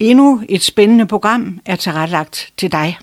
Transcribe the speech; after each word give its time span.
Endnu 0.00 0.42
et 0.48 0.62
spændende 0.62 1.06
program 1.06 1.60
er 1.64 1.76
tilrettelagt 1.76 2.52
til 2.56 2.72
dig. 2.72 2.98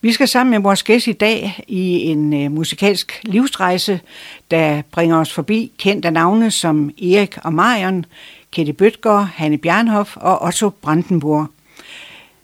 Vi 0.00 0.12
skal 0.12 0.28
sammen 0.28 0.50
med 0.50 0.60
vores 0.60 0.82
gæst 0.82 1.06
i 1.06 1.12
dag 1.12 1.64
i 1.68 2.00
en 2.00 2.44
øh, 2.44 2.52
musikalsk 2.52 3.20
livsrejse, 3.22 4.00
der 4.50 4.82
bringer 4.92 5.16
os 5.20 5.32
forbi 5.32 5.72
kendte 5.78 6.10
navne 6.10 6.50
som 6.50 6.90
Erik 7.02 7.38
og 7.44 7.52
Marion, 7.52 8.04
Kette 8.52 8.72
Bøtger, 8.72 9.28
Hanne 9.34 9.58
Bjernhoff 9.58 10.16
og 10.16 10.42
Otto 10.42 10.70
Brandenburg. 10.70 11.46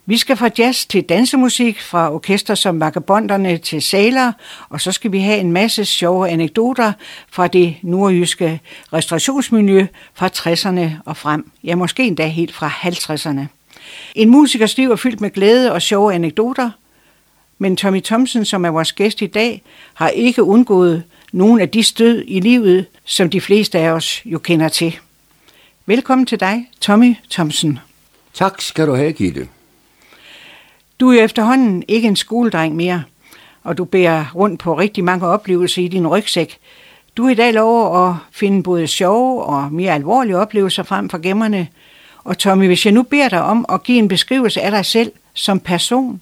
Vi 0.07 0.17
skal 0.17 0.37
fra 0.37 0.51
jazz 0.59 0.87
til 0.87 1.03
dansemusik, 1.03 1.81
fra 1.81 2.15
orkester 2.15 2.55
som 2.55 2.81
Vagabonderne 2.81 3.59
til 3.59 3.83
Saler, 3.83 4.33
og 4.69 4.81
så 4.81 4.93
skal 4.93 5.13
vi 5.13 5.19
have 5.21 5.39
en 5.39 5.53
masse 5.53 5.85
sjove 5.85 6.29
anekdoter 6.29 6.93
fra 7.31 7.47
det 7.47 7.77
nordjyske 7.83 8.61
restaurationsmiljø 8.93 9.87
fra 10.15 10.29
60'erne 10.29 10.91
og 11.05 11.17
frem. 11.17 11.51
Ja, 11.65 11.75
måske 11.75 12.07
endda 12.07 12.27
helt 12.27 12.55
fra 12.55 12.69
50'erne. 12.69 13.60
En 14.15 14.29
musikers 14.29 14.77
liv 14.77 14.91
er 14.91 14.97
fyldt 14.97 15.21
med 15.21 15.31
glæde 15.31 15.73
og 15.73 15.83
sjove 15.83 16.15
anekdoter, 16.15 16.71
men 17.59 17.77
Tommy 17.77 18.03
Thompson, 18.03 18.45
som 18.45 18.65
er 18.65 18.71
vores 18.71 18.93
gæst 18.93 19.23
i 19.23 19.27
dag, 19.27 19.63
har 19.95 20.09
ikke 20.09 20.43
undgået 20.43 21.03
nogen 21.33 21.61
af 21.61 21.69
de 21.69 21.83
stød 21.83 22.25
i 22.27 22.41
livet, 22.41 22.87
som 23.05 23.31
de 23.31 23.41
fleste 23.41 23.79
af 23.79 23.91
os 23.91 24.23
jo 24.25 24.39
kender 24.39 24.69
til. 24.69 24.99
Velkommen 25.87 26.27
til 26.27 26.41
dig, 26.41 26.71
Tommy 26.81 27.15
Thompson. 27.31 27.79
Tak 28.35 28.61
skal 28.61 28.87
du 28.87 28.95
have, 28.95 29.13
Gitte. 29.13 29.49
Du 31.01 31.11
er 31.11 31.25
efterhånden 31.25 31.85
ikke 31.89 32.09
en 32.09 32.17
skoledreng 32.17 32.77
mere, 32.77 33.03
og 33.63 33.79
du 33.79 33.85
bærer 33.85 34.25
rundt 34.35 34.61
på 34.61 34.79
rigtig 34.79 35.05
mange 35.05 35.27
oplevelser 35.27 35.83
i 35.83 35.89
din 35.89 36.07
rygsæk. 36.07 36.59
Du 37.17 37.27
er 37.27 37.31
i 37.31 37.35
dag 37.35 37.53
lov 37.53 38.09
at 38.09 38.15
finde 38.33 38.63
både 38.63 38.87
sjove 38.87 39.45
og 39.45 39.73
mere 39.73 39.95
alvorlige 39.95 40.37
oplevelser 40.37 40.83
frem 40.83 41.09
for 41.09 41.19
gemmerne. 41.19 41.69
Og 42.25 42.39
Tommy, 42.39 42.67
hvis 42.67 42.85
jeg 42.85 42.93
nu 42.93 43.03
beder 43.03 43.29
dig 43.29 43.43
om 43.43 43.67
at 43.69 43.83
give 43.83 43.99
en 43.99 44.09
beskrivelse 44.09 44.61
af 44.61 44.71
dig 44.71 44.87
selv 44.87 45.13
som 45.35 45.61
person, 45.61 46.21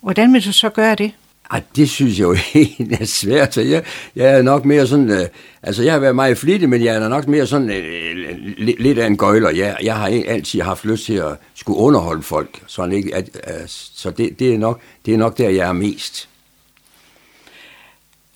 hvordan 0.00 0.32
vil 0.32 0.44
du 0.44 0.52
så 0.52 0.68
gøre 0.68 0.94
det? 0.94 1.12
Ej, 1.50 1.62
det 1.76 1.90
synes 1.90 2.18
jeg 2.18 2.24
jo 2.24 2.36
egentlig 2.54 3.00
er 3.00 3.04
svært. 3.04 3.54
Så 3.54 3.60
jeg, 3.60 3.84
jeg 4.16 4.38
er 4.38 4.42
nok 4.42 4.64
mere 4.64 4.86
sådan, 4.86 5.10
øh, 5.10 5.26
altså 5.62 5.82
jeg 5.82 5.92
har 5.92 6.00
været 6.00 6.14
meget 6.14 6.38
flittig, 6.38 6.68
men 6.68 6.84
jeg 6.84 6.94
er 6.94 7.08
nok 7.08 7.28
mere 7.28 7.46
sådan 7.46 7.70
øh, 7.70 8.36
lidt, 8.58 8.80
lidt 8.80 8.98
af 8.98 9.06
en 9.06 9.16
gøjler. 9.16 9.50
Jeg, 9.50 9.76
jeg 9.82 9.96
har 9.96 10.06
altid 10.06 10.60
haft 10.60 10.84
lyst 10.84 11.04
til 11.04 11.14
at 11.14 11.36
skulle 11.54 11.78
underholde 11.78 12.22
folk, 12.22 12.62
sådan 12.66 12.92
ikke, 12.92 13.14
at, 13.14 13.28
at, 13.42 13.70
så 13.70 14.10
det, 14.10 14.38
det, 14.38 14.54
er 14.54 14.58
nok, 14.58 14.80
det 15.06 15.14
er 15.14 15.18
nok 15.18 15.38
der, 15.38 15.48
jeg 15.48 15.68
er 15.68 15.72
mest. 15.72 16.28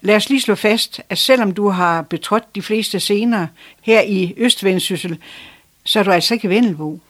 Lad 0.02 0.17
os 0.17 0.28
lige 0.28 0.41
slå 0.41 0.55
fast, 0.55 1.00
at 1.08 1.19
selvom 1.19 1.55
du 1.55 1.69
har 1.69 2.02
betrådt 2.02 2.55
de 2.55 2.62
fleste 2.62 3.00
scener 3.00 3.47
her 3.83 4.00
i 4.00 4.34
Østvendsyssel, 4.36 5.19
så 5.91 5.98
er 5.98 6.02
du 6.02 6.10
altså 6.10 6.34
ikke 6.34 6.48
Vendelbo. 6.48 7.00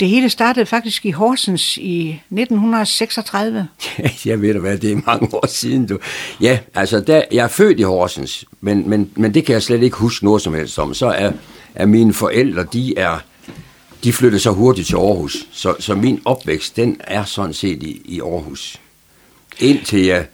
Det 0.00 0.08
hele 0.08 0.28
startede 0.28 0.66
faktisk 0.66 1.06
i 1.06 1.10
Horsens 1.10 1.76
i 1.76 2.20
1936. 2.30 3.68
jeg 4.24 4.42
ved 4.42 4.54
hvad, 4.54 4.78
det 4.78 4.92
er 4.92 5.00
mange 5.06 5.34
år 5.34 5.46
siden. 5.46 5.86
Du. 5.86 5.98
Ja, 6.40 6.58
altså 6.74 7.00
der, 7.00 7.22
jeg 7.32 7.44
er 7.44 7.48
født 7.48 7.80
i 7.80 7.82
Horsens, 7.82 8.44
men, 8.60 8.88
men, 8.88 9.10
men 9.16 9.34
det 9.34 9.44
kan 9.44 9.52
jeg 9.52 9.62
slet 9.62 9.82
ikke 9.82 9.96
huske 9.96 10.24
noget 10.24 10.42
som 10.42 10.54
helst 10.54 10.78
om. 10.78 10.94
Så 10.94 11.06
er, 11.06 11.32
er 11.74 11.86
mine 11.86 12.12
forældre, 12.12 12.64
de 12.72 12.98
er 12.98 13.18
de 14.04 14.12
flyttede 14.12 14.42
så 14.42 14.50
hurtigt 14.50 14.88
til 14.88 14.96
Aarhus. 14.96 15.46
Så, 15.52 15.74
så 15.78 15.94
min 15.94 16.22
opvækst, 16.24 16.76
den 16.76 17.00
er 17.00 17.24
sådan 17.24 17.54
set 17.54 17.82
i, 17.82 18.00
i 18.04 18.20
Aarhus. 18.20 18.80
Indtil 19.58 20.04
jeg 20.04 20.26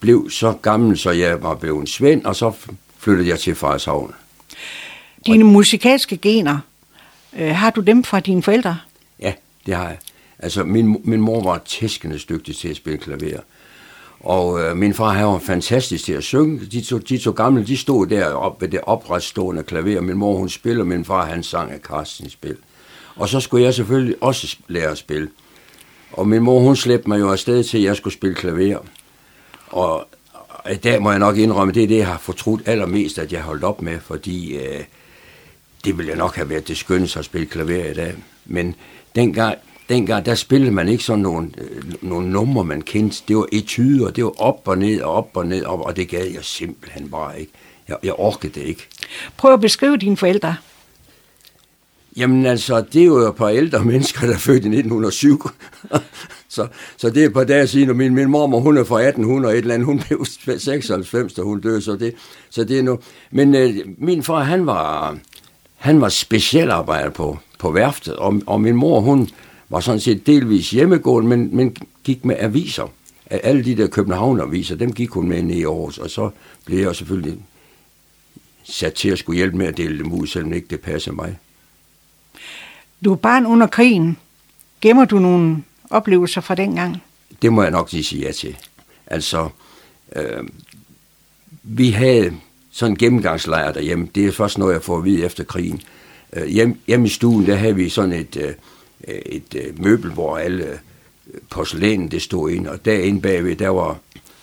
blev 0.00 0.30
så 0.30 0.52
gammel, 0.52 0.98
så 0.98 1.10
jeg 1.10 1.42
var 1.42 1.54
blevet 1.54 1.80
en 1.80 1.86
svend, 1.86 2.24
og 2.24 2.36
så 2.36 2.52
flyttede 2.98 3.28
jeg 3.28 3.38
til 3.38 3.54
Frederikshavn. 3.54 4.14
Dine 5.26 5.44
musikalske 5.44 6.16
gener, 6.16 6.58
øh, 7.38 7.54
har 7.54 7.70
du 7.70 7.80
dem 7.80 8.04
fra 8.04 8.20
dine 8.20 8.42
forældre? 8.42 8.78
Ja, 9.20 9.32
det 9.66 9.74
har 9.74 9.88
jeg. 9.88 9.98
Altså, 10.38 10.64
min, 10.64 11.00
min 11.04 11.20
mor 11.20 11.42
var 11.42 11.62
tæskende 11.64 12.18
dygtig 12.18 12.56
til 12.56 12.68
at 12.68 12.76
spille 12.76 12.98
klaver. 12.98 13.40
Og 14.20 14.60
øh, 14.60 14.76
min 14.76 14.94
far 14.94 15.12
han 15.12 15.26
var 15.26 15.38
fantastisk 15.38 16.04
til 16.04 16.12
at 16.12 16.22
synge. 16.22 16.60
De 16.66 16.80
to, 16.80 16.98
de 16.98 17.18
to 17.18 17.30
gamle, 17.30 17.66
de 17.66 17.76
stod 17.76 18.06
der 18.06 18.26
op 18.26 18.60
ved 18.60 18.68
det 18.68 18.80
opretstående 18.82 19.62
klaver. 19.62 20.00
Min 20.00 20.16
mor, 20.16 20.36
hun 20.36 20.48
spiller, 20.48 20.84
min 20.84 21.04
far, 21.04 21.26
han 21.26 21.42
sang 21.42 21.70
af 21.70 21.78
Carstens 21.78 22.32
spil. 22.32 22.56
Og 23.16 23.28
så 23.28 23.40
skulle 23.40 23.64
jeg 23.64 23.74
selvfølgelig 23.74 24.16
også 24.20 24.56
lære 24.68 24.90
at 24.90 24.98
spille. 24.98 25.28
Og 26.12 26.28
min 26.28 26.42
mor, 26.42 26.60
hun 26.60 26.76
slæbte 26.76 27.08
mig 27.08 27.20
jo 27.20 27.30
afsted 27.32 27.64
til, 27.64 27.78
at 27.78 27.84
jeg 27.84 27.96
skulle 27.96 28.14
spille 28.14 28.34
klaver. 28.34 28.78
Og 29.66 30.08
i 30.72 30.76
dag 30.76 31.02
må 31.02 31.10
jeg 31.10 31.18
nok 31.18 31.36
indrømme, 31.36 31.74
det 31.74 31.82
er 31.82 31.86
det, 31.86 31.98
jeg 31.98 32.06
har 32.06 32.18
fortrudt 32.18 32.62
allermest, 32.66 33.18
at 33.18 33.32
jeg 33.32 33.42
holdt 33.42 33.64
op 33.64 33.82
med, 33.82 34.00
fordi 34.00 34.56
øh, 34.56 34.80
det 35.84 35.98
ville 35.98 36.08
jeg 36.10 36.18
nok 36.18 36.36
have 36.36 36.48
været 36.48 36.68
det 36.68 36.76
skønneste 36.76 37.18
at 37.18 37.24
spille 37.24 37.46
klaver 37.46 37.90
i 37.90 37.94
dag. 37.94 38.14
Men 38.46 38.74
dengang, 39.14 39.58
dengang 39.88 40.26
der 40.26 40.34
spillede 40.34 40.70
man 40.72 40.88
ikke 40.88 41.04
sådan 41.04 41.22
nogle, 41.22 41.50
øh, 41.58 41.82
nogle 42.02 42.30
numre, 42.30 42.64
man 42.64 42.82
kendte. 42.82 43.22
Det 43.28 43.36
var 43.36 43.46
etyder, 43.52 44.10
det 44.10 44.24
var 44.24 44.40
op 44.42 44.62
og 44.64 44.78
ned 44.78 45.00
og 45.00 45.12
op 45.12 45.30
og 45.34 45.46
ned, 45.46 45.64
op, 45.64 45.80
og 45.80 45.96
det 45.96 46.08
gad 46.08 46.26
jeg 46.26 46.44
simpelthen 46.44 47.10
bare 47.10 47.40
ikke. 47.40 47.52
Jeg, 47.88 47.96
jeg 48.02 48.14
orkede 48.18 48.60
det 48.60 48.66
ikke. 48.66 48.88
Prøv 49.36 49.52
at 49.52 49.60
beskrive 49.60 49.96
dine 49.96 50.16
forældre. 50.16 50.56
Jamen 52.16 52.46
altså, 52.46 52.84
det 52.92 53.02
er 53.02 53.06
jo 53.06 53.16
et 53.16 53.34
par 53.34 53.48
ældre 53.48 53.84
mennesker, 53.92 54.26
der 54.26 54.34
er 54.34 54.38
født 54.38 54.64
i 54.64 54.68
1907. 54.68 55.50
så, 56.48 56.68
så 56.96 57.10
det 57.10 57.22
er 57.22 57.26
et 57.26 57.32
par 57.32 57.44
dage 57.44 57.66
siden, 57.66 57.90
og 57.90 57.96
min, 57.96 58.14
min 58.14 58.28
mormor, 58.28 58.60
hun 58.60 58.76
er 58.76 58.84
fra 58.84 59.00
1800 59.00 59.54
et 59.54 59.58
eller 59.58 59.74
andet, 59.74 59.86
hun 59.86 59.98
blev 60.08 60.24
96, 60.58 61.32
da 61.32 61.42
hun 61.42 61.60
døde, 61.60 61.82
så 61.82 61.96
det, 61.96 62.14
så 62.50 62.64
det 62.64 62.78
er 62.78 62.82
nu. 62.82 62.98
Men 63.30 63.54
øh, 63.54 63.76
min 63.98 64.22
far, 64.22 64.42
han 64.42 64.66
var, 64.66 65.18
han 65.82 66.00
var 66.00 66.08
specialarbejder 66.08 67.10
på, 67.10 67.38
på 67.58 67.70
værftet, 67.70 68.16
og, 68.16 68.42
og 68.46 68.60
min 68.60 68.76
mor, 68.76 69.00
hun 69.00 69.28
var 69.68 69.80
sådan 69.80 70.00
set 70.00 70.26
delvis 70.26 70.70
hjemmegående, 70.70 71.28
men, 71.28 71.56
men 71.56 71.76
gik 72.04 72.24
med 72.24 72.36
aviser. 72.38 72.92
Alle 73.26 73.64
de 73.64 73.76
der 73.76 73.86
København-aviser, 73.86 74.76
dem 74.76 74.92
gik 74.92 75.10
hun 75.10 75.28
med 75.28 75.38
ind 75.38 75.52
i 75.52 75.64
Aarhus, 75.64 75.98
og 75.98 76.10
så 76.10 76.30
blev 76.64 76.78
jeg 76.78 76.96
selvfølgelig 76.96 77.38
sat 78.64 78.94
til 78.94 79.08
at 79.08 79.18
skulle 79.18 79.36
hjælpe 79.36 79.56
med 79.56 79.66
at 79.66 79.76
dele 79.76 79.98
dem 79.98 80.12
ud, 80.12 80.26
selvom 80.26 80.52
ikke 80.52 80.68
det 80.70 80.80
passer 80.80 81.12
mig. 81.12 81.38
Du 83.04 83.12
er 83.12 83.16
barn 83.16 83.46
under 83.46 83.66
krigen. 83.66 84.16
Gemmer 84.80 85.04
du 85.04 85.18
nogle 85.18 85.62
oplevelser 85.90 86.40
fra 86.40 86.54
dengang? 86.54 87.02
Det 87.42 87.52
må 87.52 87.62
jeg 87.62 87.70
nok 87.70 87.92
lige 87.92 88.04
sige 88.04 88.26
ja 88.26 88.32
til. 88.32 88.56
Altså, 89.06 89.48
øh, 90.16 90.44
vi 91.62 91.90
havde 91.90 92.34
sådan 92.72 92.92
en 92.92 92.98
gennemgangslejr 92.98 93.72
derhjemme. 93.72 94.08
Det 94.14 94.26
er 94.26 94.32
først 94.32 94.58
noget, 94.58 94.74
jeg 94.74 94.82
får 94.82 94.98
at 94.98 95.04
vide 95.04 95.24
efter 95.24 95.44
krigen. 95.44 95.82
Øh, 96.32 96.46
hjem, 96.46 96.78
hjemme 96.86 97.06
i 97.06 97.08
stuen, 97.08 97.46
der 97.46 97.54
havde 97.54 97.76
vi 97.76 97.88
sådan 97.88 98.12
et, 98.12 98.36
øh, 98.36 98.54
et 99.26 99.54
øh, 99.56 99.82
møbel, 99.82 100.10
hvor 100.10 100.36
alle 100.36 100.64
øh, 100.64 100.78
porcelænen 101.50 102.10
det 102.10 102.22
stod 102.22 102.50
ind, 102.50 102.66
og 102.66 102.84
derinde 102.84 103.20
bagved, 103.20 103.56
der 103.56 103.68
var 103.68 103.98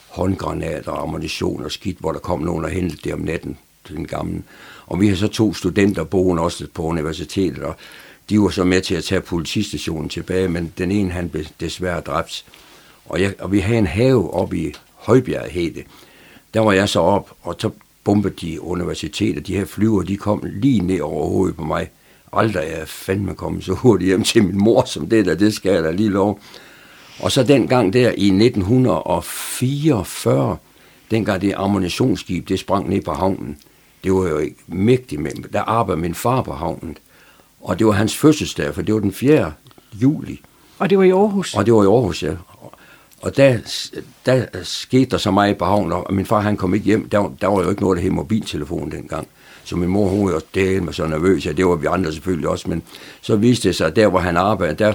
håndgranater, 0.09 0.91
ammunition 0.91 1.63
og 1.63 1.71
skidt, 1.71 1.97
hvor 1.99 2.11
der 2.11 2.19
kom 2.19 2.39
nogen 2.39 2.65
og 2.65 2.71
hentede 2.71 3.01
det 3.03 3.13
om 3.13 3.19
natten 3.19 3.57
til 3.85 3.95
den 3.95 4.07
gamle. 4.07 4.43
Og 4.87 5.01
vi 5.01 5.07
har 5.07 5.15
så 5.15 5.27
to 5.27 5.53
studenter 5.53 6.03
boende 6.03 6.43
også 6.43 6.67
på 6.73 6.83
universitetet, 6.83 7.63
og 7.63 7.75
de 8.29 8.39
var 8.39 8.49
så 8.49 8.63
med 8.63 8.81
til 8.81 8.95
at 8.95 9.03
tage 9.03 9.21
politistationen 9.21 10.09
tilbage, 10.09 10.47
men 10.47 10.73
den 10.77 10.91
ene 10.91 11.11
han 11.11 11.29
blev 11.29 11.45
desværre 11.59 12.01
dræbt. 12.01 12.45
Og, 13.05 13.21
jeg, 13.21 13.33
og 13.39 13.51
vi 13.51 13.59
havde 13.59 13.79
en 13.79 13.87
have 13.87 14.33
oppe 14.33 14.57
i 14.57 14.73
Højbjerg, 14.95 15.51
Hede. 15.51 15.83
Der 16.53 16.59
var 16.59 16.71
jeg 16.71 16.89
så 16.89 16.99
op, 16.99 17.31
og 17.41 17.55
så 17.59 17.69
bombede 18.09 18.33
de 18.41 18.61
universitetet. 18.61 19.47
De 19.47 19.55
her 19.55 19.65
flyver, 19.65 20.03
de 20.03 20.17
kom 20.17 20.43
lige 20.45 20.79
ned 20.79 21.01
over 21.01 21.29
hovedet 21.29 21.55
på 21.55 21.63
mig. 21.63 21.89
Aldrig 22.33 22.63
er 22.63 22.77
jeg 22.77 22.87
fandme 22.87 23.35
kommet 23.35 23.63
så 23.63 23.73
hurtigt 23.73 24.07
hjem 24.07 24.23
til 24.23 24.43
min 24.43 24.57
mor, 24.57 24.85
som 24.85 25.09
det 25.09 25.25
der, 25.25 25.35
det 25.35 25.53
skal 25.53 25.73
jeg 25.73 25.83
da 25.83 25.91
lige 25.91 26.09
lov. 26.09 26.39
Og 27.19 27.31
så 27.31 27.43
den 27.43 27.67
gang 27.67 27.93
der 27.93 28.11
i 28.17 28.27
1944, 28.27 30.57
dengang 31.11 31.41
det 31.41 31.53
ammunitionsskib, 31.57 32.49
det 32.49 32.59
sprang 32.59 32.89
ned 32.89 33.01
på 33.01 33.13
havnen. 33.13 33.57
Det 34.03 34.13
var 34.13 34.29
jo 34.29 34.37
ikke 34.37 34.57
mægtigt, 34.67 35.21
men 35.21 35.45
der 35.53 35.61
arbejdede 35.61 36.01
min 36.01 36.15
far 36.15 36.41
på 36.41 36.53
havnen. 36.53 36.97
Og 37.61 37.79
det 37.79 37.87
var 37.87 37.93
hans 37.93 38.17
fødselsdag, 38.17 38.75
for 38.75 38.81
det 38.81 38.93
var 38.93 38.99
den 38.99 39.13
4. 39.13 39.53
juli. 39.93 40.41
Og 40.79 40.89
det 40.89 40.97
var 40.97 41.03
i 41.03 41.11
Aarhus? 41.11 41.55
Og 41.55 41.65
det 41.65 41.73
var 41.73 41.83
i 41.83 41.85
Aarhus, 41.85 42.23
ja. 42.23 42.33
Og 43.21 43.37
der, 43.37 43.57
der 44.25 44.45
skete 44.63 45.11
der 45.11 45.17
så 45.17 45.31
meget 45.31 45.57
på 45.57 45.65
havnen, 45.65 45.91
og 45.91 46.13
min 46.13 46.25
far 46.25 46.39
han 46.39 46.57
kom 46.57 46.73
ikke 46.73 46.85
hjem. 46.85 47.09
Der, 47.09 47.33
der 47.41 47.47
var 47.47 47.63
jo 47.63 47.69
ikke 47.69 47.81
noget, 47.81 47.97
der 47.97 48.03
hed 48.03 48.11
mobiltelefon 48.11 48.91
dengang. 48.91 49.27
Så 49.63 49.75
min 49.75 49.89
mor, 49.89 50.07
hun 50.07 50.25
var 50.25 50.31
jo 50.31 50.41
del 50.55 50.83
med 50.83 50.93
så 50.93 51.07
nervøs, 51.07 51.45
ja, 51.45 51.51
det 51.51 51.65
var 51.65 51.75
vi 51.75 51.87
andre 51.87 52.13
selvfølgelig 52.13 52.49
også, 52.49 52.69
men 52.69 52.83
så 53.21 53.35
viste 53.35 53.67
det 53.67 53.75
sig, 53.75 53.87
at 53.87 53.95
der, 53.95 54.07
hvor 54.07 54.19
han 54.19 54.37
arbejdede, 54.37 54.83
der, 54.83 54.93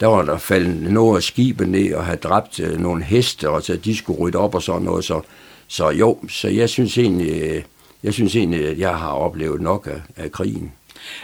der 0.00 0.06
var 0.06 0.22
der 0.22 0.38
faldet 0.38 0.92
noget 0.92 1.16
af 1.16 1.22
skibet 1.22 1.68
ned 1.68 1.94
og 1.94 2.04
havde 2.04 2.18
dræbt 2.18 2.60
øh, 2.60 2.80
nogle 2.80 3.04
heste, 3.04 3.50
og 3.50 3.62
så 3.62 3.76
de 3.76 3.96
skulle 3.96 4.20
rydde 4.20 4.38
op 4.38 4.54
og 4.54 4.62
sådan 4.62 4.82
noget. 4.82 5.04
Så, 5.04 5.20
så 5.68 5.90
jo, 5.90 6.18
så 6.28 6.48
jeg 6.48 6.68
synes 6.68 6.98
egentlig, 6.98 7.42
øh, 7.42 7.62
jeg 8.02 8.14
synes 8.14 8.36
egentlig, 8.36 8.68
at 8.68 8.78
jeg 8.78 8.96
har 8.96 9.10
oplevet 9.10 9.60
nok 9.60 9.88
af, 9.90 10.24
af 10.24 10.32
krigen. 10.32 10.72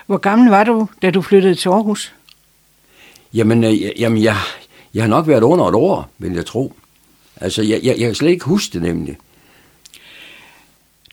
Hvor 0.06 0.19
gammel 0.19 0.50
var 0.50 0.64
du, 0.64 0.88
da 1.02 1.10
du 1.10 1.22
flyttede 1.22 1.55
til 1.55 1.69
Aarhus? 1.69 2.14
Jamen, 3.34 3.64
øh, 3.64 4.00
jamen 4.00 4.22
jeg, 4.22 4.37
jeg 4.94 5.02
har 5.02 5.08
nok 5.08 5.28
været 5.28 5.42
under 5.42 5.64
et 5.64 5.74
år, 5.74 6.10
vil 6.18 6.32
jeg 6.32 6.46
tro. 6.46 6.72
Altså, 7.36 7.62
jeg, 7.62 7.80
jeg, 7.82 7.96
jeg 7.98 8.06
kan 8.06 8.14
slet 8.14 8.30
ikke 8.30 8.44
huske 8.44 8.72
det 8.72 8.82
nemlig. 8.82 9.16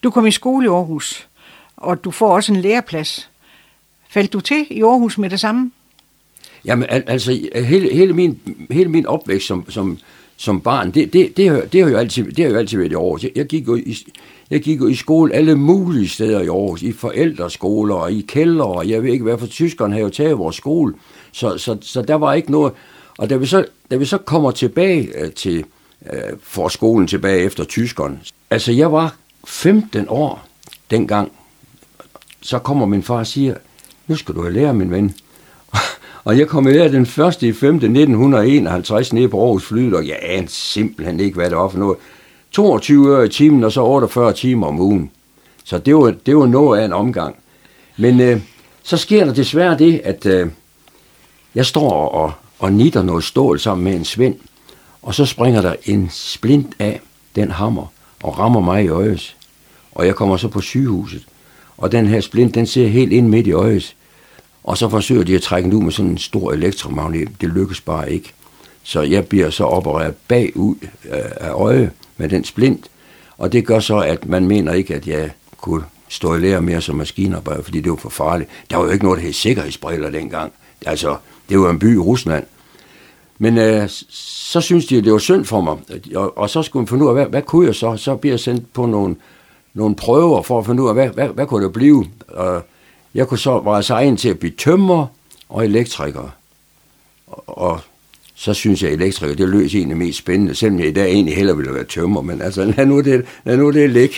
Du 0.04 0.10
kom 0.10 0.26
i 0.26 0.32
skole 0.32 0.66
i 0.66 0.70
Aarhus, 0.70 1.28
og 1.78 2.04
du 2.04 2.12
får 2.12 2.36
også 2.36 2.54
en 2.54 2.62
læreplads. 2.62 3.30
Faldt 4.10 4.34
du 4.34 4.40
til 4.40 4.66
i 4.70 4.82
Aarhus 4.82 5.18
med 5.18 5.30
det 5.30 5.40
samme? 5.40 5.72
Jamen, 6.66 6.90
al, 6.90 7.04
altså, 7.08 7.50
hele, 7.56 7.94
hele, 7.94 8.14
min, 8.14 8.40
hele 8.72 8.90
min 8.90 9.06
opvækst 9.06 9.48
som, 9.48 9.70
som, 9.70 9.98
som 10.38 10.62
barn, 10.62 10.92
det, 10.92 11.14
det, 11.14 11.38
det, 11.38 11.50
har, 11.50 11.62
det, 11.62 11.84
har 11.84 11.90
jo 11.90 11.98
altid, 11.98 12.32
det 12.32 12.46
har 12.46 12.52
jo 12.52 12.58
altid 12.58 12.78
været 12.78 12.92
i 12.92 12.96
Aarhus. 12.96 13.24
Jeg, 13.24 13.32
jeg, 13.36 13.46
gik 13.46 13.68
jo 13.68 13.76
i, 13.76 13.98
jeg 14.50 14.62
gik 14.62 14.80
jo 14.80 14.88
i 14.88 14.96
skole 14.96 15.34
alle 15.34 15.56
mulige 15.56 16.10
steder 16.10 16.42
i 16.42 16.48
Aarhus, 16.48 16.82
i 16.82 16.92
forældreskoler 16.92 17.96
og 17.96 18.12
i 18.12 18.26
kælder, 18.28 18.64
og 18.64 18.90
jeg 18.90 19.04
ved 19.04 19.12
ikke 19.12 19.24
hvad, 19.24 19.38
for 19.38 19.48
tyskerne 19.48 19.94
havde 19.94 20.04
jo 20.04 20.10
taget 20.10 20.38
vores 20.38 20.56
skole, 20.56 20.94
så, 21.32 21.58
så, 21.58 21.78
så 21.82 22.02
der 22.02 22.16
var 22.16 22.34
ikke 22.34 22.52
noget. 22.52 22.74
Og 23.20 23.30
da 23.30 23.36
vi 23.36 23.46
så, 23.46 23.66
da 23.92 23.96
vi 23.96 24.06
så 24.06 24.18
kommer 24.18 24.52
tilbage 24.52 25.22
øh, 25.22 25.32
til, 25.32 25.66
øh, 26.14 26.20
for 26.44 26.68
skolen 26.68 27.08
tilbage 27.08 27.44
efter 27.44 27.64
tyskerne, 27.64 28.20
altså 28.50 28.72
jeg 28.72 28.92
var 28.92 29.16
15 29.48 30.06
år 30.10 30.48
dengang, 30.92 31.32
så 32.42 32.60
kommer 32.60 32.86
min 32.86 33.04
far 33.04 33.18
og 33.18 33.28
siger, 33.28 33.56
nu 34.08 34.16
skal 34.16 34.36
du 34.36 34.42
lære, 34.42 34.74
min 34.74 34.92
ven. 34.92 35.16
Og 36.24 36.38
jeg 36.38 36.48
kom 36.48 36.68
her 36.68 36.88
den 36.88 37.02
1. 37.02 37.44
i 37.44 37.54
5. 37.54 37.76
1951 37.76 39.14
ned 39.14 39.28
på 39.28 39.44
Aarhus 39.44 39.66
Flyet, 39.66 39.94
og 39.94 40.08
jeg 40.08 40.20
anede 40.22 40.52
simpelthen 40.52 41.20
ikke, 41.20 41.36
hvad 41.36 41.50
det 41.50 41.58
var 41.58 41.70
for 41.70 41.78
noget. 41.78 41.98
22 42.52 43.08
øre 43.08 43.26
i 43.26 43.30
timen, 43.30 43.64
og 43.64 43.72
så 43.72 43.84
48 43.84 44.34
timer 44.34 44.68
om 44.68 44.80
ugen. 44.80 45.12
Så 45.64 45.78
det 45.78 45.96
var, 45.96 46.16
det 46.26 46.38
var 46.38 46.46
noget 46.46 46.80
af 46.80 46.86
en 46.86 46.94
omgang. 46.94 47.36
Men 47.98 48.22
øh, 48.22 48.42
så 48.84 48.98
sker 48.98 49.26
der 49.26 49.34
desværre 49.34 49.78
det, 49.78 50.02
at 50.04 50.26
øh, 50.26 50.48
jeg 51.56 51.66
står 51.66 51.92
og, 51.92 52.34
og 52.60 52.74
nitter 52.74 53.04
noget 53.04 53.24
stål 53.24 53.60
sammen 53.60 53.84
med 53.84 53.96
en 53.96 54.06
svend, 54.06 54.36
og 55.02 55.16
så 55.16 55.26
springer 55.26 55.62
der 55.62 55.76
en 55.84 56.10
splint 56.12 56.76
af 56.80 57.02
den 57.36 57.52
hammer 57.52 57.86
og 58.24 58.40
rammer 58.40 58.60
mig 58.60 58.84
i 58.84 58.88
øjet. 58.88 59.36
Og 59.92 60.06
jeg 60.06 60.16
kommer 60.16 60.38
så 60.38 60.48
på 60.48 60.62
sygehuset. 60.62 61.26
Og 61.78 61.92
den 61.92 62.08
her 62.08 62.22
splint, 62.22 62.56
den 62.56 62.68
ser 62.68 62.88
helt 62.88 63.14
ind 63.14 63.28
midt 63.28 63.48
i 63.48 63.52
øjet. 63.52 63.96
Og 64.64 64.78
så 64.78 64.90
forsøger 64.90 65.24
de 65.24 65.36
at 65.36 65.42
trække 65.42 65.70
den 65.70 65.78
ud 65.78 65.84
med 65.84 65.92
sådan 65.92 66.12
en 66.12 66.18
stor 66.18 66.52
elektromagnet. 66.52 67.30
Det 67.42 67.50
lykkes 67.50 67.82
bare 67.82 68.12
ikke. 68.12 68.34
Så 68.84 69.02
jeg 69.02 69.28
bliver 69.28 69.50
så 69.50 69.64
opereret 69.64 70.16
bagud 70.28 70.76
øh, 71.06 71.20
af 71.38 71.52
øjet 71.52 71.92
med 72.18 72.30
den 72.30 72.44
splint. 72.44 72.90
Og 73.38 73.52
det 73.52 73.66
gør 73.66 73.80
så, 73.80 73.98
at 73.98 74.28
man 74.28 74.48
mener 74.48 74.74
ikke, 74.74 74.96
at 74.96 75.08
jeg 75.08 75.32
kunne 75.58 75.84
stå 76.08 76.36
i 76.36 76.40
lære 76.40 76.62
mere 76.62 76.82
som 76.82 76.96
maskinarbejder, 76.96 77.64
fordi 77.64 77.82
det 77.82 77.90
var 77.90 77.98
for 77.98 78.10
farligt. 78.10 78.50
Der 78.70 78.78
var 78.78 78.84
jo 78.84 78.92
ikke 78.92 79.06
noget, 79.06 79.18
der 79.18 79.24
hed 79.24 79.34
sikkerhedsbriller 79.34 80.10
dengang. 80.10 80.52
Altså, 80.86 81.16
det 81.50 81.60
var 81.60 81.70
en 81.70 81.80
by 81.80 81.96
i 81.96 82.00
Rusland. 82.00 82.46
Men 83.40 83.58
øh, 83.58 83.90
så 84.50 84.62
synes 84.62 84.86
de, 84.86 84.98
at 84.98 85.04
det 85.04 85.12
var 85.12 85.20
synd 85.20 85.46
for 85.46 85.62
mig. 85.62 85.78
Og, 86.16 86.38
og 86.38 86.50
så 86.50 86.64
skulle 86.64 86.82
man 86.82 86.88
finde 86.88 87.04
ud 87.04 87.10
af, 87.10 87.16
hvad, 87.16 87.26
hvad 87.26 87.42
kunne 87.42 87.66
jeg 87.68 87.76
så? 87.76 87.98
Så 87.98 88.16
bliver 88.16 88.34
jeg 88.34 88.40
sendt 88.40 88.74
på 88.74 88.86
nogle, 88.86 89.16
nogle 89.74 89.96
prøver 89.96 90.42
for 90.42 90.60
at 90.60 90.66
finde 90.66 90.84
ud 90.84 90.88
af, 90.88 90.94
hvad, 90.94 91.10
hvad, 91.10 91.28
hvad 91.28 91.46
kunne 91.46 91.66
det 91.66 91.74
blive? 91.74 92.06
Og 92.28 92.64
jeg 93.14 93.28
kunne 93.28 93.38
så 93.38 93.60
være 93.60 93.84
så 93.84 93.94
egen 93.94 94.18
til 94.18 94.30
at 94.30 94.40
blive 94.40 94.54
tømmer 94.58 95.06
og 95.50 95.66
elektriker. 95.66 96.30
Og, 97.28 97.44
og 97.58 97.80
så 98.36 98.54
synes 98.54 98.84
jeg, 98.84 98.92
at 98.92 99.02
elektriker, 99.02 99.36
det 99.36 99.50
løs 99.50 99.76
egentlig 99.76 99.98
mest 99.98 100.20
spændende, 100.20 100.56
selvom 100.56 100.80
jeg 100.80 100.88
i 100.88 100.94
dag 100.94 101.12
egentlig 101.12 101.36
hellere 101.36 101.58
ville 101.58 101.74
være 101.74 101.84
tømmer, 101.84 102.22
men 102.22 102.42
altså 102.42 102.66
lad 102.78 102.86
nu 102.86 103.02
det, 103.02 103.26
lad 103.46 103.58
nu 103.58 103.72
det 103.72 103.90
ligge. 103.90 104.16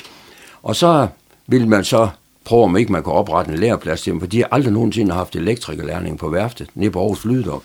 Og 0.63 0.75
så 0.75 1.07
ville 1.47 1.67
man 1.67 1.83
så 1.83 2.09
prøve, 2.43 2.63
om 2.63 2.77
ikke 2.77 2.91
man 2.91 3.03
kunne 3.03 3.15
oprette 3.15 3.51
en 3.51 3.57
læreplads 3.57 4.01
til 4.01 4.11
dem, 4.11 4.19
for 4.19 4.27
de 4.27 4.38
har 4.38 4.47
aldrig 4.51 4.73
nogensinde 4.73 5.13
haft 5.13 5.35
elektrikerlærning 5.35 6.17
på 6.17 6.29
værftet, 6.29 6.69
nede 6.75 6.91
på 6.91 6.99
Aarhus 6.99 7.21
Flydok. 7.21 7.63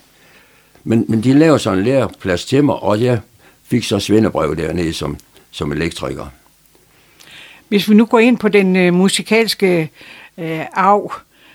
Men, 0.84 1.04
men 1.08 1.22
de 1.22 1.32
laver 1.32 1.58
så 1.58 1.72
en 1.72 1.82
læreplads 1.82 2.44
til 2.44 2.64
mig, 2.64 2.74
og 2.74 3.02
jeg 3.02 3.20
fik 3.64 3.84
så 3.84 3.98
svendebrev 3.98 4.56
dernede 4.56 4.92
som, 4.92 5.16
som 5.50 5.72
elektriker. 5.72 6.26
Hvis 7.68 7.88
vi 7.88 7.94
nu 7.94 8.04
går 8.04 8.18
ind 8.18 8.38
på 8.38 8.48
den 8.48 8.76
øh, 8.76 8.94
musikalske 8.94 9.90
øh, 10.38 10.60
arv, 10.72 11.12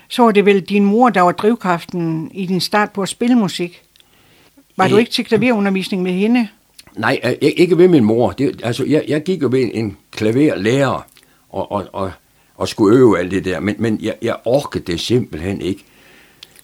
så 0.08 0.22
var 0.22 0.30
det 0.30 0.46
vel 0.46 0.60
din 0.60 0.84
mor, 0.84 1.10
der 1.10 1.20
var 1.20 1.32
drivkraften 1.32 2.30
i 2.34 2.46
din 2.46 2.60
start 2.60 2.90
på 2.90 3.02
at 3.02 3.08
spille 3.08 3.36
musik. 3.36 3.82
Var 4.76 4.88
du 4.88 4.96
ikke 4.96 5.10
til 5.10 5.24
klaverundervisning 5.24 6.02
med 6.02 6.12
hende? 6.12 6.48
Nej, 6.96 7.20
øh, 7.24 7.32
ikke 7.40 7.78
ved 7.78 7.88
min 7.88 8.04
mor. 8.04 8.30
Det, 8.30 8.60
altså, 8.64 8.84
jeg, 8.84 9.04
jeg 9.08 9.22
gik 9.22 9.42
jo 9.42 9.48
ved 9.52 9.70
en 9.74 9.96
klaverlærer 10.10 11.06
og, 11.50 11.72
og, 11.72 11.86
og, 11.92 12.12
og 12.56 12.68
skulle 12.68 12.98
øve 12.98 13.18
alt 13.18 13.30
det 13.30 13.44
der, 13.44 13.60
men, 13.60 13.74
men 13.78 13.98
jeg, 14.02 14.14
jeg 14.22 14.36
orkede 14.44 14.84
det 14.92 15.00
simpelthen 15.00 15.60
ikke. 15.60 15.84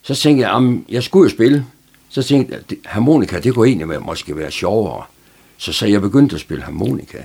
Så 0.02 0.14
tænkte 0.14 0.42
jeg, 0.42 0.52
jamen, 0.52 0.84
jeg 0.88 1.02
skulle 1.02 1.30
jo 1.30 1.36
spille. 1.36 1.66
Så 2.08 2.22
tænkte 2.22 2.54
jeg, 2.54 2.78
harmonika, 2.84 3.38
det 3.38 3.54
kunne 3.54 3.68
egentlig 3.68 3.88
være, 3.88 4.00
måske 4.00 4.36
være 4.36 4.50
sjovere. 4.50 5.04
Så, 5.56 5.72
så 5.72 5.86
jeg 5.86 6.00
begyndte 6.00 6.34
at 6.34 6.40
spille 6.40 6.64
harmonika. 6.64 7.18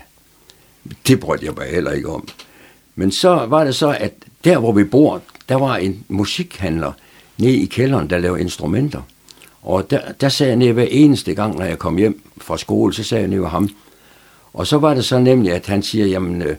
Det 1.07 1.19
brød 1.19 1.39
jeg 1.41 1.53
mig 1.57 1.67
heller 1.67 1.91
ikke 1.91 2.09
om. 2.09 2.27
Men 2.95 3.11
så 3.11 3.29
var 3.29 3.63
det 3.63 3.75
så, 3.75 3.97
at 3.99 4.13
der 4.43 4.57
hvor 4.57 4.71
vi 4.71 4.83
bor, 4.83 5.21
der 5.49 5.55
var 5.55 5.77
en 5.77 6.05
musikhandler 6.07 6.91
nede 7.37 7.57
i 7.57 7.65
kælderen, 7.65 8.09
der 8.09 8.17
lavede 8.17 8.41
instrumenter. 8.41 9.01
Og 9.61 9.89
der, 9.89 10.11
der 10.11 10.29
sagde 10.29 10.49
jeg 10.49 10.57
ned 10.57 10.71
hver 10.71 10.87
eneste 10.89 11.33
gang, 11.33 11.57
når 11.57 11.65
jeg 11.65 11.79
kom 11.79 11.97
hjem 11.97 12.21
fra 12.37 12.57
skole, 12.57 12.93
så 12.93 13.03
sagde 13.03 13.21
jeg 13.21 13.29
ned 13.29 13.39
ved 13.39 13.47
ham. 13.47 13.69
Og 14.53 14.67
så 14.67 14.77
var 14.77 14.93
det 14.93 15.05
så 15.05 15.19
nemlig, 15.19 15.53
at 15.53 15.67
han 15.67 15.83
siger, 15.83 16.05
jamen, 16.05 16.41
øh, 16.41 16.55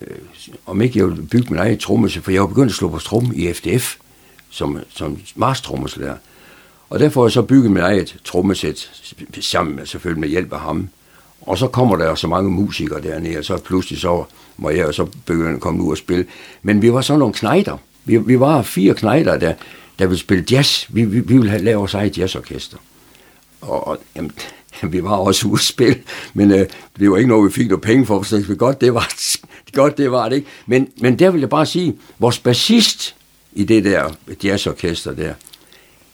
øh 0.00 0.16
om 0.66 0.82
ikke 0.82 0.98
jeg 0.98 1.06
ville 1.06 1.22
bygge 1.22 1.50
min 1.50 1.58
egen 1.58 1.78
trommelse, 1.78 2.22
for 2.22 2.30
jeg 2.30 2.40
var 2.40 2.46
begyndt 2.46 2.70
at 2.70 2.76
slå 2.76 2.88
på 2.88 2.98
trum 2.98 3.32
i 3.34 3.52
FDF, 3.52 3.96
som, 4.50 4.78
som 4.88 5.18
marstrommeslager. 5.34 6.16
Og 6.90 6.98
derfor 6.98 7.20
har 7.20 7.26
jeg 7.26 7.32
så 7.32 7.42
bygget 7.42 7.70
mit 7.70 7.82
eget 7.82 8.16
trommesæt, 8.24 8.90
sammen 9.40 9.76
med, 9.76 9.86
selvfølgelig 9.86 10.20
med 10.20 10.28
hjælp 10.28 10.52
af 10.52 10.60
ham. 10.60 10.88
Og 11.40 11.58
så 11.58 11.66
kommer 11.66 11.96
der 11.96 12.14
så 12.14 12.26
mange 12.26 12.50
musikere 12.50 13.02
dernede, 13.02 13.38
og 13.38 13.44
så 13.44 13.56
pludselig 13.56 14.00
så 14.00 14.24
må 14.56 14.70
jeg 14.70 14.94
så 14.94 15.06
begynde 15.26 15.54
at 15.54 15.60
komme 15.60 15.82
ud 15.82 15.90
og 15.90 15.98
spille. 15.98 16.26
Men 16.62 16.82
vi 16.82 16.92
var 16.92 17.00
sådan 17.00 17.18
nogle 17.18 17.34
knejder. 17.34 17.76
Vi, 18.04 18.16
vi 18.16 18.40
var 18.40 18.62
fire 18.62 18.94
knejder, 18.94 19.38
der, 19.38 19.54
der 19.98 20.06
ville 20.06 20.20
spille 20.20 20.44
jazz. 20.50 20.86
Vi, 20.88 21.04
vi, 21.04 21.20
vi 21.20 21.34
ville 21.34 21.50
have 21.50 21.62
lave 21.62 21.78
vores 21.78 21.94
eget 21.94 22.18
jazzorkester. 22.18 22.76
Og, 23.60 23.86
og 23.86 23.98
jamen, 24.16 24.32
vi 24.92 25.04
var 25.04 25.16
også 25.16 25.48
ude 25.48 25.54
at 25.54 25.60
spille, 25.60 25.98
men 26.34 26.50
øh, 26.50 26.66
det 26.98 27.10
var 27.10 27.16
ikke 27.16 27.28
noget, 27.28 27.46
vi 27.46 27.52
fik 27.52 27.68
noget 27.68 27.82
penge 27.82 28.06
for, 28.06 28.22
så 28.22 28.44
vi 28.48 28.56
godt, 28.56 28.80
det 28.80 28.94
var 28.94 29.08
godt, 29.72 29.98
det 29.98 30.10
var 30.10 30.28
det 30.28 30.36
ikke. 30.36 30.48
Men, 30.66 30.88
men 31.00 31.18
der 31.18 31.30
vil 31.30 31.40
jeg 31.40 31.48
bare 31.48 31.66
sige, 31.66 31.96
vores 32.18 32.38
bassist 32.38 33.14
i 33.52 33.64
det 33.64 33.84
der 33.84 34.10
jazzorkester 34.44 35.12
der, 35.12 35.32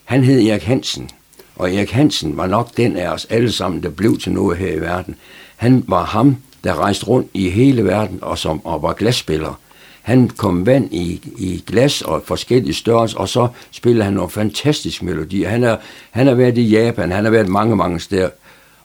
han 0.05 0.25
hed 0.25 0.43
Erik 0.43 0.63
Hansen, 0.63 1.11
og 1.57 1.75
Erik 1.75 1.91
Hansen 1.91 2.37
var 2.37 2.47
nok 2.47 2.77
den 2.77 2.97
af 2.97 3.09
os 3.09 3.25
alle 3.31 3.53
sammen, 3.53 3.83
der 3.83 3.89
blev 3.91 4.19
til 4.19 4.33
noget 4.33 4.59
her 4.59 4.73
i 4.73 4.81
verden. 4.81 5.17
Han 5.57 5.85
var 5.89 6.05
ham, 6.05 6.37
der 6.65 6.75
rejste 6.75 7.07
rundt 7.07 7.31
i 7.35 7.51
hele 7.51 7.85
verden 7.85 8.19
og, 8.23 8.39
som, 8.39 8.67
og 8.67 8.83
var 8.83 8.93
glasspiller. 8.93 9.61
Han 10.03 10.29
kom 10.29 10.67
vand 10.67 10.95
i, 10.95 11.21
i 11.39 11.65
glas 11.67 12.03
og 12.03 12.23
forskellige 12.25 12.75
størrelser, 12.75 13.19
og 13.19 13.29
så 13.29 13.49
spillede 13.71 14.05
han 14.05 14.13
nogle 14.13 14.31
fantastiske 14.31 15.05
melodier. 15.05 15.49
Han 15.49 15.63
har, 15.63 15.81
han 16.11 16.27
har 16.27 16.35
været 16.35 16.59
i 16.59 16.69
Japan, 16.69 17.13
han 17.13 17.25
har 17.25 17.31
været 17.31 17.49
mange, 17.49 17.77
mange 17.77 18.01
steder. 18.01 18.31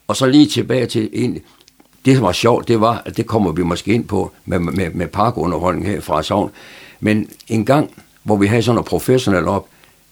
Og 0.08 0.16
så 0.16 0.26
lige 0.26 0.46
tilbage 0.46 0.86
til 0.86 1.10
egentlig, 1.14 1.42
det, 2.06 2.16
som 2.16 2.26
var 2.26 2.32
sjovt, 2.32 2.68
det 2.68 2.82
var, 2.82 3.02
at 3.06 3.18
det 3.18 3.26
kommer 3.26 3.52
vi 3.52 3.64
måske 3.64 3.94
ind 3.94 4.06
på 4.06 4.32
med, 4.46 4.60
med, 4.60 4.90
med 4.90 5.08
parkunderholdning 5.08 5.88
her 5.88 6.02
fra 6.02 6.24
Sovn. 6.24 6.52
Men 7.00 7.30
en 7.48 7.66
gang, 7.66 7.92
hvor 8.24 8.38
vi 8.38 8.48
havde 8.48 8.64
sådan 8.64 8.76
noget 8.76 8.88
professionelt 8.88 9.48
op, 9.48 9.68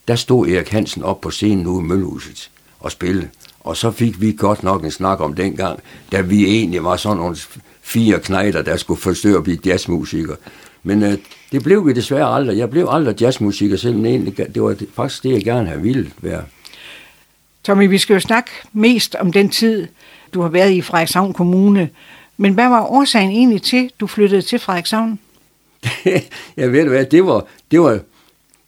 der 0.07 0.15
stod 0.15 0.47
Erik 0.47 0.69
Hansen 0.69 1.03
op 1.03 1.21
på 1.21 1.31
scenen 1.31 1.67
ude 1.67 1.83
i 1.83 1.87
Møllehuset 1.87 2.49
og 2.79 2.91
spillede. 2.91 3.27
Og 3.59 3.77
så 3.77 3.91
fik 3.91 4.21
vi 4.21 4.31
godt 4.37 4.63
nok 4.63 4.83
en 4.83 4.91
snak 4.91 5.19
om 5.19 5.33
dengang, 5.33 5.79
da 6.11 6.21
vi 6.21 6.45
egentlig 6.45 6.83
var 6.83 6.95
sådan 6.95 7.17
nogle 7.17 7.37
fire 7.81 8.19
knejder, 8.19 8.61
der 8.61 8.77
skulle 8.77 9.01
forsøge 9.01 9.37
at 9.37 9.43
blive 9.43 9.59
jazzmusikere. 9.65 10.35
Men 10.83 11.03
øh, 11.03 11.17
det 11.51 11.63
blev 11.63 11.87
vi 11.87 11.93
desværre 11.93 12.35
aldrig. 12.35 12.57
Jeg 12.57 12.69
blev 12.69 12.87
aldrig 12.89 13.21
jazzmusiker, 13.21 13.77
selvom 13.77 14.05
egentlig, 14.05 14.37
det 14.37 14.61
var 14.63 14.75
faktisk 14.93 15.23
det, 15.23 15.31
jeg 15.31 15.43
gerne 15.43 15.67
havde 15.67 15.81
ville 15.81 16.11
være. 16.21 16.43
Tommy, 17.63 17.89
vi 17.89 17.97
skal 17.97 18.13
jo 18.13 18.19
snakke 18.19 18.51
mest 18.73 19.15
om 19.15 19.31
den 19.31 19.49
tid, 19.49 19.87
du 20.33 20.41
har 20.41 20.49
været 20.49 20.71
i 20.71 20.81
Frederikshavn 20.81 21.33
Kommune. 21.33 21.89
Men 22.37 22.53
hvad 22.53 22.69
var 22.69 22.85
årsagen 22.85 23.31
egentlig 23.31 23.61
til, 23.61 23.91
du 23.99 24.07
flyttede 24.07 24.41
til 24.41 24.59
Frederikshavn? 24.59 25.19
jeg 26.57 26.71
ved 26.71 26.87
hvad, 26.87 27.05
det 27.05 27.25
var, 27.25 27.45
det 27.71 27.81
var, 27.81 27.99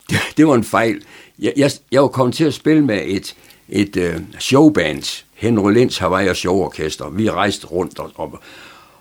det 0.37 0.47
var 0.47 0.55
en 0.55 0.63
fejl. 0.63 1.01
Jeg, 1.39 1.53
jeg, 1.57 1.71
jeg 1.91 2.01
var 2.01 2.07
kommet 2.07 2.35
til 2.35 2.43
at 2.43 2.53
spille 2.53 2.85
med 2.85 3.01
et, 3.05 3.35
et 3.69 3.97
øh, 3.97 4.19
showband, 4.39 5.23
Henry 5.33 5.73
Linds 5.73 5.97
Hawaii 5.97 6.35
Showorkester. 6.35 7.09
Vi 7.09 7.29
rejste 7.29 7.67
rundt, 7.67 7.99
og, 7.99 8.11
og, 8.15 8.39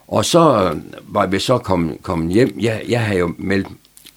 og 0.08 0.24
så 0.24 0.72
øh, 0.72 0.80
var 1.14 1.26
vi 1.26 1.38
så 1.38 1.58
kommet, 1.58 2.02
kommet 2.02 2.32
hjem. 2.32 2.56
Jeg, 2.60 2.82
jeg 2.88 3.00
havde 3.00 3.18
jo 3.18 3.34
meldt, 3.38 3.68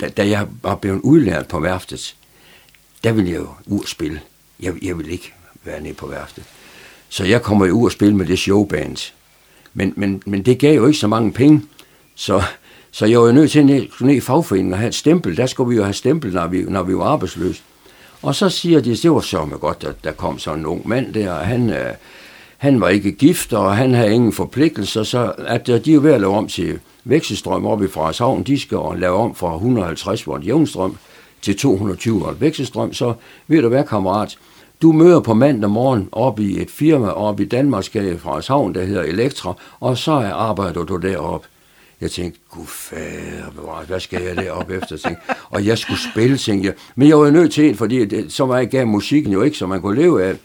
da, 0.01 0.09
da 0.09 0.29
jeg 0.29 0.47
var 0.61 0.75
blevet 0.75 1.01
udlært 1.01 1.47
på 1.47 1.59
værftet, 1.59 2.15
der 3.03 3.11
ville 3.11 3.31
jeg 3.31 3.39
jo 3.39 3.49
ud 3.65 3.85
spille. 3.85 4.21
Jeg, 4.59 4.73
jeg 4.83 4.97
ville 4.97 5.11
ikke 5.11 5.33
være 5.63 5.81
nede 5.81 5.93
på 5.93 6.07
værftet. 6.07 6.43
Så 7.11 7.25
jeg 7.25 7.41
kommer 7.41 7.65
jo 7.65 7.73
ud 7.73 7.85
og 7.85 7.91
spille 7.91 8.15
med 8.15 8.25
det 8.25 8.39
showband. 8.39 9.13
Men, 9.73 9.93
men, 9.95 10.23
men 10.25 10.43
det 10.43 10.59
gav 10.59 10.75
jo 10.75 10.87
ikke 10.87 10.99
så 10.99 11.07
mange 11.07 11.31
penge, 11.31 11.61
så, 12.15 12.43
så 12.91 13.05
jeg 13.05 13.19
var 13.19 13.25
jo 13.25 13.31
nødt 13.31 13.51
til 13.51 13.59
at 13.59 13.65
ned, 13.65 13.87
ned 14.01 14.15
i 14.15 14.19
fagforeningen 14.19 14.73
og 14.73 14.79
have 14.79 14.87
et 14.87 14.95
stempel. 14.95 15.37
Der 15.37 15.45
skulle 15.45 15.69
vi 15.69 15.75
jo 15.75 15.83
have 15.83 15.93
stempel, 15.93 16.33
når 16.33 16.47
vi, 16.47 16.61
når 16.61 16.83
vi 16.83 16.95
var 16.95 17.03
arbejdsløse. 17.03 17.61
Og 18.21 18.35
så 18.35 18.49
siger 18.49 18.81
de, 18.81 18.95
det 18.95 19.11
var 19.11 19.19
så 19.19 19.45
med 19.45 19.57
godt, 19.57 19.83
at 19.83 20.03
der 20.03 20.11
kom 20.11 20.39
sådan 20.39 20.59
en 20.59 20.65
ung 20.65 20.87
mand 20.87 21.13
der, 21.13 21.31
og 21.31 21.45
han, 21.45 21.69
øh, 21.69 21.93
han 22.57 22.81
var 22.81 22.89
ikke 22.89 23.11
gift, 23.11 23.53
og 23.53 23.77
han 23.77 23.93
havde 23.93 24.13
ingen 24.13 24.33
forpligtelser, 24.33 25.03
så 25.03 25.33
at 25.37 25.69
øh, 25.69 25.85
de 25.85 25.93
er 25.93 25.99
ved 25.99 26.13
at 26.13 26.21
lave 26.21 26.35
om 26.35 26.47
til 26.47 26.79
vekselstrøm 27.03 27.65
oppe 27.65 27.85
i 27.85 27.87
Frederikshavn, 27.87 28.43
de 28.43 28.59
skal 28.59 28.79
lave 28.97 29.15
om 29.15 29.35
fra 29.35 29.55
150 29.55 30.27
volt 30.27 30.45
jævnstrøm 30.45 30.97
til 31.41 31.57
220 31.57 32.19
volt 32.19 32.41
vekselstrøm, 32.41 32.93
så 32.93 33.13
ved 33.47 33.61
du 33.61 33.67
hvad, 33.67 33.83
kammerat, 33.83 34.37
du 34.81 34.91
møder 34.91 35.19
på 35.19 35.33
mandag 35.33 35.69
morgen 35.69 36.09
op 36.11 36.39
i 36.39 36.61
et 36.61 36.71
firma 36.71 37.07
op 37.07 37.39
i 37.39 37.45
Danmarksgade 37.45 38.17
fra 38.17 38.41
havn, 38.47 38.75
der 38.75 38.83
hedder 38.83 39.01
Elektra, 39.01 39.53
og 39.79 39.97
så 39.97 40.11
arbejder 40.11 40.83
du 40.83 40.97
derop. 40.97 41.45
Jeg 42.01 42.11
tænkte, 42.11 42.39
gud 42.49 42.65
fader, 42.67 43.85
hvad 43.87 43.99
skal 43.99 44.23
jeg 44.23 44.35
derop 44.35 44.69
efter? 44.69 44.97
Tænkte. 44.97 45.21
Og 45.49 45.65
jeg 45.65 45.77
skulle 45.77 45.99
spille, 46.11 46.37
tænkte 46.37 46.67
jeg. 46.67 46.75
Men 46.95 47.07
jeg 47.07 47.19
var 47.19 47.25
jo 47.25 47.31
nødt 47.31 47.53
til 47.53 47.69
en, 47.69 47.75
fordi 47.75 48.05
det, 48.05 48.33
så 48.33 48.45
meget 48.45 48.69
gav 48.69 48.87
musikken 48.87 49.33
jo 49.33 49.41
ikke, 49.41 49.57
så 49.57 49.67
man 49.67 49.81
kunne 49.81 50.01
leve 50.01 50.23
af. 50.23 50.35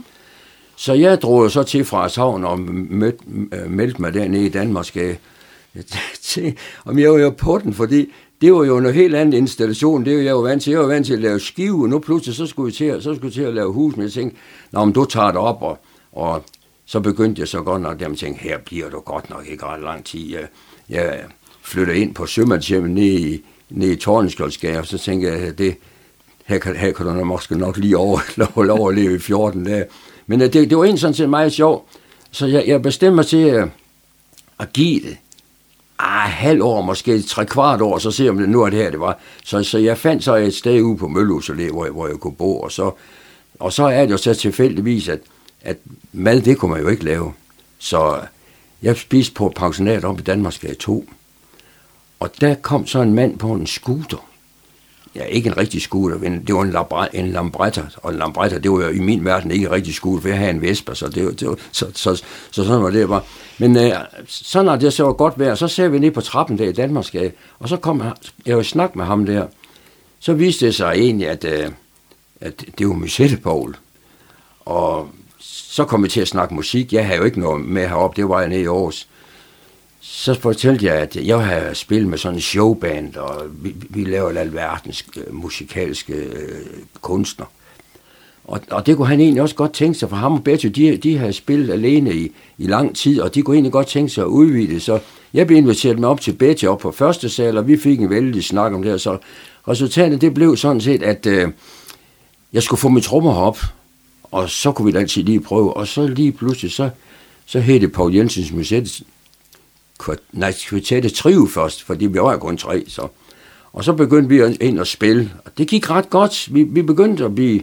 Så 0.76 0.92
jeg 0.92 1.22
drog 1.22 1.50
så 1.50 1.62
til 1.62 1.84
fra 1.84 2.08
havn 2.16 2.44
og 2.44 2.60
mød, 2.60 3.12
øh, 3.52 3.70
meldte 3.70 4.00
mig 4.02 4.14
dernede 4.14 4.46
i 4.46 4.48
Danmarksgade. 4.48 5.16
Jeg 5.74 5.84
tænkte, 6.22 6.62
om 6.84 6.98
jeg 6.98 7.12
var 7.12 7.18
jo 7.18 7.30
på 7.30 7.58
den, 7.58 7.74
fordi 7.74 8.12
det 8.40 8.52
var 8.52 8.64
jo 8.64 8.78
en 8.78 8.94
helt 8.94 9.14
anden 9.14 9.32
installation. 9.32 10.04
Det 10.04 10.16
var 10.16 10.22
jeg 10.22 10.30
jo 10.30 10.40
vant 10.40 10.62
til. 10.62 10.70
Jeg 10.70 10.80
var 10.80 10.86
vant 10.86 11.06
til 11.06 11.12
at 11.12 11.20
lave 11.20 11.40
skive, 11.40 11.82
og 11.82 11.88
nu 11.88 11.98
pludselig 11.98 12.36
så 12.36 12.46
skulle 12.46 12.68
jeg 12.68 12.74
til, 12.74 13.02
så 13.02 13.14
skulle 13.14 13.26
jeg 13.26 13.32
til 13.32 13.42
at 13.42 13.54
lave 13.54 13.72
hus. 13.72 13.96
Men 13.96 14.02
jeg 14.02 14.12
tænkte, 14.12 14.36
Nå, 14.70 14.84
men 14.84 14.94
du 14.94 15.04
tager 15.04 15.26
det 15.26 15.36
op, 15.36 15.62
og, 15.62 15.78
og 16.12 16.44
så 16.86 17.00
begyndte 17.00 17.40
jeg 17.40 17.48
så 17.48 17.62
godt 17.62 17.82
nok, 17.82 18.02
at 18.02 18.16
tænkte, 18.16 18.42
her 18.42 18.58
bliver 18.58 18.90
du 18.90 19.00
godt 19.00 19.30
nok 19.30 19.46
ikke 19.46 19.64
ret 19.64 19.82
lang 19.82 20.04
tid. 20.04 20.30
Jeg, 20.30 20.48
jeg 20.88 21.24
flytter 21.62 21.94
ind 21.94 22.14
på 22.14 22.26
sømandshjemmet 22.26 22.90
nede 22.90 23.20
i, 23.20 23.44
ned 23.70 23.90
i 23.90 23.96
Tordenskjoldsgade, 23.96 24.78
og 24.78 24.86
så 24.86 24.98
tænkte 24.98 25.28
jeg, 25.28 25.58
det, 25.58 25.76
her 26.46 26.58
kan, 26.58 26.76
her 26.76 26.92
kan 26.92 27.06
du 27.06 27.24
måske 27.24 27.58
nok 27.58 27.76
lige 27.76 27.96
over, 27.96 28.20
lov, 28.62 28.98
i 28.98 29.18
14 29.18 29.64
dage. 29.64 29.84
Men 30.26 30.40
øh, 30.40 30.52
det, 30.52 30.70
det 30.70 30.78
var 30.78 30.84
egentlig 30.84 31.00
sådan 31.00 31.14
set 31.14 31.30
meget 31.30 31.52
sjovt. 31.52 31.84
Så 32.30 32.46
jeg, 32.46 32.64
jeg 32.66 32.82
bestemte 32.82 33.14
mig 33.14 33.26
til 33.26 33.42
at, 33.42 33.68
at 34.60 34.72
give 34.72 35.00
det 35.00 35.16
ah, 35.98 36.30
halv 36.30 36.62
år, 36.62 36.80
måske 36.80 37.22
tre 37.22 37.46
kvart 37.46 37.80
år, 37.80 37.98
så 37.98 38.10
ser 38.10 38.30
om 38.30 38.38
det 38.38 38.48
nu 38.48 38.62
er 38.62 38.70
det 38.70 38.78
her, 38.78 38.90
det 38.90 39.00
var. 39.00 39.18
Så, 39.44 39.62
så 39.62 39.78
jeg 39.78 39.98
fandt 39.98 40.24
så 40.24 40.34
et 40.34 40.54
sted 40.54 40.82
ude 40.82 40.96
på 40.96 41.08
Møllehus 41.08 41.46
hvor, 41.46 41.84
jeg, 41.84 41.92
hvor 41.92 42.06
jeg 42.06 42.16
kunne 42.16 42.36
bo, 42.36 42.60
og 42.60 42.72
så, 42.72 42.90
og 43.58 43.72
så 43.72 43.84
er 43.84 44.02
det 44.02 44.10
jo 44.10 44.16
så 44.16 44.34
tilfældigvis, 44.34 45.08
at, 45.08 45.20
at 45.62 45.76
mad, 46.12 46.40
det 46.40 46.58
kunne 46.58 46.70
man 46.70 46.80
jo 46.80 46.88
ikke 46.88 47.04
lave. 47.04 47.32
Så 47.78 48.20
jeg 48.82 48.96
spiste 48.96 49.34
på 49.34 49.52
pensionat 49.56 50.04
op 50.04 50.18
i 50.18 50.22
Danmarksgade 50.22 50.74
2, 50.74 51.08
og 52.20 52.30
der 52.40 52.54
kom 52.54 52.86
så 52.86 53.00
en 53.00 53.14
mand 53.14 53.38
på 53.38 53.52
en 53.52 53.66
scooter, 53.66 54.26
ja, 55.16 55.24
ikke 55.24 55.48
en 55.48 55.56
rigtig 55.56 55.82
scooter, 55.82 56.18
men 56.18 56.44
det 56.46 56.54
var 56.54 56.62
en, 56.62 56.70
labra, 56.70 57.08
en 57.12 57.28
Lambretta, 57.28 57.82
og 58.02 58.12
en 58.12 58.18
Lambretta, 58.18 58.58
det 58.58 58.70
var 58.70 58.78
jo 58.78 58.88
i 58.88 58.98
min 58.98 59.24
verden 59.24 59.50
ikke 59.50 59.66
en 59.66 59.72
rigtig 59.72 59.94
scooter, 59.94 60.20
for 60.20 60.28
jeg 60.28 60.38
havde 60.38 60.50
en 60.50 60.62
Vespa, 60.62 60.94
så, 60.94 61.08
det, 61.08 61.40
det 61.40 61.48
var, 61.48 61.56
så, 61.72 61.86
så, 61.94 62.22
så, 62.50 62.64
sådan 62.64 62.82
var 62.82 62.90
det 62.90 63.08
bare. 63.08 63.22
Men 63.58 63.76
øh, 63.76 63.92
så 64.26 64.62
når 64.62 64.76
det 64.76 64.92
så 64.92 65.04
var 65.04 65.12
godt 65.12 65.38
vejr, 65.38 65.54
så 65.54 65.68
ser 65.68 65.88
vi 65.88 65.98
ned 65.98 66.10
på 66.10 66.20
trappen 66.20 66.58
der 66.58 66.68
i 66.68 66.72
Danmarksgade, 66.72 67.32
og 67.58 67.68
så 67.68 67.76
kom 67.76 68.02
jeg 68.46 68.52
jo 68.52 68.62
snak 68.62 68.96
med 68.96 69.04
ham 69.04 69.26
der, 69.26 69.46
så 70.20 70.32
viste 70.32 70.66
det 70.66 70.74
sig 70.74 70.92
egentlig, 70.96 71.28
at, 71.28 71.44
øh, 71.44 71.70
at 72.40 72.64
det 72.78 72.88
var 72.88 72.94
Musette 72.94 73.36
Paul, 73.36 73.76
Og 74.60 75.08
så 75.40 75.84
kom 75.84 76.02
vi 76.02 76.08
til 76.08 76.20
at 76.20 76.28
snakke 76.28 76.54
musik. 76.54 76.92
Jeg 76.92 77.06
havde 77.06 77.18
jo 77.18 77.24
ikke 77.24 77.40
noget 77.40 77.64
med 77.64 77.88
heroppe, 77.88 78.16
det 78.22 78.28
var 78.28 78.40
jeg 78.40 78.48
nede 78.48 78.60
i 78.60 78.66
Aarhus 78.66 79.08
så 80.08 80.34
fortalte 80.34 80.86
jeg, 80.86 80.94
at 80.94 81.16
jeg 81.16 81.46
har 81.46 81.74
spillet 81.74 82.08
med 82.08 82.18
sådan 82.18 82.36
en 82.36 82.40
showband, 82.40 83.16
og 83.16 83.42
vi, 83.62 83.74
vi 83.88 84.04
laver 84.04 84.38
alverdens 84.38 85.06
øh, 85.16 85.34
musikalske 85.34 86.12
øh, 86.12 86.66
kunstner. 87.00 87.46
Og, 88.44 88.60
og 88.70 88.86
det 88.86 88.96
kunne 88.96 89.08
han 89.08 89.20
egentlig 89.20 89.42
også 89.42 89.54
godt 89.54 89.72
tænke 89.72 89.98
sig, 89.98 90.08
for 90.08 90.16
ham 90.16 90.32
og 90.32 90.44
Betty, 90.44 90.66
de, 90.66 90.96
de 90.96 91.18
har 91.18 91.30
spillet 91.30 91.72
alene 91.72 92.14
i, 92.14 92.32
i 92.58 92.66
lang 92.66 92.96
tid, 92.96 93.20
og 93.20 93.34
de 93.34 93.42
kunne 93.42 93.56
egentlig 93.56 93.72
godt 93.72 93.86
tænke 93.86 94.12
sig 94.12 94.22
at 94.22 94.28
udvide 94.28 94.74
det. 94.74 94.82
Så 94.82 94.98
jeg 95.34 95.46
blev 95.46 95.58
inviteret 95.58 95.98
med 95.98 96.08
op 96.08 96.20
til 96.20 96.32
Betty 96.32 96.64
op 96.64 96.78
på 96.78 96.92
første 96.92 97.28
sal, 97.28 97.58
og 97.58 97.68
vi 97.68 97.76
fik 97.76 98.00
en 98.00 98.10
vældig 98.10 98.44
snak 98.44 98.72
om 98.72 98.82
det 98.82 98.90
her. 98.90 98.98
Så 98.98 99.18
resultatet 99.68 100.20
det 100.20 100.34
blev 100.34 100.56
sådan 100.56 100.80
set, 100.80 101.02
at 101.02 101.26
øh, 101.26 101.48
jeg 102.52 102.62
skulle 102.62 102.80
få 102.80 102.88
mit 102.88 103.04
trommer 103.04 103.34
op, 103.34 103.58
og 104.22 104.50
så 104.50 104.72
kunne 104.72 104.92
vi 104.92 104.98
altid 104.98 105.22
lige 105.22 105.40
prøve. 105.40 105.76
Og 105.76 105.86
så 105.86 106.06
lige 106.06 106.32
pludselig, 106.32 106.72
så, 106.72 106.90
så 107.46 107.60
hed 107.60 107.80
det 107.80 107.92
Paul 107.92 108.14
Jensens 108.14 108.52
Musette 108.52 109.04
nej, 110.32 110.54
kvartettet 110.68 111.12
trive 111.12 111.48
først, 111.48 111.82
fordi 111.82 112.06
vi 112.06 112.18
var 112.18 112.36
kun 112.36 112.56
tre, 112.56 112.84
så. 112.88 113.08
Og 113.72 113.84
så 113.84 113.92
begyndte 113.92 114.28
vi 114.28 114.56
ind 114.60 114.80
at 114.80 114.86
spille, 114.86 115.32
og 115.44 115.58
det 115.58 115.68
gik 115.68 115.90
ret 115.90 116.10
godt. 116.10 116.54
Vi, 116.54 116.62
vi 116.62 116.82
begyndte 116.82 117.24
at 117.24 117.34
blive 117.34 117.62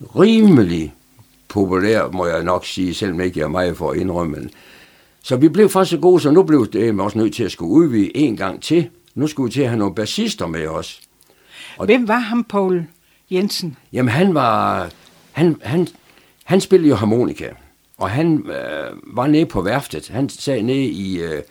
rimelig 0.00 0.94
populære, 1.48 2.10
må 2.12 2.26
jeg 2.26 2.44
nok 2.44 2.66
sige, 2.66 2.94
selvom 2.94 3.20
ikke 3.20 3.38
jeg 3.38 3.44
er 3.44 3.48
meget 3.48 3.76
for 3.76 3.90
at 3.90 3.98
indrømme. 3.98 4.48
Så 5.22 5.36
vi 5.36 5.48
blev 5.48 5.68
faktisk 5.68 5.90
så 5.90 5.98
gode, 5.98 6.20
så 6.20 6.30
nu 6.30 6.42
blev 6.42 6.72
det 6.72 7.00
også 7.00 7.18
nødt 7.18 7.34
til 7.34 7.44
at 7.44 7.52
skulle 7.52 7.70
udvide 7.70 8.16
en 8.16 8.36
gang 8.36 8.62
til. 8.62 8.88
Nu 9.14 9.26
skulle 9.26 9.46
vi 9.50 9.52
til 9.52 9.62
at 9.62 9.68
have 9.68 9.78
nogle 9.78 9.94
bassister 9.94 10.46
med 10.46 10.66
os. 10.66 11.00
Og 11.78 11.84
Hvem 11.84 12.08
var 12.08 12.18
ham, 12.18 12.44
Paul 12.44 12.84
Jensen? 13.30 13.76
Jamen, 13.92 14.08
han 14.08 14.34
var... 14.34 14.88
Han, 15.32 15.56
han, 15.62 15.88
han 16.44 16.60
spillede 16.60 16.88
jo 16.88 16.94
harmonika, 16.94 17.48
og 17.98 18.10
han 18.10 18.46
øh, 18.46 19.16
var 19.16 19.26
nede 19.26 19.46
på 19.46 19.62
værftet. 19.62 20.08
Han 20.08 20.28
sad 20.28 20.62
nede 20.62 20.84
i... 20.84 21.20
Øh, 21.20 21.42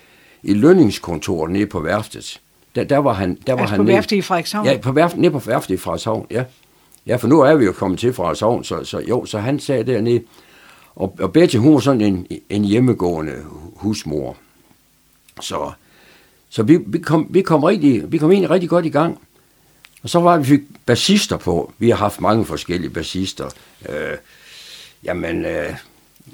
i 0.43 0.53
lønningskontoret 0.53 1.51
nede 1.51 1.65
på 1.65 1.79
værftet. 1.79 2.41
Der, 2.75 2.83
der 2.83 2.97
var 2.97 3.13
han, 3.13 3.37
der 3.47 3.53
var 3.53 3.61
altså 3.61 3.75
han 3.75 3.85
på 3.85 3.91
værftet 3.91 4.15
i 4.15 4.21
Frederikshavn? 4.21 4.65
Ja, 4.65 4.77
på 4.77 4.91
værftet, 4.91 5.19
nede 5.19 5.31
på 5.31 5.39
værftet 5.39 5.73
i 5.73 5.77
Frederikshavn, 5.77 6.27
ja. 6.31 6.43
Ja, 7.05 7.15
for 7.15 7.27
nu 7.27 7.41
er 7.41 7.55
vi 7.55 7.65
jo 7.65 7.71
kommet 7.71 7.99
til 7.99 8.13
Frederikshavn, 8.13 8.63
så, 8.63 8.83
så 8.83 8.99
jo, 8.99 9.25
så 9.25 9.39
han 9.39 9.59
sad 9.59 9.85
dernede. 9.85 10.23
Og, 10.95 11.15
og 11.19 11.33
Betty, 11.33 11.57
hun 11.57 11.73
var 11.73 11.79
sådan 11.79 12.01
en, 12.01 12.27
en 12.49 12.65
hjemmegående 12.65 13.35
husmor. 13.75 14.37
Så, 15.41 15.71
så 16.49 16.63
vi, 16.63 16.77
vi, 16.87 16.99
kom, 16.99 17.27
vi, 17.29 17.41
kom 17.41 17.63
rigtig, 17.63 18.11
vi 18.11 18.17
kom 18.17 18.31
egentlig 18.31 18.49
rigtig 18.49 18.69
godt 18.69 18.85
i 18.85 18.89
gang. 18.89 19.19
Og 20.03 20.09
så 20.09 20.19
var 20.19 20.37
vi 20.37 20.45
fik 20.45 20.61
bassister 20.85 21.37
på. 21.37 21.73
Vi 21.77 21.89
har 21.89 21.97
haft 21.97 22.21
mange 22.21 22.45
forskellige 22.45 22.89
bassister. 22.89 23.49
Øh, 23.89 24.17
jamen, 25.03 25.45
øh, 25.45 25.73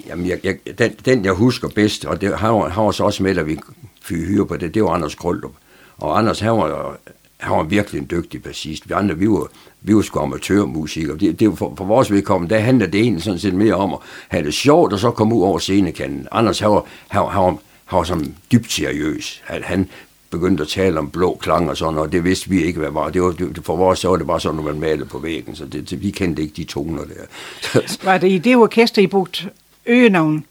jamen 0.06 0.26
jeg, 0.26 0.38
jeg, 0.44 0.78
den, 0.78 0.92
den, 1.04 1.24
jeg 1.24 1.32
husker 1.32 1.68
bedst, 1.68 2.04
og 2.04 2.20
det, 2.20 2.38
har, 2.38 2.68
har 2.68 2.68
han 2.68 3.04
også 3.04 3.22
med, 3.22 3.38
at 3.38 3.46
vi 3.46 3.58
fik 4.02 4.16
hyre 4.16 4.46
på 4.46 4.56
det, 4.56 4.74
det 4.74 4.84
var 4.84 4.90
Anders 4.90 5.14
Krøllup. 5.14 5.52
Og 5.96 6.18
Anders, 6.18 6.40
han 6.40 6.52
var, 6.52 6.98
han 7.36 7.56
var 7.56 7.62
virkelig 7.62 7.98
en 7.98 8.08
dygtig 8.10 8.42
bassist. 8.42 8.88
Vi 8.88 8.94
andre, 8.94 9.18
vi 9.18 9.28
var, 9.28 9.48
vi 9.80 9.94
var 9.94 10.02
sgu 10.02 10.20
amatørmusikere. 10.20 11.16
Det, 11.16 11.40
det, 11.40 11.58
for, 11.58 11.74
for 11.76 11.84
vores 11.84 12.10
vedkommende, 12.10 12.54
der 12.54 12.60
handler 12.60 12.86
det 12.86 13.00
egentlig 13.00 13.22
sådan 13.22 13.40
set 13.40 13.54
mere 13.54 13.74
om 13.74 13.92
at 13.92 13.98
have 14.28 14.44
det 14.44 14.54
sjovt, 14.54 14.92
og 14.92 14.98
så 14.98 15.10
komme 15.10 15.34
ud 15.34 15.42
over 15.42 15.58
scenekanten. 15.58 16.28
Anders, 16.32 16.58
han 16.58 16.70
var, 16.70 16.84
han, 17.08 17.22
han, 17.28 17.42
var, 17.42 17.58
han 17.84 17.96
var 17.96 18.04
sådan 18.04 18.36
dybt 18.52 18.72
seriøs. 18.72 19.42
Han, 19.44 19.62
han 19.62 19.88
begyndte 20.30 20.62
at 20.62 20.68
tale 20.68 20.98
om 20.98 21.10
blå 21.10 21.38
klang 21.40 21.70
og 21.70 21.76
sådan, 21.76 21.98
og 21.98 22.12
det 22.12 22.24
vidste 22.24 22.50
vi 22.50 22.64
ikke, 22.64 22.78
hvad 22.78 22.90
var. 22.90 23.10
Det 23.10 23.22
var 23.22 23.30
det, 23.30 23.60
for 23.62 23.76
vores 23.76 23.98
så 23.98 24.08
var 24.08 24.16
det 24.16 24.26
bare 24.26 24.40
sådan, 24.40 24.56
når 24.56 24.62
man 24.62 24.80
malede 24.80 25.04
på 25.04 25.18
væggen, 25.18 25.56
så 25.56 25.64
det, 25.64 25.90
det, 25.90 26.02
vi 26.02 26.10
kendte 26.10 26.42
ikke 26.42 26.54
de 26.56 26.64
toner 26.64 27.02
der. 27.04 27.80
var 28.04 28.18
det 28.18 28.30
i 28.30 28.38
det 28.38 28.56
orkester, 28.56 29.02
I 29.02 29.06
brugte 29.06 29.50
øgenavn? 29.86 30.44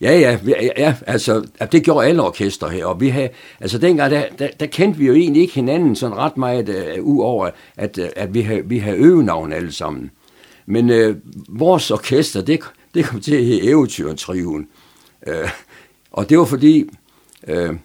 Ja, 0.00 0.18
ja, 0.18 0.38
ja, 0.78 0.94
altså, 1.06 1.46
det 1.72 1.84
gjorde 1.84 2.06
alle 2.06 2.22
orkester 2.22 2.68
her, 2.68 2.86
og 2.86 3.00
vi 3.00 3.08
havde, 3.08 3.28
altså 3.60 3.78
dengang, 3.78 4.10
der, 4.10 4.22
der, 4.38 4.48
der 4.60 4.66
kendte 4.66 4.98
vi 4.98 5.06
jo 5.06 5.14
egentlig 5.14 5.42
ikke 5.42 5.54
hinanden 5.54 5.96
sådan 5.96 6.16
ret 6.16 6.36
meget, 6.36 6.68
øh, 6.68 7.04
uh, 7.04 7.08
uover, 7.16 7.50
at, 7.76 7.98
uh, 7.98 8.04
at 8.16 8.34
vi 8.34 8.40
havde, 8.40 8.62
vi 8.64 8.78
havde 8.78 8.96
øgenavn 8.96 9.52
alle 9.52 9.72
sammen. 9.72 10.10
Men 10.66 10.90
uh, 10.90 11.16
vores 11.48 11.90
orkester, 11.90 12.42
det, 12.42 12.60
det 12.94 13.04
kom 13.04 13.20
til 13.20 13.34
at 13.36 13.44
hedde 13.44 13.68
Eventyrtriven. 13.68 14.68
Uh, 15.26 15.50
og 16.10 16.28
det 16.28 16.38
var 16.38 16.44
fordi, 16.44 16.84
uh, 17.48 17.76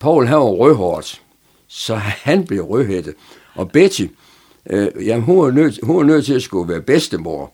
Paul 0.00 0.26
han 0.26 0.36
var 0.36 0.42
rødhårdt, 0.42 1.22
så 1.68 1.94
han 1.94 2.46
blev 2.46 2.62
rødhættet. 2.62 3.14
Og 3.54 3.70
Betty, 3.70 4.06
uh, 4.72 5.06
jamen, 5.06 5.24
hun 5.24 5.38
var, 5.38 5.50
nødt, 5.50 5.78
hun 5.82 5.96
var 5.96 6.02
nødt 6.02 6.24
til 6.24 6.34
at 6.34 6.42
skulle 6.42 6.72
være 6.72 6.82
bedstemor. 6.82 7.52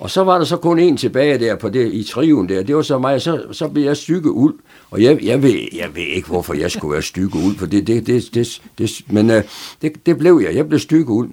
Og 0.00 0.10
så 0.10 0.24
var 0.24 0.38
der 0.38 0.44
så 0.44 0.56
kun 0.56 0.78
en 0.78 0.96
tilbage 0.96 1.38
der 1.38 1.56
på 1.56 1.68
det, 1.68 1.92
i 1.92 2.02
triven 2.02 2.48
der. 2.48 2.62
Det 2.62 2.76
var 2.76 2.82
så 2.82 2.98
mig, 2.98 3.22
så, 3.22 3.42
så 3.52 3.68
blev 3.68 3.84
jeg 3.84 3.96
stykke 3.96 4.30
uld. 4.30 4.54
Og 4.90 5.02
jeg, 5.02 5.24
jeg, 5.24 5.42
ved, 5.42 5.68
jeg 5.72 5.94
ved 5.94 6.02
ikke, 6.02 6.28
hvorfor 6.28 6.54
jeg 6.54 6.70
skulle 6.70 6.92
være 6.92 7.02
stykke 7.02 7.38
uld, 7.38 7.56
for 7.56 7.66
det, 7.66 7.86
det, 7.86 8.06
det, 8.06 8.34
det, 8.34 8.62
det 8.78 8.90
men 9.08 9.30
uh, 9.30 9.36
det, 9.82 10.06
det 10.06 10.18
blev 10.18 10.40
jeg. 10.44 10.54
Jeg 10.54 10.68
blev 10.68 10.80
stykke 10.80 11.10
uld. 11.10 11.30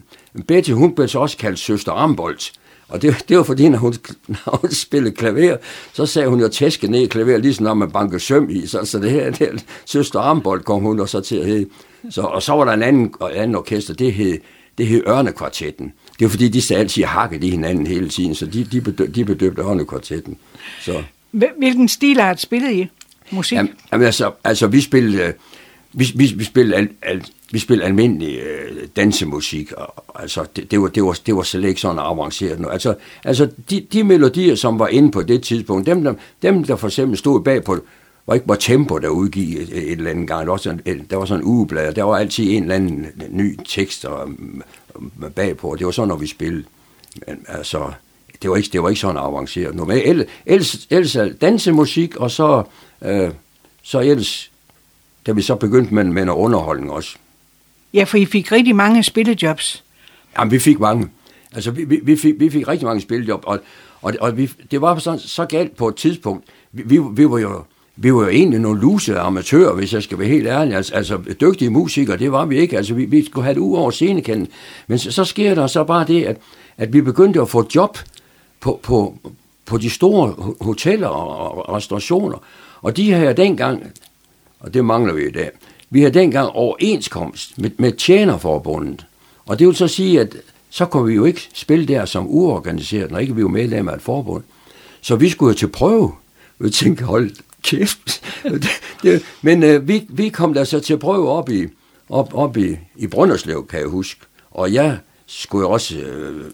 Betty, 0.48 0.72
hun 0.72 0.96
blev 0.96 1.08
så 1.08 1.20
også 1.20 1.38
kaldt 1.38 1.60
søster 1.60 1.92
Armbold. 1.92 2.38
Og 2.90 3.02
det, 3.02 3.26
det 3.30 3.38
var 3.38 3.44
fordi, 3.44 3.70
når 3.70 3.78
hun, 3.78 3.94
når 4.28 4.58
hun 4.62 4.72
spillede 4.72 5.16
klaver, 5.16 5.58
så 5.94 6.06
sagde 6.06 6.28
hun 6.28 6.40
jo 6.40 6.48
tæske 6.48 6.88
ned 6.88 7.00
i 7.00 7.06
klaver, 7.06 7.38
ligesom 7.38 7.64
når 7.64 7.74
man 7.74 7.92
banker 7.92 8.18
søm 8.18 8.50
i. 8.50 8.68
Så, 8.68 8.86
så 8.86 9.00
det 9.00 9.12
her, 9.12 9.26
det 9.26 9.38
her 9.38 9.58
søster 9.86 10.20
Armbold 10.20 10.64
kom 10.64 10.82
hun 10.82 11.00
og 11.00 11.10
så 11.10 11.22
til 11.22 11.36
at 11.36 11.46
hedde. 11.46 11.70
Så, 12.10 12.22
og 12.22 12.44
så 12.44 12.54
var 12.54 12.66
der 12.66 12.72
en 12.72 12.84
anden, 12.84 13.14
anden 13.34 13.56
orkester, 13.56 13.94
det 13.94 14.14
hed, 14.14 14.38
det 14.78 14.88
hed 14.88 15.04
Ørnekvartetten. 15.08 15.94
Det 16.20 16.26
var 16.26 16.30
fordi, 16.30 16.48
de 16.48 16.62
sagde 16.62 16.80
altid 16.80 17.04
hakket 17.04 17.44
i 17.44 17.50
hinanden 17.50 17.88
hele 17.88 18.10
tiden, 18.10 18.36
så 18.36 18.46
de, 18.46 18.64
de, 18.64 18.82
bedøb, 18.82 19.16
de 19.16 19.26
bedøbte 19.26 19.62
Ørnekvartetten. 19.62 20.38
Så. 20.82 21.04
Hvilken 21.32 21.88
stil 21.88 22.22
har 22.22 22.36
spillet 22.36 22.72
i 22.72 22.88
musik? 23.32 23.56
Jamen, 23.56 23.74
jamen 23.92 24.06
altså, 24.06 24.32
altså, 24.44 24.68
vi 24.68 24.82
spillede, 24.82 25.34
vi, 25.94 26.08
vi, 26.16 26.34
vi 26.36 26.44
spillede, 26.44 26.78
al, 26.78 26.90
al, 27.02 27.24
vi 27.52 27.60
spillede 27.60 27.88
almindelig 27.88 28.40
øh, 28.40 28.88
dansemusik, 28.96 29.72
og, 29.72 30.22
altså, 30.22 30.46
det, 30.56 30.72
det, 30.72 30.82
var, 30.82 30.88
det, 30.88 31.04
var, 31.04 31.20
det 31.26 31.36
var 31.36 31.42
slet 31.42 31.70
ikke 31.70 31.82
sådan 31.82 32.00
avanceret 32.00 32.60
nu. 32.60 32.68
Altså, 32.68 32.96
altså 33.24 33.50
de, 33.70 33.88
de 33.94 34.04
melodier, 34.04 34.56
som 34.56 34.80
var 34.80 34.88
inde 34.88 35.12
på 35.12 35.22
det 35.22 35.44
tidspunkt, 35.44 35.86
dem 35.86 36.04
der, 36.04 36.14
dem, 36.42 36.64
der 36.64 36.76
for 36.76 36.88
eksempel 36.88 37.18
stod 37.18 37.44
bag 37.44 37.64
på, 37.64 37.78
var 38.28 38.34
ikke 38.34 38.48
var 38.48 38.56
Tempo, 38.56 38.98
der 38.98 39.10
udgiv 39.10 39.62
et, 39.62 39.78
et 39.78 39.92
eller 39.92 40.12
andet 40.12 40.28
gang. 40.28 40.46
Der 40.46 40.52
var 40.52 40.58
sådan, 40.58 40.82
et, 40.86 41.06
der 41.10 41.18
var 41.18 41.26
sådan 41.26 41.44
en 41.44 41.50
ugeblad, 41.50 41.88
og 41.88 41.96
der 41.96 42.04
var 42.04 42.18
altid 42.18 42.56
en 42.56 42.64
eller 42.64 42.76
anden 42.76 43.08
ny 43.30 43.60
tekst 43.66 44.06
og, 44.06 44.30
bagpå. 45.36 45.76
Det 45.80 45.86
var 45.86 45.92
sådan, 45.92 46.08
når 46.08 46.16
vi 46.16 46.28
spillede. 46.28 46.64
Men, 47.28 47.46
altså, 47.48 47.92
det 48.42 48.50
var 48.50 48.56
ikke, 48.56 48.70
det 48.74 48.84
var 48.84 48.90
ikke 48.90 49.02
sådan 49.02 49.18
avanceret. 49.18 49.76
Normalt, 49.76 50.06
ellers, 50.06 50.88
ellers, 50.90 51.16
ellers 51.16 51.38
dansemusik, 51.42 52.16
og 52.16 52.32
så, 52.32 52.64
øh, 53.02 53.32
så 53.84 54.00
ellers, 54.00 54.52
da 55.28 55.32
vi 55.32 55.42
så 55.42 55.56
begyndte 55.56 55.94
med, 55.94 56.04
med 56.04 56.26
noget 56.26 56.40
underholdning 56.40 56.92
også. 56.92 57.18
Ja, 57.94 58.04
for 58.04 58.18
I 58.18 58.26
fik 58.26 58.52
rigtig 58.52 58.76
mange 58.76 59.04
spillejobs. 59.04 59.84
Jamen, 60.40 60.52
vi 60.52 60.60
fik 60.60 60.80
mange. 60.80 61.10
Altså, 61.54 61.72
vi, 61.72 61.84
vi, 61.84 62.00
vi, 62.04 62.16
fik, 62.16 62.40
vi 62.40 62.50
fik 62.50 62.68
rigtig 62.68 62.86
mange 62.86 63.02
spillejob, 63.02 63.44
og, 63.48 63.60
og, 64.02 64.14
og 64.22 64.38
vi, 64.38 64.52
det 64.72 64.82
var 64.82 65.00
så, 65.00 65.18
så 65.26 65.46
galt 65.46 65.76
på 65.76 65.88
et 65.88 65.96
tidspunkt. 65.96 66.46
Vi, 66.72 66.84
vi, 66.86 67.00
vi 67.12 67.30
var 67.30 67.38
jo 67.38 67.64
vi 68.00 68.14
var 68.14 68.22
jo 68.22 68.28
egentlig 68.28 68.60
nogle 68.60 68.82
lusede 68.82 69.20
amatører, 69.20 69.74
hvis 69.74 69.94
jeg 69.94 70.04
skal 70.04 70.20
være 70.20 70.28
helt 70.28 70.48
ærlig. 70.48 70.76
Altså, 70.76 70.94
altså 70.94 71.18
dygtige 71.42 71.70
musikere, 71.70 72.18
det 72.18 72.32
var 72.32 72.46
vi 72.46 72.58
ikke. 72.58 72.78
Altså, 72.78 72.94
vi, 72.94 73.06
vi 73.06 73.26
skulle 73.26 73.44
have 73.44 73.54
det 73.54 73.60
ud 73.60 73.78
over 73.78 73.92
scenekenden. 73.92 74.48
Men 74.88 75.00
så, 75.00 75.12
så 75.12 75.26
sker 75.26 75.56
der 75.56 75.68
så 75.68 75.84
bare 75.84 76.06
det, 76.08 76.24
at, 76.24 76.38
at 76.78 76.94
vi 76.94 77.02
begyndte 77.02 77.42
at 77.42 77.50
få 77.50 77.68
job 77.76 77.98
på, 78.60 78.80
på, 78.84 79.18
på 79.66 79.78
de 79.78 79.90
store 79.90 80.56
hoteller 80.62 81.08
og, 81.08 81.76
restaurationer. 81.76 82.38
Og 82.82 82.98
de 82.98 83.12
havde 83.12 83.34
dengang, 83.34 83.84
og 84.60 84.74
det 84.74 84.86
mangler 84.86 85.14
vi 85.14 85.28
i 85.28 85.32
dag, 85.32 85.50
vi 85.90 86.02
har 86.02 86.10
dengang 86.10 86.50
overenskomst 86.50 87.58
med, 87.58 87.72
med 87.78 87.92
tjenerforbundet. 87.92 89.06
Og 89.46 89.60
det 89.60 89.68
vil 89.68 89.76
så 89.76 89.88
sige, 89.88 90.22
at 90.22 90.36
så 90.70 90.86
kunne 90.86 91.08
vi 91.08 91.14
jo 91.14 91.26
ikke 91.26 91.50
spille 91.54 91.86
der 91.86 92.06
som 92.06 92.26
uorganiseret, 92.28 93.12
når 93.12 93.20
ikke 93.20 93.36
vi 93.36 93.44
var 93.44 93.50
medlem 93.50 93.88
af 93.88 93.96
et 93.96 94.02
forbund. 94.02 94.44
Så 95.02 95.16
vi 95.16 95.30
skulle 95.30 95.50
jo 95.50 95.58
til 95.58 95.68
prøve. 95.68 96.12
Vi 96.60 96.70
tænkte, 96.70 97.04
hold 97.04 97.32
kæft. 97.64 98.24
det, 99.04 99.24
men 99.42 99.64
øh, 99.64 99.88
vi, 99.88 100.06
vi 100.10 100.30
kom 100.30 100.54
der 100.54 100.64
så 100.64 100.80
til 100.80 100.94
at 100.94 101.00
prøve 101.00 101.30
op 101.30 101.50
i, 101.50 101.68
op, 102.10 102.34
op 102.34 102.58
i, 102.58 102.78
i 102.96 103.08
Brønderslev, 103.08 103.68
kan 103.68 103.80
jeg 103.80 103.88
huske. 103.88 104.22
Og 104.52 104.74
jeg 104.74 104.98
skulle 105.28 105.68
også... 105.68 105.98
Øh, 105.98 106.46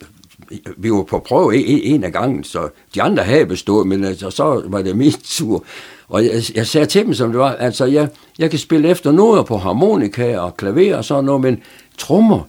vi 0.78 0.92
var 0.92 1.04
på 1.04 1.20
prøve 1.20 1.56
en, 1.56 1.80
en 1.84 2.04
af 2.04 2.12
gangen, 2.12 2.44
så 2.44 2.70
de 2.96 3.02
andre 3.02 3.24
havde 3.24 3.46
bestået, 3.46 3.88
men 3.88 4.04
altså, 4.04 4.30
så 4.30 4.64
var 4.66 4.82
det 4.82 4.98
min 4.98 5.12
tur. 5.12 5.64
Og 6.08 6.26
jeg, 6.26 6.44
jeg 6.56 6.68
sagde 6.68 6.86
til 6.86 7.06
dem, 7.06 7.14
som 7.14 7.30
det 7.32 7.40
var, 7.40 7.54
altså 7.56 7.86
jeg, 7.86 8.10
jeg 8.40 8.50
kan 8.50 8.60
spille 8.60 8.90
efter 8.90 9.12
noget 9.12 9.46
på 9.46 9.58
harmonika 9.58 10.38
og 10.38 10.58
klaver 10.58 10.98
og 10.98 11.06
sådan 11.06 11.24
noget, 11.24 11.42
men 11.42 11.62
trommer, 11.98 12.42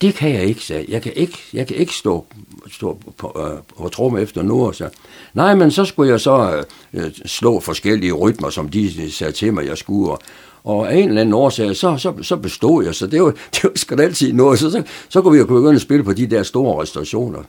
det 0.00 0.14
kan 0.14 0.34
jeg 0.34 0.44
ikke, 0.44 0.64
sagde 0.64 0.86
jeg. 0.88 1.02
kan 1.02 1.12
ikke, 1.16 1.38
jeg 1.52 1.66
kan 1.66 1.76
ikke 1.76 1.94
stå, 1.94 2.26
stå 2.72 2.98
på, 3.18 3.36
øh, 3.52 3.76
på 3.78 3.88
tromme 3.88 4.20
efter 4.20 4.42
noget. 4.42 4.76
Så. 4.76 4.88
Nej, 5.34 5.54
men 5.54 5.70
så 5.70 5.84
skulle 5.84 6.10
jeg 6.10 6.20
så 6.20 6.64
øh, 6.92 7.10
slå 7.26 7.60
forskellige 7.60 8.12
rytmer, 8.12 8.50
som 8.50 8.68
de 8.68 9.12
sagde 9.12 9.32
til 9.32 9.54
mig, 9.54 9.66
jeg 9.66 9.78
skulle. 9.78 10.16
Og 10.64 10.92
af 10.92 10.96
en 10.96 11.08
eller 11.08 11.20
anden 11.20 11.34
årsag, 11.34 11.76
så, 11.76 11.96
så, 11.96 12.22
så 12.22 12.36
bestod 12.36 12.84
jeg, 12.84 12.94
så 12.94 13.06
det 13.06 13.22
var, 13.22 13.30
det 13.54 13.64
var 13.64 13.70
sgu 13.76 13.96
altid 14.02 14.32
noget. 14.32 14.58
Så, 14.58 14.70
så, 14.70 14.82
så 15.08 15.22
kunne 15.22 15.32
vi 15.32 15.38
jo 15.38 15.46
begynde 15.46 15.74
at 15.74 15.80
spille 15.80 16.04
på 16.04 16.12
de 16.12 16.26
der 16.26 16.42
store 16.42 16.82
restaurationer. 16.82 17.42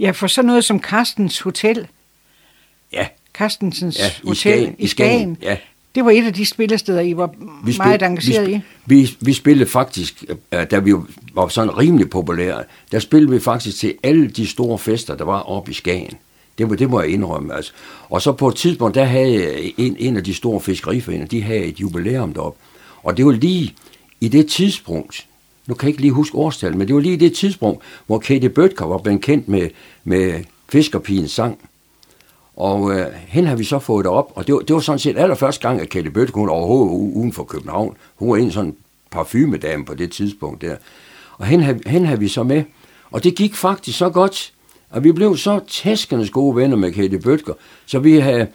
Ja, 0.00 0.10
for 0.10 0.26
sådan 0.26 0.46
noget 0.46 0.64
som 0.64 0.80
Carstens 0.80 1.40
Hotel. 1.40 1.86
Ja. 2.92 3.06
Carstensens 3.34 3.98
ja, 3.98 4.06
i 4.06 4.28
Hotel 4.28 4.36
Skagen, 4.36 4.76
i 4.78 4.86
Skagen. 4.86 5.36
Ja. 5.42 5.56
Det 5.98 6.04
var 6.04 6.10
et 6.10 6.26
af 6.26 6.34
de 6.34 6.46
spillesteder, 6.46 7.00
I 7.00 7.16
var 7.16 7.30
vi 7.64 7.72
spil, 7.72 7.86
meget 7.86 8.02
engageret 8.02 8.48
vi, 8.48 8.52
i. 8.52 8.60
Vi, 8.86 9.16
vi 9.20 9.32
spillede 9.32 9.70
faktisk, 9.70 10.24
øh, 10.52 10.70
da 10.70 10.78
vi 10.78 10.94
var 11.34 11.48
sådan 11.48 11.78
rimelig 11.78 12.10
populære, 12.10 12.64
der 12.92 12.98
spillede 12.98 13.32
vi 13.32 13.40
faktisk 13.40 13.78
til 13.78 13.94
alle 14.02 14.28
de 14.28 14.46
store 14.46 14.78
fester, 14.78 15.16
der 15.16 15.24
var 15.24 15.40
oppe 15.40 15.70
i 15.70 15.74
Skagen. 15.74 16.14
Det, 16.58 16.68
må, 16.68 16.74
det 16.74 16.90
må 16.90 17.00
jeg 17.00 17.10
indrømme. 17.10 17.54
Altså. 17.54 17.72
Og 18.08 18.22
så 18.22 18.32
på 18.32 18.48
et 18.48 18.54
tidspunkt, 18.54 18.94
der 18.94 19.04
havde 19.04 19.80
en, 19.80 19.96
en 19.98 20.16
af 20.16 20.24
de 20.24 20.34
store 20.34 20.60
fiskeriforeninger, 20.60 21.28
de 21.28 21.42
havde 21.42 21.64
et 21.64 21.80
jubilæum 21.80 22.32
deroppe. 22.32 22.58
Og 23.02 23.16
det 23.16 23.26
var 23.26 23.32
lige 23.32 23.74
i 24.20 24.28
det 24.28 24.46
tidspunkt, 24.46 25.26
nu 25.66 25.74
kan 25.74 25.86
jeg 25.86 25.90
ikke 25.90 26.00
lige 26.00 26.12
huske 26.12 26.36
årstallet, 26.36 26.78
men 26.78 26.88
det 26.88 26.94
var 26.94 27.00
lige 27.00 27.14
i 27.14 27.18
det 27.18 27.32
tidspunkt, 27.32 27.82
hvor 28.06 28.18
Katie 28.18 28.48
Bøtker 28.48 28.86
var 28.86 28.98
blevet 28.98 29.20
kendt 29.20 29.48
med, 29.48 29.68
med 30.04 30.44
Fiskerpigens 30.68 31.30
sang. 31.30 31.58
Og 32.58 32.92
øh, 32.92 33.06
hende 33.28 33.48
har 33.48 33.56
vi 33.56 33.64
så 33.64 33.78
fået 33.78 34.06
op, 34.06 34.32
og 34.34 34.46
det 34.46 34.54
var, 34.54 34.60
det 34.60 34.74
var 34.74 34.80
sådan 34.80 34.98
set 34.98 35.18
allerførste 35.18 35.68
gang, 35.68 35.80
at 35.80 35.88
Katie 35.88 36.10
Bøtker, 36.10 36.40
hun 36.40 36.48
overhovedet 36.48 37.14
uden 37.14 37.32
for 37.32 37.44
København, 37.44 37.96
hun 38.16 38.30
var 38.30 38.36
en 38.36 38.52
sådan 38.52 38.76
parfumedame 39.10 39.84
på 39.84 39.94
det 39.94 40.12
tidspunkt 40.12 40.62
der. 40.62 40.76
Og 41.32 41.46
hende, 41.46 41.80
hende 41.86 42.06
har 42.06 42.16
vi 42.16 42.28
så 42.28 42.42
med, 42.42 42.64
og 43.10 43.24
det 43.24 43.36
gik 43.36 43.54
faktisk 43.54 43.98
så 43.98 44.10
godt, 44.10 44.52
og 44.90 45.04
vi 45.04 45.12
blev 45.12 45.36
så 45.36 45.60
tæskende 45.68 46.28
gode 46.28 46.56
venner 46.56 46.76
med 46.76 46.92
Katie 46.92 47.20
Bøtker, 47.20 47.52
så 47.86 47.98
vi 47.98 48.18
havde, 48.18 48.46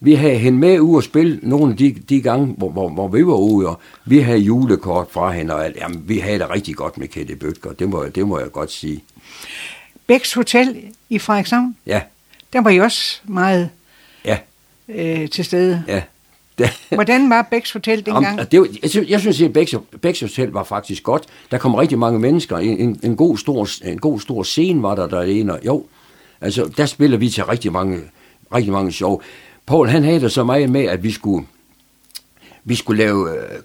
vi 0.00 0.14
havde 0.14 0.38
hende 0.38 0.58
med 0.58 0.80
ud 0.80 0.96
og 0.96 1.02
spille 1.02 1.40
nogle 1.42 1.72
af 1.72 1.76
de, 1.76 1.96
de 2.08 2.20
gange, 2.20 2.46
hvor, 2.46 2.70
hvor, 2.70 2.88
hvor 2.88 3.08
vi 3.08 3.26
var 3.26 3.36
ude, 3.36 3.68
og 3.68 3.80
vi 4.04 4.18
havde 4.18 4.38
julekort 4.38 5.06
fra 5.10 5.30
hende, 5.30 5.54
og 5.54 5.64
alt. 5.64 5.76
Jamen, 5.76 6.04
vi 6.06 6.18
havde 6.18 6.38
det 6.38 6.50
rigtig 6.50 6.76
godt 6.76 6.98
med 6.98 7.08
Katie 7.08 7.36
Bøtker, 7.36 7.72
det 7.72 7.88
må, 7.88 8.04
det 8.14 8.28
må 8.28 8.38
jeg 8.38 8.52
godt 8.52 8.70
sige. 8.72 9.04
Bæks 10.06 10.34
Hotel 10.34 10.76
i 11.08 11.18
Frederikshavn? 11.18 11.76
Ja. 11.86 12.00
Der 12.52 12.60
var 12.60 12.70
I 12.70 12.80
også 12.80 13.20
meget 13.24 13.70
ja. 14.24 14.38
øh, 14.88 15.28
til 15.28 15.44
stede. 15.44 15.84
Ja. 15.88 16.02
Hvordan 16.94 17.30
var 17.30 17.42
Bæks 17.50 17.72
Hotel 17.72 18.06
dengang? 18.06 18.40
Om, 18.40 18.46
det 18.46 18.60
var, 18.60 18.68
jeg, 18.82 18.90
synes, 18.90 19.08
jeg 19.08 19.20
synes, 19.20 19.42
at 19.42 19.52
Bæks, 19.52 19.74
Bæks 20.02 20.20
Hotel 20.20 20.48
var 20.48 20.64
faktisk 20.64 21.02
godt. 21.02 21.24
Der 21.50 21.58
kom 21.58 21.74
rigtig 21.74 21.98
mange 21.98 22.18
mennesker. 22.18 22.56
En, 22.56 22.78
en, 22.78 23.00
en, 23.02 23.16
god, 23.16 23.38
stor, 23.38 23.68
en 23.84 23.98
god 23.98 24.20
stor 24.20 24.42
scene 24.42 24.82
var 24.82 24.94
der 24.94 25.06
derinde. 25.06 25.58
Jo, 25.66 25.84
altså, 26.40 26.70
der 26.76 26.86
spiller 26.86 27.18
vi 27.18 27.30
til 27.30 27.44
rigtig 27.44 27.72
mange, 27.72 28.00
rigtig 28.54 28.72
mange 28.72 28.92
show. 28.92 29.20
Paul, 29.66 29.88
han 29.88 30.04
havde 30.04 30.20
det 30.20 30.32
så 30.32 30.44
meget 30.44 30.70
med, 30.70 30.84
at 30.84 31.02
vi 31.02 31.10
skulle, 31.10 31.46
vi 32.64 32.74
skulle 32.74 33.04
lave 33.04 33.30
øh, 33.30 33.58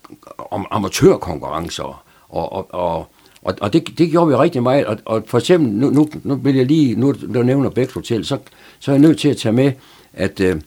amatørkonkurrencer. 0.72 2.04
Og, 2.30 2.54
og, 2.54 2.74
og, 2.74 3.08
og, 3.45 3.56
og 3.62 3.73
det, 3.73 3.97
det 3.97 4.12
gjorde 4.12 4.27
vi 4.27 4.36
rigtig 4.36 4.63
meget. 4.63 4.86
Og, 4.86 4.97
og 5.06 5.23
for 5.27 5.38
eksempel, 5.38 5.71
nu, 5.71 5.89
nu, 5.89 6.10
nu 6.23 6.36
vil 6.36 6.56
jeg 6.56 6.65
lige, 6.65 6.95
nu 6.95 7.12
du 7.12 7.43
nævner 7.43 7.69
Bæks 7.69 7.93
Hotel, 7.93 8.25
så, 8.25 8.38
så 8.79 8.91
er 8.91 8.95
jeg 8.95 9.01
nødt 9.01 9.19
til 9.19 9.29
at 9.29 9.38
tage 9.38 9.53
med, 9.53 9.71
at 10.13 10.39
øh, 10.39 10.62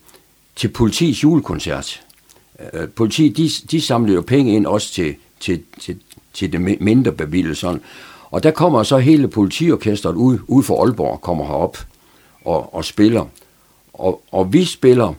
til 0.55 0.67
politiets 0.67 1.23
julekoncert, 1.23 2.01
øh, 2.73 2.89
politiet, 2.89 3.37
de, 3.37 3.49
de 3.71 3.81
samlede 3.81 4.15
jo 4.15 4.21
penge 4.21 4.55
ind 4.55 4.65
også 4.65 4.93
til, 4.93 5.15
til, 5.39 5.63
til, 5.79 5.97
til 6.33 6.51
det 6.51 6.81
mindre 6.81 7.11
bevilgelser. 7.11 7.77
Og 8.31 8.43
der 8.43 8.51
kommer 8.51 8.83
så 8.83 8.97
hele 8.97 9.27
politiorkestret 9.27 10.15
ud, 10.15 10.39
ud 10.47 10.63
for 10.63 10.83
Aalborg, 10.83 11.21
kommer 11.21 11.45
herop 11.45 11.77
og, 12.45 12.75
og 12.75 12.85
spiller. 12.85 13.25
Og, 13.93 14.21
og 14.31 14.53
vi 14.53 14.65
spiller, 14.65 15.13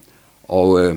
og 0.49 0.85
øh, 0.85 0.97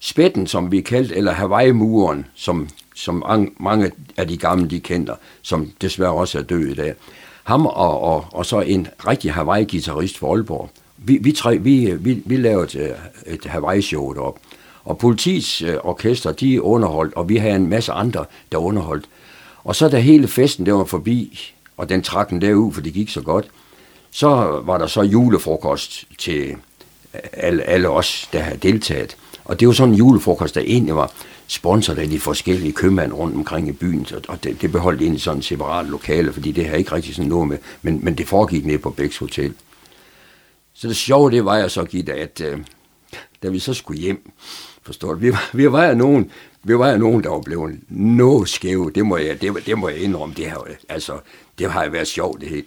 Spætten, 0.00 0.46
som 0.46 0.72
vi 0.72 0.80
kaldte, 0.80 1.16
eller 1.16 1.32
Hawaii-muren, 1.32 2.26
som, 2.34 2.68
som 2.98 3.24
mange 3.60 3.90
af 4.16 4.28
de 4.28 4.36
gamle, 4.36 4.70
de 4.70 4.80
kender, 4.80 5.14
som 5.42 5.72
desværre 5.80 6.12
også 6.12 6.38
er 6.38 6.42
død 6.42 6.66
i 6.66 6.74
dag. 6.74 6.94
Ham 7.44 7.66
og, 7.66 8.00
og, 8.00 8.24
og 8.32 8.46
så 8.46 8.60
en 8.60 8.86
rigtig 9.06 9.32
Hawaii-gitarrist 9.32 10.18
for 10.18 10.34
Aalborg. 10.34 10.70
Vi, 10.96 11.18
vi, 11.22 11.32
tre, 11.32 11.58
vi, 11.58 11.94
vi, 12.00 12.22
vi 12.24 12.36
lavede 12.36 12.64
et, 12.64 12.96
et 13.26 13.44
Hawaii-show 13.44 14.12
deroppe. 14.12 14.40
Og 14.84 14.98
politiets 14.98 15.62
øh, 15.62 15.76
orkester, 15.84 16.32
de 16.32 16.62
underholdt, 16.62 17.14
og 17.14 17.28
vi 17.28 17.36
havde 17.36 17.56
en 17.56 17.68
masse 17.68 17.92
andre, 17.92 18.24
der 18.52 18.58
underholdt. 18.58 19.04
Og 19.64 19.76
så 19.76 19.88
da 19.88 19.98
hele 19.98 20.28
festen 20.28 20.66
der 20.66 20.72
var 20.72 20.84
forbi, 20.84 21.52
og 21.76 21.88
den 21.88 22.02
trak 22.02 22.30
den 22.30 22.40
derud, 22.40 22.72
for 22.72 22.80
det 22.80 22.92
gik 22.92 23.08
så 23.10 23.20
godt, 23.20 23.48
så 24.10 24.28
var 24.64 24.78
der 24.78 24.86
så 24.86 25.02
julefrokost 25.02 26.04
til 26.18 26.56
alle, 27.32 27.62
alle 27.62 27.88
os, 27.88 28.28
der 28.32 28.40
havde 28.40 28.58
deltaget. 28.58 29.16
Og 29.44 29.60
det 29.60 29.68
var 29.68 29.74
sådan 29.74 29.94
en 29.94 29.98
julefrokost, 29.98 30.54
der 30.54 30.60
egentlig 30.60 30.96
var 30.96 31.12
sponsoret 31.48 31.98
af 31.98 32.08
de 32.08 32.20
forskellige 32.20 32.72
købmænd 32.72 33.12
rundt 33.12 33.36
omkring 33.36 33.68
i 33.68 33.72
byen, 33.72 34.06
og 34.28 34.44
det, 34.44 34.62
det 34.62 34.72
beholdt 34.72 35.02
egentlig 35.02 35.22
sådan 35.22 35.38
en 35.38 35.42
separat 35.42 35.86
lokale, 35.86 36.32
fordi 36.32 36.52
det 36.52 36.66
har 36.66 36.76
ikke 36.76 36.92
rigtig 36.92 37.14
sådan 37.14 37.28
noget 37.28 37.48
med, 37.48 37.58
men, 37.82 38.00
men 38.04 38.18
det 38.18 38.28
foregik 38.28 38.66
ned 38.66 38.78
på 38.78 38.90
Bæks 38.90 39.18
Hotel. 39.18 39.54
Så 40.74 40.88
det 40.88 40.96
sjove, 40.96 41.30
det 41.30 41.44
var 41.44 41.56
jeg 41.56 41.70
så, 41.70 41.84
Gitte, 41.84 42.12
at 42.12 42.40
øh, 42.40 42.58
da 43.42 43.48
vi 43.48 43.58
så 43.58 43.74
skulle 43.74 44.00
hjem, 44.00 44.30
forstår 44.82 45.14
du, 45.14 45.18
vi 45.18 45.32
vi 45.52 45.72
var 45.72 45.86
jo 45.86 45.94
nogen, 45.94 46.30
vi 46.62 46.78
var 46.78 46.90
jo 46.90 46.98
nogen, 46.98 47.24
der 47.24 47.30
var 47.30 47.40
blevet 47.40 47.80
noget 47.88 48.48
skæve, 48.48 48.90
det 48.94 49.06
må 49.06 49.16
jeg, 49.16 49.40
det, 49.40 49.66
det 49.66 49.78
må 49.78 49.88
jeg 49.88 49.98
indrømme, 49.98 50.34
det 50.34 50.50
har, 50.50 50.66
altså, 50.88 51.18
det 51.58 51.72
har 51.72 51.84
jo 51.84 51.90
været 51.90 52.08
sjovt 52.08 52.40
det 52.40 52.48
hele. 52.48 52.64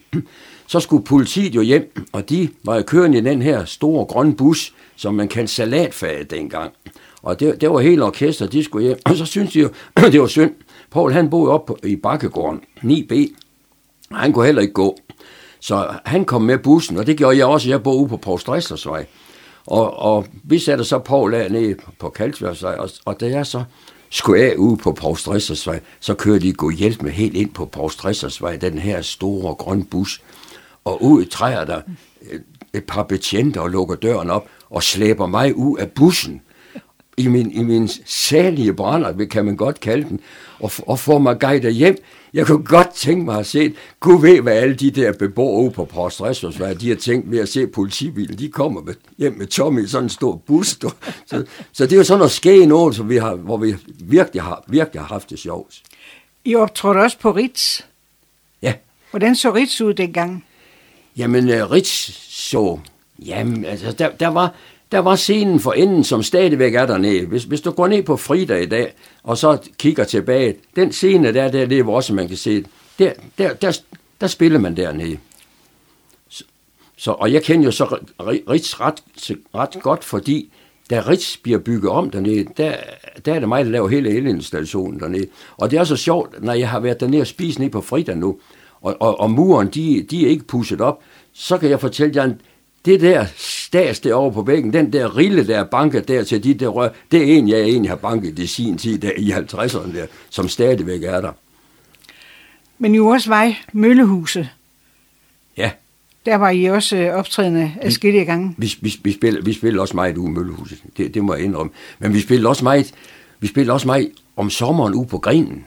Så 0.67 0.79
skulle 0.79 1.03
politiet 1.03 1.55
jo 1.55 1.61
hjem, 1.61 2.05
og 2.11 2.29
de 2.29 2.49
var 2.63 2.75
jo 2.75 2.83
kørende 2.83 3.17
i 3.17 3.21
den 3.21 3.41
her 3.41 3.65
store 3.65 4.05
grønne 4.05 4.35
bus, 4.35 4.73
som 4.95 5.15
man 5.15 5.27
kaldte 5.27 5.53
salatfaget 5.53 6.31
dengang. 6.31 6.73
Og 7.21 7.39
det, 7.39 7.61
det 7.61 7.69
var 7.69 7.79
hele 7.79 8.05
orkester, 8.05 8.47
de 8.47 8.63
skulle 8.63 8.87
hjem. 8.87 8.97
Og 9.05 9.15
så 9.17 9.25
syntes 9.25 9.53
de 9.53 9.59
jo, 9.59 9.69
det 10.11 10.21
var 10.21 10.27
synd. 10.27 10.53
Paul 10.91 11.11
han 11.11 11.29
boede 11.29 11.51
op 11.51 11.71
i 11.83 11.95
Bakkegården, 11.95 12.61
9B. 12.77 13.35
Han 14.11 14.33
kunne 14.33 14.45
heller 14.45 14.61
ikke 14.61 14.73
gå. 14.73 14.97
Så 15.59 15.93
han 16.05 16.25
kom 16.25 16.41
med 16.41 16.57
bussen, 16.57 16.97
og 16.97 17.07
det 17.07 17.17
gjorde 17.17 17.37
jeg 17.37 17.45
også. 17.45 17.69
Jeg 17.69 17.83
boede 17.83 17.99
ude 17.99 18.09
på 18.09 18.17
Paul 18.17 18.39
Stressersvej. 18.39 19.05
Og, 19.67 19.99
og 19.99 20.25
vi 20.43 20.59
satte 20.59 20.83
så 20.83 20.99
Paul 20.99 21.33
af 21.33 21.51
nede 21.51 21.75
på 21.99 22.09
Kalsværdsvej, 22.09 22.73
og, 22.73 22.89
og 23.05 23.19
da 23.19 23.29
jeg 23.29 23.45
så 23.45 23.63
skulle 24.09 24.43
af 24.43 24.55
ude 24.55 24.77
på 24.77 24.91
Paul 24.91 25.17
Stressersvej, 25.17 25.79
så 25.99 26.13
kørte 26.13 26.39
de 26.39 26.53
gå 26.53 26.69
hjælp 26.69 27.01
med 27.01 27.11
helt 27.11 27.35
ind 27.35 27.49
på 27.53 27.65
Paul 27.65 27.91
Stressersvej, 27.91 28.55
den 28.55 28.77
her 28.77 29.01
store 29.01 29.55
grønne 29.55 29.85
bus. 29.85 30.21
Og 30.85 31.03
ud 31.03 31.25
træer 31.25 31.65
der 31.65 31.81
et 32.73 32.83
par 32.83 33.03
betjente 33.03 33.61
og 33.61 33.69
lukker 33.69 33.95
døren 33.95 34.29
op 34.29 34.47
og 34.69 34.83
slæber 34.83 35.25
mig 35.25 35.55
ud 35.55 35.77
af 35.77 35.91
bussen 35.91 36.41
i 37.17 37.27
min, 37.27 37.51
i 37.51 37.63
min 37.63 37.89
særlige 38.05 38.73
brænder, 38.73 39.25
kan 39.25 39.45
man 39.45 39.55
godt 39.55 39.79
kalde 39.79 40.09
den, 40.09 40.19
og, 40.59 40.71
og 40.87 40.99
får 40.99 41.17
mig 41.17 41.39
guidet 41.39 41.73
hjem. 41.73 41.97
Jeg 42.33 42.47
kunne 42.47 42.63
godt 42.63 42.93
tænke 42.93 43.25
mig 43.25 43.39
at 43.39 43.45
se, 43.45 43.73
Gud 43.99 44.21
ved, 44.21 44.41
hvad 44.41 44.53
alle 44.53 44.75
de 44.75 44.91
der 44.91 45.13
beboere 45.13 45.71
på 45.71 45.85
Post 45.85 46.19
hvad 46.57 46.75
de 46.75 46.89
har 46.89 46.95
tænkt 46.95 47.31
ved 47.31 47.39
at 47.39 47.49
se 47.49 47.67
politibilen. 47.67 48.37
De 48.37 48.49
kommer 48.49 48.81
med, 48.81 48.93
hjem 49.17 49.33
med 49.33 49.47
Tommy 49.47 49.85
i 49.85 49.87
sådan 49.87 50.05
en 50.05 50.09
stor 50.09 50.35
bus. 50.35 50.67
Så, 51.25 51.45
så 51.71 51.83
det 51.83 51.93
er 51.93 51.97
jo 51.97 52.03
sådan 52.03 52.17
noget 52.17 52.31
ske 52.31 52.65
noget, 52.65 52.95
som 52.95 53.09
vi 53.09 53.17
har, 53.17 53.35
hvor 53.35 53.57
vi 53.57 53.75
virkelig 53.99 54.41
har, 54.41 54.63
virkelig 54.67 55.01
har 55.01 55.07
haft 55.07 55.29
det 55.29 55.39
sjovt. 55.39 55.81
I 56.45 56.55
optrådte 56.55 56.99
også 56.99 57.19
på 57.19 57.31
Ritz. 57.31 57.81
Ja. 58.61 58.73
Hvordan 59.09 59.35
så 59.35 59.53
Ritz 59.53 59.81
ud 59.81 59.93
dengang? 59.93 60.45
Jamen, 61.17 61.49
uh, 61.49 61.71
Ritz 61.71 62.11
så... 62.29 62.79
Jamen, 63.25 63.65
altså, 63.65 63.91
der, 63.91 64.09
der 64.09 64.27
var 64.27 64.55
der 64.91 64.99
var 64.99 65.15
scenen 65.15 65.59
for 65.59 65.71
enden, 65.71 66.03
som 66.03 66.23
stadigvæk 66.23 66.75
er 66.75 66.85
dernede. 66.85 67.25
Hvis, 67.25 67.43
hvis 67.43 67.61
du 67.61 67.71
går 67.71 67.87
ned 67.87 68.03
på 68.03 68.17
fridag 68.17 68.63
i 68.63 68.65
dag, 68.65 68.93
og 69.23 69.37
så 69.37 69.57
kigger 69.77 70.03
tilbage, 70.03 70.55
den 70.75 70.91
scene 70.91 71.33
der, 71.33 71.51
der 71.51 71.65
det 71.65 71.79
er 71.79 71.87
også, 71.87 72.13
man 72.13 72.27
kan 72.27 72.37
se, 72.37 72.65
der, 72.99 73.13
der, 73.37 73.53
der, 73.53 73.79
der 74.21 74.27
spiller 74.27 74.59
man 74.59 74.77
dernede. 74.77 75.17
Så, 76.29 76.43
så, 76.97 77.11
og 77.11 77.33
jeg 77.33 77.43
kender 77.43 77.65
jo 77.65 77.71
så 77.71 77.97
Ritz 78.49 78.79
ret, 78.79 79.03
ret 79.55 79.77
godt, 79.81 80.03
fordi 80.03 80.51
da 80.89 81.03
Ritz 81.07 81.37
bliver 81.37 81.59
bygget 81.59 81.91
om 81.91 82.09
dernede, 82.09 82.45
der, 82.57 82.75
der 83.25 83.33
er 83.33 83.39
det 83.39 83.49
mig, 83.49 83.65
der 83.65 83.71
laver 83.71 83.87
hele 83.87 84.09
elinstallationen 84.09 84.99
dernede. 84.99 85.27
Og 85.57 85.71
det 85.71 85.79
er 85.79 85.83
så 85.83 85.95
sjovt, 85.95 86.43
når 86.43 86.53
jeg 86.53 86.69
har 86.69 86.79
været 86.79 86.99
dernede 86.99 87.21
og 87.21 87.27
spist 87.27 87.59
ned 87.59 87.69
på 87.69 87.81
fridag 87.81 88.17
nu, 88.17 88.39
og, 88.81 88.95
og, 88.99 89.19
og 89.19 89.31
muren, 89.31 89.67
de, 89.67 90.05
de 90.09 90.25
er 90.25 90.29
ikke 90.29 90.43
pusset 90.43 90.81
op, 90.81 91.01
så 91.33 91.57
kan 91.57 91.69
jeg 91.69 91.79
fortælle 91.79 92.15
jer, 92.15 92.33
det 92.85 93.01
der 93.01 93.25
stas 93.37 93.99
derovre 93.99 94.33
på 94.33 94.41
væggen, 94.41 94.73
den 94.73 94.93
der 94.93 95.17
rille, 95.17 95.47
der 95.47 95.59
er 95.59 95.63
banket 95.63 96.07
der 96.07 96.23
til 96.23 96.43
de 96.43 96.53
der 96.53 96.67
rør, 96.67 96.89
det 97.11 97.19
er 97.19 97.37
en, 97.37 97.47
jeg 97.47 97.59
egentlig 97.59 97.91
har 97.91 97.95
banket 97.95 98.39
i 98.39 98.47
sin 98.47 98.77
tid 98.77 98.97
der 98.97 99.11
i 99.17 99.31
50'erne 99.31 99.95
der, 99.95 100.05
som 100.29 100.47
stadigvæk 100.47 101.03
er 101.03 101.21
der. 101.21 101.31
Men 102.77 102.95
jo 102.95 103.07
også 103.07 103.29
vej 103.29 103.55
Møllehuse. 103.73 104.49
Ja. 105.57 105.71
Der 106.25 106.35
var 106.35 106.49
I 106.49 106.65
også 106.65 106.97
øh, 106.97 107.13
optrædende 107.13 107.71
skidte 107.89 108.25
gange. 108.25 108.55
Vi, 108.57 108.73
vi, 108.81 108.99
vi, 109.03 109.11
spiller, 109.11 109.41
vi 109.41 109.53
spiller 109.53 109.81
også 109.81 109.95
meget 109.95 110.17
ude 110.17 110.29
i 110.29 110.33
Møllehuset, 110.33 110.79
det, 110.97 111.13
det 111.13 111.23
må 111.23 111.33
jeg 111.33 111.43
indrømme. 111.43 111.71
Men 111.99 112.13
vi 112.13 112.19
spiller 112.19 112.49
også 112.49 112.63
meget, 112.63 112.93
vi 113.39 113.47
spiller 113.47 113.73
også 113.73 113.87
meget 113.87 114.11
om 114.35 114.49
sommeren 114.49 114.93
ude 114.93 115.07
på 115.07 115.17
grenen. 115.17 115.65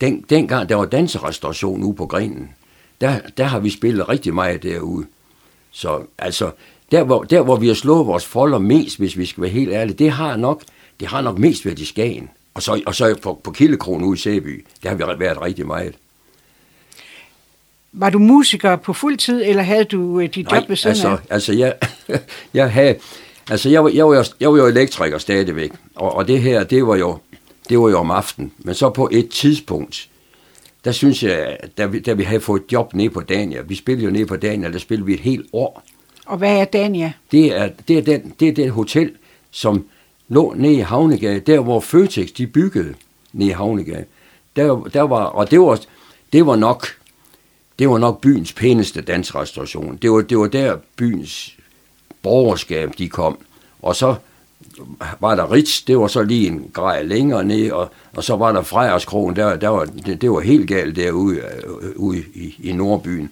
Den, 0.00 0.24
dengang 0.30 0.68
der 0.68 0.76
var 0.76 0.84
danserestauration 0.84 1.82
ude 1.82 1.94
på 1.94 2.06
grenen, 2.06 2.50
der, 3.00 3.18
der 3.36 3.44
har 3.44 3.60
vi 3.60 3.70
spillet 3.70 4.08
rigtig 4.08 4.34
meget 4.34 4.62
derude. 4.62 5.06
Så 5.72 6.02
altså, 6.18 6.50
der 6.92 7.02
hvor, 7.02 7.22
der 7.22 7.42
hvor 7.42 7.56
vi 7.56 7.66
har 7.66 7.74
slået 7.74 8.06
vores 8.06 8.26
folder 8.26 8.58
mest, 8.58 8.98
hvis 8.98 9.18
vi 9.18 9.26
skal 9.26 9.42
være 9.42 9.50
helt 9.50 9.72
ærlige, 9.72 9.96
det 9.96 10.10
har 10.10 10.36
nok, 10.36 10.62
det 11.00 11.08
har 11.08 11.20
nok 11.20 11.38
mest 11.38 11.64
været 11.66 11.78
i 11.78 11.84
Skagen. 11.84 12.30
Og 12.54 12.62
så, 12.62 12.82
og 12.86 12.94
så 12.94 13.18
på, 13.22 13.40
på 13.44 13.50
Kildekronen 13.50 14.06
ude 14.06 14.16
i 14.16 14.20
Sæby, 14.20 14.66
der 14.82 14.88
har 14.88 14.96
vi 14.96 15.20
været 15.20 15.42
rigtig 15.42 15.66
meget. 15.66 15.94
Var 17.92 18.10
du 18.10 18.18
musiker 18.18 18.76
på 18.76 18.92
fuld 18.92 19.16
tid, 19.16 19.42
eller 19.44 19.62
havde 19.62 19.84
du 19.84 20.20
øh, 20.20 20.34
dit 20.34 20.52
job 20.52 20.68
ved 20.68 20.76
siden 20.76 20.90
altså, 20.90 21.08
af? 21.08 21.16
altså 21.30 21.52
jeg, 21.52 21.74
jeg 22.54 22.72
havde, 22.72 22.96
altså 23.50 23.68
jeg 23.68 23.84
var, 23.84 23.90
jeg 23.90 24.06
var, 24.06 24.14
jo, 24.14 24.24
jeg 24.40 24.52
var 24.52 24.58
jo 24.58 24.66
elektriker 24.66 25.18
stadigvæk, 25.18 25.72
og, 25.94 26.16
og 26.16 26.28
det 26.28 26.40
her, 26.40 26.64
det 26.64 26.86
var 26.86 26.96
jo, 26.96 27.18
det 27.68 27.78
var 27.78 27.88
jo 27.88 27.98
om 27.98 28.10
aftenen. 28.10 28.52
Men 28.58 28.74
så 28.74 28.90
på 28.90 29.08
et 29.12 29.28
tidspunkt, 29.28 30.08
der 30.84 30.92
synes 30.92 31.22
jeg, 31.22 31.58
da 31.78 31.86
vi, 31.86 32.00
da 32.00 32.12
vi 32.12 32.22
havde 32.22 32.40
fået 32.40 32.62
job 32.72 32.94
nede 32.94 33.10
på 33.10 33.20
Dania, 33.20 33.60
vi 33.60 33.74
spillede 33.74 34.04
jo 34.04 34.10
nede 34.10 34.26
på 34.26 34.36
Dania, 34.36 34.70
der 34.70 34.78
spillede 34.78 35.06
vi 35.06 35.14
et 35.14 35.20
helt 35.20 35.46
år. 35.52 35.82
Og 36.26 36.38
hvad 36.38 36.60
er 36.60 36.64
Dania? 36.64 37.12
Det 37.32 37.56
er 37.56 37.68
det, 37.88 37.98
er 37.98 38.02
den, 38.02 38.34
det, 38.40 38.48
er 38.48 38.52
det 38.52 38.70
hotel, 38.70 39.10
som 39.50 39.86
lå 40.28 40.54
nede 40.56 40.74
i 40.74 40.80
Havnegade, 40.80 41.40
der 41.40 41.60
hvor 41.60 41.80
Føtex 41.80 42.28
de 42.28 42.46
byggede 42.46 42.94
nede 43.32 43.50
i 43.50 43.52
Havnegade. 43.52 44.04
Der, 44.56 44.88
der 44.92 45.02
var, 45.02 45.24
og 45.24 45.50
det 45.50 45.60
var, 45.60 45.80
det 46.32 46.46
var 46.46 46.56
nok 46.56 46.86
det 47.78 47.88
var 47.88 47.98
nok 47.98 48.20
byens 48.20 48.52
pæneste 48.52 49.00
dansrestauration. 49.00 49.98
Det 50.02 50.10
var, 50.10 50.20
det 50.20 50.38
var 50.38 50.46
der 50.46 50.76
byens 50.96 51.56
borgerskab 52.22 52.90
de 52.98 53.08
kom. 53.08 53.38
Og 53.82 53.96
så 53.96 54.14
var 55.20 55.34
der 55.34 55.52
Ritz, 55.52 55.82
det 55.82 55.98
var 55.98 56.06
så 56.06 56.22
lige 56.22 56.46
en 56.46 56.70
grej 56.72 57.02
længere 57.02 57.44
ned, 57.44 57.70
og, 57.70 57.90
og 58.16 58.24
så 58.24 58.36
var 58.36 58.52
der 58.52 58.62
Frejerskrogen, 58.62 59.36
der, 59.36 59.56
der 59.56 59.68
var, 59.68 59.84
det, 59.84 60.22
det 60.22 60.30
var 60.30 60.40
helt 60.40 60.68
galt 60.68 60.96
derude 60.96 61.36
øh, 61.36 61.90
ude 61.96 62.22
i, 62.34 62.54
i 62.62 62.72
Nordbyen. 62.72 63.30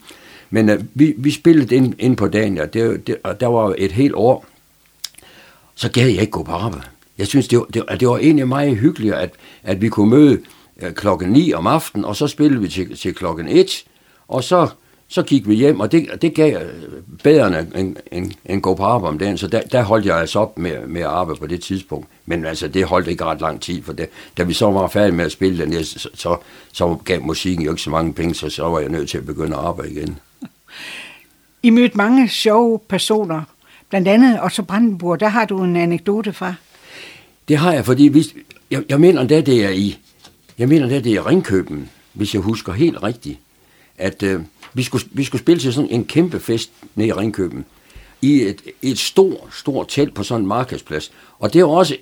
Men 0.51 0.69
øh, 0.69 0.85
vi, 0.95 1.15
vi 1.17 1.31
spillede 1.31 1.77
ind, 1.77 1.95
ind 1.99 2.17
på 2.17 2.29
dagen, 2.29 2.59
og, 2.59 2.75
det, 2.75 3.07
det, 3.07 3.17
og 3.25 3.41
der 3.41 3.47
var 3.47 3.75
et 3.79 3.93
helt 3.93 4.15
år, 4.15 4.47
så 5.75 5.91
gad 5.91 6.09
jeg 6.09 6.21
ikke 6.21 6.31
gå 6.31 6.43
på 6.43 6.53
arbejde. 6.53 6.87
Jeg 7.19 7.27
synes, 7.27 7.49
det 7.49 7.59
var, 7.59 7.65
det, 7.65 8.01
det 8.01 8.09
var 8.09 8.19
egentlig 8.19 8.49
meget 8.49 8.77
hyggeligt, 8.77 9.15
at, 9.15 9.31
at 9.63 9.81
vi 9.81 9.89
kunne 9.89 10.11
møde 10.11 10.41
øh, 10.83 10.93
klokken 10.93 11.31
9 11.31 11.53
om 11.53 11.67
aftenen, 11.67 12.05
og 12.05 12.17
så 12.17 12.27
spillede 12.27 12.63
vi 12.63 12.69
til, 12.69 12.97
til 12.97 13.15
klokken 13.15 13.49
1, 13.49 13.85
og 14.29 14.45
så 14.45 14.69
så 15.13 15.23
gik 15.23 15.49
vi 15.49 15.55
hjem, 15.55 15.81
og 15.81 15.93
det, 15.93 16.23
det 16.23 16.35
gav 16.35 16.61
bedre 17.23 17.61
end, 17.75 17.97
end, 18.13 18.33
end 18.45 18.63
gå 18.63 18.75
på 18.75 18.83
arbejde 18.85 19.13
om 19.13 19.19
dagen, 19.19 19.39
så 19.39 19.47
der, 19.47 19.61
der 19.63 19.83
holdt 19.83 20.07
jeg 20.07 20.19
altså 20.19 20.39
op 20.39 20.59
med, 20.59 20.87
med 20.87 21.01
at 21.01 21.07
arbejde 21.07 21.41
på 21.41 21.47
det 21.47 21.61
tidspunkt. 21.61 22.09
Men 22.27 22.45
altså, 22.45 22.69
det 22.69 22.85
holdt 22.85 23.09
ikke 23.09 23.25
ret 23.25 23.41
lang 23.41 23.61
tid, 23.61 23.83
for 23.83 23.93
det, 23.93 24.09
da 24.39 24.43
vi 24.43 24.53
så 24.53 24.71
var 24.71 24.89
færdige 24.89 25.17
med 25.17 25.25
at 25.25 25.33
spille 25.33 25.65
den, 25.65 25.85
så, 25.85 26.09
så, 26.15 26.37
så 26.73 26.97
gav 27.05 27.23
musikken 27.23 27.65
jo 27.65 27.71
ikke 27.71 27.83
så 27.83 27.91
mange 27.91 28.13
penge, 28.13 28.35
så 28.35 28.51
så 28.51 28.69
var 28.69 28.81
jeg 28.81 28.89
nødt 28.89 29.09
til 29.09 29.19
at 29.19 29.27
begynde 29.27 29.57
at 29.57 29.63
arbejde 29.65 29.93
igen. 29.93 30.19
I 31.63 31.71
mødte 31.71 31.97
mange 31.97 32.29
sjove 32.29 32.79
personer, 32.89 33.43
blandt 33.89 34.09
andet 34.09 34.45
Otto 34.45 34.63
Brandenburg. 34.63 35.21
Der 35.21 35.29
har 35.29 35.45
du 35.45 35.63
en 35.63 35.77
anekdote 35.77 36.33
fra. 36.33 36.55
Det 37.49 37.57
har 37.57 37.73
jeg, 37.73 37.85
fordi 37.85 38.03
vi, 38.03 38.27
jeg, 38.71 38.83
jeg 38.89 39.01
mener, 39.01 39.21
at 39.21 39.29
det 39.29 39.65
er 39.65 39.71
i, 39.71 39.99
jeg 40.59 40.69
mener, 40.69 40.97
at 40.97 41.05
det 41.05 41.15
er 41.15 41.27
Ringkøben, 41.27 41.91
hvis 42.13 42.35
jeg 42.35 42.43
husker 42.43 42.73
helt 42.73 43.03
rigtigt, 43.03 43.39
at 43.99 44.23
øh, 44.23 44.41
vi 44.75 44.83
skulle, 44.83 45.05
vi 45.13 45.25
skulle 45.25 45.43
spille 45.43 45.61
til 45.61 45.73
sådan 45.73 45.91
en 45.91 46.05
kæmpe 46.05 46.41
fest 46.41 46.71
nede 46.95 47.09
i 47.09 47.13
Ringkøben. 47.13 47.65
I 48.23 48.43
et, 48.43 48.63
et 48.83 48.99
stort, 48.99 49.49
stort 49.53 49.89
telt 49.89 50.15
på 50.15 50.23
sådan 50.23 50.43
en 50.43 50.49
markedsplads. 50.49 51.13
Og 51.39 51.53
det 51.53 51.61
er 51.61 51.65
også... 51.65 51.97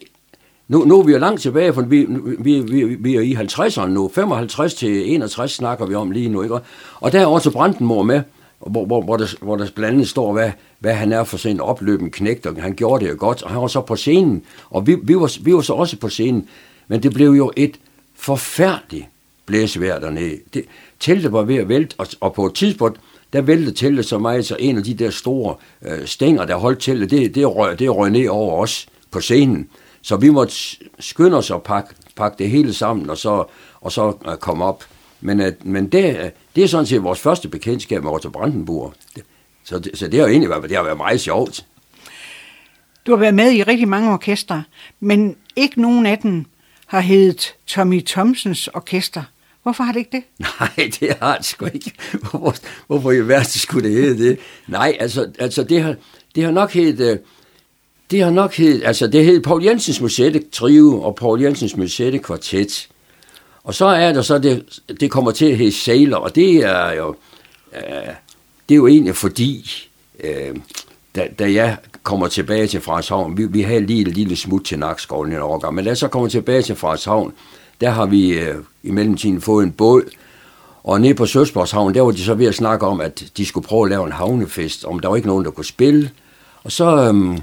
Nu, 0.69 0.85
nu 0.85 1.01
er 1.01 1.05
vi 1.05 1.13
jo 1.13 1.19
langt 1.19 1.41
tilbage, 1.41 1.73
for 1.73 1.83
vi, 1.83 2.07
vi, 2.39 2.61
vi, 2.61 2.85
vi 2.85 3.15
er 3.15 3.21
i 3.21 3.35
50'erne 3.35 3.87
nu. 3.87 4.11
55 4.15 4.75
til 4.75 5.15
61 5.15 5.53
snakker 5.53 5.87
vi 5.87 5.95
om 5.95 6.11
lige 6.11 6.29
nu. 6.29 6.43
Ikke? 6.43 6.59
Og 7.01 7.13
der 7.13 7.21
er 7.21 7.27
også 7.27 7.51
Brandenmor 7.51 8.03
med, 8.03 8.23
hvor, 8.59 8.85
hvor, 8.85 9.03
hvor, 9.03 9.17
der, 9.17 9.27
hvor 9.41 9.57
der 9.57 9.67
blandt 9.75 9.95
andet 9.95 10.09
står, 10.09 10.33
hvad, 10.33 10.51
hvad 10.79 10.95
han 10.95 11.13
er 11.13 11.25
for 11.25 11.37
sådan 11.37 11.57
en 11.57 11.61
opløben 11.61 12.11
knægt, 12.11 12.47
og 12.47 12.63
han 12.63 12.75
gjorde 12.75 13.05
det 13.05 13.11
jo 13.11 13.17
godt, 13.19 13.43
og 13.43 13.51
han 13.51 13.61
var 13.61 13.67
så 13.67 13.81
på 13.81 13.97
scenen, 13.97 14.43
og 14.71 14.87
vi, 14.87 14.97
vi, 15.03 15.17
var, 15.17 15.39
vi 15.43 15.55
var 15.55 15.61
så 15.61 15.73
også 15.73 15.97
på 15.97 16.09
scenen, 16.09 16.49
men 16.89 17.03
det 17.03 17.15
blev 17.15 17.31
jo 17.31 17.53
et 17.57 17.77
forfærdeligt 18.17 19.07
blæsevejr 19.49 19.99
dernede. 19.99 20.39
Det, 20.55 20.65
teltet 21.01 21.33
var 21.33 21.43
ved 21.43 21.57
at 21.57 21.69
vælte, 21.69 21.95
og, 21.99 22.07
og 22.21 22.35
på 22.35 22.47
et 22.47 22.55
tidspunkt, 22.55 23.01
der 23.33 23.41
væltede 23.41 23.75
teltet 23.75 24.05
så 24.05 24.19
meget, 24.19 24.47
så 24.47 24.57
en 24.59 24.77
af 24.77 24.85
de 24.85 24.95
der 24.95 25.11
store 25.11 25.55
øh, 25.83 26.07
stænger, 26.07 26.45
der 26.45 26.57
holdt 26.57 26.79
teltet, 26.79 27.11
det, 27.11 27.35
det, 27.35 27.57
røg, 27.57 27.79
det 27.79 27.97
røg 27.97 28.11
ned 28.11 28.29
over 28.29 28.63
os 28.63 28.87
på 29.11 29.21
scenen. 29.21 29.69
Så 30.03 30.17
vi 30.17 30.31
måtte 30.31 30.55
skynde 30.99 31.37
os 31.37 31.51
og 31.51 31.63
pakke, 31.63 31.95
pakke 32.17 32.39
det 32.39 32.51
hele 32.51 32.75
sammen, 32.75 33.11
og 33.11 33.19
så, 33.19 33.45
og 33.81 33.93
så 33.93 34.13
øh, 34.29 34.37
komme 34.37 34.65
op. 34.65 34.85
Men, 35.21 35.41
øh, 35.41 35.53
men 35.63 35.89
det, 35.89 36.17
øh, 36.19 36.31
det 36.57 36.65
er 36.65 36.69
sådan 36.69 36.87
set 36.87 37.03
vores 37.03 37.21
første 37.21 37.49
bekendtskab 37.49 38.03
med 38.03 38.11
Otto 38.11 38.31
Brandenburg. 38.31 38.95
Så 39.65 39.79
det, 39.79 39.99
så 39.99 40.09
det 40.09 40.21
har 40.21 40.27
egentlig 40.27 40.51
været, 40.51 40.63
det 40.63 40.77
har 40.77 40.85
været 40.85 40.97
meget 40.97 41.21
sjovt. 41.21 41.67
Du 43.07 43.13
har 43.13 43.19
været 43.19 43.35
med 43.35 43.53
i 43.53 43.63
rigtig 43.63 43.89
mange 43.89 44.13
orkestre, 44.13 44.63
men 45.01 45.37
ikke 45.57 45.81
nogen 45.81 46.07
af 46.07 46.19
dem 46.19 46.45
har 46.87 47.01
heddet 47.01 47.55
Tommy 47.67 48.05
Thompsons 48.07 48.69
orkester. 48.69 49.23
Hvorfor 49.69 49.85
har 49.85 49.93
det 49.93 49.99
ikke 49.99 50.11
det? 50.13 50.23
Nej, 50.61 50.91
det 51.01 51.17
har 51.21 51.37
det 51.37 51.47
sgu 51.47 51.67
ikke. 51.75 51.93
Hvorfor, 52.21 52.55
hvorfor 52.87 53.13
i 53.13 53.21
verden 53.21 53.45
skulle 53.45 53.89
det 53.89 54.03
hedde 54.03 54.25
det? 54.25 54.39
Nej, 54.67 54.97
altså, 55.01 55.31
altså 55.39 55.63
det, 55.63 55.83
har, 55.83 55.95
det 56.35 56.45
har 56.45 56.51
nok 56.51 56.73
heddet... 56.73 57.13
Øh, 57.13 57.19
det 58.11 58.23
har 58.23 58.31
nok 58.31 58.55
heddet, 58.55 58.83
altså 58.85 59.07
det 59.07 59.25
hed 59.25 59.43
Paul 59.43 59.65
Jensens 59.65 60.01
Musette 60.01 60.43
Trio 60.53 61.03
og 61.03 61.15
Paul 61.15 61.43
Jensens 61.43 61.77
Musette 61.77 62.19
Kvartet. 62.19 62.89
Og 63.65 63.75
så 63.75 63.85
er 63.85 64.13
der 64.13 64.23
så, 64.23 64.39
det, 64.39 64.81
det 65.01 65.11
kommer 65.11 65.31
til 65.31 65.47
at 65.47 65.57
hedde 65.57 65.73
Sailor, 65.73 66.19
og 66.19 66.35
det 66.35 66.57
er 66.57 66.93
jo, 66.93 67.15
øh, 67.75 67.83
det 68.69 68.75
er 68.75 68.77
jo 68.77 68.87
egentlig 68.87 69.17
fordi, 69.17 69.71
øh, 70.25 70.57
da, 71.17 71.29
da 71.39 71.53
jeg 71.53 71.77
kommer 72.03 72.29
tilbage 72.29 72.67
til 72.67 72.81
Frederikshavn, 72.81 73.39
vi, 73.39 73.47
vi 73.47 73.63
havde 73.63 73.87
lige 73.87 74.01
et 74.01 74.09
lille 74.09 74.37
smut 74.37 74.65
til 74.65 74.79
Nakskoven 74.79 75.33
i 75.33 75.35
en 75.35 75.41
årgang, 75.41 75.75
men 75.75 75.85
da 75.85 75.89
jeg 75.89 75.97
så 75.97 76.09
kommer 76.09 76.29
tilbage 76.29 76.63
til 76.63 76.77
Frederikshavn, 76.77 77.33
der 77.81 77.91
har 77.91 78.07
vi 78.07 78.39
øh, 78.39 78.57
i 78.83 78.91
mellemtiden 78.91 79.41
fået 79.41 79.65
en 79.65 79.73
båd, 79.73 80.03
og 80.85 81.01
nede 81.01 81.15
på 81.15 81.27
Søsborgshavn, 81.27 81.95
der 81.95 82.03
var 82.03 82.11
de 82.11 82.25
så 82.25 82.35
ved 82.35 82.47
at 82.47 82.55
snakke 82.55 82.87
om, 82.87 83.01
at 83.01 83.25
de 83.37 83.47
skulle 83.47 83.67
prøve 83.67 83.85
at 83.85 83.91
lave 83.91 84.07
en 84.07 84.13
havnefest, 84.13 84.85
om 84.85 84.99
der 84.99 85.09
var 85.09 85.17
ikke 85.17 85.29
nogen, 85.29 85.45
der 85.45 85.51
kunne 85.51 85.65
spille. 85.65 86.11
Og 86.65 86.73
så, 86.73 87.09
øhm, 87.09 87.39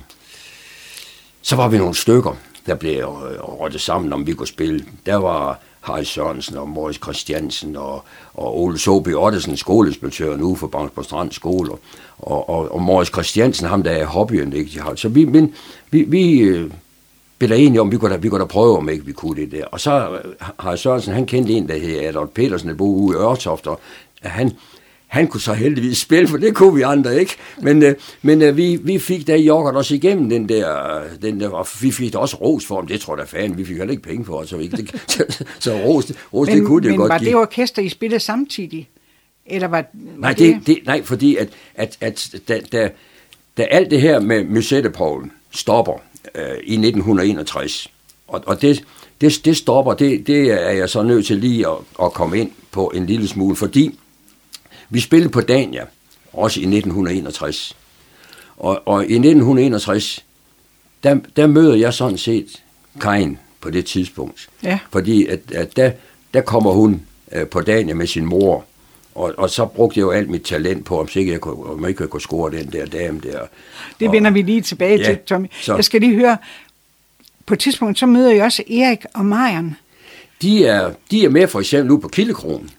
så 1.42 1.56
var 1.56 1.68
vi 1.68 1.78
nogle 1.78 1.96
stykker, 1.96 2.38
der 2.66 2.76
blev 2.76 2.98
øh, 2.98 3.40
rådtet 3.40 3.82
sammen, 3.82 4.14
om 4.14 4.28
vi 4.28 4.34
kunne 4.34 4.48
spille. 4.48 4.86
Der 5.06 5.16
var 5.16 5.60
Harry 5.82 6.04
Sørensen 6.04 6.58
og 6.58 6.70
Morris 6.70 7.00
Christiansen 7.04 7.76
og, 7.76 8.04
og 8.34 8.62
Ole 8.62 8.78
Sobi 8.78 9.14
Ottesen, 9.14 9.58
skoleinspektøren 9.58 10.40
nu 10.40 10.56
for 10.56 10.68
Bangsborg 10.68 11.06
Strand 11.06 11.32
Skole, 11.32 11.72
og, 12.20 12.50
og, 12.50 12.72
og 12.72 12.82
Morris 12.82 13.08
Christiansen, 13.08 13.68
ham 13.68 13.84
der 13.84 13.92
er 13.92 14.06
hobbyen, 14.06 14.54
ikke? 14.54 14.84
Så 14.96 15.10
vi, 15.10 15.26
men, 15.26 15.54
vi, 15.92 16.04
vi, 16.04 16.40
øh, 16.40 16.72
blev 17.38 17.50
der 17.50 17.56
enige 17.56 17.82
om, 17.82 17.92
vi 17.92 17.98
kunne 17.98 18.12
da, 18.12 18.18
vi 18.18 18.30
kunne 18.30 18.40
da 18.40 18.46
prøve, 18.46 18.78
om 18.78 18.90
ikke 18.90 19.06
vi 19.06 19.12
kunne 19.12 19.42
det 19.42 19.52
der. 19.52 19.66
Og 19.66 19.80
så 19.80 20.10
øh, 20.10 20.34
har 20.60 20.76
Sørensen, 20.76 21.14
han 21.14 21.26
kendte 21.26 21.54
en, 21.54 21.68
der 21.68 21.78
hed 21.78 22.00
Adolf 22.00 22.30
Petersen, 22.30 22.70
der 22.70 22.76
boede 22.76 23.02
ude 23.02 23.18
i 23.18 23.22
Ørtoft, 23.22 23.68
og 23.68 23.80
han, 24.22 24.52
han 25.08 25.28
kunne 25.28 25.42
så 25.42 25.54
heldigvis 25.54 25.98
spille, 25.98 26.28
for 26.28 26.38
det 26.38 26.56
kunne 26.56 26.76
vi 26.76 26.82
andre 26.82 27.20
ikke. 27.20 27.36
Men, 27.62 27.84
øh, 27.84 27.96
men 28.22 28.42
øh, 28.42 28.58
vi, 28.58 28.76
vi 28.76 29.00
fik 29.00 29.28
da 29.28 29.36
Jorgert 29.36 29.76
også 29.76 29.96
igennem 29.96 30.30
den 30.30 30.50
der, 30.50 31.02
den 31.22 31.40
der, 31.40 31.50
og 31.50 31.68
vi 31.82 31.92
fik 31.92 32.14
da 32.14 32.18
også 32.18 32.38
ros 32.38 32.66
for 32.66 32.76
ham, 32.76 32.88
det 32.88 33.02
tror 33.02 33.18
jeg 33.18 33.26
da 33.26 33.40
fan, 33.40 33.58
vi 33.58 33.66
fik 33.66 33.78
heller 33.78 33.92
ikke 33.92 34.04
penge 34.04 34.26
for, 34.26 34.44
så, 34.44 34.58
vi, 34.58 34.68
det, 34.68 34.92
så, 35.08 35.46
så 35.60 35.74
ros, 35.78 36.12
ros 36.34 36.48
men, 36.48 36.58
det 36.58 36.68
kunne 36.68 36.84
det 36.84 36.90
men 36.92 37.00
godt 37.00 37.10
var 37.10 37.18
give. 37.20 37.30
det 37.30 37.38
orkester, 37.38 37.82
I 37.82 37.90
spillede 37.90 38.20
samtidig? 38.20 38.90
Eller 39.46 39.68
var, 39.68 39.86
var 39.94 40.20
Nej, 40.22 40.34
det, 40.34 40.62
det, 40.68 40.80
nej 40.86 41.04
fordi 41.04 41.36
at, 41.36 41.48
at, 41.76 41.98
at 42.02 42.36
da, 42.48 42.60
da, 42.72 42.90
da 43.58 43.64
alt 43.64 43.92
det 43.92 44.02
her 44.02 44.20
med 44.20 44.44
Musette-Polen 44.44 45.32
stopper 45.52 46.02
øh, 46.36 46.58
i 46.64 46.74
1961, 46.74 47.92
og, 48.28 48.44
og 48.46 48.62
det, 48.62 48.84
det, 49.22 49.46
det 49.46 49.58
stopper, 49.58 49.94
det, 49.94 50.28
det 50.28 50.52
er 50.52 50.72
jeg 50.72 50.90
så 50.90 51.04
nødt 51.04 51.26
til 51.26 51.38
lige 51.38 51.68
at, 51.68 51.76
at 52.02 52.14
komme 52.14 52.40
ind 52.40 52.52
på 52.72 52.92
en 52.96 53.06
lille 53.06 53.28
smule, 53.28 53.56
fordi 53.56 54.00
vi 54.90 55.00
spillede 55.00 55.30
på 55.30 55.42
Dania, 55.42 55.86
også 56.34 56.60
i 56.60 56.64
1961. 56.64 57.76
Og, 58.58 58.82
og 58.86 59.02
i 59.02 59.14
1961, 59.14 60.26
der, 61.04 61.20
der 61.36 61.48
møder 61.48 61.76
jeg 61.76 61.94
sådan 61.94 62.18
set 62.18 62.64
Karin 63.02 63.38
på 63.62 63.70
det 63.70 63.86
tidspunkt. 63.86 64.50
Ja. 64.64 64.80
Fordi 64.92 65.26
at, 65.26 65.40
at 65.52 65.76
der, 65.76 65.92
der 66.34 66.42
kommer 66.42 66.72
hun 66.72 67.02
øh, 67.32 67.48
på 67.48 67.62
Dania 67.62 67.94
med 67.94 68.08
sin 68.08 68.26
mor, 68.26 68.66
og, 69.16 69.34
og 69.38 69.50
så 69.50 69.66
brugte 69.66 70.00
jeg 70.00 70.02
jo 70.06 70.12
alt 70.12 70.30
mit 70.30 70.42
talent 70.42 70.86
på, 70.86 71.00
om 71.00 71.08
ikke 71.16 71.32
jeg 71.32 71.42
kunne, 71.42 71.66
om 71.66 71.88
ikke 71.88 72.04
jeg 72.04 72.10
kunne 72.10 72.22
score 72.22 72.52
den 72.52 72.72
der 72.72 72.86
dame 72.86 73.20
der. 73.24 73.40
Det 74.00 74.08
og, 74.08 74.14
vender 74.14 74.32
vi 74.32 74.42
lige 74.42 74.62
tilbage 74.62 74.98
Ja, 74.98 75.04
til, 75.04 75.18
Tommy. 75.26 75.48
så- 75.62 75.76
Jeg 75.76 75.84
skal 75.84 76.02
lige 76.02 76.16
høre, 76.16 76.38
på 77.46 77.54
et 77.54 77.60
tidspunkt, 77.60 78.00
så 78.00 78.06
møder 78.06 78.32
jeg 78.34 78.44
også 78.44 78.64
Erik 78.70 79.06
og 79.14 79.26
Marion. 79.26 79.76
de 80.42 80.66
er, 80.66 80.92
de 81.12 81.26
er 81.26 81.30
med 81.30 81.48
for 81.48 81.60
eksempel 81.60 81.88
nu 81.92 81.98
på 81.98 82.08
Kildekronen. 82.08 82.70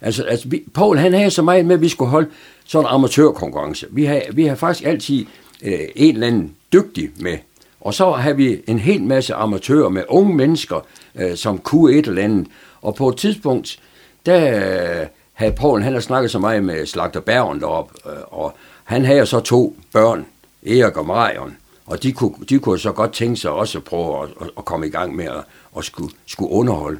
Altså, 0.00 0.22
altså 0.22 0.48
vi, 0.48 0.62
Paul 0.74 0.98
han 0.98 1.12
havde 1.12 1.30
så 1.30 1.42
meget 1.42 1.66
med, 1.66 1.74
at 1.74 1.80
vi 1.80 1.88
skulle 1.88 2.10
holde 2.10 2.28
sådan 2.64 2.86
en 2.86 2.94
amatørkonkurrence. 2.94 3.86
Vi 3.90 4.04
har, 4.04 4.22
vi 4.32 4.46
har 4.46 4.54
faktisk 4.54 4.86
altid 4.88 5.26
øh, 5.62 5.78
en 5.96 6.14
eller 6.14 6.26
anden 6.26 6.54
dygtig 6.72 7.10
med. 7.16 7.38
Og 7.80 7.94
så 7.94 8.10
har 8.12 8.32
vi 8.32 8.60
en 8.66 8.78
hel 8.78 9.02
masse 9.02 9.34
amatører 9.34 9.88
med 9.88 10.02
unge 10.08 10.34
mennesker, 10.36 10.86
øh, 11.14 11.36
som 11.36 11.58
kunne 11.58 11.94
et 11.98 12.06
eller 12.06 12.22
andet. 12.22 12.46
Og 12.82 12.94
på 12.94 13.08
et 13.08 13.16
tidspunkt, 13.16 13.78
der 14.26 15.06
havde 15.42 15.54
Paul, 15.54 15.82
han 15.82 15.92
har 15.92 16.00
snakket 16.00 16.30
så 16.30 16.38
meget 16.38 16.64
med 16.64 16.86
Slagter 16.86 17.20
Bergen 17.20 17.60
deroppe, 17.60 17.94
øh, 18.06 18.16
og 18.26 18.56
han 18.84 19.04
havde 19.04 19.26
så 19.26 19.40
to 19.40 19.76
børn, 19.92 20.26
Erik 20.66 20.96
og 20.96 21.06
Marion. 21.06 21.56
Og 21.86 22.02
de 22.02 22.12
kunne, 22.12 22.34
de 22.48 22.58
kunne 22.58 22.78
så 22.78 22.92
godt 22.92 23.12
tænke 23.12 23.36
sig 23.36 23.50
også 23.50 23.78
at 23.78 23.84
prøve 23.84 24.22
at, 24.22 24.28
at, 24.58 24.64
komme 24.64 24.86
i 24.86 24.90
gang 24.90 25.16
med 25.16 25.24
at, 25.24 25.44
at 25.78 25.84
skulle, 25.84 26.14
skulle 26.26 26.50
underholde. 26.50 26.98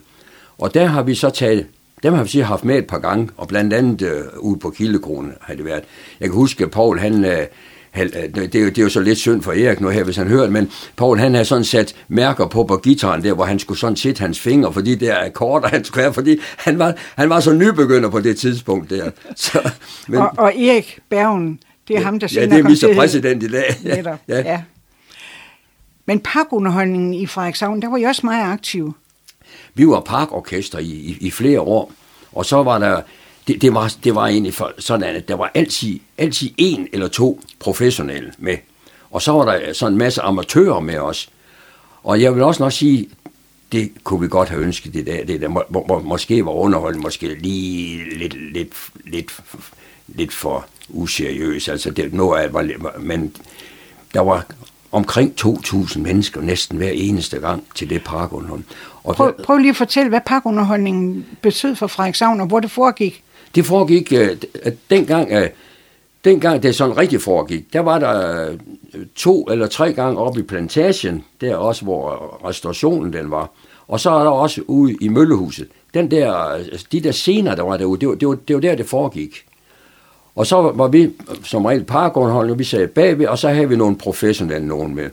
Og 0.58 0.74
der 0.74 0.86
har 0.86 1.02
vi 1.02 1.14
så 1.14 1.30
taget, 1.30 1.66
dem 2.02 2.14
har 2.14 2.22
vi 2.22 2.28
så 2.28 2.42
haft 2.42 2.64
med 2.64 2.78
et 2.78 2.86
par 2.86 2.98
gange, 2.98 3.28
og 3.36 3.48
blandt 3.48 3.72
andet 3.72 4.02
øh, 4.02 4.24
ude 4.38 4.58
på 4.58 4.70
Kildekronen 4.70 5.34
har 5.40 5.54
det 5.54 5.64
været. 5.64 5.84
Jeg 6.20 6.28
kan 6.28 6.38
huske, 6.38 6.64
at 6.64 6.70
Paul, 6.70 6.98
han, 6.98 7.12
han, 7.12 7.24
øh, 7.24 7.46
det, 7.94 8.54
er 8.54 8.60
jo, 8.60 8.68
det 8.68 8.78
er 8.78 8.82
jo 8.82 8.88
så 8.88 9.00
lidt 9.00 9.18
synd 9.18 9.42
for 9.42 9.52
Erik 9.52 9.80
nu 9.80 9.88
her, 9.88 10.04
hvis 10.04 10.16
han 10.16 10.28
hører 10.28 10.42
det, 10.42 10.52
men 10.52 10.70
Paul, 10.96 11.18
han 11.18 11.34
har 11.34 11.42
sådan 11.42 11.64
sat 11.64 11.94
mærker 12.08 12.46
på 12.46 12.64
på 12.64 12.76
gitaren 12.76 13.24
der, 13.24 13.32
hvor 13.32 13.44
han 13.44 13.58
skulle 13.58 13.78
sådan 13.78 13.96
sætte 13.96 14.20
hans 14.20 14.40
fingre, 14.40 14.72
fordi 14.72 14.94
det 14.94 15.08
er 15.08 15.24
akkorder, 15.24 15.68
han 15.68 15.84
skulle 15.84 16.02
have, 16.02 16.14
fordi 16.14 16.36
han 16.56 16.78
var, 16.78 16.94
han 17.16 17.30
var 17.30 17.40
så 17.40 17.52
nybegynder 17.52 18.10
på 18.10 18.20
det 18.20 18.36
tidspunkt 18.36 18.90
der. 18.90 19.10
Så, 19.36 19.70
Men, 20.08 20.20
og, 20.20 20.30
og 20.36 20.58
Erik 20.58 20.98
Bergen, 21.10 21.60
det 21.88 21.96
er 21.96 22.00
ham, 22.00 22.18
der 22.18 22.26
ja, 22.34 22.40
senere 22.40 22.62
det 22.62 22.82
er 22.82 22.88
Mr. 22.92 22.96
Præsident 22.96 23.42
i 23.42 23.48
dag. 23.48 23.76
Netop, 23.96 24.18
ja. 24.28 24.38
ja. 24.38 24.62
Men 26.06 26.20
parkunderholdningen 26.20 27.14
i 27.14 27.26
Frederikshavn, 27.26 27.82
der 27.82 27.88
var 27.88 27.96
I 27.96 28.02
også 28.02 28.26
meget 28.26 28.52
aktive. 28.52 28.94
Vi 29.74 29.86
var 29.86 30.00
parkorkester 30.00 30.78
i, 30.78 30.84
i, 30.84 31.16
i 31.20 31.30
flere 31.30 31.60
år, 31.60 31.92
og 32.32 32.46
så 32.46 32.62
var 32.62 32.78
der, 32.78 33.00
det, 33.48 33.62
det, 33.62 33.74
var, 33.74 33.94
det 34.04 34.14
var 34.14 34.26
egentlig 34.26 34.54
for, 34.54 34.72
sådan, 34.78 35.16
at 35.16 35.28
der 35.28 35.34
var 35.34 35.50
altid, 35.54 35.98
altid 36.18 36.50
en 36.56 36.88
eller 36.92 37.08
to 37.08 37.40
professionelle 37.60 38.32
med. 38.38 38.56
Og 39.10 39.22
så 39.22 39.32
var 39.32 39.44
der 39.44 39.72
sådan 39.72 39.92
en 39.92 39.98
masse 39.98 40.22
amatører 40.22 40.80
med 40.80 40.98
os. 40.98 41.30
Og 42.02 42.20
jeg 42.20 42.34
vil 42.34 42.42
også 42.42 42.62
nok 42.62 42.72
sige, 42.72 43.08
det 43.72 43.92
kunne 44.04 44.20
vi 44.20 44.28
godt 44.28 44.48
have 44.48 44.62
ønsket 44.62 44.94
det 44.94 45.06
der. 45.06 45.24
Det 45.24 45.40
der 45.40 45.48
må, 45.48 45.62
må, 45.70 46.02
måske 46.04 46.44
var 46.44 46.52
underholdende 46.52 47.02
måske 47.02 47.34
lige 47.34 48.18
lidt, 48.18 48.52
lidt, 48.52 48.74
lidt, 49.04 49.32
lidt 50.08 50.32
for 50.32 50.66
useriøs. 50.88 51.68
Altså 51.68 51.90
det, 51.90 52.12
noget 52.12 52.40
af 52.40 52.48
det 52.48 52.54
var 52.54 52.62
lidt, 52.62 53.00
men 53.00 53.36
der 54.14 54.20
var 54.20 54.46
omkring 54.92 55.34
2.000 55.40 55.98
mennesker 55.98 56.40
næsten 56.40 56.76
hver 56.76 56.90
eneste 56.90 57.38
gang 57.38 57.64
til 57.74 57.90
det 57.90 58.04
parkunderhold. 58.04 58.62
Og 59.04 59.14
Prøv, 59.14 59.34
prøv 59.44 59.58
lige 59.58 59.70
at 59.70 59.76
fortælle, 59.76 60.08
hvad 60.08 60.20
parkunderholdningen 60.26 61.26
betød 61.42 61.74
for 61.74 61.86
Frederikshavn, 61.86 62.40
og 62.40 62.46
hvor 62.46 62.60
det 62.60 62.70
foregik. 62.70 63.22
Det 63.54 63.66
foregik, 63.66 64.12
øh, 64.12 64.36
at 64.62 64.74
dengang, 64.90 65.32
øh, 65.32 65.48
dengang 66.24 66.62
det 66.62 66.74
sådan 66.74 66.96
rigtig 66.96 67.22
foregik, 67.22 67.72
der 67.72 67.80
var 67.80 67.98
der 67.98 68.48
øh, 68.50 68.58
to 69.14 69.44
eller 69.44 69.66
tre 69.66 69.92
gange 69.92 70.18
oppe 70.18 70.40
i 70.40 70.42
plantagen, 70.42 71.24
der 71.40 71.56
også, 71.56 71.84
hvor 71.84 72.40
restaurationen 72.48 73.12
den 73.12 73.30
var. 73.30 73.50
Og 73.88 74.00
så 74.00 74.10
er 74.10 74.22
der 74.22 74.30
også 74.30 74.62
ude 74.66 74.96
i 75.00 75.08
Møllehuset. 75.08 75.68
Den 75.94 76.10
der, 76.10 76.32
altså, 76.32 76.86
de 76.92 77.00
der 77.00 77.12
scener, 77.12 77.54
der 77.54 77.62
var 77.62 77.76
derude, 77.76 78.00
det 78.00 78.08
var, 78.08 78.14
det 78.14 78.28
var, 78.28 78.34
det 78.48 78.56
var 78.56 78.60
der, 78.60 78.74
det 78.74 78.86
foregik. 78.86 79.44
Og 80.34 80.46
så 80.46 80.60
var 80.60 80.88
vi 80.88 81.10
som 81.44 81.64
regel 81.64 81.84
parkunderholdende, 81.84 82.58
vi 82.58 82.64
sad 82.64 82.88
bagved, 82.88 83.26
og 83.26 83.38
så 83.38 83.48
havde 83.48 83.68
vi 83.68 83.76
nogle 83.76 83.96
professionelle 83.96 84.68
nogen 84.68 84.94
med. 84.94 85.10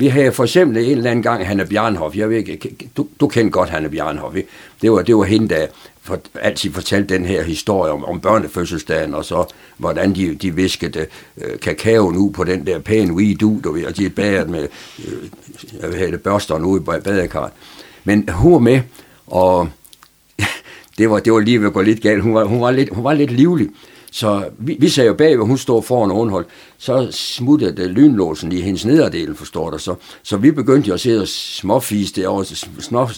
Vi 0.00 0.06
havde 0.06 0.32
for 0.32 0.44
eksempel 0.44 0.84
en 0.84 0.90
eller 0.90 1.10
anden 1.10 1.22
gang 1.22 1.46
Hanne 1.46 1.66
Bjarnhoff. 1.66 2.16
Jeg 2.16 2.30
ved 2.30 2.36
ikke, 2.36 2.70
du, 2.96 3.06
du 3.20 3.28
kender 3.28 3.50
godt 3.50 3.70
Hanne 3.70 3.90
Bjarnhoff. 3.90 4.36
ikke? 4.36 4.48
Det 4.82 4.92
var, 4.92 5.02
det 5.02 5.16
var 5.16 5.24
hende, 5.24 5.48
der 5.48 5.66
for, 6.02 6.18
altid 6.34 6.72
fortalte 6.72 7.14
den 7.14 7.24
her 7.24 7.42
historie 7.42 7.92
om, 7.92 8.04
om 8.04 8.20
børnefødselsdagen, 8.20 9.14
og 9.14 9.24
så 9.24 9.44
hvordan 9.76 10.14
de, 10.14 10.34
de 10.34 10.54
viskede 10.54 11.06
øh, 11.38 11.58
kakaoen 11.58 12.16
ud 12.16 12.32
på 12.32 12.44
den 12.44 12.66
der 12.66 12.78
pæne 12.78 13.14
weedu, 13.14 13.60
du 13.64 13.72
ved, 13.72 13.84
og 13.84 13.96
de 13.96 14.10
badet 14.10 14.50
med 14.50 14.68
øh, 14.98 15.28
jeg 15.82 15.92
ved, 15.92 16.12
det, 16.12 16.22
børsterne 16.22 16.66
ude 16.66 16.82
i 16.82 17.00
badekarret. 17.00 17.52
Men 18.04 18.28
hun 18.28 18.52
var 18.52 18.58
med, 18.58 18.80
og 19.26 19.68
det 20.98 21.10
var, 21.10 21.18
det 21.18 21.32
var 21.32 21.40
lige 21.40 21.60
ved 21.60 21.66
at 21.66 21.72
gå 21.72 21.82
lidt 21.82 22.02
galt. 22.02 22.22
Hun 22.22 22.34
var, 22.34 22.44
hun 22.44 22.60
var, 22.60 22.70
lidt, 22.70 22.94
hun 22.94 23.04
var 23.04 23.12
lidt 23.12 23.30
livlig. 23.30 23.68
Så 24.10 24.44
vi, 24.58 24.76
vi 24.80 24.88
sagde 24.88 25.08
jo 25.08 25.14
bag, 25.14 25.36
hvor 25.36 25.44
hun 25.44 25.58
står 25.58 25.80
foran 25.80 26.10
ovenhold, 26.10 26.46
så 26.78 27.08
smuttede 27.10 27.76
det 27.76 27.90
lynlåsen 27.90 28.52
i 28.52 28.60
hendes 28.60 28.84
nederdel, 28.84 29.34
forstår 29.34 29.70
du. 29.70 29.78
Så, 29.78 29.94
så 30.22 30.36
vi 30.36 30.50
begyndte 30.50 30.88
jo 30.88 30.94
at 30.94 31.00
sidde 31.00 31.20
og 31.20 31.28
småfise 31.28 32.14
derovre, 32.14 32.44
små, 32.80 33.08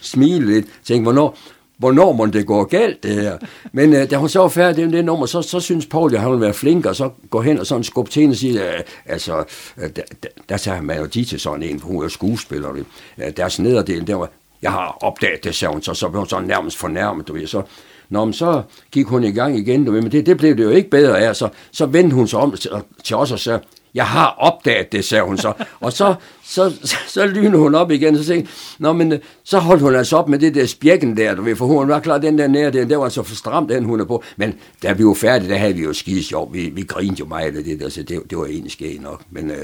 smile 0.00 0.46
lidt, 0.46 0.66
tænkte, 0.84 1.02
hvornår, 1.02 1.38
hvornår 1.80 2.12
må 2.12 2.26
det 2.26 2.46
gå 2.46 2.64
galt, 2.64 3.02
det 3.02 3.14
her? 3.14 3.38
Men 3.72 3.94
øh, 3.94 4.10
da 4.10 4.16
hun 4.16 4.28
så 4.28 4.40
var 4.40 4.48
færdig 4.48 4.84
med 4.84 4.96
det 4.96 5.04
nummer, 5.04 5.26
så, 5.26 5.42
så 5.42 5.60
synes 5.60 5.86
Paul, 5.86 6.14
at 6.14 6.20
han 6.20 6.30
ville 6.30 6.44
være 6.44 6.54
flink, 6.54 6.86
og 6.86 6.96
så 6.96 7.10
gå 7.30 7.40
hen 7.40 7.58
og 7.58 7.66
sådan 7.66 7.84
skubbe 7.84 8.10
til 8.10 8.20
hende 8.20 8.32
og 8.32 8.36
sige, 8.36 8.74
øh, 8.74 8.80
altså, 9.06 9.44
øh, 9.78 9.90
der, 9.96 10.02
der, 10.22 10.28
der 10.48 10.56
tager 10.56 10.80
man 10.80 10.98
jo 10.98 11.06
de 11.06 11.24
til 11.24 11.40
sådan 11.40 11.62
en, 11.62 11.80
for 11.80 11.86
hun 11.86 11.96
er 11.96 12.02
jo 12.02 12.08
skuespiller. 12.08 12.70
Øh, 13.18 13.36
deres 13.36 13.58
nederdel, 13.58 14.06
der 14.06 14.14
var, 14.14 14.30
jeg 14.62 14.70
har 14.70 14.98
opdaget 15.00 15.44
det, 15.44 15.54
sagde 15.54 15.72
hun, 15.72 15.82
så, 15.82 15.94
så 15.94 16.08
blev 16.08 16.18
hun 16.18 16.28
sådan 16.28 16.48
nærmest 16.48 16.76
fornærmet, 16.76 17.28
du 17.28 17.32
ved, 17.32 17.46
så 17.46 17.62
Nå, 18.10 18.24
men 18.24 18.32
så 18.32 18.62
gik 18.92 19.06
hun 19.06 19.24
i 19.24 19.30
gang 19.30 19.58
igen, 19.58 19.84
du 19.84 19.92
ved, 19.92 20.02
men 20.02 20.12
det, 20.12 20.26
det 20.26 20.36
blev 20.36 20.56
det 20.56 20.64
jo 20.64 20.70
ikke 20.70 20.90
bedre 20.90 21.20
af, 21.20 21.36
så, 21.36 21.48
så 21.72 21.86
vendte 21.86 22.14
hun 22.14 22.28
sig 22.28 22.38
om 22.38 22.56
til, 22.56 22.70
til 23.04 23.16
os 23.16 23.32
og 23.32 23.38
sagde, 23.38 23.60
jeg 23.94 24.06
har 24.06 24.34
opdaget 24.38 24.92
det, 24.92 25.04
sagde 25.04 25.24
hun 25.24 25.38
så. 25.38 25.52
Og 25.80 25.92
så, 25.92 26.14
så, 26.44 26.72
så, 26.84 26.96
så 27.08 27.26
lynede 27.26 27.58
hun 27.58 27.74
op 27.74 27.90
igen, 27.90 28.14
og 28.14 28.24
så 28.24 28.26
tænkte 28.26 28.52
Nå, 28.78 28.92
men 28.92 29.14
så 29.44 29.58
holdt 29.58 29.82
hun 29.82 29.94
altså 29.94 30.16
op 30.16 30.28
med 30.28 30.38
det 30.38 30.54
der 30.54 30.66
spjekken 30.66 31.16
der, 31.16 31.34
du 31.34 31.42
ved, 31.42 31.56
for 31.56 31.66
hun 31.66 31.88
var 31.88 32.00
klar, 32.00 32.18
den 32.18 32.38
der 32.38 32.46
nære 32.46 32.70
der, 32.70 32.84
der 32.84 32.96
var 32.96 33.08
så 33.08 33.22
for 33.22 33.34
stramt, 33.34 33.68
den 33.68 33.84
hun 33.84 34.00
er 34.00 34.04
på. 34.04 34.22
Men 34.36 34.54
da 34.82 34.92
vi 34.92 35.04
var 35.04 35.14
færdige, 35.14 35.50
der 35.50 35.56
havde 35.56 35.74
vi 35.74 35.82
jo 35.82 35.92
skide 35.92 36.24
sjov. 36.24 36.54
Vi, 36.54 36.68
vi 36.68 36.82
grinede 36.82 37.16
jo 37.20 37.26
meget 37.26 37.56
af 37.56 37.64
det 37.64 37.80
der, 37.80 37.88
så 37.88 38.02
det, 38.02 38.20
det 38.30 38.38
var 38.38 38.46
egentlig 38.46 38.72
skægt 38.72 39.02
nok. 39.02 39.22
Men, 39.30 39.50
øh, 39.50 39.56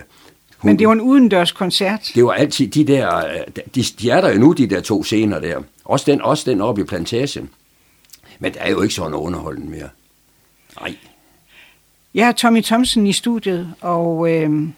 hun, 0.58 0.68
men 0.68 0.78
det 0.78 0.86
var 0.86 0.92
en 0.92 1.00
udendørs 1.00 1.52
koncert. 1.52 2.10
Det 2.14 2.24
var 2.24 2.32
altid 2.32 2.68
de 2.68 2.84
der, 2.84 3.22
de, 3.74 3.82
de 4.00 4.10
er 4.10 4.20
der 4.20 4.32
jo 4.32 4.38
nu, 4.38 4.52
de 4.52 4.66
der 4.66 4.80
to 4.80 5.02
scener 5.02 5.40
der. 5.40 5.62
Også 5.84 6.10
den, 6.10 6.22
også 6.22 6.50
den 6.50 6.60
oppe 6.60 6.80
i 6.80 6.84
plantagen. 6.84 7.50
Men 8.38 8.54
der 8.54 8.60
er 8.60 8.70
jo 8.70 8.82
ikke 8.82 8.94
sådan 8.94 9.14
underholdende 9.14 9.70
mere. 9.70 9.88
Nej. 10.80 10.96
Jeg 12.14 12.28
er 12.28 12.32
Tommy 12.32 12.62
Thomsen 12.62 13.06
i 13.06 13.12
studiet, 13.12 13.74
og 13.80 14.32
øh, 14.32 14.68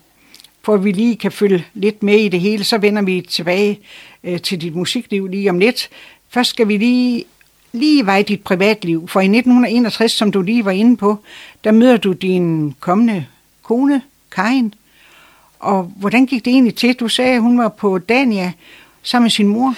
for 0.62 0.74
at 0.74 0.84
vi 0.84 0.92
lige 0.92 1.16
kan 1.16 1.32
følge 1.32 1.64
lidt 1.74 2.02
med 2.02 2.18
i 2.18 2.28
det 2.28 2.40
hele, 2.40 2.64
så 2.64 2.78
vender 2.78 3.02
vi 3.02 3.26
tilbage 3.28 3.80
øh, 4.24 4.40
til 4.40 4.60
dit 4.60 4.74
musikliv 4.74 5.26
lige 5.26 5.50
om 5.50 5.58
lidt. 5.58 5.88
Først 6.28 6.50
skal 6.50 6.68
vi 6.68 6.76
lige, 6.76 7.24
lige 7.72 8.06
veje 8.06 8.22
dit 8.22 8.42
privatliv, 8.42 9.08
for 9.08 9.20
i 9.20 9.24
1961, 9.24 10.12
som 10.12 10.32
du 10.32 10.42
lige 10.42 10.64
var 10.64 10.70
inde 10.70 10.96
på, 10.96 11.18
der 11.64 11.72
møder 11.72 11.96
du 11.96 12.12
din 12.12 12.74
kommende 12.80 13.26
kone, 13.62 14.02
Karin. 14.30 14.74
Og 15.58 15.92
hvordan 15.96 16.26
gik 16.26 16.44
det 16.44 16.50
egentlig 16.50 16.74
til? 16.74 16.94
Du 16.94 17.08
sagde, 17.08 17.34
at 17.34 17.40
hun 17.40 17.58
var 17.58 17.68
på 17.68 17.98
Dania 17.98 18.52
sammen 19.02 19.24
med 19.24 19.30
sin 19.30 19.48
mor. 19.48 19.74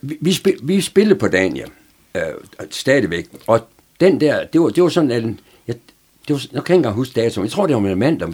Vi, 0.00 0.16
vi, 0.20 0.32
spil, 0.32 0.58
vi 0.62 0.80
spillede 0.80 1.18
på 1.18 1.28
Dania 1.28 1.64
øh, 2.14 2.22
stadigvæk. 2.70 3.26
Og 3.46 3.60
den 4.00 4.20
der, 4.20 4.44
det 4.44 4.60
var, 4.60 4.68
det 4.68 4.82
var 4.82 4.88
sådan 4.88 5.10
en, 5.10 5.40
jeg, 5.66 5.76
det 6.28 6.34
var, 6.34 6.42
jeg 6.52 6.64
kan 6.64 6.74
ikke 6.74 6.78
engang 6.78 6.94
huske 6.94 7.20
datoen, 7.20 7.44
jeg 7.44 7.52
tror 7.52 7.66
det 7.66 7.74
var 7.74 7.80
med 7.80 7.94
mandag, 7.94 8.28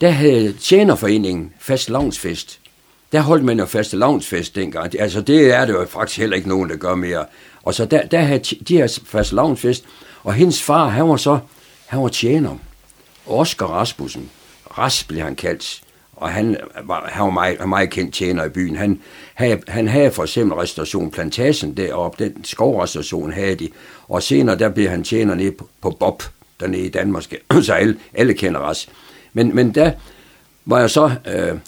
der 0.00 0.10
havde 0.10 0.52
tjenerforeningen 0.52 1.52
fast 1.58 1.90
lavnsfest. 1.90 2.60
Der 3.12 3.20
holdt 3.20 3.44
man 3.44 3.58
jo 3.58 3.66
fast 3.66 3.92
lavnsfest 3.92 4.54
dengang. 4.54 5.00
Altså 5.00 5.20
det 5.20 5.54
er 5.54 5.64
det 5.64 5.72
jo 5.72 5.86
faktisk 5.88 6.18
heller 6.18 6.36
ikke 6.36 6.48
nogen, 6.48 6.70
der 6.70 6.76
gør 6.76 6.94
mere. 6.94 7.26
Og 7.62 7.74
så 7.74 7.84
der, 7.84 8.06
der 8.06 8.20
havde 8.20 8.38
de 8.38 8.76
her 8.76 8.98
fast 9.04 9.32
lavnsfest, 9.32 9.84
og 10.24 10.34
hendes 10.34 10.62
far, 10.62 10.88
han 10.88 11.08
var 11.08 11.16
så, 11.16 11.38
han 11.86 12.02
var 12.02 12.08
tjener. 12.08 12.58
Oscar 13.26 13.66
Rasmussen. 13.66 14.30
Ras 14.78 15.04
blev 15.04 15.22
han 15.22 15.36
kaldt. 15.36 15.82
Og 16.16 16.30
han 16.30 16.56
var, 16.84 17.08
han 17.12 17.24
var 17.24 17.30
meget, 17.30 17.68
meget 17.68 17.90
kendt 17.90 18.14
tjener 18.14 18.44
i 18.44 18.48
byen. 18.48 18.76
Han 18.76 19.00
havde, 19.34 19.62
han 19.68 19.88
havde 19.88 20.10
for 20.10 20.22
eksempel 20.22 20.58
restauration 20.58 21.10
Plantagen 21.10 21.76
deroppe. 21.76 22.24
Den 22.24 22.44
skovrestauration 22.44 23.32
havde 23.32 23.54
de. 23.54 23.68
Og 24.08 24.22
senere 24.22 24.58
der 24.58 24.68
blev 24.68 24.88
han 24.88 25.04
tjener 25.04 25.34
nede 25.34 25.52
på, 25.52 25.68
på 25.80 25.90
Bob, 25.90 26.22
dernede 26.60 26.82
i 26.82 26.88
Danmark. 26.88 27.24
Så 27.62 27.72
alle, 27.72 27.96
alle 28.14 28.34
kender 28.34 28.60
os. 28.60 28.88
Men, 29.32 29.54
men 29.54 29.74
der 29.74 29.92
var 30.64 30.80
jeg 30.80 30.90
så 30.90 31.10
øh, 31.26 31.58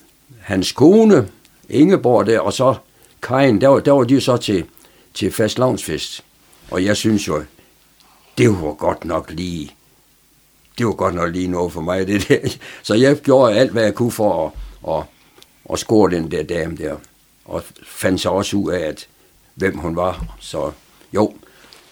hans 0.40 0.72
kone, 0.72 1.28
Ingeborg 1.68 2.26
der, 2.26 2.40
og 2.40 2.52
så 2.52 2.74
Karin, 3.22 3.60
der 3.60 3.68
var, 3.68 3.80
der 3.80 3.92
var 3.92 4.04
de 4.04 4.20
så 4.20 4.36
til, 4.36 4.64
til 5.14 5.32
fastlavnsfest. 5.32 6.24
Og 6.70 6.84
jeg 6.84 6.96
synes 6.96 7.28
jo, 7.28 7.42
det 8.38 8.48
var 8.48 8.74
godt 8.74 9.04
nok 9.04 9.30
lige, 9.30 9.74
det 10.78 10.86
var 10.86 10.92
godt 10.92 11.14
nok 11.14 11.32
lige 11.32 11.48
noget 11.48 11.72
for 11.72 11.80
mig, 11.80 12.06
det 12.06 12.28
der. 12.28 12.38
Så 12.82 12.94
jeg 12.94 13.16
gjorde 13.16 13.54
alt, 13.54 13.72
hvad 13.72 13.82
jeg 13.82 13.94
kunne 13.94 14.10
for 14.10 14.46
at, 14.46 14.52
at, 14.94 15.04
at 15.72 15.78
score 15.78 16.10
den 16.10 16.30
der 16.30 16.42
dame 16.42 16.76
der. 16.76 16.96
Og 17.44 17.62
fandt 17.86 18.20
så 18.20 18.30
også 18.30 18.56
ud 18.56 18.70
af, 18.70 18.80
at, 18.80 19.08
hvem 19.54 19.78
hun 19.78 19.96
var. 19.96 20.36
Så 20.40 20.72
jo, 21.14 21.32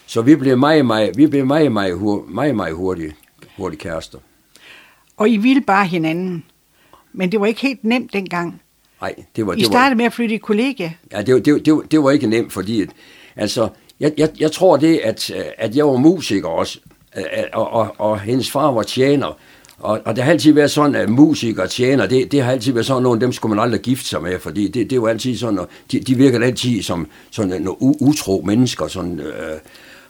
så 0.07 0.22
vi 0.22 0.37
blev 0.37 0.59
meget, 0.59 0.87
meget, 0.87 1.16
vi 1.16 1.27
blev 1.27 1.46
meget, 1.46 1.72
meget, 1.72 2.03
meget, 2.03 2.29
meget, 2.29 2.57
meget 2.57 2.75
hurtige, 2.75 3.14
hurtige 3.57 3.81
kærester. 3.81 4.18
Og 5.16 5.29
I 5.29 5.37
ville 5.37 5.62
bare 5.62 5.87
hinanden. 5.87 6.44
Men 7.12 7.33
det 7.33 7.40
var 7.40 7.46
ikke 7.46 7.61
helt 7.61 7.85
nemt 7.85 8.12
dengang. 8.12 8.62
Nej, 9.01 9.14
det 9.37 9.46
var... 9.46 9.55
I 9.55 9.64
startede 9.64 9.96
med 9.96 10.05
at 10.05 10.12
flytte 10.12 10.35
i 10.35 10.38
kollega. 10.38 10.90
Ja, 11.12 11.22
det, 11.22 11.44
det, 11.44 11.66
det, 11.66 11.83
det 11.90 12.03
var 12.03 12.11
ikke 12.11 12.27
nemt, 12.27 12.53
fordi... 12.53 12.83
At, 12.83 12.88
altså, 13.37 13.68
jeg, 14.01 14.12
jeg, 14.18 14.31
jeg 14.38 14.53
tror 14.53 14.77
det, 14.77 14.99
at, 14.99 15.31
at 15.59 15.77
jeg 15.77 15.87
var 15.87 15.96
musiker 15.96 16.49
også, 16.49 16.79
Øh, 17.17 17.23
øh, 17.23 17.45
og, 17.53 17.71
og, 17.73 17.95
og 17.99 18.21
hendes 18.21 18.51
far 18.51 18.73
var 18.73 18.83
tjener, 18.83 19.39
og, 19.79 20.01
og 20.05 20.17
det 20.17 20.25
har 20.25 20.31
altid 20.31 20.53
været 20.53 20.71
sådan, 20.71 20.95
at 20.95 21.09
musikere 21.09 21.65
og 21.65 21.71
tjener, 21.71 22.07
det, 22.07 22.33
det 22.33 22.43
har 22.43 22.53
altid 22.53 22.73
været 22.73 22.87
sådan 22.87 23.03
nogle, 23.03 23.21
dem 23.21 23.33
skulle 23.33 23.55
man 23.55 23.63
aldrig 23.63 23.81
gifte 23.81 24.09
sig 24.09 24.23
med, 24.23 24.39
fordi 24.39 24.69
det, 24.69 24.91
det 24.91 25.03
var 25.03 25.09
altid 25.09 25.37
sådan, 25.37 25.59
og 25.59 25.69
de, 25.93 26.01
de 26.01 26.15
virker 26.15 26.41
altid 26.41 26.83
som 26.83 27.07
sådan 27.31 27.63
nogle 27.63 28.03
utro 28.03 28.43
mennesker, 28.47 28.87
sådan, 28.87 29.21
øh, 29.21 29.59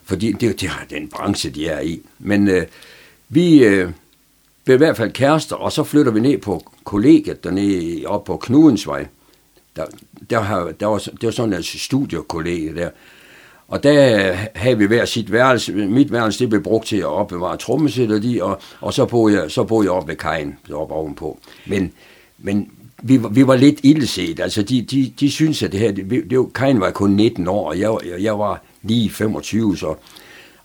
fordi 0.03 0.31
det, 0.31 0.61
det 0.61 0.69
har 0.69 0.85
den 0.89 1.07
branche, 1.07 1.49
de 1.49 1.67
er 1.67 1.79
i. 1.79 2.01
Men 2.19 2.47
øh, 2.47 2.65
vi 3.29 3.63
øh, 3.63 3.89
blev 4.65 4.75
i 4.75 4.77
hvert 4.77 4.97
fald 4.97 5.11
kærester, 5.11 5.55
og 5.55 5.71
så 5.71 5.83
flytter 5.83 6.11
vi 6.11 6.19
ned 6.19 6.37
på 6.37 6.63
kollegiet 6.83 7.43
dernede 7.43 8.05
op 8.05 8.23
på 8.23 8.37
Knudensvej. 8.37 9.07
Der, 9.75 9.85
der, 10.29 10.39
har, 10.39 10.71
der 10.79 10.85
var, 10.85 10.97
det 10.97 11.23
var 11.23 11.31
sådan 11.31 11.53
et 11.53 11.65
studiekollegie 11.65 12.75
der. 12.75 12.89
Og 13.67 13.83
der 13.83 14.33
havde 14.55 14.77
vi 14.77 14.85
hver 14.85 15.05
sit 15.05 15.31
værelse. 15.31 15.73
Mit 15.73 16.11
værelse 16.11 16.39
det 16.39 16.49
blev 16.49 16.63
brugt 16.63 16.87
til 16.87 16.97
at 16.97 17.05
opbevare 17.05 17.57
trommesætter 17.57 18.19
de, 18.19 18.43
og, 18.43 18.61
og 18.81 18.93
så 18.93 19.05
boede 19.05 19.41
jeg, 19.41 19.51
så 19.51 19.63
boede 19.63 19.85
jeg 19.85 19.91
op 19.91 20.07
ved 20.07 20.15
kajen, 20.15 20.57
op 20.73 20.91
ovenpå. 20.91 21.39
Men, 21.65 21.93
men 22.37 22.71
vi, 23.03 23.19
vi 23.31 23.47
var 23.47 23.55
lidt 23.55 23.79
ildset. 23.83 24.39
Altså, 24.39 24.61
de, 24.61 24.81
de, 24.81 25.13
de 25.19 25.31
synes, 25.31 25.63
at 25.63 25.71
det 25.71 25.79
her... 25.79 25.91
Det, 25.91 26.29
det, 26.29 26.53
kajen 26.53 26.79
var 26.79 26.91
kun 26.91 27.11
19 27.11 27.47
år, 27.47 27.69
og 27.69 27.79
jeg, 27.79 27.97
jeg 28.19 28.39
var 28.39 28.63
lige 28.81 29.09
25, 29.09 29.77
så... 29.77 29.95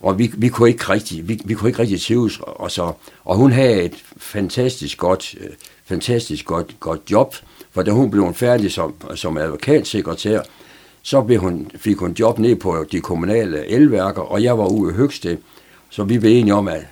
Og 0.01 0.19
vi, 0.19 0.33
vi 0.37 0.49
kunne 0.49 0.69
ikke 0.69 0.85
rigtig, 0.85 1.29
vi, 1.29 1.41
vi 1.45 1.55
kunne 1.55 1.71
ikke 1.71 1.83
rigtig 1.83 2.01
trives, 2.01 2.41
og, 2.43 2.71
så, 2.71 2.93
og 3.25 3.37
hun 3.37 3.53
havde 3.53 3.83
et 3.83 4.05
fantastisk 4.17 4.99
godt, 4.99 5.35
øh, 5.41 5.51
fantastisk 5.85 6.45
godt, 6.45 6.77
godt 6.81 7.01
job, 7.11 7.35
for 7.71 7.83
da 7.83 7.91
hun 7.91 8.11
blev 8.11 8.35
færdig 8.35 8.73
som, 8.73 8.95
som 9.15 9.37
advokatsekretær, 9.37 10.41
så 11.03 11.23
blev 11.23 11.41
hun, 11.41 11.71
fik 11.77 11.97
hun 11.97 12.13
job 12.13 12.39
ned 12.39 12.57
på 12.57 12.85
de 12.93 13.01
kommunale 13.01 13.67
elværker, 13.67 14.23
og 14.23 14.43
jeg 14.43 14.59
var 14.59 14.67
ude 14.67 14.93
i 14.93 14.97
Høgsted, 14.97 15.37
så 15.91 16.05
vi 16.05 16.19
blev 16.19 16.41
enige 16.41 16.55
om, 16.55 16.69
at 16.69 16.87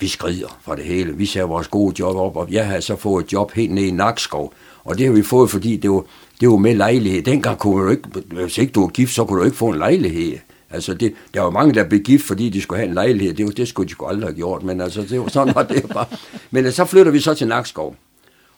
vi 0.00 0.08
skrider 0.08 0.58
for 0.62 0.74
det 0.74 0.84
hele. 0.84 1.16
Vi 1.16 1.26
sagde 1.26 1.48
vores 1.48 1.68
gode 1.68 1.94
job 1.98 2.16
op, 2.16 2.36
og 2.36 2.52
jeg 2.52 2.66
havde 2.66 2.82
så 2.82 2.96
fået 2.96 3.24
et 3.24 3.32
job 3.32 3.52
helt 3.52 3.72
ned 3.72 3.82
i 3.82 3.90
Nakskov, 3.90 4.52
og 4.84 4.98
det 4.98 5.06
har 5.06 5.12
vi 5.12 5.22
fået, 5.22 5.50
fordi 5.50 5.76
det 5.76 5.90
var, 5.90 6.04
det 6.40 6.48
var 6.48 6.56
med 6.56 6.74
lejlighed. 6.74 7.22
Dengang 7.22 7.58
kunne 7.58 7.84
du 7.84 7.90
ikke, 7.90 8.08
hvis 8.30 8.58
ikke 8.58 8.72
du 8.72 8.80
var 8.80 8.88
gift, 8.88 9.14
så 9.14 9.24
kunne 9.24 9.40
du 9.40 9.44
ikke 9.44 9.56
få 9.56 9.68
en 9.68 9.78
lejlighed. 9.78 10.38
Altså, 10.70 10.94
det, 10.94 11.14
der 11.34 11.40
var 11.40 11.50
mange, 11.50 11.74
der 11.74 11.84
blev 11.84 12.00
gift, 12.00 12.24
fordi 12.24 12.48
de 12.48 12.60
skulle 12.62 12.78
have 12.78 12.88
en 12.88 12.94
lejlighed. 12.94 13.34
Det, 13.34 13.44
var, 13.44 13.50
det 13.50 13.68
skulle 13.68 13.86
de 13.86 13.92
sgu 13.92 14.06
aldrig 14.06 14.28
have 14.28 14.36
gjort, 14.36 14.62
men 14.62 14.80
altså, 14.80 15.02
det 15.02 15.20
var 15.20 15.28
sådan 15.28 15.54
var 15.54 15.62
det 15.62 15.88
bare. 15.94 16.06
Men 16.50 16.66
øh, 16.66 16.72
så 16.72 16.84
flytter 16.84 17.12
vi 17.12 17.20
så 17.20 17.34
til 17.34 17.48
Nakskov. 17.48 17.96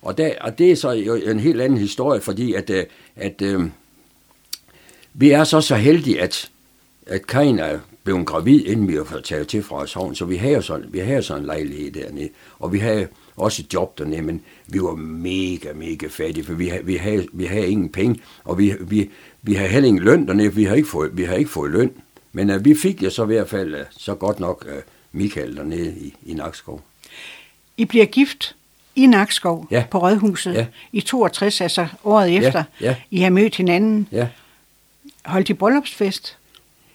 Og, 0.02 0.18
der, 0.18 0.30
og 0.40 0.58
det 0.58 0.70
er 0.70 0.76
så 0.76 0.90
jo 0.90 1.14
en 1.14 1.40
helt 1.40 1.60
anden 1.60 1.78
historie, 1.78 2.20
fordi 2.20 2.54
at, 2.54 2.70
øh, 2.70 2.84
at, 3.16 3.42
at 3.42 3.60
vi 5.14 5.30
er 5.30 5.44
så 5.44 5.60
så 5.60 5.76
heldige, 5.76 6.20
at, 6.20 6.50
at 7.06 7.26
Karin 7.26 7.58
er 7.58 7.78
blevet 8.04 8.26
gravid, 8.26 8.64
inden 8.64 8.88
vi 8.88 8.94
har 8.94 9.20
taget 9.24 9.48
til 9.48 9.62
fra 9.62 9.86
Havn, 9.94 10.14
så 10.14 10.24
vi 10.24 10.36
har 10.36 10.60
sådan, 10.60 10.86
vi 10.88 10.98
har 10.98 11.20
sådan 11.20 11.42
en 11.42 11.46
lejlighed 11.46 11.90
dernede, 11.90 12.28
og 12.58 12.72
vi 12.72 12.78
har 12.78 13.06
også 13.36 13.62
et 13.62 13.74
job 13.74 13.98
dernede, 13.98 14.22
men 14.22 14.42
vi 14.66 14.82
var 14.82 14.94
mega, 14.94 15.72
mega 15.72 16.06
fattige, 16.06 16.44
for 16.44 16.52
vi 16.52 16.68
har, 16.68 16.78
vi 16.82 16.96
har, 16.96 17.24
vi 17.32 17.44
har 17.44 17.60
ingen 17.60 17.88
penge, 17.88 18.20
og 18.44 18.58
vi, 18.58 18.74
vi, 18.80 19.10
vi 19.42 19.54
har 19.54 19.66
heller 19.66 19.88
ingen 19.88 20.04
løn 20.04 20.26
dernede, 20.26 20.54
vi 20.54 20.64
har 20.64 20.74
ikke 20.74 20.88
fået, 20.88 21.16
vi 21.16 21.24
har 21.24 21.34
ikke 21.34 21.50
fået 21.50 21.70
løn. 21.70 21.92
Men 22.32 22.50
uh, 22.50 22.64
vi 22.64 22.74
fik 22.74 23.02
jo 23.02 23.10
så 23.10 23.22
i 23.22 23.26
hvert 23.26 23.48
fald 23.48 23.74
uh, 23.74 23.80
så 23.90 24.14
godt 24.14 24.40
nok 24.40 24.66
uh, 24.68 24.82
Michael 25.12 25.56
dernede 25.56 25.94
i, 26.00 26.14
i 26.26 26.34
Nakskov. 26.34 26.82
I 27.76 27.84
bliver 27.84 28.06
gift 28.06 28.56
i 28.96 29.06
Nakskov 29.06 29.66
ja. 29.70 29.84
på 29.90 29.98
Rådhuset 29.98 30.54
ja. 30.54 30.66
i 30.92 31.00
62, 31.00 31.60
altså 31.60 31.86
året 32.04 32.36
efter. 32.36 32.64
Ja. 32.80 32.86
Ja. 32.86 32.96
I 33.10 33.20
har 33.20 33.30
mødt 33.30 33.56
hinanden. 33.56 34.08
Ja. 34.12 34.28
Holdt 35.24 35.48
de 35.48 35.54
bryllupsfest? 35.54 36.36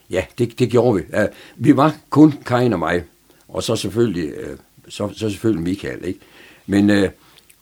Ja, 0.09 0.25
det, 0.38 0.59
det 0.59 0.69
gjorde 0.69 0.95
vi. 0.95 1.17
Uh, 1.17 1.25
vi 1.55 1.77
var 1.77 1.95
kun 2.09 2.33
Karin 2.45 2.73
og 2.73 2.79
mig, 2.79 3.03
og 3.47 3.63
så 3.63 3.75
selvfølgelig, 3.75 4.33
uh, 4.38 4.57
så, 4.89 5.09
så 5.13 5.29
selvfølgelig 5.29 5.63
Michael. 5.63 6.05
Ikke? 6.05 6.19
Men 6.65 6.89
uh, 6.89 7.09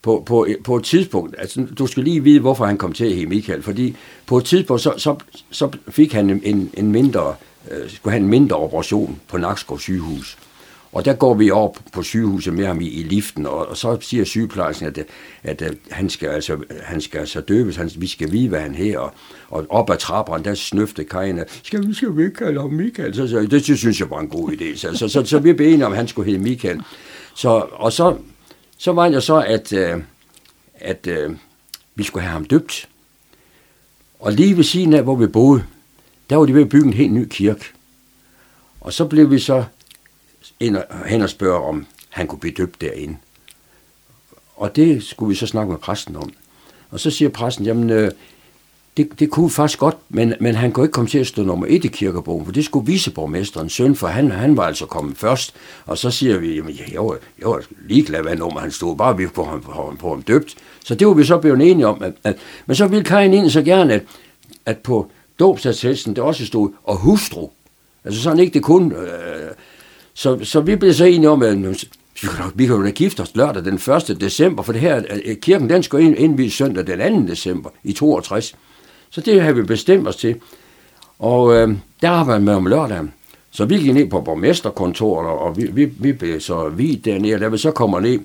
på, 0.01 0.23
på, 0.25 0.47
på 0.63 0.75
et 0.75 0.83
tidspunkt, 0.83 1.35
altså 1.37 1.67
du 1.77 1.87
skal 1.87 2.03
lige 2.03 2.23
vide, 2.23 2.39
hvorfor 2.39 2.65
han 2.65 2.77
kom 2.77 2.93
til 2.93 3.05
at 3.05 3.11
hedde 3.15 3.29
Michael, 3.29 3.63
fordi 3.63 3.95
på 4.25 4.37
et 4.37 4.45
tidspunkt, 4.45 4.81
så, 4.81 4.93
så, 4.97 5.15
så 5.51 5.77
fik 5.87 6.13
han 6.13 6.29
en, 6.43 6.71
en 6.73 6.91
mindre, 6.91 7.35
uh, 7.71 7.89
skulle 7.89 8.11
have 8.11 8.23
en 8.23 8.29
mindre 8.29 8.55
operation 8.57 9.19
på 9.27 9.37
Nakskov 9.37 9.79
sygehus. 9.79 10.37
Og 10.93 11.05
der 11.05 11.13
går 11.13 11.33
vi 11.33 11.51
op 11.51 11.77
på 11.91 12.03
sygehuset 12.03 12.53
med 12.53 12.65
ham 12.65 12.81
i, 12.81 12.87
i 12.87 13.03
liften, 13.03 13.45
og, 13.45 13.67
og 13.67 13.77
så 13.77 13.97
siger 14.01 14.23
sygeplejersken, 14.23 14.87
at, 14.87 14.97
at, 15.43 15.61
at 15.61 15.75
han, 15.91 16.09
skal 16.09 16.29
altså, 16.29 16.57
han 16.83 17.01
skal 17.01 17.19
altså 17.19 17.41
døbes, 17.41 17.75
han, 17.75 17.91
vi 17.97 18.07
skal 18.07 18.31
vide, 18.31 18.49
hvad 18.49 18.59
han 18.59 18.75
her, 18.75 18.99
og, 18.99 19.13
og 19.49 19.65
op 19.69 19.89
ad 19.89 19.97
trapperen, 19.97 20.45
der 20.45 20.53
snøfte 20.53 21.03
Kajen, 21.03 21.39
skal 21.63 21.87
vi, 21.87 21.93
skal 21.93 22.17
vi 22.17 22.23
ikke 22.23 22.35
kalde 22.35 22.61
ham 22.61 22.69
Michael? 22.69 23.15
Så, 23.15 23.27
så, 23.27 23.39
det, 23.41 23.77
synes 23.77 23.99
jeg 23.99 24.09
var 24.09 24.19
en 24.19 24.27
god 24.27 24.51
idé. 24.51 24.77
Så, 24.77 24.97
så, 24.97 25.07
så, 25.07 25.25
så 25.25 25.39
vi 25.39 25.53
blev 25.53 25.67
enige 25.67 25.85
om, 25.85 25.91
at 25.91 25.97
han 25.97 26.07
skulle 26.07 26.31
hedde 26.31 26.43
Michael. 26.43 26.81
Så, 27.35 27.49
og 27.71 27.93
så, 27.93 28.17
så 28.77 28.91
var 28.91 29.09
det 29.09 29.23
så, 29.23 29.41
at, 29.47 29.73
øh, 29.73 29.97
at, 30.75 31.07
at 31.07 31.31
vi 31.95 32.03
skulle 32.03 32.23
have 32.23 32.33
ham 32.33 32.45
døbt. 32.45 32.89
Og 34.19 34.33
lige 34.33 34.57
ved 34.57 34.63
siden 34.63 34.93
af, 34.93 35.03
hvor 35.03 35.15
vi 35.15 35.27
boede, 35.27 35.63
der 36.29 36.35
var 36.35 36.45
de 36.45 36.53
ved 36.53 36.61
at 36.61 36.69
bygge 36.69 36.87
en 36.87 36.93
helt 36.93 37.13
ny 37.13 37.27
kirke. 37.29 37.65
Og 38.81 38.93
så 38.93 39.05
blev 39.05 39.31
vi 39.31 39.39
så 39.39 39.63
ind 40.63 40.75
og, 40.75 40.85
hen 41.05 41.21
og 41.21 41.29
spørge, 41.29 41.65
om 41.65 41.85
han 42.09 42.27
kunne 42.27 42.39
blive 42.39 42.53
døbt 42.53 42.81
derinde. 42.81 43.17
Og 44.55 44.75
det 44.75 45.03
skulle 45.03 45.29
vi 45.29 45.35
så 45.35 45.47
snakke 45.47 45.71
med 45.71 45.79
præsten 45.79 46.15
om. 46.15 46.33
Og 46.91 46.99
så 46.99 47.11
siger 47.11 47.29
præsten, 47.29 47.65
jamen, 47.65 47.89
øh, 47.89 48.11
det, 48.97 49.19
det 49.19 49.29
kunne 49.29 49.49
faktisk 49.49 49.79
godt, 49.79 49.97
men, 50.09 50.33
men 50.39 50.55
han 50.55 50.71
kunne 50.71 50.85
ikke 50.85 50.93
komme 50.93 51.09
til 51.09 51.19
at 51.19 51.27
stå 51.27 51.43
nummer 51.43 51.67
et 51.69 51.85
i 51.85 51.87
kirkebogen, 51.87 52.45
for 52.45 52.51
det 52.51 52.65
skulle 52.65 52.85
viceborgmesteren 52.85 53.69
søn, 53.69 53.95
for 53.95 54.07
han, 54.07 54.31
han 54.31 54.57
var 54.57 54.63
altså 54.63 54.85
kommet 54.85 55.17
først. 55.17 55.53
Og 55.85 55.97
så 55.97 56.11
siger 56.11 56.37
vi, 56.37 56.55
jamen 56.55 56.75
jeg 56.93 57.05
var, 57.05 57.17
jeg 57.39 57.49
var 57.49 57.63
ligeglad, 57.87 58.21
hvad 58.21 58.35
nummer 58.35 58.59
han 58.59 58.71
stod, 58.71 58.97
bare 58.97 59.17
vi 59.17 59.27
på 59.27 59.43
ham, 59.43 59.61
på 59.61 59.71
ham, 59.71 59.97
på 59.97 60.09
ham 60.09 60.21
døbt. 60.21 60.55
Så 60.85 60.95
det 60.95 61.07
var 61.07 61.13
vi 61.13 61.23
så 61.23 61.37
blevet 61.37 61.61
enige 61.61 61.87
om. 61.87 62.03
At, 62.03 62.13
at, 62.23 62.35
men 62.65 62.75
så 62.75 62.87
ville 62.87 63.03
Karin 63.03 63.33
ind 63.33 63.49
så 63.49 63.61
gerne, 63.61 63.93
at, 63.93 64.03
at 64.65 64.77
på 64.77 65.11
dåbsattesten, 65.39 66.15
det 66.15 66.23
også 66.23 66.45
stod, 66.45 66.69
og 66.83 66.97
hustru. 66.97 67.49
Altså 68.05 68.21
sådan 68.21 68.39
ikke 68.39 68.53
det 68.53 68.63
kun... 68.63 68.91
Øh, 68.91 69.51
så, 70.13 70.39
så 70.43 70.61
vi 70.61 70.75
blev 70.75 70.93
så 70.93 71.05
enige 71.05 71.29
om, 71.29 71.43
at 71.43 71.57
vi 72.21 72.27
kan, 72.27 72.45
vi 72.55 72.65
kan 72.65 72.75
jo 72.75 72.83
da 72.83 72.89
gifte 72.89 73.21
os 73.21 73.35
lørdag 73.35 73.65
den 73.65 73.73
1. 73.73 74.17
december, 74.21 74.63
for 74.63 74.71
det 74.71 74.81
her, 74.81 74.97
øh, 74.97 75.19
øh, 75.25 75.35
kirken 75.37 75.69
den 75.69 75.83
skal 75.83 75.99
ind, 75.99 76.17
indvise 76.17 76.57
søndag 76.57 76.87
den 76.87 77.25
2. 77.27 77.31
december 77.31 77.69
i 77.83 77.93
62. 77.93 78.55
Så 79.09 79.21
det 79.21 79.41
har 79.41 79.51
vi 79.51 79.61
bestemt 79.61 80.07
os 80.07 80.15
til. 80.15 80.35
Og 81.19 81.55
øh, 81.55 81.75
der 82.01 82.09
arbejder 82.09 82.41
med 82.41 82.53
om 82.53 82.65
lørdagen. 82.65 83.13
Så 83.51 83.65
vi 83.65 83.77
gik 83.77 83.93
ned 83.93 84.09
på 84.09 84.21
borgmesterkontoret, 84.21 85.27
og 85.27 85.57
vi, 85.57 85.69
vi, 85.71 85.85
vi 85.85 86.13
blev 86.13 86.39
så 86.39 86.69
vidt 86.69 87.05
dernede, 87.05 87.35
og 87.35 87.41
da 87.41 87.47
vi 87.47 87.57
så 87.57 87.71
kommer 87.71 87.99
ned, 87.99 88.19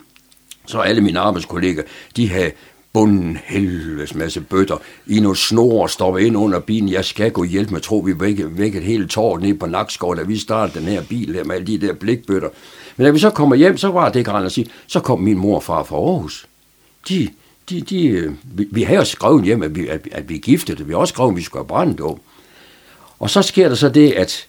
så 0.67 0.79
alle 0.79 1.01
mine 1.01 1.21
arbejdskolleger, 1.21 1.83
de 2.17 2.29
havde 2.29 2.51
bunden 2.93 3.39
helvedes 3.45 4.15
masse 4.15 4.41
bøtter 4.41 4.77
i 5.07 5.21
noget 5.21 5.39
snor 5.39 5.83
og 5.83 5.91
stoppe 5.91 6.27
ind 6.27 6.37
under 6.37 6.61
bilen. 6.61 6.89
Jeg 6.89 7.05
skal 7.05 7.31
gå 7.31 7.45
hjælp 7.45 7.71
med, 7.71 7.81
tro 7.81 7.99
vi 7.99 8.21
væk, 8.21 8.41
væk 8.49 8.75
et 8.75 8.83
helt 8.83 9.11
tår 9.11 9.39
ned 9.39 9.55
på 9.55 9.67
Nakskov, 9.67 10.17
da 10.17 10.23
vi 10.23 10.39
startede 10.39 10.81
den 10.81 10.89
her 10.89 11.03
bil 11.03 11.35
her 11.35 11.45
med 11.45 11.55
alle 11.55 11.67
de 11.67 11.87
der 11.87 11.93
blikbøtter. 11.93 12.49
Men 12.97 13.05
da 13.05 13.11
vi 13.11 13.19
så 13.19 13.31
kommer 13.31 13.57
hjem, 13.57 13.77
så 13.77 13.89
var 13.89 14.09
det 14.09 14.19
ikke 14.19 14.33
at 14.33 14.53
sige, 14.53 14.71
så 14.87 15.01
kom 15.01 15.21
min 15.21 15.39
mor 15.39 15.61
fra 15.61 15.83
fra 15.83 15.97
Aarhus. 15.97 16.47
De, 17.09 17.29
de, 17.71 17.81
de, 17.81 18.37
vi, 18.45 18.69
vi 18.71 18.83
havde 18.83 19.05
skrevet 19.05 19.45
hjem, 19.45 19.63
at 19.63 19.75
vi, 19.75 19.89
at, 19.89 20.09
at 20.13 20.29
vi 20.29 20.35
giftede 20.35 20.77
giftet. 20.77 20.89
Vi 20.89 20.93
har 20.93 20.99
også 20.99 21.13
skrevet, 21.13 21.31
at 21.31 21.37
vi 21.37 21.43
skulle 21.43 21.61
have 21.61 21.69
brænddåb. 21.69 22.21
Og 23.19 23.31
så 23.31 23.43
sker 23.43 23.69
der 23.69 23.75
så 23.75 23.89
det, 23.89 24.13
at 24.13 24.47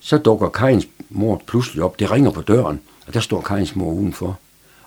så 0.00 0.18
dukker 0.18 0.48
Kajens 0.48 0.88
mor 1.10 1.42
pludselig 1.46 1.82
op. 1.82 1.98
Det 1.98 2.10
ringer 2.10 2.30
på 2.30 2.40
døren, 2.40 2.80
og 3.06 3.14
der 3.14 3.20
står 3.20 3.40
Kajens 3.40 3.76
mor 3.76 3.92
udenfor. 3.92 4.38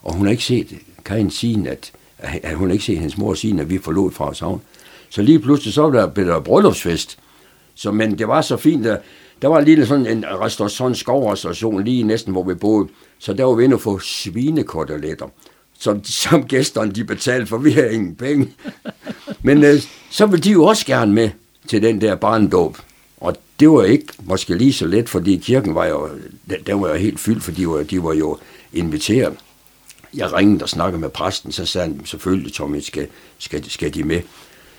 Og 0.02 0.14
hun 0.14 0.26
har 0.26 0.32
ikke 0.32 0.44
set 0.44 0.78
Kajen 1.06 1.32
sige, 1.32 1.70
at, 1.70 1.92
at 2.24 2.56
hun 2.56 2.72
ikke 2.72 2.84
set 2.84 2.98
hendes 2.98 3.18
mor 3.18 3.34
sige, 3.34 3.62
at 3.62 3.70
vi 3.70 3.78
forlod 3.78 4.12
fra 4.12 4.34
savn. 4.34 4.62
Så 5.10 5.22
lige 5.22 5.40
pludselig 5.40 5.74
så 5.74 5.82
var 5.82 5.90
der, 5.92 6.24
der 6.24 6.40
bryllupsfest. 6.40 7.18
Så, 7.76 7.92
men 7.92 8.18
det 8.18 8.28
var 8.28 8.42
så 8.42 8.58
fint, 8.58 8.86
at 8.86 9.02
der 9.42 9.48
var 9.48 9.62
lige 9.62 9.86
sådan 9.86 10.08
en 10.08 10.26
restaurant, 10.26 10.98
skovrestauration 10.98 11.84
lige 11.84 12.04
næsten, 12.04 12.32
hvor 12.32 12.44
vi 12.44 12.54
boede. 12.54 12.88
Så 13.20 13.34
der 13.34 13.44
var 13.44 13.54
vi 13.54 13.64
inde 13.64 13.74
og 13.74 13.82
få 13.82 14.00
svinekoteletter, 14.00 15.28
som, 15.80 16.04
som 16.04 16.44
gæsterne 16.44 16.92
de 16.92 17.04
betalte, 17.04 17.46
for 17.46 17.58
vi 17.58 17.72
havde 17.72 17.94
ingen 17.94 18.16
penge. 18.16 18.54
Men 19.42 19.64
øh, 19.64 19.82
så 20.10 20.26
ville 20.26 20.44
de 20.44 20.52
jo 20.52 20.64
også 20.64 20.86
gerne 20.86 21.14
med 21.14 21.30
til 21.68 21.82
den 21.82 22.02
der 22.02 22.16
barndåb. 22.16 22.78
Og 23.18 23.36
det 23.60 23.70
var 23.70 23.84
ikke 23.84 24.08
måske 24.24 24.56
lige 24.56 24.74
så 24.74 24.86
let, 24.86 25.10
fordi 25.10 25.36
kirken 25.36 25.76
var 25.76 25.86
jo, 25.86 26.10
den 26.68 26.82
var 26.82 26.90
jo 26.90 26.96
helt 26.96 27.20
fyldt, 27.20 27.44
for 27.44 27.52
de 27.52 27.68
var, 27.68 27.84
de 27.84 28.04
var 28.04 28.14
jo 28.14 28.38
inviteret. 28.74 29.34
Jeg 30.14 30.34
ringede 30.34 30.64
og 30.64 30.70
snakkede 30.70 31.02
med 31.02 31.10
præsten, 31.10 31.52
så 31.52 31.66
sagde 31.66 31.88
han 31.88 32.06
selvfølgelig, 32.06 32.54
Tommy, 32.54 32.80
skal, 32.80 33.08
skal, 33.38 33.70
skal 33.70 33.94
de 33.94 34.04
med. 34.04 34.22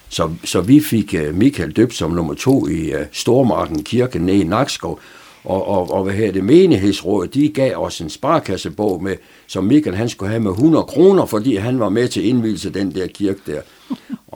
Så, 0.08 0.30
så 0.44 0.60
vi 0.60 0.80
fik 0.80 1.14
uh, 1.18 1.34
Michael 1.34 1.76
døbt 1.76 1.94
som 1.94 2.10
nummer 2.10 2.34
to 2.34 2.68
i 2.68 2.94
uh, 2.94 3.00
Stormarken 3.12 3.84
Kirke 3.84 4.18
nede 4.18 4.38
i 4.38 4.44
Nakskov, 4.44 5.00
og, 5.44 5.68
og, 5.68 5.90
og 5.90 6.04
hvad 6.04 6.14
her 6.14 6.32
det 6.32 6.44
menighedsråd, 6.44 7.26
de 7.26 7.48
gav 7.48 7.76
os 7.76 8.00
en 8.00 8.10
sparkassebog 8.10 9.02
med, 9.02 9.16
som 9.46 9.64
Michael 9.64 9.96
han 9.96 10.08
skulle 10.08 10.30
have 10.30 10.42
med 10.42 10.50
100 10.50 10.84
kroner, 10.84 11.26
fordi 11.26 11.56
han 11.56 11.80
var 11.80 11.88
med 11.88 12.08
til 12.08 12.28
indvielse 12.28 12.70
den 12.70 12.94
der 12.94 13.06
kirke 13.06 13.40
der. 13.46 13.60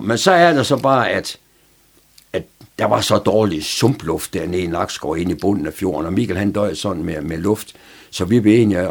Men 0.01 0.19
så 0.19 0.31
er 0.31 0.53
det 0.53 0.67
så 0.67 0.77
bare, 0.77 1.11
at, 1.11 1.39
at 2.33 2.43
der 2.79 2.85
var 2.85 3.01
så 3.01 3.19
dårlig 3.19 3.65
sumpluft 3.65 4.35
dernede 4.35 4.63
i 4.63 4.67
Nakskov 4.67 5.19
inde 5.19 5.33
i 5.33 5.35
bunden 5.35 5.67
af 5.67 5.73
fjorden, 5.73 6.07
og 6.07 6.13
Michael 6.13 6.39
han 6.39 6.53
døj 6.53 6.75
sådan 6.75 7.03
med, 7.03 7.21
med 7.21 7.39
luft, 7.39 7.75
så 8.11 8.25
vi 8.25 8.41
blev 8.41 8.63
enige 8.63 8.89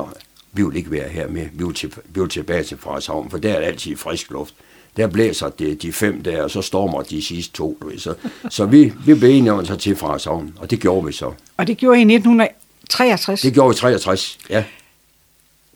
vi 0.53 0.63
vil 0.63 0.75
ikke 0.75 0.91
være 0.91 1.09
her 1.09 1.27
med, 1.27 1.47
vi 1.53 1.63
vil, 1.63 1.73
til, 1.73 1.93
vi 2.05 2.19
vil 2.19 2.29
tilbage 2.29 2.63
til 2.63 2.77
Frederikshavn, 2.77 3.29
for 3.29 3.37
der 3.37 3.53
er 3.53 3.59
altid 3.59 3.95
frisk 3.95 4.31
luft 4.31 4.53
der 4.97 5.07
blæser 5.07 5.49
det 5.49 5.81
de 5.81 5.93
fem 5.93 6.23
der, 6.23 6.43
og 6.43 6.51
så 6.51 6.61
stormer 6.61 7.01
de 7.01 7.21
sidste 7.21 7.53
to. 7.53 7.77
Du 7.81 7.87
ved. 7.89 7.99
Så, 7.99 8.13
så 8.49 8.65
vi, 8.65 8.93
vi 9.05 9.13
blev 9.13 9.29
enige 9.29 9.51
om 9.51 9.59
at 9.59 9.65
tage 9.65 9.77
til 9.77 9.95
Frederikshavn, 9.95 10.53
og 10.59 10.71
det 10.71 10.79
gjorde 10.79 11.05
vi 11.05 11.11
så. 11.11 11.33
Og 11.57 11.67
det 11.67 11.77
gjorde 11.77 11.97
I 11.97 12.01
i 12.01 12.15
1963? 12.15 13.41
Det 13.41 13.53
gjorde 13.53 13.69
vi 13.69 13.73
i 13.73 13.77
63, 13.77 14.37
ja. 14.49 14.63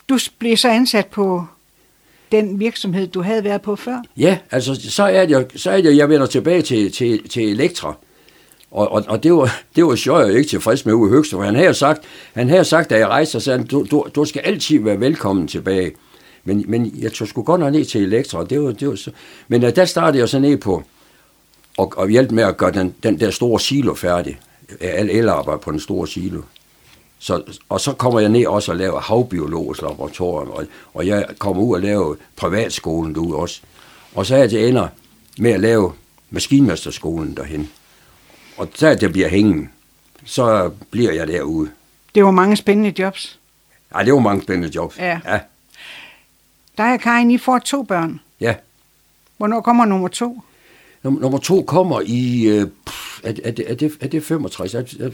Du 0.10 0.18
blev 0.40 0.58
så 0.58 0.70
ansat 0.70 1.08
på 1.08 1.46
den 2.32 2.60
virksomhed, 2.60 3.08
du 3.08 3.22
havde 3.22 3.44
været 3.44 3.62
på 3.62 3.76
før? 3.76 4.02
Ja, 4.18 4.38
altså 4.52 4.92
så 4.92 5.04
er 5.04 5.26
det, 5.26 5.48
så 5.56 5.72
er 5.72 5.82
det 5.82 5.98
jeg 5.98 6.10
vender 6.10 6.26
tilbage 6.26 6.62
til, 6.62 6.92
til, 6.92 7.30
til 7.30 7.50
Elektra. 7.50 7.96
Og, 8.72 8.92
og, 8.92 9.04
og 9.08 9.24
det 9.24 9.34
var, 9.34 9.62
det 9.76 9.86
var 9.86 9.96
sjovt, 9.96 10.26
jeg 10.26 10.38
ikke 10.38 10.50
tilfreds 10.50 10.86
med 10.86 10.94
Uwe 10.94 11.10
Høgster, 11.10 11.38
for 11.38 11.44
han 11.44 11.56
havde 11.56 11.74
sagt, 11.74 12.04
han 12.34 12.50
havde 12.50 12.66
sagt, 12.66 12.90
da 12.90 12.98
jeg 12.98 13.08
rejste, 13.08 13.32
så 13.32 13.40
sagde 13.40 13.60
han, 13.60 13.68
du, 13.68 13.86
du, 13.92 14.06
du 14.16 14.26
skal 14.26 14.42
altid 14.46 14.80
være 14.80 15.00
velkommen 15.00 15.48
tilbage. 15.48 15.92
Men, 16.44 16.66
men 16.68 16.94
jeg 17.00 17.14
tog 17.14 17.28
sgu 17.28 17.44
godt 17.44 17.60
nok 17.60 17.74
ned 17.74 17.86
til 17.86 18.04
Elektra, 18.04 18.40
og 18.40 18.50
det 18.50 18.62
var, 18.62 18.72
det 18.72 18.88
var 18.88 18.96
så... 18.96 19.12
Men 19.48 19.64
uh, 19.64 19.70
der 19.70 19.86
startede 19.86 20.20
jeg 20.20 20.30
så 20.30 20.40
ned 20.40 20.58
på, 20.58 20.84
og, 21.78 21.94
og 21.98 22.10
hjælpe 22.10 22.36
med 22.36 22.44
at 22.44 22.58
gøre 22.58 22.72
den, 22.72 22.96
den 23.04 23.20
der 23.20 23.32
store 23.32 23.60
silo 23.60 23.94
færdig. 23.94 24.40
Al 24.80 25.10
elarbejde 25.10 25.60
på 25.60 25.72
den 25.72 25.80
store 25.80 26.08
silo. 26.08 26.42
Så, 27.20 27.60
og 27.70 27.82
så 27.82 27.94
kommer 27.94 28.20
jeg 28.20 28.30
ned 28.30 28.46
også 28.46 28.72
og 28.72 28.78
laver 28.78 29.00
havbiologisk 29.00 29.82
laboratorium, 29.82 30.50
og, 30.52 30.66
og 30.94 31.08
jeg 31.08 31.26
kommer 31.40 31.64
ud 31.64 31.76
og 31.76 31.82
laver 31.82 32.16
privatskolen 32.36 33.16
derude 33.16 33.36
også. 33.36 33.62
Og 34.16 34.26
så 34.26 34.36
er 34.36 34.48
det 34.48 34.68
ender 34.68 34.88
med 35.38 35.52
at 35.52 35.60
lave 35.60 35.92
maskinmesterskolen 36.30 37.38
derhen. 37.38 37.70
Og 38.62 38.70
så 38.76 38.96
det 38.96 39.12
bliver 39.12 39.28
hængen, 39.28 39.70
så 40.26 40.72
bliver 40.92 41.12
jeg 41.12 41.28
derude. 41.28 41.72
Det 42.16 42.24
var 42.24 42.32
mange 42.32 42.56
spændende 42.56 43.02
jobs. 43.02 43.40
Ja, 43.96 44.04
det 44.04 44.14
var 44.14 44.20
mange 44.20 44.42
spændende 44.42 44.76
jobs. 44.76 44.98
Ja. 44.98 45.20
ja. 45.26 45.40
Dig 46.78 46.94
og 46.94 47.00
Karin, 47.00 47.32
I 47.32 47.38
får 47.38 47.60
to 47.60 47.84
børn. 47.84 48.20
Ja. 48.40 48.56
Hvornår 49.38 49.62
kommer 49.62 49.86
nummer 49.86 50.08
to? 50.08 50.42
Num- 51.06 51.20
nummer 51.20 51.38
to 51.38 51.64
kommer 51.64 52.02
i... 52.06 52.48
Øh, 52.48 52.68
er, 53.24 53.34
er, 53.44 53.52
det, 53.52 53.72
er, 53.72 53.76
det, 53.76 53.98
er 54.02 54.08
det 54.08 54.24
65? 54.24 54.74
Er, 54.74 54.80
er, 54.80 55.12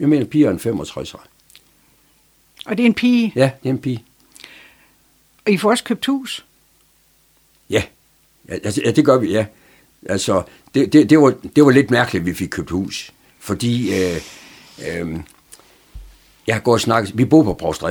jeg 0.00 0.08
mener, 0.08 0.26
piger 0.26 0.46
er 0.46 0.52
en 0.52 0.58
65 0.58 1.14
år. 1.14 1.24
Og 2.66 2.76
det 2.76 2.82
er 2.82 2.86
en 2.86 2.94
pige? 2.94 3.32
Ja, 3.36 3.50
det 3.62 3.68
er 3.68 3.72
en 3.72 3.78
pige. 3.78 4.04
Og 5.46 5.52
I 5.52 5.56
får 5.56 5.70
også 5.70 5.84
købt 5.84 6.06
hus? 6.06 6.44
Ja, 7.70 7.82
altså, 8.48 8.82
ja 8.84 8.90
det 8.90 9.04
gør 9.04 9.18
vi, 9.18 9.32
ja. 9.32 9.46
Altså, 10.08 10.42
det, 10.74 10.92
det, 10.92 11.10
det, 11.10 11.18
var, 11.18 11.34
det 11.56 11.64
var 11.64 11.70
lidt 11.70 11.90
mærkeligt, 11.90 12.22
at 12.22 12.26
vi 12.26 12.34
fik 12.34 12.48
købt 12.48 12.70
hus. 12.70 13.12
Fordi 13.40 13.94
øh, 13.94 14.20
øh, 14.88 15.16
jeg 16.46 16.54
har 16.54 16.60
gået 16.60 16.74
og 16.74 16.80
snakket... 16.80 17.18
Vi 17.18 17.24
bor 17.24 17.42
på 17.42 17.54
Provst 17.54 17.84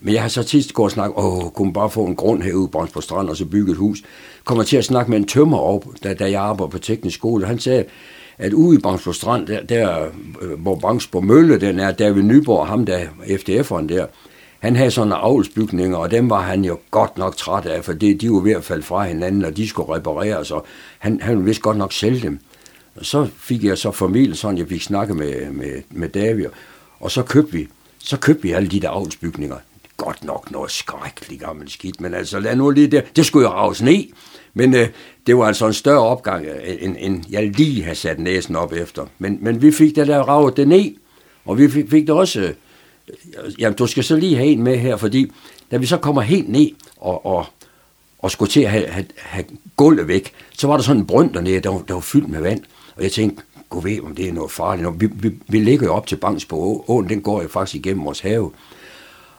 Men 0.00 0.14
jeg 0.14 0.22
har 0.22 0.28
så 0.28 0.42
tit 0.42 0.74
gået 0.74 0.84
og 0.84 0.90
snakket, 0.90 1.16
åh, 1.16 1.50
kunne 1.50 1.72
bare 1.72 1.90
få 1.90 2.04
en 2.04 2.16
grund 2.16 2.42
herude 2.42 2.68
på 2.68 3.00
Strand 3.00 3.28
og 3.28 3.36
så 3.36 3.44
bygge 3.44 3.72
et 3.72 3.78
hus. 3.78 4.02
Kommer 4.44 4.64
til 4.64 4.76
at 4.76 4.84
snakke 4.84 5.10
med 5.10 5.18
en 5.18 5.26
tømmer 5.26 5.58
op, 5.58 5.86
da, 6.04 6.14
da 6.14 6.30
jeg 6.30 6.42
arbejder 6.42 6.70
på 6.70 6.78
teknisk 6.78 7.16
skole. 7.16 7.46
Han 7.46 7.58
sagde, 7.58 7.84
at 8.38 8.52
ude 8.52 8.78
i 8.78 8.80
Bangsbo 8.80 9.12
Strand, 9.12 9.46
der, 9.46 9.62
der 9.62 10.02
øh, 10.02 10.08
hvor 10.48 10.56
hvor 10.56 10.74
Bangsbo 10.74 11.20
Mølle 11.20 11.60
den 11.60 11.78
er, 11.78 11.90
David 11.90 12.22
Nyborg, 12.22 12.66
ham 12.66 12.86
der 12.86 13.00
FDF'eren 13.20 13.88
der, 13.88 14.06
han 14.62 14.76
havde 14.76 14.90
sådan 14.90 15.08
nogle 15.08 15.24
avlsbygninger, 15.24 15.96
og 15.96 16.10
dem 16.10 16.30
var 16.30 16.40
han 16.40 16.64
jo 16.64 16.78
godt 16.90 17.18
nok 17.18 17.36
træt 17.36 17.66
af, 17.66 17.84
for 17.84 17.92
det, 17.92 18.20
de 18.20 18.30
var 18.30 18.40
ved 18.40 18.52
at 18.52 18.64
falde 18.64 18.82
fra 18.82 19.04
hinanden, 19.04 19.44
og 19.44 19.56
de 19.56 19.68
skulle 19.68 19.94
repareres, 19.94 20.50
og 20.50 20.66
han, 20.98 21.20
han 21.20 21.46
ville 21.46 21.60
godt 21.60 21.76
nok 21.76 21.92
sælge 21.92 22.20
dem. 22.20 22.38
Og 22.96 23.06
så 23.06 23.28
fik 23.36 23.64
jeg 23.64 23.78
så 23.78 23.90
familie 23.90 24.36
sådan, 24.36 24.58
jeg 24.58 24.68
fik 24.68 24.82
snakket 24.82 25.16
med, 25.16 25.50
med, 25.50 25.82
med 25.90 26.08
David, 26.08 26.46
og 27.00 27.10
så 27.10 27.22
købte 27.22 27.52
vi, 27.52 27.68
så 27.98 28.16
købte 28.16 28.42
vi 28.42 28.52
alle 28.52 28.68
de 28.68 28.80
der 28.80 28.88
avlsbygninger 28.88 29.56
godt 29.96 30.24
nok 30.24 30.50
noget 30.50 30.70
skrækkeligt 30.70 31.42
gammelt 31.42 31.70
skidt, 31.70 32.00
men 32.00 32.14
altså 32.14 32.40
lad 32.40 32.56
nu 32.56 32.70
lige 32.70 32.86
det. 32.86 33.16
Det 33.16 33.26
skulle 33.26 33.48
jo 33.48 33.52
raves 33.52 33.82
ned, 33.82 34.04
men 34.54 34.74
øh, 34.74 34.88
det 35.26 35.36
var 35.36 35.44
altså 35.44 35.66
en 35.66 35.72
større 35.72 36.02
opgang, 36.02 36.46
øh, 36.46 36.76
end, 36.80 36.96
end 36.98 37.24
jeg 37.30 37.46
lige 37.46 37.82
havde 37.82 37.96
sat 37.96 38.18
næsen 38.18 38.56
op 38.56 38.72
efter. 38.72 39.06
Men, 39.18 39.38
men 39.40 39.62
vi 39.62 39.72
fik 39.72 39.96
det 39.96 40.06
der 40.06 40.18
ravet 40.18 40.56
det 40.56 40.68
ned, 40.68 40.94
og 41.44 41.58
vi 41.58 41.68
fik, 41.68 41.90
fik 41.90 42.06
det 42.06 42.14
også... 42.14 42.40
Øh, 42.40 42.54
Jamen, 43.58 43.76
du 43.76 43.86
skal 43.86 44.04
så 44.04 44.16
lige 44.16 44.36
have 44.36 44.48
en 44.48 44.62
med 44.62 44.78
her, 44.78 44.96
fordi 44.96 45.32
da 45.70 45.76
vi 45.76 45.86
så 45.86 45.96
kommer 45.96 46.22
helt 46.22 46.48
ned 46.48 46.70
og, 46.96 47.26
og, 47.26 47.46
og 48.18 48.30
skulle 48.30 48.50
til 48.52 48.60
at 48.60 48.70
have, 48.70 48.86
have, 48.86 49.06
have 49.16 49.44
gulvet 49.76 50.08
væk, 50.08 50.32
så 50.52 50.66
var 50.66 50.76
der 50.76 50.82
sådan 50.84 51.00
en 51.00 51.06
brønd 51.06 51.34
dernede, 51.34 51.60
der 51.60 51.70
var, 51.70 51.82
der 51.88 51.94
var 51.94 52.00
fyldt 52.00 52.28
med 52.28 52.40
vand. 52.40 52.62
Og 52.96 53.02
jeg 53.02 53.12
tænkte, 53.12 53.42
gå 53.68 53.80
ved, 53.80 54.00
om 54.00 54.14
det 54.14 54.28
er 54.28 54.32
noget 54.32 54.50
farligt. 54.50 55.00
Vi, 55.00 55.06
vi, 55.06 55.34
vi 55.48 55.58
ligger 55.58 55.86
jo 55.86 55.94
op 55.94 56.06
til 56.06 56.16
Bangs 56.16 56.44
på 56.44 56.84
åen, 56.88 57.08
den 57.08 57.22
går 57.22 57.42
jo 57.42 57.48
faktisk 57.48 57.74
igennem 57.74 58.04
vores 58.04 58.20
have. 58.20 58.52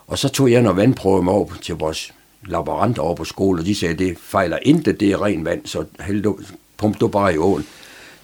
Og 0.07 0.18
så 0.18 0.30
tog 0.30 0.51
jeg 0.51 0.61
noget 0.61 0.78
vandprøve 0.78 1.24
med 1.24 1.34
over 1.34 1.53
til 1.61 1.76
vores 1.76 2.14
laboranter 2.47 3.01
over 3.01 3.16
på 3.16 3.24
skole, 3.24 3.61
og 3.61 3.66
de 3.66 3.76
sagde, 3.76 3.95
det 3.95 4.18
fejler 4.18 4.57
intet, 4.61 4.99
det 4.99 5.11
er 5.11 5.24
ren 5.24 5.45
vand, 5.45 5.66
så 5.66 5.86
hæld 5.99 6.22
du, 6.24 6.39
pump 6.78 6.99
du 6.99 7.07
bare 7.07 7.34
i 7.34 7.38
åen. 7.38 7.66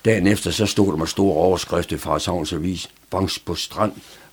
Dagen 0.05 0.27
efter, 0.27 0.51
så 0.51 0.65
stod 0.65 0.91
der 0.91 0.97
med 0.97 1.07
store 1.07 1.35
overskrifter 1.35 1.97
fra 1.97 2.19
Savns 2.19 2.53
Avis, 2.53 2.89
Banks 3.09 3.39
på 3.39 3.55
strand, 3.55 3.91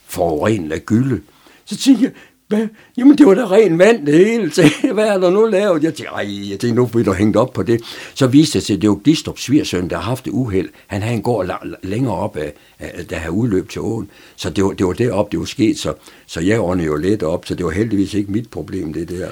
forurenet 0.09 0.73
af 0.73 0.87
gylde. 0.87 1.21
Så 1.65 1.77
tænkte 1.77 2.05
jeg, 2.05 2.13
hvad? 2.49 2.69
Jamen, 2.97 3.19
det 3.19 3.27
var 3.27 3.35
da 3.35 3.45
ren 3.45 3.79
vand, 3.79 4.07
det 4.07 4.15
hele. 4.15 4.51
Så, 4.55 4.71
hvad 4.95 5.09
er 5.09 5.19
der 5.19 5.31
nu 5.31 5.47
lavet? 5.47 5.83
Jeg 5.83 5.95
tænkte, 5.95 6.15
ej, 6.15 6.51
jeg 6.51 6.61
tænkte, 6.61 6.75
nu 6.75 6.87
bliver 6.87 7.05
der 7.05 7.13
hængt 7.13 7.37
op 7.37 7.53
på 7.53 7.63
det. 7.63 7.81
Så 8.15 8.27
viste 8.27 8.59
det 8.59 8.67
sig, 8.67 8.75
at 8.75 8.83
det 8.83 8.91
var 8.91 8.97
Glistrup 8.97 9.39
Svirsøn, 9.39 9.91
der 9.91 9.97
har 9.97 10.03
haft 10.03 10.25
det 10.25 10.31
uheld. 10.31 10.69
Han 10.87 11.03
havde 11.03 11.17
en 11.17 11.23
gård 11.23 11.77
længere 11.83 12.15
op, 12.15 12.37
af, 12.37 12.53
af, 12.79 13.07
der 13.07 13.17
havde 13.17 13.33
udløb 13.33 13.69
til 13.69 13.81
åen. 13.81 14.11
Så 14.37 14.51
det 14.51 14.65
var, 14.65 14.71
det 14.71 14.87
var 14.87 14.93
deroppe, 14.93 15.33
det 15.33 15.39
var 15.41 15.47
sket. 15.47 15.79
Så, 15.79 15.95
så 16.27 16.41
jeg 16.41 16.61
ordnede 16.61 16.87
jo 16.87 16.97
lidt 16.97 17.23
op, 17.23 17.47
så 17.47 17.55
det 17.55 17.67
var 17.67 17.73
heldigvis 17.73 18.15
ikke 18.15 18.33
mit 18.33 18.51
problem, 18.51 18.93
det 18.93 19.09
der. 19.09 19.29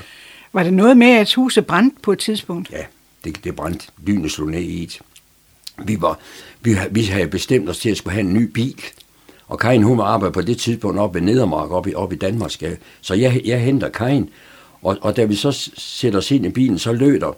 Var 0.52 0.62
det 0.62 0.72
noget 0.72 0.96
med, 0.96 1.10
at 1.10 1.34
huset 1.34 1.66
brændte 1.66 1.96
på 2.02 2.12
et 2.12 2.18
tidspunkt? 2.18 2.70
Ja, 2.70 2.84
det, 3.24 3.44
det 3.44 3.56
brændte. 3.56 3.86
Lynet 4.06 4.30
slog 4.30 4.50
ned 4.50 4.60
i 4.60 4.82
et. 4.82 5.00
Vi, 5.84 6.00
var, 6.00 6.18
vi, 6.60 6.76
vi 6.90 7.02
havde 7.02 7.28
bestemt 7.28 7.68
os 7.68 7.78
til 7.78 7.90
at 7.90 7.96
skulle 7.96 8.12
have 8.12 8.26
en 8.26 8.34
ny 8.34 8.42
bil. 8.42 8.82
Og 9.48 9.58
Kajen, 9.58 9.82
hun 9.82 9.98
var 9.98 10.04
arbejde 10.04 10.32
på 10.32 10.40
det 10.40 10.58
tidspunkt 10.58 10.98
op 10.98 11.14
ved 11.14 11.20
Nedermark, 11.20 11.70
op 11.70 11.86
i, 11.86 11.94
op 11.94 12.12
i 12.12 12.16
Danmark. 12.16 12.50
Så 13.00 13.14
jeg, 13.14 13.40
jeg 13.44 13.60
henter 13.60 13.88
Kajen, 13.88 14.30
og, 14.82 14.98
og 15.00 15.16
da 15.16 15.24
vi 15.24 15.34
så 15.34 15.70
sætter 15.76 16.18
os 16.18 16.30
ind 16.30 16.46
i 16.46 16.48
bilen, 16.48 16.78
så 16.78 16.92
løder, 16.92 17.36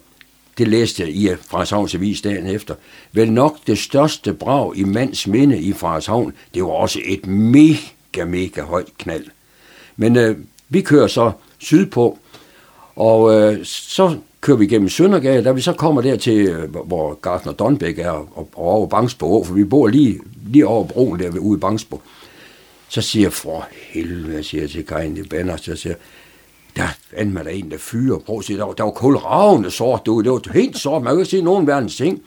det 0.58 0.68
læste 0.68 1.02
jeg 1.02 1.10
i 1.10 1.28
øh, 1.28 1.36
Frederikshavns 1.48 1.94
Avis 1.94 2.20
dagen 2.20 2.46
efter, 2.46 2.74
vel 3.12 3.32
nok 3.32 3.56
det 3.66 3.78
største 3.78 4.34
brag 4.34 4.76
i 4.76 4.84
mands 4.84 5.26
minde 5.26 5.60
i 5.60 5.72
Frederikshavn, 5.72 6.32
det 6.54 6.62
var 6.62 6.70
også 6.70 7.00
et 7.04 7.26
mega, 7.26 8.24
mega 8.26 8.62
højt 8.62 8.98
knald. 8.98 9.24
Men 9.96 10.16
øh, 10.16 10.36
vi 10.68 10.80
kører 10.80 11.06
så 11.06 11.32
sydpå, 11.58 12.18
og 12.96 13.34
øh, 13.34 13.64
så 13.64 14.16
kører 14.46 14.56
vi 14.56 14.64
igennem 14.64 14.88
Søndergade, 14.88 15.44
da 15.44 15.52
vi 15.52 15.60
så 15.60 15.72
kommer 15.72 16.02
der 16.02 16.16
til, 16.16 16.48
øh, 16.48 16.74
hvor 16.86 17.14
Gartner 17.14 17.52
Donbæk 17.52 17.98
er, 17.98 18.10
og, 18.10 18.28
og 18.34 18.48
over 18.56 18.86
Bangsbo, 18.86 19.44
for 19.44 19.54
vi 19.54 19.64
bor 19.64 19.88
lige, 19.88 20.20
lige 20.46 20.66
over 20.66 20.84
broen 20.84 21.20
der 21.20 21.38
ude 21.38 21.58
i 21.58 21.60
Bangsbo. 21.60 22.00
Så 22.88 23.00
siger 23.00 23.24
jeg, 23.24 23.32
for 23.32 23.68
helvede, 23.72 24.34
jeg 24.34 24.44
siger 24.44 24.68
til 24.68 24.86
Karin 24.86 25.16
i 25.16 25.22
Banner, 25.22 25.56
så 25.56 25.76
siger 25.76 25.94
der 26.76 26.88
fandt 27.16 27.32
man 27.32 27.44
der 27.44 27.50
en, 27.50 27.70
der 27.70 27.78
fyrer. 27.78 28.18
Prøv 28.18 28.38
at 28.38 28.44
se, 28.44 28.56
der 28.56 28.64
var, 28.64 28.72
der 28.72 28.84
var 28.84 28.90
kulravende 28.90 29.70
sort, 29.70 30.06
du. 30.06 30.20
Det 30.20 30.30
var 30.30 30.52
helt 30.52 30.78
sort, 30.78 31.02
man 31.02 31.12
kan 31.12 31.20
ikke 31.20 31.30
se 31.30 31.40
nogen 31.40 31.66
verdens 31.66 31.96
ting. 31.96 32.22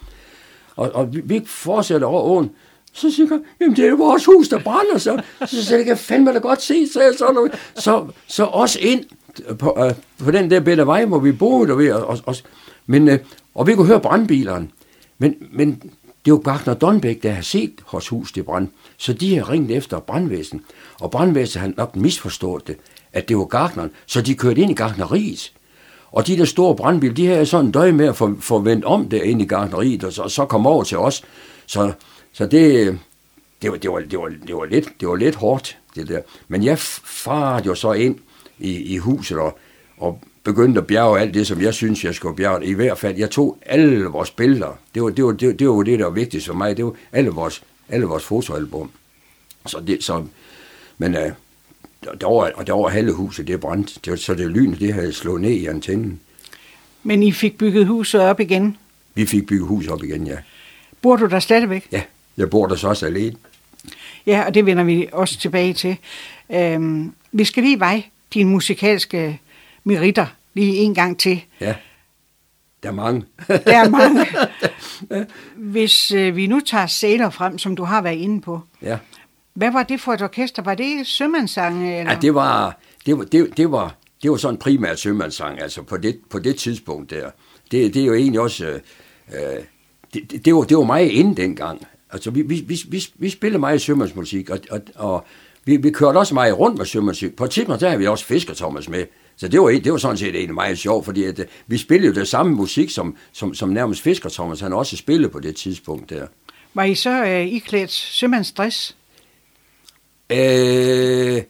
Og, 0.76 0.92
og 0.94 1.14
vi, 1.14 1.22
vi 1.24 1.42
fortsætter 1.46 2.08
over 2.08 2.22
åen. 2.22 2.50
Så 2.94 3.12
siger 3.12 3.28
jeg, 3.32 3.40
jamen 3.62 3.76
det 3.76 3.86
er 3.86 3.96
vores 3.96 4.26
hus, 4.26 4.48
der 4.48 4.60
brænder. 4.60 4.98
Så, 4.98 5.22
så 5.46 5.66
siger 5.66 5.78
jeg, 5.78 5.88
jeg 5.88 5.98
fandme 5.98 6.34
da 6.34 6.40
godt 6.40 6.62
se. 6.62 6.88
Så, 6.88 7.16
så, 7.18 7.50
så, 7.76 8.08
så 8.28 8.44
også 8.44 8.80
ind 8.82 9.06
på, 9.60 9.86
uh, 9.86 9.92
på 10.26 10.32
den 10.32 10.52
der 10.52 10.60
bedre 10.60 10.86
vej, 10.86 11.06
hvor 11.06 11.20
vi 11.20 11.32
boede 11.32 11.68
der 11.68 11.94
og, 11.94 12.08
og, 12.08 12.20
og, 12.26 12.36
men, 12.86 13.08
uh, 13.08 13.16
og 13.56 13.68
vi 13.68 13.76
kunne 13.76 13.88
høre 13.88 14.00
brandbilerne. 14.00 14.68
Men, 15.18 15.36
men 15.52 15.92
det 16.26 16.34
var 16.34 16.40
Gagner 16.40 16.74
Donbæk, 16.74 17.24
der 17.24 17.32
har 17.32 17.42
set 17.42 17.74
hos 17.86 18.08
hus 18.08 18.32
det 18.32 18.46
brand. 18.46 18.68
Så 18.98 19.14
de 19.14 19.38
har 19.38 19.50
ringet 19.50 19.78
efter 19.78 20.00
brandvæsen. 20.00 20.62
Og 21.00 21.12
brandvæsen 21.12 21.60
havde 21.60 21.74
nok 21.78 21.96
misforstået 21.96 22.68
det, 22.68 22.78
at 23.14 23.30
det 23.30 23.38
var 23.38 23.46
Gagneren. 23.46 23.92
Så 24.06 24.22
de 24.22 24.36
kørte 24.36 24.62
ind 24.62 24.72
i 24.72 24.74
Gagneriet. 24.74 25.52
Og 26.12 26.28
de 26.28 26.38
der 26.38 26.46
store 26.46 26.76
brandbiler, 26.76 27.14
de 27.14 27.28
havde 27.28 27.46
sådan 27.46 27.66
en 27.66 27.72
døj 27.72 27.92
med 27.92 28.06
at 28.06 28.16
få, 28.16 28.36
få 28.40 28.60
vendt 28.60 28.86
om 28.86 29.10
der 29.10 29.24
ind 29.24 29.42
i 29.42 29.46
Gagneriet, 29.46 30.04
og 30.04 30.14
så, 30.14 30.22
og 30.22 30.32
så 30.32 30.46
kom 30.46 30.68
over 30.68 30.84
til 30.84 30.98
os. 30.98 31.24
Så, 31.66 31.92
så 32.34 32.46
det, 32.46 33.00
det, 33.62 33.72
var, 33.72 33.78
det, 33.78 33.92
var, 33.92 34.00
det, 34.00 34.20
var, 34.20 34.32
det, 34.48 34.56
var 34.56 34.66
lidt, 34.66 34.90
det 35.00 35.08
var 35.08 35.16
lidt 35.16 35.36
hårdt, 35.36 35.78
det 35.96 36.08
der. 36.08 36.22
Men 36.48 36.64
jeg 36.64 36.80
farede 36.80 37.66
jo 37.66 37.76
så 37.76 37.92
ind 37.94 38.16
i, 38.60 38.94
i 38.94 38.98
huset 38.98 39.38
og, 39.38 39.60
og 39.98 40.22
begyndte 40.44 40.82
at 40.82 40.88
bjerge 40.88 41.20
alt 41.20 41.34
det, 41.34 41.48
som 41.48 41.62
jeg 41.62 41.74
synes, 41.74 42.04
jeg 42.04 42.16
skulle 42.16 42.36
bjerge. 42.36 42.66
I 42.66 42.74
hvert 42.74 42.98
fald, 42.98 43.18
jeg 43.18 43.30
tog 43.30 43.58
alle 43.66 44.06
vores 44.06 44.32
billeder. 44.32 44.80
Det 44.96 45.04
var 45.04 45.10
det, 45.10 45.26
var, 45.26 45.32
det, 45.32 45.60
det, 45.60 45.70
var 45.70 45.84
det 45.84 46.00
der 46.00 46.06
var 46.06 46.12
vigtigst 46.12 46.48
for 46.48 46.54
mig. 46.54 46.78
Det 46.78 46.86
var 46.86 46.94
alle 47.12 47.30
vores, 47.30 47.64
alle 47.90 48.06
vores 48.06 48.24
fotoalbum. 48.24 48.92
Så 49.66 49.80
det, 49.88 50.04
så, 50.04 50.26
men 50.98 51.16
uh, 51.16 51.22
der 52.22 52.28
var, 52.28 52.52
og 52.56 52.68
der 52.68 52.74
var 52.74 52.88
halve 52.88 53.14
huset, 53.14 53.48
det 53.48 53.60
brændte. 53.60 54.00
Det 54.06 54.20
så 54.20 54.34
det 54.34 54.48
lynet, 54.52 54.80
det 54.80 54.94
havde 54.94 55.14
slået 55.14 55.42
ned 55.42 55.52
i 55.52 55.66
antennen. 55.66 56.20
Men 57.04 57.24
I 57.24 57.32
fik 57.32 57.58
bygget 57.58 57.88
huset 57.88 58.22
op 58.22 58.40
igen? 58.40 58.78
Vi 59.16 59.26
fik 59.26 59.48
bygget 59.48 59.68
huset 59.68 59.92
op 59.92 60.04
igen, 60.04 60.28
ja. 60.28 60.38
Bor 61.02 61.16
du 61.16 61.26
der 61.26 61.40
stadigvæk? 61.40 61.88
Ja, 61.92 62.02
jeg 62.38 62.50
bor 62.50 62.68
der 62.68 62.76
så 62.76 62.88
også 62.88 63.06
alene. 63.06 63.36
Ja, 64.26 64.44
og 64.46 64.54
det 64.54 64.66
vender 64.66 64.84
vi 64.84 65.10
også 65.12 65.40
tilbage 65.40 65.74
til. 65.74 65.98
Øhm, 66.52 67.14
vi 67.32 67.44
skal 67.44 67.64
lige 67.64 67.80
veje 67.80 68.04
dine 68.34 68.50
musikalske 68.50 69.42
meritter 69.84 70.26
lige 70.54 70.76
en 70.76 70.96
gang 70.96 71.20
til. 71.20 71.42
Ja, 71.62 71.76
der 72.84 72.90
er 72.90 72.94
mange. 72.94 73.26
der 73.48 73.78
er 73.78 73.90
mange. 73.90 74.26
Hvis 75.74 76.12
øh, 76.12 76.36
vi 76.36 76.48
nu 76.48 76.60
tager 76.60 76.88
sæler 76.88 77.30
frem, 77.30 77.58
som 77.58 77.76
du 77.76 77.84
har 77.84 78.02
været 78.02 78.18
inde 78.18 78.42
på. 78.42 78.62
Ja. 78.82 78.98
Hvad 79.54 79.72
var 79.72 79.84
det 79.84 80.02
for 80.02 80.14
et 80.14 80.22
orkester? 80.22 80.62
Var 80.62 80.76
det 80.76 81.08
sømandssang? 81.08 82.00
Eller? 82.00 82.12
Ja, 82.12 82.20
det 82.22 82.36
var, 82.36 82.80
det 83.06 83.18
var, 83.18 83.24
det, 83.24 83.58
det 83.58 83.72
var, 83.72 83.96
det 84.24 84.32
var 84.32 84.38
sådan 84.38 84.58
primært 84.58 85.00
sømandssang, 85.00 85.62
altså 85.62 85.82
på 85.82 85.98
det, 85.98 86.20
på 86.30 86.40
det 86.40 86.56
tidspunkt 86.56 87.10
der. 87.10 87.30
Det, 87.72 87.94
det 87.94 88.02
er 88.02 88.06
jo 88.06 88.14
egentlig 88.14 88.40
også, 88.40 88.66
øh, 88.66 88.80
øh 89.34 89.64
det, 90.14 90.46
det, 90.46 90.56
var, 90.56 90.62
det 90.62 90.78
var 90.78 90.84
meget 90.84 91.10
inden 91.10 91.38
dengang. 91.38 91.88
Altså, 92.12 92.32
vi, 92.32 92.42
vi, 92.42 92.64
vi, 92.68 92.80
vi, 92.88 93.04
vi 93.16 93.30
spillede 93.30 93.60
meget 93.60 93.82
sømandsmusik, 93.82 94.50
og, 94.50 94.60
og, 94.72 94.82
og 94.96 95.26
vi, 95.66 95.78
vi 95.78 95.92
kørte 95.92 96.18
også 96.18 96.34
meget 96.34 96.60
rundt 96.60 96.78
med 96.78 96.86
sømandsmusik. 96.86 97.36
På 97.36 97.48
tidspunkt, 97.48 97.82
der 97.82 97.88
havde 97.88 98.00
vi 98.00 98.08
også 98.08 98.26
Fisker 98.26 98.54
Thomas 98.54 98.90
med. 98.90 99.06
Så 99.38 99.48
det 99.48 99.62
var, 99.62 99.68
det 99.70 99.92
var 99.92 99.98
sådan 99.98 100.18
set 100.18 100.36
egentlig 100.36 100.54
meget 100.54 100.78
sjovt, 100.78 101.06
fordi 101.06 101.24
at, 101.24 101.40
uh, 101.40 101.46
vi 101.68 101.78
spillede 101.78 102.08
jo 102.08 102.20
det 102.20 102.28
samme 102.28 102.56
musik, 102.56 102.90
som, 102.90 103.16
som, 103.32 103.54
som 103.54 103.70
nærmest 103.70 104.02
Fisker 104.02 104.30
Thomas, 104.30 104.60
han 104.60 104.74
også 104.74 104.98
spillede 104.98 105.30
på 105.30 105.40
det 105.40 105.56
tidspunkt 105.56 106.10
der. 106.10 106.28
Var 106.74 106.84
I 106.84 106.96
så 106.96 107.24
øh, 107.24 107.48
iklædt 107.48 107.92
sømandsdress? 107.92 108.96
Øh, 110.30 111.42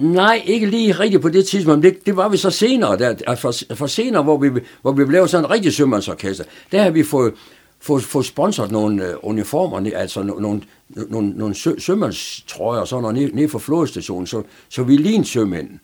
nej, 0.00 0.42
ikke 0.46 0.66
lige 0.66 0.92
rigtigt 0.92 1.22
på 1.22 1.28
det 1.28 1.46
tidspunkt. 1.46 1.82
Det, 1.82 2.06
det 2.06 2.16
var 2.16 2.28
vi 2.28 2.36
så 2.36 2.50
senere, 2.50 2.98
der, 2.98 3.34
for, 3.34 3.74
for 3.74 3.86
senere, 3.86 4.22
hvor 4.22 4.38
vi, 4.38 4.60
hvor 4.82 4.92
vi 4.92 5.04
blev 5.04 5.28
sådan 5.28 5.44
en 5.44 5.50
rigtig 5.50 5.74
sømandsorkester. 5.74 6.44
Der 6.72 6.82
har 6.82 6.90
vi 6.90 7.02
fået, 7.02 7.34
få, 7.80 7.98
få 7.98 8.22
sponsoret 8.22 8.70
nogle 8.70 9.08
uh, 9.08 9.30
uniformer, 9.30 9.90
altså 9.94 10.22
nogle, 10.22 10.62
nogle, 10.96 11.30
nogle 11.30 11.54
sø, 11.54 11.78
sømandstrøjer 11.78 12.80
og 12.80 12.88
sådan 12.88 13.02
noget 13.02 13.16
ned, 13.16 13.32
ned 13.32 13.48
fra 13.48 13.58
flådestationen, 13.58 14.26
så, 14.26 14.42
så 14.68 14.82
vi 14.82 14.96
lignede 14.96 15.28
sømænd. 15.28 15.78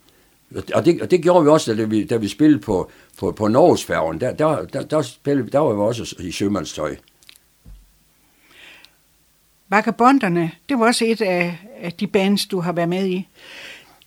Og 0.74 0.84
det, 0.84 1.02
og 1.02 1.10
det 1.10 1.22
gjorde 1.22 1.44
vi 1.44 1.50
også, 1.50 1.74
da 1.74 1.84
vi, 1.84 2.04
da 2.04 2.16
vi 2.16 2.28
spillede 2.28 2.60
på, 2.60 2.90
på, 3.18 3.32
på 3.32 3.48
Norgesfærgen. 3.48 4.20
Der, 4.20 4.32
der, 4.32 4.64
der, 4.64 4.82
der, 4.82 5.02
spillede, 5.02 5.50
der 5.50 5.58
var 5.58 5.74
vi 5.74 5.80
også 5.80 6.16
i 6.18 6.30
sømandstøj. 6.30 6.96
Vagabonderne, 9.68 10.50
det 10.68 10.78
var 10.78 10.86
også 10.86 11.04
et 11.04 11.20
af, 11.20 11.58
af 11.80 11.92
de 11.92 12.06
bands, 12.06 12.46
du 12.46 12.60
har 12.60 12.72
været 12.72 12.88
med 12.88 13.06
i. 13.06 13.28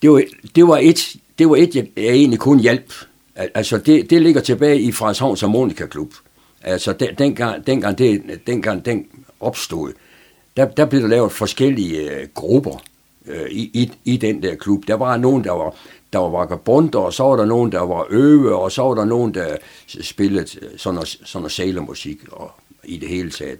Det 0.01 0.11
var, 0.11 0.23
det 0.55 0.67
var 0.67 0.77
et, 0.77 1.15
det 1.39 1.49
var 1.49 1.55
et 1.55 1.75
jeg, 1.75 1.87
jeg 1.97 2.13
egentlig 2.13 2.39
kun 2.39 2.59
hjælp. 2.59 2.93
Altså, 3.35 3.77
det, 3.77 4.09
det 4.09 4.21
ligger 4.21 4.41
tilbage 4.41 4.81
i 4.81 4.91
Frederikshavns 4.91 5.41
Harmonika 5.41 5.85
Klub. 5.85 6.13
Altså, 6.61 6.93
den, 6.93 7.15
dengang, 7.15 7.67
dengang, 7.67 7.97
det, 7.97 8.39
dengang 8.47 8.85
den 8.85 9.07
opstod, 9.39 9.93
der, 10.59 10.65
der 10.65 10.85
blev 10.85 11.01
der 11.01 11.07
lavet 11.07 11.31
forskellige 11.31 12.11
øh, 12.11 12.27
grupper 12.33 12.81
øh, 13.25 13.49
i, 13.49 13.61
i, 13.73 13.91
i 14.05 14.17
den 14.17 14.43
der 14.43 14.55
klub. 14.55 14.87
Der 14.87 14.93
var 14.93 15.17
nogen, 15.17 15.43
der 15.43 15.51
var, 15.51 15.75
der 16.13 16.19
var 16.19 16.29
vagabonder, 16.29 16.99
og 16.99 17.13
så 17.13 17.23
var 17.23 17.35
der 17.35 17.45
nogen, 17.45 17.71
der 17.71 17.79
var 17.79 18.05
øve, 18.09 18.55
og 18.55 18.71
så 18.71 18.81
var 18.81 18.95
der 18.95 19.05
nogen, 19.05 19.33
der 19.33 19.57
spillede 20.01 20.47
sådan 20.77 20.93
noget, 20.93 21.07
sådan 21.07 21.41
noget 21.41 21.51
sailormusik 21.51 22.19
og 22.31 22.51
i 22.83 22.97
det 22.97 23.09
hele 23.09 23.31
taget. 23.31 23.59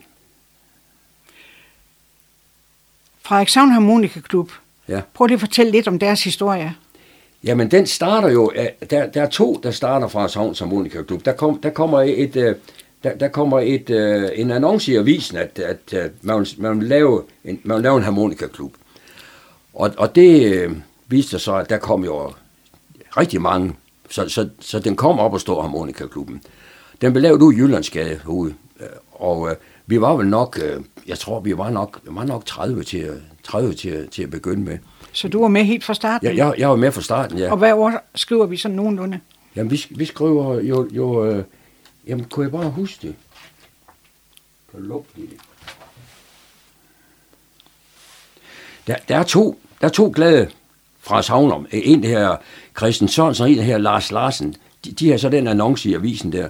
Frederikshavn 3.22 3.72
Harmonika 3.72 4.20
Klub. 4.20 4.52
Ja. 4.88 5.02
Prøv 5.14 5.26
lige 5.26 5.36
at 5.36 5.40
fortælle 5.40 5.72
lidt 5.72 5.88
om 5.88 6.00
deres 6.00 6.24
historie. 6.24 6.76
Jamen, 7.44 7.72
den 7.72 7.88
starter 7.88 8.30
jo, 8.30 8.52
der, 8.90 9.08
der 9.08 9.22
er 9.22 9.30
to, 9.30 9.60
der 9.64 9.72
starter 9.72 10.08
fra 10.08 10.30
Havns 10.34 10.60
Harmonika 10.60 11.04
Klub. 11.04 11.26
Der, 11.26 11.34
kom, 11.34 11.62
der 11.62 11.70
kommer 11.70 12.02
et, 12.02 12.36
øh, 12.36 12.56
der, 13.04 13.16
der 13.16 13.28
kommer 13.28 13.60
et, 13.60 13.90
øh, 13.90 14.30
en 14.36 14.52
annonce 14.52 14.92
i 14.92 14.96
avisen, 14.96 15.38
at, 15.38 15.60
at, 15.60 15.94
at 15.94 16.12
man, 16.22 16.46
man, 16.58 16.80
vil 16.80 16.88
lave 16.88 17.24
en, 17.44 17.60
man 17.64 17.76
vil 17.76 17.84
lave 17.84 17.98
en 17.98 18.04
harmonikaklub. 18.04 18.74
Og, 19.74 19.92
og 19.98 20.16
det 20.16 20.54
øh, 20.54 20.72
viste 21.08 21.40
sig, 21.40 21.60
at 21.60 21.70
der 21.70 21.78
kom 21.78 22.04
jo 22.04 22.32
rigtig 23.18 23.42
mange, 23.42 23.74
så, 24.10 24.30
så, 24.30 24.50
så 24.60 24.80
den 24.80 24.96
kom 24.96 25.20
op 25.20 25.34
og 25.34 25.42
stå 25.42 25.62
harmonikaklubben. 25.62 26.42
Den 27.02 27.14
blev 27.14 27.22
lavet 27.22 27.42
ude 27.42 27.56
i 27.56 27.60
Jyllandsgade 27.60 28.20
ude, 28.28 28.54
øh, 28.80 28.88
og 29.12 29.50
øh, 29.50 29.56
vi 29.86 30.02
var 30.02 30.16
vel 30.16 30.28
nok, 30.28 30.60
øh, 30.64 30.84
jeg 31.08 31.20
tror, 31.20 31.40
vi 31.40 31.58
var 31.58 31.70
nok, 31.70 32.00
vi 32.04 32.16
var 32.16 32.26
nok 32.26 32.46
30 32.46 32.84
til, 32.84 33.22
30 33.44 33.74
til, 33.74 34.08
til 34.08 34.24
at 34.24 34.30
begynde 34.30 34.64
med. 34.64 34.78
Så 35.12 35.28
du 35.28 35.42
var 35.42 35.48
med 35.48 35.64
helt 35.64 35.84
fra 35.84 35.94
starten? 35.94 36.28
Ja, 36.28 36.46
jeg, 36.46 36.54
jeg 36.58 36.70
var 36.70 36.76
med 36.76 36.92
fra 36.92 37.02
starten, 37.02 37.38
ja. 37.38 37.52
Og 37.52 37.58
hvad 37.58 37.74
år 37.74 37.92
skriver 38.16 38.46
vi 38.46 38.58
sådan 38.58 38.76
nogenlunde? 38.76 39.20
Jamen, 39.56 39.72
vi, 39.72 39.86
vi 39.90 40.06
skriver 40.06 40.62
jo, 40.62 40.88
jo 40.92 41.26
øh, 41.26 41.44
Jamen, 42.10 42.26
kunne 42.26 42.44
jeg 42.44 42.52
bare 42.52 42.70
huske 42.70 43.08
det? 43.08 43.16
Kan 44.72 44.80
lukke 44.80 45.10
det? 45.16 45.30
Der, 48.88 48.96
der, 49.08 49.18
er 49.18 49.24
to, 49.24 49.60
der 49.82 49.88
er 49.88 49.92
to 49.92 50.12
glade 50.16 50.50
fra 51.00 51.22
Savnum. 51.22 51.68
En 51.72 52.04
her 52.04 52.38
Christian 52.78 53.08
Sørensen 53.08 53.44
og 53.44 53.52
en 53.52 53.60
her 53.60 53.78
Lars 53.78 54.12
Larsen. 54.12 54.56
De, 54.86 54.92
de 54.92 55.10
har 55.10 55.18
så 55.18 55.30
den 55.30 55.48
annonce 55.48 55.90
i 55.90 55.94
avisen 55.94 56.32
der. 56.32 56.50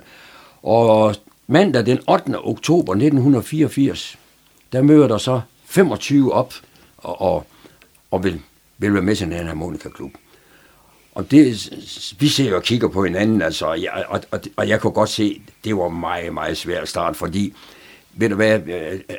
Og 0.64 1.16
mandag 1.48 1.86
den 1.86 2.00
8. 2.10 2.40
oktober 2.40 2.94
1984, 2.94 4.18
der 4.72 4.82
møder 4.82 5.08
der 5.08 5.18
så 5.18 5.42
25 5.66 6.34
op 6.34 6.54
og, 6.98 7.22
og, 7.22 7.46
og 8.12 8.24
vil, 8.24 8.42
vil 8.78 8.94
være 8.94 9.04
med 9.04 9.16
til 9.16 9.28
den 9.28 9.36
her 9.36 9.46
harmonikaklub. 9.46 10.12
Og 11.16 11.32
det, 11.32 11.70
vi 12.20 12.28
ser 12.28 12.56
og 12.56 12.64
kigger 12.64 12.88
på 12.88 13.04
hinanden, 13.04 13.42
altså, 13.42 13.66
og, 13.66 13.82
jeg, 13.82 14.06
og, 14.08 14.22
og, 14.32 14.40
og 14.56 14.70
jeg 14.70 14.82
kunne 14.82 14.94
godt 14.94 15.10
se, 15.10 15.42
det 15.64 15.78
var 15.78 15.90
meget, 15.90 16.34
meget 16.34 16.58
svært 16.58 16.82
at 16.82 16.90
starte, 16.90 17.18
fordi, 17.18 17.54
ved 18.14 18.30
du 18.30 18.36
hvad, 18.36 18.60
øh, 18.60 18.94
øh, 19.10 19.16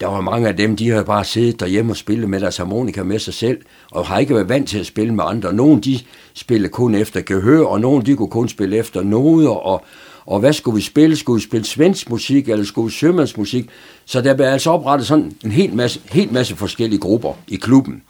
der 0.00 0.06
var 0.06 0.20
mange 0.20 0.48
af 0.48 0.56
dem, 0.56 0.76
de 0.76 0.90
havde 0.90 1.04
bare 1.04 1.24
siddet 1.24 1.60
derhjemme 1.60 1.92
og 1.92 1.96
spillet 1.96 2.30
med 2.30 2.40
deres 2.40 2.56
harmonika 2.56 3.02
med 3.02 3.18
sig 3.18 3.34
selv, 3.34 3.60
og 3.90 4.06
har 4.06 4.18
ikke 4.18 4.34
været 4.34 4.48
vant 4.48 4.68
til 4.68 4.78
at 4.78 4.86
spille 4.86 5.14
med 5.14 5.24
andre. 5.26 5.52
Nogle, 5.52 5.80
de 5.80 6.00
spillede 6.34 6.72
kun 6.72 6.94
efter 6.94 7.20
gehør, 7.20 7.64
og 7.64 7.80
nogle, 7.80 8.06
de 8.06 8.16
kunne 8.16 8.30
kun 8.30 8.48
spille 8.48 8.76
efter 8.76 9.02
noder, 9.02 9.50
og, 9.50 9.84
og 10.26 10.40
hvad 10.40 10.52
skulle 10.52 10.74
vi 10.74 10.82
spille? 10.82 11.16
Skulle 11.16 11.40
vi 11.40 11.44
spille 11.44 11.66
svensk 11.66 12.10
musik, 12.10 12.48
eller 12.48 12.64
skulle 12.64 12.84
vi 12.86 12.92
sømandsmusik? 12.92 13.68
Så 14.04 14.20
der 14.20 14.34
blev 14.34 14.46
altså 14.46 14.70
oprettet 14.70 15.06
sådan 15.06 15.36
en 15.44 15.50
hel 15.50 15.74
masse, 15.74 16.00
helt 16.10 16.32
masse 16.32 16.56
forskellige 16.56 17.00
grupper 17.00 17.34
i 17.48 17.56
klubben. 17.56 18.02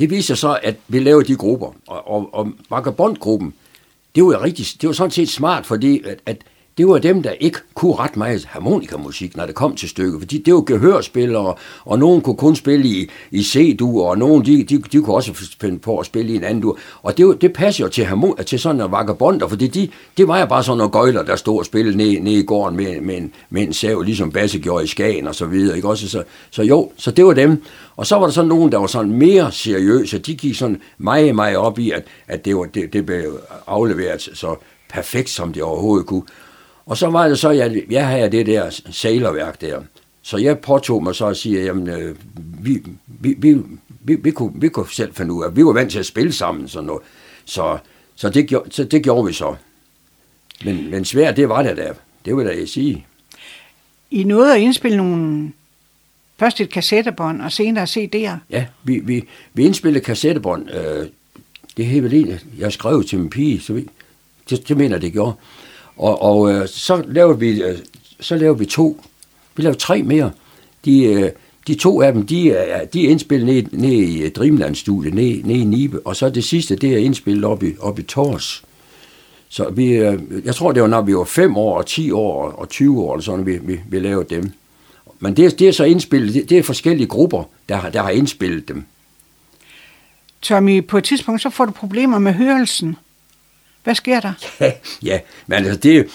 Det 0.00 0.10
viser 0.10 0.34
så, 0.34 0.58
at 0.62 0.76
vi 0.88 0.98
laver 0.98 1.22
de 1.22 1.36
grupper, 1.36 1.72
og, 1.86 2.08
og, 2.08 2.34
og 2.34 2.52
Vagabondgruppen, 2.70 3.54
det 4.14 4.24
var, 4.24 4.42
rigtig, 4.42 4.66
det 4.80 4.86
var 4.86 4.92
sådan 4.92 5.10
set 5.10 5.28
smart, 5.28 5.66
fordi 5.66 6.02
at, 6.04 6.18
at 6.26 6.36
det 6.80 6.88
var 6.88 6.98
dem, 6.98 7.22
der 7.22 7.30
ikke 7.30 7.58
kunne 7.74 7.94
ret 7.94 8.16
meget 8.16 8.44
harmonikamusik, 8.44 9.36
når 9.36 9.46
det 9.46 9.54
kom 9.54 9.76
til 9.76 9.88
stykket. 9.88 10.20
Fordi 10.20 10.38
det 10.38 10.54
var 10.54 10.60
gehørspillere, 10.60 11.54
og 11.84 11.98
nogen 11.98 12.20
kunne 12.20 12.36
kun 12.36 12.56
spille 12.56 12.86
i, 12.86 13.10
i 13.30 13.42
C-dur, 13.42 14.06
og 14.06 14.18
nogen 14.18 14.44
de, 14.44 14.64
de, 14.64 14.78
de 14.78 15.02
kunne 15.02 15.16
også 15.16 15.34
finde 15.60 15.78
på 15.78 15.98
at 15.98 16.06
spille 16.06 16.32
i 16.32 16.36
en 16.36 16.44
anden 16.44 16.62
dur. 16.62 16.78
Og 17.02 17.18
det, 17.18 17.40
det 17.40 17.52
passer 17.52 17.84
jo 17.84 17.90
til, 17.90 18.04
harmon, 18.04 18.36
til 18.46 18.58
sådan 18.58 18.76
nogle 18.76 18.92
vagabonder, 18.92 19.48
fordi 19.48 19.66
de, 19.66 19.88
det 20.16 20.28
var 20.28 20.40
jo 20.40 20.46
bare 20.46 20.62
sådan 20.62 20.78
nogle 20.78 20.92
gøjler, 20.92 21.22
der 21.22 21.36
stod 21.36 21.58
og 21.58 21.66
spillede 21.66 21.96
ned, 21.96 22.20
ned 22.20 22.32
i 22.32 22.42
gården 22.42 22.76
med, 22.76 23.00
med, 23.00 23.16
en, 23.16 23.32
med 23.50 23.62
en 23.62 23.72
sav, 23.72 24.00
ligesom 24.00 24.32
Basse 24.32 24.58
gjorde 24.58 24.84
i 24.84 24.88
Skagen 24.88 25.26
og 25.26 25.34
så 25.34 25.46
videre. 25.46 25.76
Ikke? 25.76 25.88
Også, 25.88 26.08
så, 26.08 26.22
så 26.50 26.62
jo, 26.62 26.90
så 26.96 27.10
det 27.10 27.24
var 27.24 27.32
dem. 27.32 27.62
Og 27.96 28.06
så 28.06 28.16
var 28.16 28.24
der 28.24 28.32
sådan 28.32 28.48
nogen, 28.48 28.72
der 28.72 28.78
var 28.78 28.86
sådan 28.86 29.12
mere 29.12 29.52
seriøse. 29.52 30.18
De 30.18 30.34
gik 30.34 30.56
sådan 30.56 30.80
meget, 30.98 31.34
meget 31.34 31.56
op 31.56 31.78
i, 31.78 31.90
at, 31.90 32.02
at 32.28 32.44
det, 32.44 32.56
var, 32.56 32.64
det, 32.64 32.92
det 32.92 33.06
blev 33.06 33.38
afleveret 33.66 34.30
så 34.34 34.56
perfekt, 34.92 35.30
som 35.30 35.52
det 35.52 35.62
overhovedet 35.62 36.06
kunne. 36.06 36.22
Og 36.86 36.96
så 36.96 37.06
var 37.06 37.28
det 37.28 37.38
så, 37.38 37.50
jeg, 37.50 37.82
jeg 37.90 38.08
havde 38.08 38.32
det 38.32 38.46
der 38.46 38.80
sailorværk 38.90 39.60
der. 39.60 39.82
Så 40.22 40.36
jeg 40.36 40.58
påtog 40.58 41.02
mig 41.02 41.14
så 41.14 41.26
at 41.26 41.36
sige, 41.36 41.64
jamen, 41.64 41.88
øh, 41.88 42.16
vi, 42.60 42.82
vi, 43.06 43.34
vi, 43.38 43.56
vi, 44.00 44.14
vi, 44.14 44.30
kunne, 44.30 44.52
vi 44.54 44.68
kunne 44.68 44.90
selv 44.90 45.14
finde 45.14 45.32
ud 45.32 45.44
af, 45.44 45.56
vi 45.56 45.64
var 45.64 45.72
vant 45.72 45.90
til 45.90 45.98
at 45.98 46.06
spille 46.06 46.32
sammen, 46.32 46.68
sådan 46.68 46.86
noget. 46.86 47.02
Så, 47.44 47.78
så, 48.14 48.28
det, 48.28 48.46
gjorde, 48.46 48.72
så 48.72 48.84
det 48.84 49.02
gjorde 49.02 49.26
vi 49.26 49.32
så. 49.32 49.54
Men, 50.64 50.90
men 50.90 51.04
svært, 51.04 51.36
det 51.36 51.48
var 51.48 51.62
det 51.62 51.76
der. 51.76 51.92
Det 52.24 52.36
vil 52.36 52.46
jeg 52.46 52.68
sige. 52.68 53.06
I 54.10 54.24
nåede 54.24 54.54
at 54.54 54.60
indspille 54.60 54.96
nogle, 54.96 55.52
først 56.38 56.60
et 56.60 56.70
kassettebånd 56.70 57.42
og 57.42 57.52
senere 57.52 57.84
CD'er. 57.84 58.36
Ja, 58.50 58.66
vi, 58.82 58.98
vi, 58.98 59.24
vi 59.54 59.64
indspillede 59.64 60.04
kassettebånd. 60.04 60.70
Øh, 60.70 61.06
det 61.76 61.84
er 61.84 61.88
helt 61.88 62.10
vildt. 62.10 62.46
Jeg 62.58 62.72
skrev 62.72 63.04
til 63.04 63.18
min 63.18 63.30
pige, 63.30 63.60
så 63.60 63.72
vi, 63.72 63.86
det, 64.50 64.68
det 64.68 64.76
mener 64.76 64.98
det 64.98 65.12
gjorde. 65.12 65.34
Og, 66.00 66.22
og 66.22 66.52
øh, 66.52 66.68
så 66.68 67.02
lavede 67.06 67.38
vi 67.38 67.62
øh, 67.62 67.78
så 68.20 68.36
lavede 68.36 68.58
vi 68.58 68.66
to. 68.66 69.00
Vi 69.56 69.62
lavede 69.62 69.78
tre 69.78 70.02
mere. 70.02 70.30
De, 70.84 71.04
øh, 71.04 71.30
de 71.66 71.74
to 71.74 72.02
af 72.02 72.12
dem, 72.12 72.26
de 72.26 72.50
er, 72.52 72.84
de 72.84 73.06
er 73.06 73.10
indspillet 73.10 73.46
ned, 73.46 73.80
ned 73.80 73.92
i 73.92 74.22
øh, 74.22 74.30
Dreamland-studiet, 74.30 75.14
ned, 75.14 75.42
ned 75.44 75.56
i 75.56 75.64
Nibe, 75.64 76.06
og 76.06 76.16
så 76.16 76.30
det 76.30 76.44
sidste, 76.44 76.76
det 76.76 76.92
er 76.92 76.98
indspillet 76.98 77.44
op 77.44 77.62
i, 77.62 77.72
op 77.80 77.98
i 77.98 78.02
Tors. 78.02 78.64
Så 79.48 79.70
vi, 79.70 79.92
øh, 79.92 80.20
jeg 80.44 80.54
tror, 80.54 80.72
det 80.72 80.82
var, 80.82 80.88
når 80.88 81.02
vi 81.02 81.16
var 81.16 81.24
5 81.24 81.56
år, 81.56 81.78
og 81.78 81.86
10 81.86 82.10
år, 82.10 82.50
og 82.50 82.68
20 82.68 83.02
år, 83.02 83.14
eller 83.14 83.22
sådan, 83.22 83.46
vi, 83.46 83.58
vi, 83.62 83.80
vi 83.88 83.98
lavede 83.98 84.34
dem. 84.34 84.50
Men 85.18 85.36
det, 85.36 85.58
det 85.58 85.68
er 85.68 85.72
så 85.72 85.84
indspillet, 85.84 86.34
det, 86.34 86.50
det 86.50 86.58
er 86.58 86.62
forskellige 86.62 87.06
grupper, 87.06 87.44
der, 87.68 87.76
har, 87.76 87.90
der 87.90 88.02
har 88.02 88.10
indspillet 88.10 88.68
dem. 88.68 88.84
Tommy, 90.42 90.86
på 90.86 90.98
et 90.98 91.04
tidspunkt, 91.04 91.42
så 91.42 91.50
får 91.50 91.64
du 91.64 91.72
problemer 91.72 92.18
med 92.18 92.32
hørelsen. 92.32 92.96
Hvad 93.84 93.94
sker 93.94 94.20
der? 94.20 94.32
Ja, 94.60 94.72
ja 95.02 95.20
men 95.46 95.58
altså 95.58 95.76
det, 95.76 96.06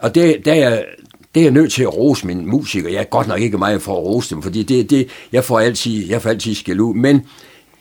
og 0.00 0.14
det, 0.14 0.44
der 0.44 0.52
er, 0.52 0.84
det 1.34 1.40
er 1.40 1.44
jeg 1.44 1.52
nødt 1.52 1.72
til 1.72 1.82
at 1.82 1.96
rose 1.96 2.26
mine 2.26 2.46
musikere. 2.46 2.92
Jeg 2.92 3.00
er 3.00 3.04
godt 3.04 3.26
nok 3.26 3.40
ikke 3.40 3.58
meget 3.58 3.82
for 3.82 3.96
at 3.96 4.02
rose 4.02 4.34
dem, 4.34 4.42
fordi 4.42 4.62
det, 4.62 4.90
det, 4.90 5.08
jeg 5.32 5.44
får 5.44 5.60
altid, 5.60 6.08
jeg 6.08 6.22
får 6.22 6.30
altid 6.30 6.54
skæld 6.54 6.80
ud. 6.80 6.94
Men 6.94 7.26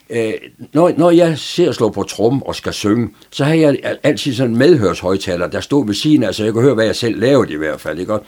øh, 0.09 0.33
når, 0.73 0.91
når 0.97 1.11
jeg 1.11 1.37
ser 1.37 1.69
at 1.69 1.75
slå 1.75 1.89
på 1.89 2.03
trum 2.03 2.41
og 2.41 2.55
skal 2.55 2.73
synge, 2.73 3.09
så 3.31 3.43
har 3.43 3.53
jeg 3.53 3.97
altid 4.03 4.33
sådan 4.33 4.51
en 4.51 4.57
medhørshøjtaler, 4.57 5.47
der 5.47 5.59
står 5.59 5.83
ved 5.83 5.93
siden 5.93 6.23
af, 6.23 6.35
så 6.35 6.43
jeg 6.43 6.53
kan 6.53 6.61
høre, 6.61 6.73
hvad 6.73 6.85
jeg 6.85 6.95
selv 6.95 7.19
lavede 7.19 7.53
i 7.53 7.55
hvert 7.55 7.81
fald. 7.81 7.99
Ikke? 7.99 8.19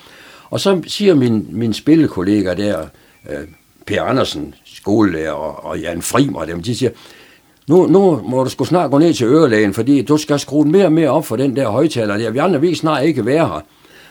Og 0.49 0.59
så 0.59 0.81
siger 0.87 1.15
min, 1.15 1.47
min 1.49 1.73
spillekollega 1.73 2.53
der, 2.53 2.87
øh, 3.29 3.47
Per 3.85 4.01
Andersen, 4.01 4.55
skolelærer, 4.65 5.31
og, 5.31 5.65
og 5.65 5.79
Jan 5.79 6.01
Frimer, 6.01 6.45
dem, 6.45 6.63
de 6.63 6.75
siger, 6.75 6.91
nu, 7.67 7.87
nu 7.87 8.21
må 8.27 8.43
du 8.43 8.49
skulle 8.49 8.67
snart 8.67 8.91
gå 8.91 8.97
ned 8.97 9.13
til 9.13 9.27
ørelægen, 9.27 9.73
fordi 9.73 10.01
du 10.01 10.17
skal 10.17 10.39
skrue 10.39 10.65
mere 10.65 10.85
og 10.85 10.91
mere 10.91 11.09
op 11.09 11.25
for 11.25 11.35
den 11.35 11.55
der 11.55 11.69
højtaler 11.69 12.17
der. 12.17 12.29
Vi 12.29 12.37
andre 12.37 12.61
vil 12.61 12.75
snart 12.75 13.03
ikke 13.03 13.25
være 13.25 13.47
her. 13.47 13.61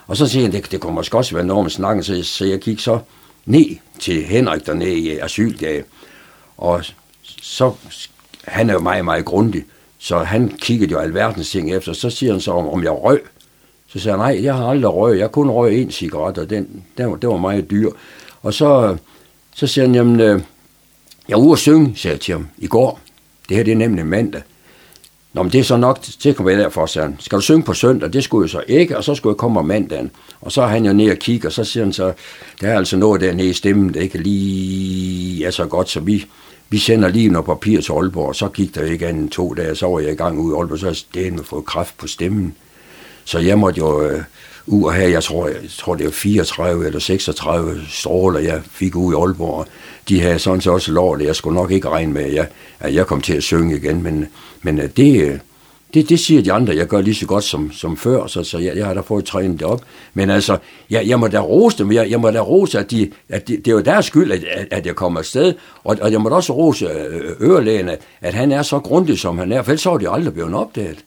Og 0.06 0.16
så 0.16 0.26
siger 0.26 0.42
han, 0.42 0.52
det, 0.52 0.70
det 0.70 0.80
kommer 0.80 1.00
måske 1.00 1.16
også 1.16 1.34
være 1.34 1.44
noget 1.44 1.64
med 1.64 1.70
snakken, 1.70 2.04
så, 2.04 2.22
så 2.22 2.44
jeg 2.44 2.58
gik 2.58 2.80
så 2.80 2.98
ned 3.46 3.76
til 3.98 4.24
Henrik 4.24 4.66
dernede 4.66 4.94
i 4.94 5.18
asyldage. 5.18 5.84
Og 6.56 6.84
så, 7.42 7.72
han 8.44 8.70
er 8.70 8.74
jo 8.74 8.80
meget, 8.80 9.04
meget 9.04 9.24
grundig, 9.24 9.64
så 9.98 10.18
han 10.18 10.48
kiggede 10.48 10.92
jo 10.92 10.98
alverdens 10.98 11.50
ting 11.50 11.74
efter. 11.74 11.92
Så 11.92 12.10
siger 12.10 12.32
han 12.32 12.40
så, 12.40 12.52
om, 12.52 12.68
om 12.68 12.82
jeg 12.82 12.92
røg. 12.92 13.20
Så 13.88 13.98
siger 13.98 14.12
han, 14.12 14.18
nej, 14.18 14.44
jeg 14.44 14.54
har 14.54 14.66
aldrig 14.66 14.94
røg. 14.94 15.18
Jeg 15.18 15.32
kun 15.32 15.50
røg 15.50 15.82
en 15.82 15.90
cigaret, 15.90 16.38
og 16.38 16.50
den, 16.50 16.84
den, 16.98 17.10
var, 17.10 17.16
den 17.16 17.30
var 17.30 17.36
meget 17.36 17.70
dyr. 17.70 17.90
Og 18.42 18.54
så, 18.54 18.96
så 19.54 19.66
siger 19.66 19.84
han, 19.84 19.94
jamen, 19.94 20.20
øh, 20.20 20.40
jeg 21.28 21.34
er 21.34 21.38
ude 21.38 21.52
at 21.52 21.58
synge, 21.58 21.92
sagde 21.96 22.12
jeg 22.12 22.20
til 22.20 22.32
ham, 22.32 22.48
i 22.58 22.66
går. 22.66 23.00
Det 23.52 23.56
her 23.56 23.64
det 23.64 23.72
er 23.72 23.76
nemlig 23.76 24.06
mandag. 24.06 24.42
Nå, 25.32 25.42
men 25.42 25.52
det 25.52 25.60
er 25.60 25.64
så 25.64 25.76
nok, 25.76 25.98
det 26.22 26.36
kommer 26.36 26.50
jeg 26.50 26.60
derfor, 26.60 26.86
sagde 26.86 27.08
han. 27.08 27.16
Skal 27.20 27.36
du 27.36 27.42
synge 27.42 27.62
på 27.62 27.74
søndag? 27.74 28.12
Det 28.12 28.24
skulle 28.24 28.44
jeg 28.44 28.50
så 28.50 28.62
ikke, 28.68 28.96
og 28.96 29.04
så 29.04 29.14
skulle 29.14 29.32
jeg 29.32 29.36
komme 29.36 29.60
om 29.60 29.66
mandagen. 29.66 30.10
Og 30.40 30.52
så 30.52 30.62
er 30.62 30.66
han 30.66 30.84
jo 30.84 30.92
ned 30.92 31.10
og 31.10 31.16
kigge, 31.16 31.48
og 31.48 31.52
så 31.52 31.64
siger 31.64 31.84
han 31.84 31.92
så, 31.92 32.12
der 32.60 32.68
er 32.68 32.76
altså 32.76 32.96
noget 32.96 33.20
dernede 33.20 33.48
i 33.48 33.52
stemmen, 33.52 33.94
der 33.94 34.00
ikke 34.00 34.18
lige 34.18 35.46
er 35.46 35.50
så 35.50 35.66
godt, 35.66 35.90
så 35.90 36.00
vi, 36.00 36.26
vi 36.68 36.78
sender 36.78 37.08
lige 37.08 37.28
noget 37.28 37.46
papir 37.46 37.80
til 37.80 37.92
Aalborg, 37.92 38.28
og 38.28 38.36
så 38.36 38.48
gik 38.48 38.74
der 38.74 38.84
ikke 38.84 39.06
andet 39.06 39.30
to 39.30 39.54
dage, 39.54 39.76
så 39.76 39.86
var 39.86 40.00
jeg 40.00 40.12
i 40.12 40.16
gang 40.16 40.38
ud 40.38 40.52
i 40.52 40.56
Aalborg, 40.56 40.78
så 40.78 41.04
er 41.16 41.20
jeg 41.20 41.32
med 41.32 41.44
fået 41.44 41.64
kraft 41.64 41.98
på 41.98 42.06
stemmen. 42.06 42.54
Så 43.24 43.38
jeg 43.38 43.58
måtte 43.58 43.78
jo 43.78 44.02
øh, 44.02 44.22
ud 44.66 44.84
og 44.84 44.94
have, 44.94 45.10
jeg 45.10 45.22
tror, 45.22 45.48
jeg 45.48 45.56
tror 45.78 45.94
det 45.94 46.06
var 46.06 46.12
34 46.12 46.86
eller 46.86 46.98
36 46.98 47.80
stråler, 47.88 48.40
jeg 48.40 48.60
fik 48.70 48.96
ud 48.96 49.12
i 49.12 49.16
Aalborg. 49.16 49.66
De 50.08 50.20
havde 50.20 50.38
sådan 50.38 50.60
set 50.60 50.72
også 50.72 50.92
lov, 50.92 51.20
jeg 51.20 51.36
skulle 51.36 51.54
nok 51.54 51.70
ikke 51.70 51.88
regne 51.88 52.12
med, 52.12 52.22
at 52.22 52.34
jeg, 52.34 52.46
at 52.80 52.94
jeg 52.94 53.06
kom 53.06 53.20
til 53.20 53.34
at 53.34 53.42
synge 53.42 53.76
igen, 53.76 54.02
men, 54.02 54.26
men 54.62 54.78
øh, 54.78 54.88
det, 54.96 55.22
øh, 55.22 55.38
det, 55.94 56.08
det 56.08 56.20
siger 56.20 56.42
de 56.42 56.52
andre, 56.52 56.76
jeg 56.76 56.86
gør 56.86 57.00
lige 57.00 57.14
så 57.14 57.26
godt 57.26 57.44
som, 57.44 57.72
som 57.72 57.96
før, 57.96 58.26
så, 58.26 58.44
så 58.44 58.58
jeg, 58.58 58.76
jeg 58.76 58.86
har 58.86 58.94
da 58.94 59.00
fået 59.00 59.24
trænet 59.24 59.60
det 59.60 59.68
op. 59.68 59.82
Men 60.14 60.30
altså, 60.30 60.58
jeg, 60.90 61.06
jeg 61.06 61.20
må 61.20 61.28
da 61.28 61.40
rose 61.40 61.78
dem, 61.78 61.92
jeg, 61.92 62.10
jeg 62.10 62.20
må 62.20 62.30
da 62.30 62.40
rose, 62.40 62.78
at, 62.78 62.90
de, 62.90 63.10
at 63.28 63.48
de, 63.48 63.56
det 63.56 63.68
er 63.68 63.72
jo 63.72 63.80
deres 63.80 64.06
skyld, 64.06 64.32
at, 64.32 64.68
at 64.70 64.86
jeg 64.86 64.94
kommer 64.94 65.20
afsted, 65.20 65.54
og, 65.84 65.98
og 66.00 66.12
jeg 66.12 66.20
må 66.20 66.28
da 66.28 66.34
også 66.34 66.52
rose 66.52 66.86
øh, 66.86 67.30
ørelægen, 67.40 67.88
at, 67.88 68.00
at 68.20 68.34
han 68.34 68.52
er 68.52 68.62
så 68.62 68.78
grundig, 68.78 69.18
som 69.18 69.38
han 69.38 69.52
er, 69.52 69.62
for 69.62 69.70
ellers 69.70 69.80
så 69.80 69.90
er 69.90 69.98
de 69.98 70.10
aldrig 70.10 70.34
blevet 70.34 70.54
opdaget. 70.54 71.04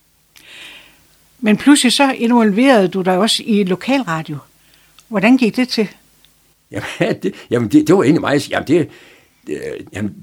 Men 1.39 1.57
pludselig 1.57 1.93
så 1.93 2.11
involverede 2.11 2.87
du 2.87 3.01
dig 3.01 3.17
også 3.17 3.43
i 3.45 3.63
lokalradio. 3.63 4.37
Hvordan 5.07 5.37
gik 5.37 5.55
det 5.55 5.69
til? 5.69 5.87
Jamen, 6.71 6.85
det, 7.23 7.33
jamen 7.49 7.69
det, 7.69 7.87
det 7.87 7.95
var 7.95 8.03
egentlig 8.03 8.21
meget... 8.21 8.49
Jamen, 8.49 8.67
det, 8.67 8.89
det, 9.47 9.61
jamen, 9.93 10.15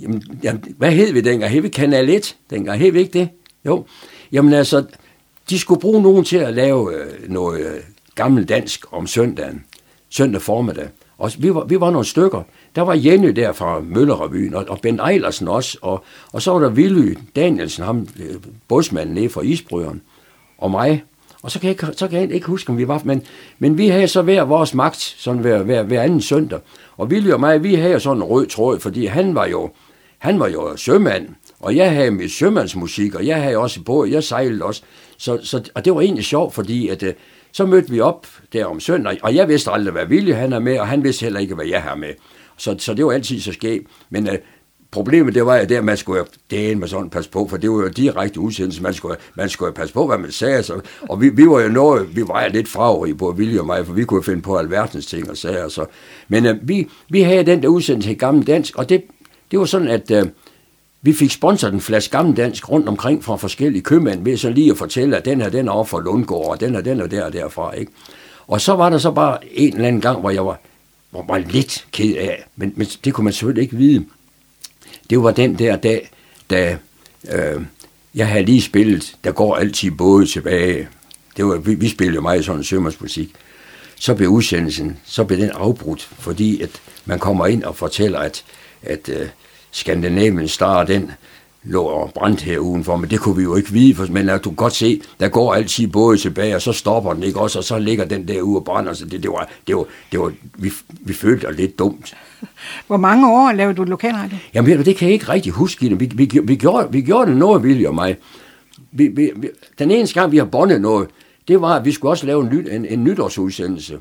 jamen, 0.00 0.22
jamen, 0.42 0.64
hvad 0.76 0.92
hed 0.92 1.12
vi 1.12 1.20
dengang? 1.20 1.52
Hed 1.52 1.60
vi 1.60 1.68
Kanal 1.68 2.08
1 2.08 2.36
dengang? 2.50 2.80
Hed 2.80 2.92
vi 2.92 2.98
ikke 2.98 3.18
det? 3.18 3.28
Jo. 3.64 3.86
Jamen 4.32 4.52
altså, 4.52 4.84
de 5.50 5.58
skulle 5.58 5.80
bruge 5.80 6.02
nogen 6.02 6.24
til 6.24 6.36
at 6.36 6.54
lave 6.54 6.94
øh, 6.94 7.30
noget 7.30 7.60
øh, 7.66 7.80
gammel 8.14 8.44
dansk 8.44 8.92
om 8.92 9.06
søndagen. 9.06 9.64
Søndag 10.10 10.42
formiddag. 10.42 10.88
Og 11.18 11.32
vi 11.38 11.54
var, 11.54 11.64
vi 11.64 11.80
var 11.80 11.90
nogle 11.90 12.06
stykker. 12.06 12.42
Der 12.76 12.82
var 12.82 12.94
Jenny 12.94 13.28
der 13.28 13.52
fra 13.52 13.80
Møllerrevyen, 13.80 14.54
og, 14.54 14.64
og 14.68 14.80
Ben 14.80 15.00
Eilersen 15.00 15.48
også, 15.48 15.78
og, 15.82 16.04
og 16.32 16.42
så 16.42 16.52
var 16.52 16.58
der 16.58 16.70
Willy 16.70 17.18
Danielsen, 17.36 17.84
ham 17.84 18.08
øh, 18.20 18.34
bådsmanden 18.68 19.14
nede 19.14 19.28
fra 19.28 19.42
Isbrøgeren 19.42 20.02
og 20.62 20.70
mig. 20.70 21.04
Og 21.42 21.50
så 21.50 21.60
kan, 21.60 21.68
jeg, 21.68 21.94
så 21.96 22.08
kan 22.08 22.20
jeg 22.20 22.32
ikke 22.32 22.46
huske, 22.46 22.70
om 22.70 22.78
vi 22.78 22.88
var, 22.88 23.02
men, 23.04 23.22
men 23.58 23.78
vi 23.78 23.88
havde 23.88 24.08
så 24.08 24.22
hver 24.22 24.42
vores 24.42 24.74
magt, 24.74 25.14
sådan 25.18 25.40
hver, 25.40 25.62
hver, 25.62 25.82
hver 25.82 26.02
anden 26.02 26.20
søndag. 26.20 26.58
Og 26.96 27.06
Willy 27.06 27.30
og 27.30 27.40
mig, 27.40 27.62
vi 27.62 27.74
havde 27.74 28.00
sådan 28.00 28.16
en 28.16 28.22
rød 28.22 28.46
tråd, 28.46 28.80
fordi 28.80 29.06
han 29.06 29.34
var 29.34 29.46
jo, 29.46 29.70
han 30.18 30.40
var 30.40 30.48
jo 30.48 30.76
sømand, 30.76 31.28
og 31.60 31.76
jeg 31.76 31.90
havde 31.92 32.10
mit 32.10 32.32
sømandsmusik, 32.32 33.14
og 33.14 33.26
jeg 33.26 33.42
havde 33.42 33.56
også 33.56 33.82
på, 33.82 34.04
jeg 34.04 34.24
sejlede 34.24 34.64
også. 34.64 34.82
Så, 35.16 35.38
så, 35.42 35.70
og 35.74 35.84
det 35.84 35.94
var 35.94 36.00
egentlig 36.00 36.24
sjovt, 36.24 36.54
fordi 36.54 36.88
at, 36.88 37.02
øh, 37.02 37.14
så 37.52 37.66
mødte 37.66 37.90
vi 37.90 38.00
op 38.00 38.26
der 38.52 38.64
om 38.64 38.80
søndag, 38.80 39.18
og 39.22 39.34
jeg 39.34 39.48
vidste 39.48 39.70
aldrig, 39.70 39.92
hvad 39.92 40.06
Willy 40.06 40.32
han 40.32 40.52
er 40.52 40.58
med, 40.58 40.78
og 40.78 40.88
han 40.88 41.04
vidste 41.04 41.24
heller 41.24 41.40
ikke, 41.40 41.54
hvad 41.54 41.66
jeg 41.66 41.82
har 41.82 41.94
med. 41.94 42.14
Så, 42.56 42.74
så 42.78 42.94
det 42.94 43.06
var 43.06 43.12
altid 43.12 43.40
så 43.40 43.52
skægt. 43.52 43.86
Men 44.10 44.28
øh, 44.28 44.38
Problemet 44.92 45.34
det 45.34 45.46
var 45.46 45.56
jo 45.56 45.64
der, 45.64 45.80
man 45.80 45.96
skulle 45.96 46.24
det 46.50 46.78
med 46.78 46.88
sådan 46.88 47.10
passe 47.10 47.30
på, 47.30 47.48
for 47.48 47.56
det 47.56 47.70
var 47.70 47.76
jo 47.76 47.88
direkte 47.88 48.40
udsendelse, 48.40 48.82
man 48.82 48.94
skulle, 48.94 49.16
man 49.34 49.48
skulle 49.48 49.72
passe 49.72 49.94
på, 49.94 50.06
hvad 50.06 50.18
man 50.18 50.32
sagde. 50.32 50.62
Så, 50.62 50.80
og 51.08 51.20
vi, 51.20 51.28
vi 51.28 51.48
var 51.48 51.60
jo 51.60 51.68
noget, 51.68 52.16
vi 52.16 52.22
var 52.28 52.48
lidt 52.48 52.68
fragrige 52.68 53.14
på 53.14 53.30
Vilje 53.30 53.60
og 53.60 53.66
mig, 53.66 53.86
for 53.86 53.92
vi 53.92 54.04
kunne 54.04 54.22
finde 54.22 54.42
på 54.42 54.56
alverdens 54.56 55.06
ting 55.06 55.30
og 55.30 55.36
sager. 55.36 55.68
Så. 55.68 55.86
Men 56.28 56.46
øh, 56.46 56.68
vi, 56.68 56.88
vi 57.08 57.20
havde 57.20 57.46
den 57.46 57.62
der 57.62 57.68
udsendelse 57.68 58.10
i 58.10 58.14
Gammel 58.14 58.46
Dansk, 58.46 58.76
og 58.76 58.88
det, 58.88 59.02
det 59.50 59.58
var 59.58 59.64
sådan, 59.64 59.88
at 59.88 60.10
øh, 60.10 60.26
vi 61.02 61.12
fik 61.12 61.30
sponsoret 61.30 61.74
en 61.74 61.80
flaske 61.80 62.16
Gammel 62.16 62.36
Dansk 62.36 62.70
rundt 62.70 62.88
omkring 62.88 63.24
fra 63.24 63.36
forskellige 63.36 63.82
købmænd, 63.82 64.24
ved 64.24 64.36
så 64.36 64.50
lige 64.50 64.70
at 64.70 64.78
fortælle, 64.78 65.16
at 65.16 65.24
den 65.24 65.40
her, 65.40 65.50
den 65.50 65.68
er 65.68 65.72
over 65.72 65.84
for 65.84 66.00
Lundgård, 66.00 66.50
og 66.50 66.60
den 66.60 66.74
her, 66.74 66.80
den 66.80 67.00
er 67.00 67.06
der 67.06 67.24
og 67.24 67.32
derfra. 67.32 67.72
Ikke? 67.72 67.92
Og 68.46 68.60
så 68.60 68.72
var 68.72 68.90
der 68.90 68.98
så 68.98 69.10
bare 69.10 69.38
en 69.52 69.74
eller 69.74 69.88
anden 69.88 70.00
gang, 70.00 70.20
hvor 70.20 70.30
jeg 70.30 70.46
var, 70.46 70.60
var, 71.12 71.24
var 71.28 71.38
lidt 71.38 71.86
ked 71.92 72.16
af, 72.16 72.44
men, 72.56 72.72
men 72.76 72.86
det 73.04 73.14
kunne 73.14 73.24
man 73.24 73.32
selvfølgelig 73.32 73.62
ikke 73.62 73.76
vide 73.76 74.04
det 75.12 75.22
var 75.22 75.30
den 75.30 75.58
der 75.58 75.76
dag, 75.76 76.10
da 76.50 76.78
øh, 77.32 77.62
jeg 78.14 78.28
havde 78.28 78.44
lige 78.44 78.62
spillet, 78.62 79.16
der 79.24 79.32
går 79.32 79.56
altid 79.56 79.90
både 79.90 80.26
tilbage. 80.26 80.88
Det 81.36 81.46
var, 81.46 81.56
vi, 81.56 81.74
vi 81.74 81.88
spillede 81.88 82.14
jo 82.14 82.20
meget 82.20 82.44
sådan 82.44 82.64
sømandsmusik. 82.64 83.34
Så 83.96 84.14
blev 84.14 84.28
udsendelsen, 84.28 84.98
så 85.04 85.24
blev 85.24 85.38
den 85.38 85.50
afbrudt, 85.50 86.08
fordi 86.18 86.62
at 86.62 86.70
man 87.04 87.18
kommer 87.18 87.46
ind 87.46 87.64
og 87.64 87.76
fortæller, 87.76 88.18
at, 88.18 88.44
at 88.82 89.08
øh, 89.08 89.28
Scandinavian 89.70 90.48
Star, 90.48 90.84
den, 90.84 91.10
lå 91.64 91.82
og 91.82 92.12
brændt 92.14 92.42
her 92.42 92.58
udenfor, 92.58 92.96
men 92.96 93.10
det 93.10 93.20
kunne 93.20 93.36
vi 93.36 93.42
jo 93.42 93.56
ikke 93.56 93.70
vide, 93.70 93.94
for, 93.94 94.06
men 94.06 94.28
du 94.28 94.38
kan 94.38 94.54
godt 94.54 94.74
se, 94.74 95.02
der 95.20 95.28
går 95.28 95.54
altid 95.54 95.86
både 95.86 96.18
tilbage, 96.18 96.54
og 96.54 96.62
så 96.62 96.72
stopper 96.72 97.12
den 97.12 97.22
ikke 97.22 97.40
også, 97.40 97.58
og 97.58 97.64
så 97.64 97.78
ligger 97.78 98.04
den 98.04 98.28
der 98.28 98.42
ude 98.42 98.58
og 98.58 98.64
brænder, 98.64 98.92
så 98.92 99.04
det, 99.04 99.22
det 99.22 99.30
var, 99.30 99.48
det 99.66 99.76
var, 99.76 99.84
det 100.12 100.20
var 100.20 100.32
vi, 100.54 100.72
vi 100.90 101.12
følte 101.12 101.46
det 101.46 101.56
lidt 101.56 101.78
dumt. 101.78 102.14
Hvor 102.86 102.96
mange 102.96 103.28
år 103.28 103.52
lavede 103.52 103.74
du 103.74 103.84
lokalradio? 103.84 104.36
Jamen, 104.54 104.84
det 104.84 104.96
kan 104.96 105.08
jeg 105.08 105.12
ikke 105.12 105.28
rigtig 105.28 105.52
huske. 105.52 105.96
Vi, 105.96 106.04
vi, 106.04 106.40
vi, 106.42 106.56
gjorde, 106.56 106.92
vi 106.92 107.00
gjorde 107.00 107.30
det 107.30 107.36
noget, 107.38 107.62
Willy 107.62 107.86
og 107.86 107.94
mig. 107.94 108.16
Vi, 108.92 109.06
vi, 109.06 109.30
vi, 109.36 109.48
den 109.78 109.90
eneste 109.90 110.20
gang, 110.20 110.32
vi 110.32 110.38
har 110.38 110.44
bondet 110.44 110.80
noget, 110.80 111.08
det 111.48 111.60
var, 111.60 111.76
at 111.76 111.84
vi 111.84 111.92
skulle 111.92 112.12
også 112.12 112.26
lave 112.26 112.40
en, 112.40 112.68
en, 112.70 112.86
en 112.86 113.04
nytårsudsendelse. 113.04 113.98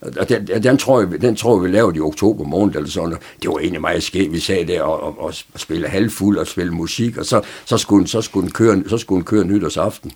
Og 0.00 0.28
den, 0.28 0.46
den, 0.46 0.76
tror 0.76 1.00
jeg, 1.00 1.22
den 1.22 1.36
tror 1.36 1.56
jeg, 1.56 1.70
vi 1.70 1.76
lavede 1.76 1.96
i 1.96 2.00
oktober 2.00 2.44
måned 2.44 2.76
eller 2.76 2.90
sådan. 2.90 3.16
Det 3.42 3.50
var 3.50 3.58
egentlig 3.58 3.80
meget 3.80 4.02
skægt. 4.02 4.32
Vi 4.32 4.40
sad 4.40 4.66
der 4.66 4.82
og, 4.82 5.02
og, 5.02 5.18
og 5.18 5.34
spille 5.56 5.88
halvfuld 5.88 6.38
og 6.38 6.46
spille 6.46 6.72
musik, 6.72 7.16
og 7.16 7.26
så, 7.26 7.40
så, 7.64 7.78
skulle, 7.78 8.08
så, 8.08 8.20
skulle 8.20 8.44
den 8.44 8.52
køre, 8.52 8.82
så 8.88 8.98
skulle 8.98 9.16
den 9.16 9.24
køre 9.24 9.44
nytårsaften. 9.44 10.12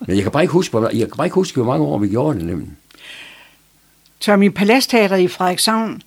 Men 0.00 0.16
jeg 0.16 0.22
kan 0.22 0.32
bare 0.32 0.42
ikke 0.42 0.52
huske, 0.52 0.70
hvor, 0.70 0.88
jeg 0.88 1.08
kan 1.08 1.16
bare 1.16 1.26
ikke 1.26 1.34
huske, 1.34 1.62
hvor 1.62 1.72
mange 1.72 1.86
år 1.86 1.98
vi 1.98 2.08
gjorde 2.08 2.38
det 2.38 2.46
nemlig. 2.46 2.68
Tommy, 4.20 4.48
Palastteateret 4.48 5.20
i 5.20 5.28
Frederikshavn, 5.28 6.02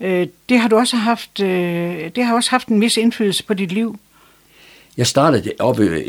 øh, 0.00 0.26
det 0.48 0.58
har 0.58 0.68
du 0.68 0.76
også 0.76 0.96
haft, 0.96 1.40
øh, 1.40 2.10
det 2.16 2.24
har 2.24 2.34
også 2.34 2.50
haft 2.50 2.68
en 2.68 2.80
vis 2.80 2.96
indflydelse 2.96 3.44
på 3.44 3.54
dit 3.54 3.72
liv. 3.72 3.98
Jeg 4.96 5.06
startede 5.06 5.52
op, 5.58 5.80
øh, 5.80 6.00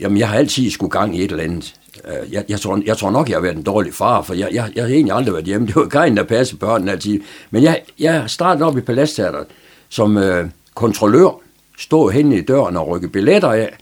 jamen 0.00 0.18
jeg 0.18 0.28
har 0.28 0.36
altid 0.36 0.70
skulle 0.70 0.90
gang 0.90 1.16
i 1.16 1.24
et 1.24 1.30
eller 1.30 1.44
andet. 1.44 1.74
Øh, 2.04 2.32
jeg, 2.32 2.44
jeg, 2.48 2.60
tror, 2.60 2.82
jeg 2.86 2.96
tror 2.96 3.10
nok, 3.10 3.28
jeg 3.28 3.36
har 3.36 3.42
været 3.42 3.56
en 3.56 3.62
dårlig 3.62 3.94
far, 3.94 4.22
for 4.22 4.34
jeg, 4.34 4.48
jeg, 4.52 4.70
jeg 4.74 4.84
har 4.84 4.90
egentlig 4.90 5.14
aldrig 5.14 5.34
været 5.34 5.44
hjemme. 5.44 5.66
Det 5.66 5.76
var 5.76 5.86
Karin, 5.86 6.16
der 6.16 6.22
passede 6.22 6.58
børnene 6.58 6.90
altid. 6.90 7.20
Men 7.50 7.62
jeg, 7.62 7.80
jeg 7.98 8.24
startede 8.30 8.64
op 8.64 8.78
i 8.78 8.80
Palastteateret 8.80 9.46
som 9.92 10.16
øh, 10.16 10.48
kontrollør, 10.74 11.40
stod 11.78 12.10
hen 12.10 12.32
i 12.32 12.40
døren 12.40 12.76
og 12.76 12.88
rykke 12.88 13.08
billetter 13.08 13.52
af. 13.52 13.76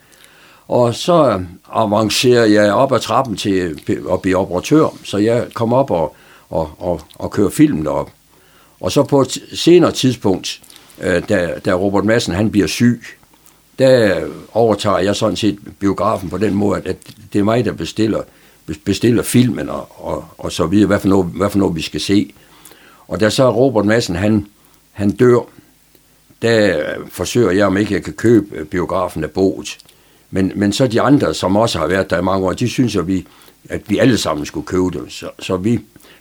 Og 0.68 0.94
så 0.94 1.28
øh, 1.28 1.40
avancerede 1.72 2.52
jeg 2.52 2.72
op 2.72 2.92
ad 2.92 3.00
trappen 3.00 3.36
til 3.36 3.78
at 4.12 4.22
blive 4.22 4.36
operatør, 4.36 4.96
så 5.04 5.18
jeg 5.18 5.46
kom 5.54 5.72
op 5.72 5.90
og, 5.90 6.16
og, 6.50 6.70
og, 6.78 7.00
og 7.14 7.30
kører 7.30 7.50
filmen 7.50 7.86
op. 7.86 8.11
Og 8.81 8.93
så 8.93 9.03
på 9.03 9.20
et 9.20 9.39
senere 9.55 9.93
tidspunkt, 9.93 10.62
øh, 11.01 11.28
da, 11.28 11.55
da 11.64 11.72
Robert 11.72 12.05
Madsen 12.05 12.35
han 12.35 12.51
bliver 12.51 12.66
syg, 12.66 13.03
der 13.78 14.26
overtager 14.53 14.99
jeg 14.99 15.16
sådan 15.16 15.37
set 15.37 15.59
biografen 15.78 16.31
på 16.31 16.39
den 16.39 16.55
måde, 16.55 16.83
at 16.85 16.97
det 17.33 17.39
er 17.39 17.43
mig, 17.43 17.64
der 17.64 17.72
bestiller, 17.72 18.22
bestiller 18.85 19.22
filmen 19.22 19.68
og, 19.68 19.89
og, 20.07 20.24
og 20.39 20.53
så 20.53 20.66
videre, 20.66 20.87
hvad 20.87 21.01
for, 21.01 21.09
noget, 21.09 21.26
hvad 21.26 21.51
for 21.51 21.59
noget 21.59 21.76
vi 21.76 21.83
skal 21.83 22.01
se. 22.01 22.33
Og 23.09 23.20
da 23.20 23.31
så 23.31 23.51
Robert 23.51 23.85
Madsen, 23.85 24.16
han, 24.16 24.47
han 24.93 25.11
dør, 25.11 25.41
der 26.43 26.83
forsøger 27.09 27.51
jeg, 27.51 27.66
om 27.66 27.76
ikke 27.76 27.95
jeg 27.95 28.03
kan 28.03 28.12
købe 28.12 28.57
øh, 28.57 28.66
biografen 28.66 29.24
af 29.24 29.31
boet. 29.31 29.78
Men, 30.31 30.53
men 30.57 30.72
så 30.72 30.87
de 30.87 31.01
andre, 31.01 31.35
som 31.35 31.57
også 31.57 31.78
har 31.78 31.87
været 31.87 32.11
der 32.11 32.18
i 32.18 32.22
mange 32.22 32.47
år, 32.47 32.53
de 32.53 32.68
synes, 32.68 32.97
at 32.97 33.07
vi, 33.07 33.26
at 33.68 33.81
vi 33.87 33.99
alle 33.99 34.18
sammen 34.18 34.47
skulle 34.47 34.66
købe 34.66 34.91
dem. 34.93 35.11
Så, 35.11 35.31
så 35.39 35.57
vi 35.57 35.81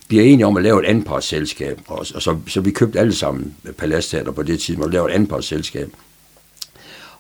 bliver 0.10 0.24
enige 0.24 0.46
om 0.46 0.58
at 0.58 0.64
lave 0.64 0.84
et 0.84 0.86
anpartsselskab. 0.86 1.82
Og, 1.88 1.98
og 2.16 2.22
så, 2.22 2.38
så 2.48 2.62
vi 2.62 2.72
købte 2.72 3.00
alle 3.00 3.14
sammen 3.14 3.56
Palastteater 3.78 4.32
på 4.32 4.44
det 4.44 4.60
tidspunkt 4.60 4.86
og 4.86 4.92
lavede 4.92 5.12
et 5.12 5.16
anpartsselskab. 5.16 5.92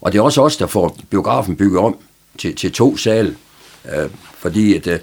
Og 0.01 0.11
det 0.11 0.19
er 0.19 0.23
også 0.23 0.41
os, 0.41 0.57
der 0.57 0.67
får 0.67 0.97
biografen 1.09 1.55
bygget 1.55 1.79
om 1.79 1.97
til, 2.37 2.55
til 2.55 2.71
to 2.71 2.97
sal, 2.97 3.35
øh, 3.85 4.09
fordi 4.37 4.75
at, 4.75 4.87
øh, 4.87 4.99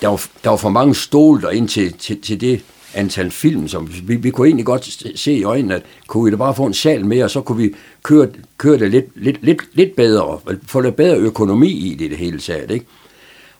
der, 0.00 0.08
var, 0.08 0.26
der 0.44 0.50
var 0.50 0.56
for 0.56 0.68
mange 0.68 0.94
stole 0.94 1.56
ind 1.56 1.68
til, 1.68 1.92
til, 1.92 2.20
til 2.20 2.40
det 2.40 2.62
antal 2.94 3.30
film, 3.30 3.68
som 3.68 3.92
vi, 4.08 4.16
vi 4.16 4.30
kunne 4.30 4.46
egentlig 4.46 4.66
godt 4.66 5.18
se 5.18 5.32
i 5.32 5.44
øjnene, 5.44 5.74
at 5.74 5.82
kunne 6.06 6.24
vi 6.24 6.30
da 6.30 6.36
bare 6.36 6.54
få 6.54 6.66
en 6.66 6.74
sal 6.74 7.06
mere, 7.06 7.24
og 7.24 7.30
så 7.30 7.40
kunne 7.40 7.58
vi 7.58 7.74
køre, 8.02 8.28
køre 8.58 8.78
det 8.78 8.90
lidt, 8.90 9.06
lidt, 9.14 9.42
lidt, 9.42 9.62
lidt 9.72 9.96
bedre, 9.96 10.40
få 10.66 10.80
lidt 10.80 10.96
bedre 10.96 11.16
økonomi 11.16 11.70
i 11.70 11.94
det, 11.94 12.10
det 12.10 12.18
hele 12.18 12.38
taget. 12.38 12.70
Ikke? 12.70 12.86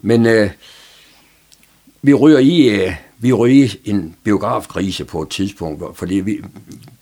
Men 0.00 0.26
øh, 0.26 0.50
vi 2.02 2.14
ryger 2.14 2.38
i, 2.38 2.68
øh, 2.68 2.92
vi 3.18 3.32
røg 3.32 3.70
en 3.84 4.14
biografkrise 4.24 5.04
på 5.04 5.22
et 5.22 5.28
tidspunkt, 5.28 5.82
fordi 5.94 6.14
vi, 6.14 6.40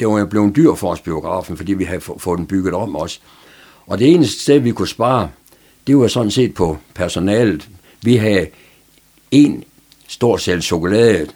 det 0.01 0.09
var 0.09 0.19
jo 0.19 0.27
blevet 0.27 0.57
dyr 0.57 0.75
for 0.75 0.91
os 0.91 1.01
biografen, 1.01 1.57
fordi 1.57 1.75
vi 1.75 1.85
havde 1.85 2.01
fået 2.01 2.39
den 2.39 2.47
bygget 2.47 2.75
om 2.75 2.97
også. 2.97 3.19
Og 3.87 3.99
det 3.99 4.11
eneste 4.11 4.43
sted, 4.43 4.59
vi 4.59 4.73
kunne 4.73 4.89
spare, 4.89 5.29
det 5.87 5.99
var 5.99 6.09
sådan 6.09 6.31
set 6.31 6.55
på 6.55 6.79
personalet. 6.95 7.69
Vi 8.03 8.17
havde 8.17 8.47
en 9.31 9.65
stor 10.09 10.37
sal 10.37 10.63
chokolade 10.63 11.27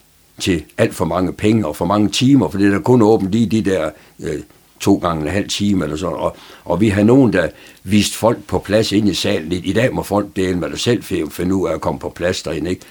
til 0.40 0.64
alt 0.78 0.94
for 0.94 1.04
mange 1.04 1.32
penge 1.32 1.66
og 1.66 1.76
for 1.76 1.84
mange 1.84 2.08
timer, 2.08 2.48
for 2.48 2.58
det 2.58 2.66
er 2.66 2.70
der 2.70 2.80
kun 2.80 3.02
åbent 3.02 3.32
lige 3.32 3.46
de 3.46 3.70
der 3.70 3.90
øh, 4.20 4.40
to 4.80 4.96
gange 4.96 5.22
en 5.22 5.28
halv 5.28 5.48
time 5.48 5.84
eller 5.84 5.96
sådan. 5.96 6.16
Og, 6.16 6.36
og 6.64 6.80
vi 6.80 6.88
havde 6.88 7.06
nogen, 7.06 7.32
der 7.32 7.48
viste 7.84 8.16
folk 8.16 8.38
på 8.46 8.58
plads 8.58 8.92
ind 8.92 9.08
i 9.08 9.14
salen. 9.14 9.52
I 9.52 9.72
dag 9.72 9.94
må 9.94 10.02
folk 10.02 10.36
dele 10.36 10.58
med 10.58 10.70
dig 10.70 10.78
selv 10.78 11.02
finde 11.30 11.54
ud 11.54 11.68
af 11.68 11.74
at 11.74 11.80
komme 11.80 12.00
på 12.00 12.08
plads 12.08 12.42
derinde. 12.42 12.70
Ikke? 12.70 12.82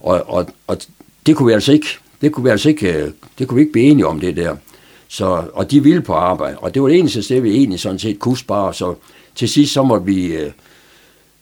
Og, 0.00 0.22
og, 0.26 0.46
og 0.66 0.76
det 1.26 1.36
kunne 1.36 1.46
vi 1.46 1.52
altså 1.52 1.72
ikke, 1.72 1.86
det 2.20 2.32
kunne 2.32 2.44
vi 2.44 2.50
altså 2.50 2.68
ikke, 2.68 3.02
øh, 3.02 3.10
det 3.38 3.48
kunne 3.48 3.56
vi 3.56 3.60
ikke 3.60 3.72
blive 3.72 3.86
enige 3.86 4.06
om 4.06 4.20
det 4.20 4.36
der. 4.36 4.56
Så, 5.08 5.44
og 5.52 5.70
de 5.70 5.82
ville 5.82 6.02
på 6.02 6.12
arbejde, 6.12 6.58
og 6.58 6.74
det 6.74 6.82
var 6.82 6.88
det 6.88 6.98
eneste 6.98 7.22
sted, 7.22 7.40
vi 7.40 7.56
egentlig 7.56 7.80
sådan 7.80 7.98
set 7.98 8.18
kunne 8.18 8.36
spare, 8.36 8.74
så 8.74 8.94
til 9.34 9.48
sidst 9.48 9.72
så 9.72 9.82
måtte 9.82 10.06
vi, 10.06 10.26
øh, 10.26 10.52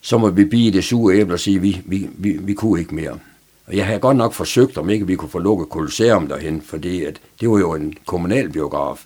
så 0.01 0.17
måtte 0.17 0.35
vi 0.35 0.45
bide 0.45 0.71
det 0.71 0.83
sure 0.83 1.15
æble 1.15 1.33
og 1.33 1.39
sige, 1.39 1.61
vi, 1.61 1.81
vi, 1.85 2.09
vi, 2.17 2.31
vi 2.31 2.53
kunne 2.53 2.79
ikke 2.79 2.95
mere. 2.95 3.19
Og 3.67 3.77
jeg 3.77 3.85
havde 3.85 3.99
godt 3.99 4.17
nok 4.17 4.33
forsøgt, 4.33 4.77
om 4.77 4.89
ikke 4.89 5.07
vi 5.07 5.15
kunne 5.15 5.29
få 5.29 5.39
lukket 5.39 5.67
Colosseum 5.67 6.27
derhen, 6.27 6.61
fordi 6.61 7.03
at 7.03 7.21
det 7.41 7.49
var 7.49 7.59
jo 7.59 7.73
en 7.73 7.93
kommunal 8.05 8.49
biograf. 8.49 9.05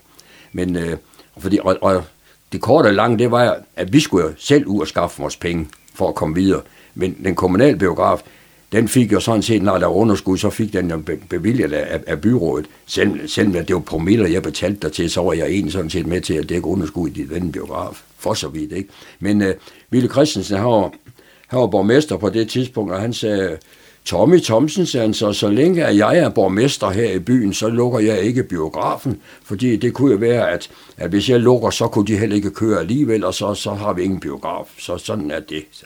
Men, 0.53 0.75
øh, 0.75 0.97
fordi, 1.37 1.59
og, 1.63 1.77
og 1.81 2.03
det 2.51 2.61
korte 2.61 2.87
og 2.87 2.93
lange, 2.93 3.17
det 3.17 3.31
var, 3.31 3.57
at 3.75 3.93
vi 3.93 3.99
skulle 3.99 4.25
jo 4.25 4.33
selv 4.37 4.65
ud 4.65 4.81
og 4.81 4.87
skaffe 4.87 5.21
vores 5.21 5.37
penge 5.37 5.67
for 5.93 6.09
at 6.09 6.15
komme 6.15 6.35
videre. 6.35 6.61
Men 6.95 7.17
den 7.23 7.35
kommunale 7.35 7.77
biograf, 7.77 8.21
den 8.75 8.87
fik 8.87 9.11
jo 9.11 9.19
sådan 9.19 9.41
set, 9.41 9.61
når 9.63 9.77
der 9.77 9.85
var 9.85 9.93
underskud, 9.93 10.37
så 10.37 10.49
fik 10.49 10.73
den 10.73 10.89
jo 10.89 11.01
bevilget 11.29 11.73
af, 11.73 11.99
af 12.07 12.21
byrådet. 12.21 12.65
Selv, 12.85 13.27
selvom 13.27 13.65
det 13.65 13.75
var 13.75 13.81
promiller, 13.81 14.27
jeg 14.27 14.43
betalte 14.43 14.79
der 14.81 14.89
til, 14.89 15.09
så 15.09 15.21
var 15.21 15.33
jeg 15.33 15.47
egentlig 15.47 15.73
sådan 15.73 15.89
set 15.89 16.07
med 16.07 16.21
til 16.21 16.33
at 16.33 16.49
dække 16.49 16.67
underskud 16.67 17.09
i 17.09 17.23
den 17.23 17.51
biograf. 17.51 18.01
For 18.17 18.33
så 18.33 18.47
vidt, 18.47 18.71
ikke? 18.71 18.89
Men 19.19 19.41
uh, 19.41 19.47
Ville 19.89 20.09
Christensen, 20.09 20.57
han 20.57 20.65
var, 20.65 20.91
han 21.47 21.59
var 21.59 21.67
borgmester 21.67 22.17
på 22.17 22.29
det 22.29 22.49
tidspunkt, 22.49 22.91
og 22.91 23.01
han 23.01 23.13
sagde, 23.13 23.57
Tommy 24.05 24.41
Thomsen 24.41 24.85
sagde 24.85 25.05
han 25.05 25.13
så, 25.13 25.33
så 25.33 25.49
længe 25.49 25.85
at 25.85 25.97
jeg 25.97 26.17
er 26.17 26.29
borgmester 26.29 26.89
her 26.89 27.11
i 27.11 27.19
byen, 27.19 27.53
så 27.53 27.67
lukker 27.69 27.99
jeg 27.99 28.21
ikke 28.21 28.43
biografen, 28.43 29.21
fordi 29.43 29.75
det 29.75 29.93
kunne 29.93 30.11
jo 30.11 30.17
være, 30.17 30.51
at, 30.51 30.69
at 30.97 31.09
hvis 31.09 31.29
jeg 31.29 31.39
lukker, 31.39 31.69
så 31.69 31.87
kunne 31.87 32.07
de 32.07 32.17
heller 32.17 32.35
ikke 32.35 32.51
køre 32.51 32.79
alligevel, 32.79 33.23
og 33.23 33.33
så, 33.33 33.53
så 33.53 33.73
har 33.73 33.93
vi 33.93 34.03
ingen 34.03 34.19
biograf. 34.19 34.65
Så 34.79 34.97
sådan 34.97 35.31
er 35.31 35.39
det. 35.39 35.63
Så. 35.71 35.85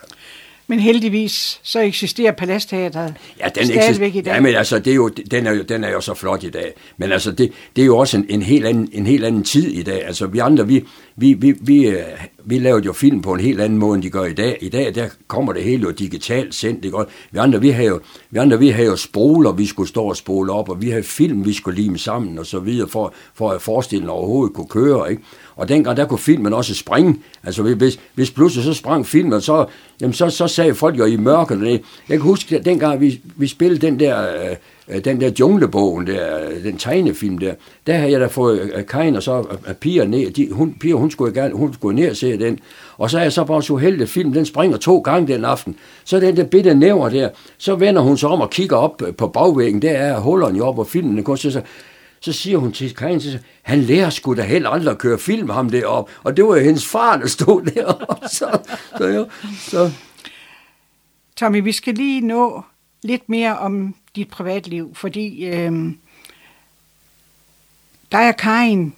Men 0.69 0.79
heldigvis, 0.79 1.59
så 1.63 1.79
eksisterer 1.79 2.31
Palastteateret 2.31 3.13
ja, 3.39 3.49
den 3.55 3.65
stadigvæk 3.65 4.15
i 4.15 4.21
dag. 4.21 4.33
Ja, 4.33 4.39
men 4.39 4.55
altså, 4.55 4.79
det 4.79 4.91
er 4.91 4.95
jo, 4.95 5.07
den, 5.07 5.47
er 5.47 5.51
jo, 5.51 5.61
den 5.61 5.83
er 5.83 5.91
jo 5.91 6.01
så 6.01 6.13
flot 6.13 6.43
i 6.43 6.49
dag. 6.49 6.73
Men 6.97 7.11
altså, 7.11 7.31
det, 7.31 7.51
det 7.75 7.81
er 7.81 7.85
jo 7.85 7.97
også 7.97 8.17
en, 8.17 8.25
en, 8.29 8.41
helt 8.41 8.65
anden, 8.65 8.89
en 8.91 9.05
helt 9.05 9.25
anden 9.25 9.43
tid 9.43 9.67
i 9.67 9.83
dag. 9.83 10.05
Altså, 10.05 10.27
vi 10.27 10.39
andre, 10.39 10.67
vi, 10.67 10.85
vi, 11.15 11.33
vi, 11.33 11.55
vi, 11.61 11.87
øh, 11.87 12.03
vi 12.45 12.59
lavede 12.59 12.85
jo 12.85 12.93
film 12.93 13.21
på 13.21 13.33
en 13.33 13.39
helt 13.39 13.61
anden 13.61 13.79
måde, 13.79 13.95
end 13.95 14.03
de 14.03 14.09
gør 14.09 14.25
i 14.25 14.33
dag. 14.33 14.57
I 14.61 14.69
dag, 14.69 14.95
der 14.95 15.07
kommer 15.27 15.53
det 15.53 15.63
hele 15.63 15.83
jo 15.83 15.91
digitalt 15.91 16.55
sendt. 16.55 16.85
Ikke? 16.85 16.97
vi 17.31 17.39
andre, 17.39 17.61
vi 17.61 17.69
har 17.69 17.83
jo, 17.83 17.99
vi 18.29 18.39
andre, 18.39 18.59
vi 18.59 18.69
har 18.69 18.83
jo 18.83 18.95
spoler, 18.95 19.51
vi 19.51 19.65
skulle 19.65 19.89
stå 19.89 20.03
og 20.03 20.17
spole 20.17 20.51
op, 20.51 20.69
og 20.69 20.81
vi 20.81 20.89
har 20.89 21.01
film, 21.01 21.45
vi 21.45 21.53
skulle 21.53 21.81
lime 21.81 21.97
sammen 21.97 22.39
og 22.39 22.45
så 22.45 22.59
videre, 22.59 22.87
for, 22.87 23.13
for 23.33 23.51
at 23.51 23.61
forestillingen 23.61 24.09
overhovedet 24.09 24.55
kunne 24.55 24.67
køre. 24.67 25.11
Ikke? 25.11 25.23
Og 25.55 25.69
dengang, 25.69 25.97
der 25.97 26.05
kunne 26.05 26.19
filmen 26.19 26.53
også 26.53 26.75
springe. 26.75 27.15
Altså, 27.43 27.63
hvis, 27.63 27.99
hvis 28.13 28.31
pludselig 28.31 28.65
så 28.65 28.73
sprang 28.73 29.07
filmen, 29.07 29.41
så, 29.41 29.65
jamen, 30.01 30.13
så, 30.13 30.29
så 30.29 30.47
sad 30.59 30.75
folk 30.75 30.99
jo 30.99 31.05
i 31.05 31.17
mørket. 31.17 31.61
Jeg 31.63 31.81
kan 32.09 32.19
huske, 32.19 32.57
at 32.57 32.65
dengang 32.65 33.01
vi, 33.01 33.21
vi 33.35 33.47
spillede 33.47 33.87
den 33.87 33.99
der, 33.99 34.19
øh, 34.19 34.55
øh 34.87 35.05
den 35.05 35.21
der 35.21 35.31
junglebogen, 35.39 36.07
der, 36.07 36.49
øh, 36.49 36.63
den 36.63 36.77
tegnefilm 36.77 37.37
der, 37.37 37.53
der 37.87 37.93
havde 37.93 38.11
jeg 38.11 38.19
da 38.19 38.25
fået 38.25 38.71
øh, 38.75 38.85
Karin 38.85 39.15
og 39.15 39.23
så 39.23 39.39
øh, 39.39 39.57
øh, 39.67 39.73
Pia 39.73 40.05
ned. 40.05 40.31
De, 40.31 40.47
hun, 40.51 40.75
Pia, 40.79 40.93
hun 40.93 41.11
skulle, 41.11 41.33
gerne, 41.33 41.53
hun 41.53 41.73
skulle 41.73 42.01
ned 42.01 42.09
og 42.09 42.15
se 42.15 42.39
den. 42.39 42.59
Og 42.97 43.09
så 43.09 43.17
er 43.17 43.21
jeg 43.21 43.33
så 43.33 43.43
bare 43.43 43.63
så 43.63 43.75
heldig, 43.75 44.01
at 44.01 44.09
filmen 44.09 44.35
den 44.35 44.45
springer 44.45 44.77
to 44.77 44.99
gange 44.99 45.33
den 45.33 45.45
aften. 45.45 45.75
Så 46.03 46.19
den 46.19 46.37
der 46.37 46.43
bitte 46.43 46.75
næver 46.75 47.09
der, 47.09 47.29
så 47.57 47.75
vender 47.75 48.01
hun 48.01 48.17
sig 48.17 48.29
om 48.29 48.41
og 48.41 48.49
kigger 48.49 48.77
op 48.77 49.01
på 49.17 49.27
bagvæggen. 49.27 49.81
Der 49.81 49.91
er 49.91 50.19
hullerne 50.19 50.57
jo 50.57 50.67
op, 50.67 50.79
og 50.79 50.87
filmen 50.87 51.23
går. 51.23 51.35
Så, 51.35 51.61
så 52.21 52.33
siger 52.33 52.57
hun 52.57 52.71
til 52.71 52.95
Karin, 52.95 53.21
så, 53.21 53.37
han 53.61 53.79
lærer 53.79 54.09
sgu 54.09 54.35
da 54.35 54.41
heller 54.41 54.69
aldrig 54.69 54.91
at 54.91 54.97
køre 54.97 55.17
film 55.17 55.49
ham 55.49 55.69
derop. 55.69 56.09
Og 56.23 56.37
det 56.37 56.45
var 56.45 56.55
jo 56.55 56.63
hendes 56.63 56.85
far, 56.85 57.17
der 57.17 57.27
stod 57.27 57.61
deroppe. 57.61 58.27
Så, 58.37 58.59
så, 58.97 59.07
jo, 59.07 59.27
så. 59.59 59.91
Tommy, 61.39 61.63
vi 61.63 61.71
skal 61.71 61.93
lige 61.93 62.21
nå 62.21 62.63
lidt 63.01 63.29
mere 63.29 63.57
om 63.57 63.95
dit 64.15 64.29
privatliv, 64.29 64.95
fordi 64.95 65.45
øh, 65.45 65.71
dig 68.11 68.27
og 68.27 68.35
Karin, 68.37 68.95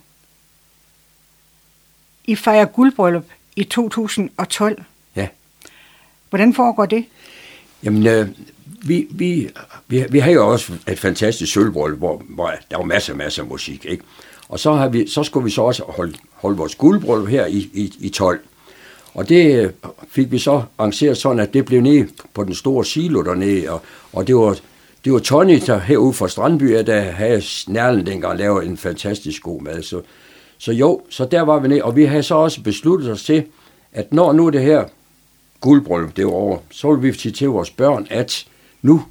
I 2.26 2.36
fejrer 2.36 2.66
guldbryllup 2.66 3.26
i 3.56 3.64
2012. 3.64 4.84
Ja. 5.16 5.28
Hvordan 6.30 6.54
foregår 6.54 6.86
det? 6.86 7.06
Jamen, 7.84 8.08
øh, 8.08 8.28
vi, 8.66 9.08
vi, 9.12 9.50
vi, 9.88 10.06
vi 10.10 10.20
har 10.20 10.32
jo 10.32 10.52
også 10.52 10.74
et 10.88 11.00
fantastisk 11.00 11.54
sølvbrøl, 11.54 11.96
hvor, 11.96 12.24
hvor 12.30 12.54
der 12.72 12.78
var 12.78 12.86
masser 12.86 13.14
og 13.14 13.18
masser 13.18 13.44
af 13.44 13.50
musik, 13.50 13.86
ikke? 13.86 14.04
Og 14.50 14.60
så, 14.60 14.74
har 14.74 14.90
vi, 14.90 15.08
så 15.08 15.24
skulle 15.24 15.44
vi 15.44 15.52
så 15.52 15.62
også 15.62 15.84
holde, 15.84 16.18
holde 16.34 16.58
vores 16.58 16.76
guldbrøl 16.76 17.28
her 17.28 17.46
i, 17.46 17.70
i, 17.74 17.94
i 18.00 18.10
12. 18.10 18.40
Og 19.14 19.30
det 19.30 19.56
øh, 19.56 19.70
fik 20.10 20.32
vi 20.32 20.40
så 20.40 20.64
arrangeret 20.78 21.18
sådan, 21.18 21.40
at 21.40 21.54
det 21.54 21.66
blev 21.66 21.82
nede 21.82 22.08
på 22.34 22.44
den 22.44 22.56
store 22.56 22.86
silo 22.86 23.22
dernede, 23.22 23.70
og, 23.70 23.82
og 24.14 24.28
det 24.28 24.36
var 24.36 24.58
det 25.06 25.14
var 25.14 25.20
Tony, 25.20 25.60
der 25.66 25.80
herude 25.80 26.14
fra 26.14 26.28
Strandby, 26.28 26.78
der 26.86 27.02
havde 27.02 27.42
Snærlen 27.42 28.06
dengang 28.06 28.38
lavet 28.38 28.66
en 28.66 28.78
fantastisk 28.78 29.42
god 29.42 29.62
mad. 29.62 29.84
Så, 29.84 30.02
så 30.58 30.72
jo, 30.72 31.02
så 31.10 31.26
der 31.26 31.42
var 31.42 31.60
vi 31.60 31.68
ned, 31.68 31.82
og 31.82 31.96
vi 31.96 32.06
havde 32.06 32.24
så 32.24 32.36
også 32.36 32.62
besluttet 32.62 33.12
os 33.12 33.24
til, 33.24 33.44
at 33.92 34.14
når 34.14 34.34
nu 34.34 34.50
det 34.50 34.62
her 34.62 34.84
guldbryllup 35.62 36.18
det 36.18 36.26
var 36.26 36.32
over, 36.32 36.58
så 36.72 36.96
ville 36.96 37.12
vi 37.12 37.18
sige 37.18 37.32
til 37.32 37.48
vores 37.48 37.70
børn, 37.70 38.08
at 38.10 38.46
nu, 38.82 39.04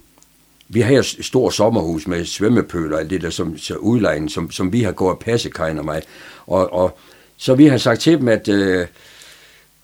vi 0.69 0.81
har 0.81 0.99
et 0.99 1.07
stort 1.21 1.55
sommerhus 1.55 2.07
med 2.07 2.25
svømmepøl 2.25 2.93
og 2.93 3.01
alt 3.01 3.11
det 3.11 3.23
der, 3.23 3.31
som, 3.31 3.59
så 3.59 3.75
udlejning, 3.75 4.31
som, 4.31 4.51
som 4.51 4.73
vi 4.73 4.83
har 4.83 4.93
gået 4.93 5.11
og 5.11 5.19
passe, 5.19 5.51
Karin 5.51 5.79
og 5.79 5.85
mig. 5.85 6.03
Og, 6.47 6.73
og, 6.73 6.99
så 7.37 7.55
vi 7.55 7.67
har 7.67 7.79
sagt 7.79 8.01
til 8.01 8.19
dem, 8.19 8.29
at 8.29 8.49
øh, 8.49 8.87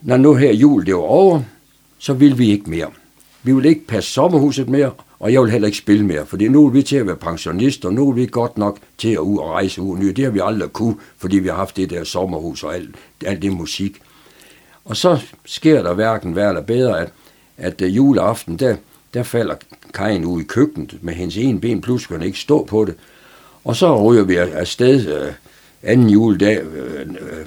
når 0.02 0.16
nu 0.16 0.34
her 0.34 0.52
jul 0.52 0.86
det 0.86 0.94
var 0.94 1.00
over, 1.00 1.42
så 1.98 2.12
vil 2.12 2.38
vi 2.38 2.50
ikke 2.50 2.70
mere. 2.70 2.90
Vi 3.42 3.52
vil 3.52 3.64
ikke 3.64 3.86
passe 3.86 4.10
sommerhuset 4.10 4.68
mere, 4.68 4.90
og 5.18 5.32
jeg 5.32 5.42
vil 5.42 5.50
heller 5.50 5.66
ikke 5.66 5.78
spille 5.78 6.06
mere, 6.06 6.26
for 6.26 6.48
nu 6.48 6.66
er 6.66 6.70
vi 6.70 6.82
til 6.82 6.96
at 6.96 7.06
være 7.06 7.16
pensionister, 7.16 7.88
og 7.88 7.94
nu 7.94 8.08
er 8.08 8.12
vi 8.12 8.26
godt 8.26 8.58
nok 8.58 8.78
til 8.98 9.08
at 9.08 9.18
ud 9.18 9.38
og 9.38 9.50
rejse 9.50 9.82
ud. 9.82 10.12
Det 10.12 10.24
har 10.24 10.30
vi 10.30 10.40
aldrig 10.42 10.72
kunne, 10.72 10.96
fordi 11.18 11.38
vi 11.38 11.48
har 11.48 11.56
haft 11.56 11.76
det 11.76 11.90
der 11.90 12.04
sommerhus 12.04 12.64
og 12.64 12.74
alt, 12.74 12.94
alt 13.26 13.42
det 13.42 13.52
musik. 13.52 14.00
Og 14.84 14.96
så 14.96 15.18
sker 15.44 15.82
der 15.82 15.94
hverken 15.94 16.36
værre 16.36 16.48
eller 16.48 16.62
bedre, 16.62 17.00
at, 17.00 17.12
at 17.56 17.82
øh, 17.82 17.96
juleaften, 17.96 18.56
der, 18.56 18.76
der 19.14 19.22
falder 19.22 19.54
Kajen 19.94 20.24
ud 20.24 20.40
i 20.40 20.44
køkkenet 20.44 20.98
med 21.00 21.14
hendes 21.14 21.36
ene 21.36 21.60
ben, 21.60 21.80
plus 21.80 22.06
kan 22.06 22.22
ikke 22.22 22.38
stå 22.38 22.64
på 22.64 22.84
det. 22.84 22.94
Og 23.64 23.76
så 23.76 24.02
ryger 24.02 24.24
vi 24.24 24.36
afsted 24.36 25.22
øh, 25.22 25.32
anden 25.82 26.10
juledag, 26.10 26.62
øh, 26.62 27.00
øh 27.00 27.46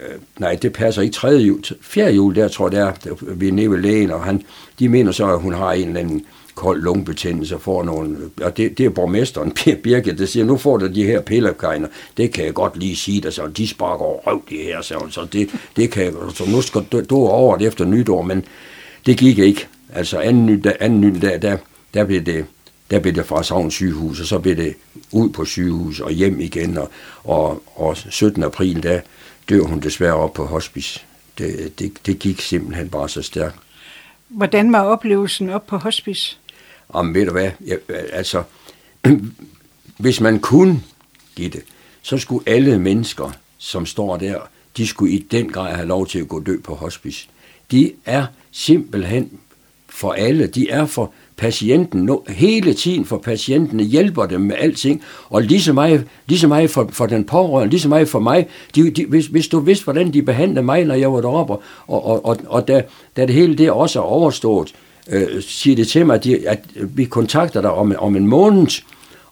Øh, 0.00 0.18
nej, 0.38 0.54
det 0.54 0.72
passer 0.72 1.02
ikke 1.02 1.14
tredje 1.14 1.40
jul, 1.40 1.64
fjerde 1.80 2.14
jul, 2.14 2.34
der 2.34 2.48
tror 2.48 2.74
jeg, 2.74 2.94
der, 3.04 3.34
vi 3.34 3.48
er 3.48 3.52
nede 3.52 3.70
ved 3.70 3.78
lægen, 3.78 4.10
og 4.10 4.24
han, 4.24 4.42
de 4.78 4.88
mener 4.88 5.12
så, 5.12 5.32
at 5.32 5.40
hun 5.40 5.54
har 5.54 5.72
en 5.72 5.88
eller 5.88 6.00
anden 6.00 6.26
kold 6.54 6.82
lungebetændelse, 6.82 7.58
får 7.58 7.82
nogle, 7.82 8.16
og 8.42 8.56
det, 8.56 8.78
det 8.78 8.86
er 8.86 8.90
borgmesteren, 8.90 9.52
Birke, 9.82 10.18
der 10.18 10.26
siger, 10.26 10.44
nu 10.44 10.56
får 10.56 10.76
du 10.76 10.86
de 10.86 11.04
her 11.04 11.20
pillekejner, 11.20 11.88
det 12.16 12.32
kan 12.32 12.44
jeg 12.44 12.54
godt 12.54 12.76
lige 12.76 12.96
sige 12.96 13.20
dig, 13.20 13.32
så 13.32 13.46
de 13.46 13.68
sparker 13.68 14.04
over 14.04 14.20
røv, 14.26 14.42
de 14.50 14.56
her, 14.56 14.82
så, 14.82 15.06
så 15.10 15.26
det, 15.32 15.50
det 15.76 15.90
kan, 15.90 16.14
så 16.34 16.44
nu 16.50 16.62
skal 16.62 16.84
du, 16.92 17.02
du 17.10 17.16
over 17.16 17.56
det 17.56 17.66
efter 17.66 17.84
nytår, 17.84 18.22
men 18.22 18.44
det 19.06 19.18
gik 19.18 19.38
ikke. 19.38 19.66
Altså 19.92 20.18
anden, 20.18 20.46
ny, 20.46 20.66
anden 20.80 21.00
ny 21.00 21.18
dag, 21.22 21.42
der, 21.42 21.56
der 21.94 22.04
blev 22.04 22.20
det, 22.20 22.44
der 22.90 22.98
blev 22.98 23.14
det 23.14 23.26
fra 23.26 23.42
Savns 23.42 23.74
sygehus, 23.74 24.20
og 24.20 24.26
så 24.26 24.38
blev 24.38 24.56
det 24.56 24.74
ud 25.12 25.28
på 25.28 25.44
sygehus 25.44 26.00
og 26.00 26.10
hjem 26.10 26.40
igen, 26.40 26.78
og, 26.78 26.90
og, 27.24 27.62
og 27.76 27.96
17. 27.96 28.42
april, 28.42 28.82
der 28.82 29.00
dør 29.48 29.62
hun 29.62 29.80
desværre 29.80 30.14
op 30.14 30.32
på 30.32 30.46
hospice. 30.46 31.00
Det, 31.38 31.78
det, 31.78 32.06
det 32.06 32.18
gik 32.18 32.40
simpelthen 32.40 32.88
bare 32.88 33.08
så 33.08 33.22
stærkt. 33.22 33.56
Hvordan 34.28 34.72
var 34.72 34.82
oplevelsen 34.82 35.50
op 35.50 35.66
på 35.66 35.76
hospice? 35.76 36.40
om, 36.92 37.14
ved 37.14 37.26
du 37.26 37.32
hvad, 37.32 37.50
jeg, 37.66 37.78
altså, 38.12 38.42
hvis 39.98 40.20
man 40.20 40.40
kunne 40.40 40.82
give 41.36 41.48
det, 41.48 41.62
så 42.02 42.18
skulle 42.18 42.48
alle 42.48 42.78
mennesker, 42.78 43.32
som 43.58 43.86
står 43.86 44.16
der, 44.16 44.40
de 44.76 44.86
skulle 44.86 45.12
i 45.12 45.18
den 45.18 45.52
grad 45.52 45.74
have 45.74 45.88
lov 45.88 46.06
til 46.06 46.18
at 46.18 46.28
gå 46.28 46.40
dø 46.40 46.56
på 46.64 46.74
hospice. 46.74 47.28
De 47.70 47.92
er 48.04 48.26
simpelthen 48.50 49.30
for 49.88 50.12
alle, 50.12 50.46
de 50.46 50.70
er 50.70 50.86
for 50.86 51.12
patienten, 51.40 52.10
hele 52.28 52.74
tiden 52.74 53.04
for 53.04 53.18
patientene, 53.18 53.82
hjælper 53.82 54.26
dem 54.26 54.40
med 54.40 54.56
alting, 54.58 55.02
og 55.30 55.42
lige 55.42 55.62
så 55.62 55.72
meget, 55.72 56.04
lige 56.26 56.38
så 56.38 56.48
meget 56.48 56.70
for, 56.70 56.88
for 56.92 57.06
den 57.06 57.24
pårørende, 57.24 57.70
lige 57.70 57.80
så 57.80 57.88
meget 57.88 58.08
for 58.08 58.20
mig. 58.20 58.46
De, 58.74 58.90
de, 58.90 59.06
hvis, 59.06 59.26
hvis 59.26 59.48
du 59.48 59.60
vidste, 59.60 59.84
hvordan 59.84 60.12
de 60.12 60.22
behandlede 60.22 60.64
mig, 60.64 60.84
når 60.84 60.94
jeg 60.94 61.12
var 61.12 61.20
deroppe, 61.20 61.52
og, 61.52 62.06
og, 62.06 62.26
og, 62.26 62.36
og 62.46 62.68
da, 62.68 62.82
da 63.16 63.26
det 63.26 63.34
hele 63.34 63.54
det 63.54 63.70
også 63.70 63.98
er 63.98 64.02
overstået, 64.02 64.72
øh, 65.10 65.42
siger 65.42 65.76
det 65.76 65.88
til 65.88 66.06
mig, 66.06 66.14
at, 66.14 66.24
de, 66.24 66.48
at 66.48 66.60
vi 66.74 67.04
kontakter 67.04 67.60
dig 67.60 67.70
om, 67.70 67.94
om 67.98 68.16
en 68.16 68.26
måned, 68.26 68.82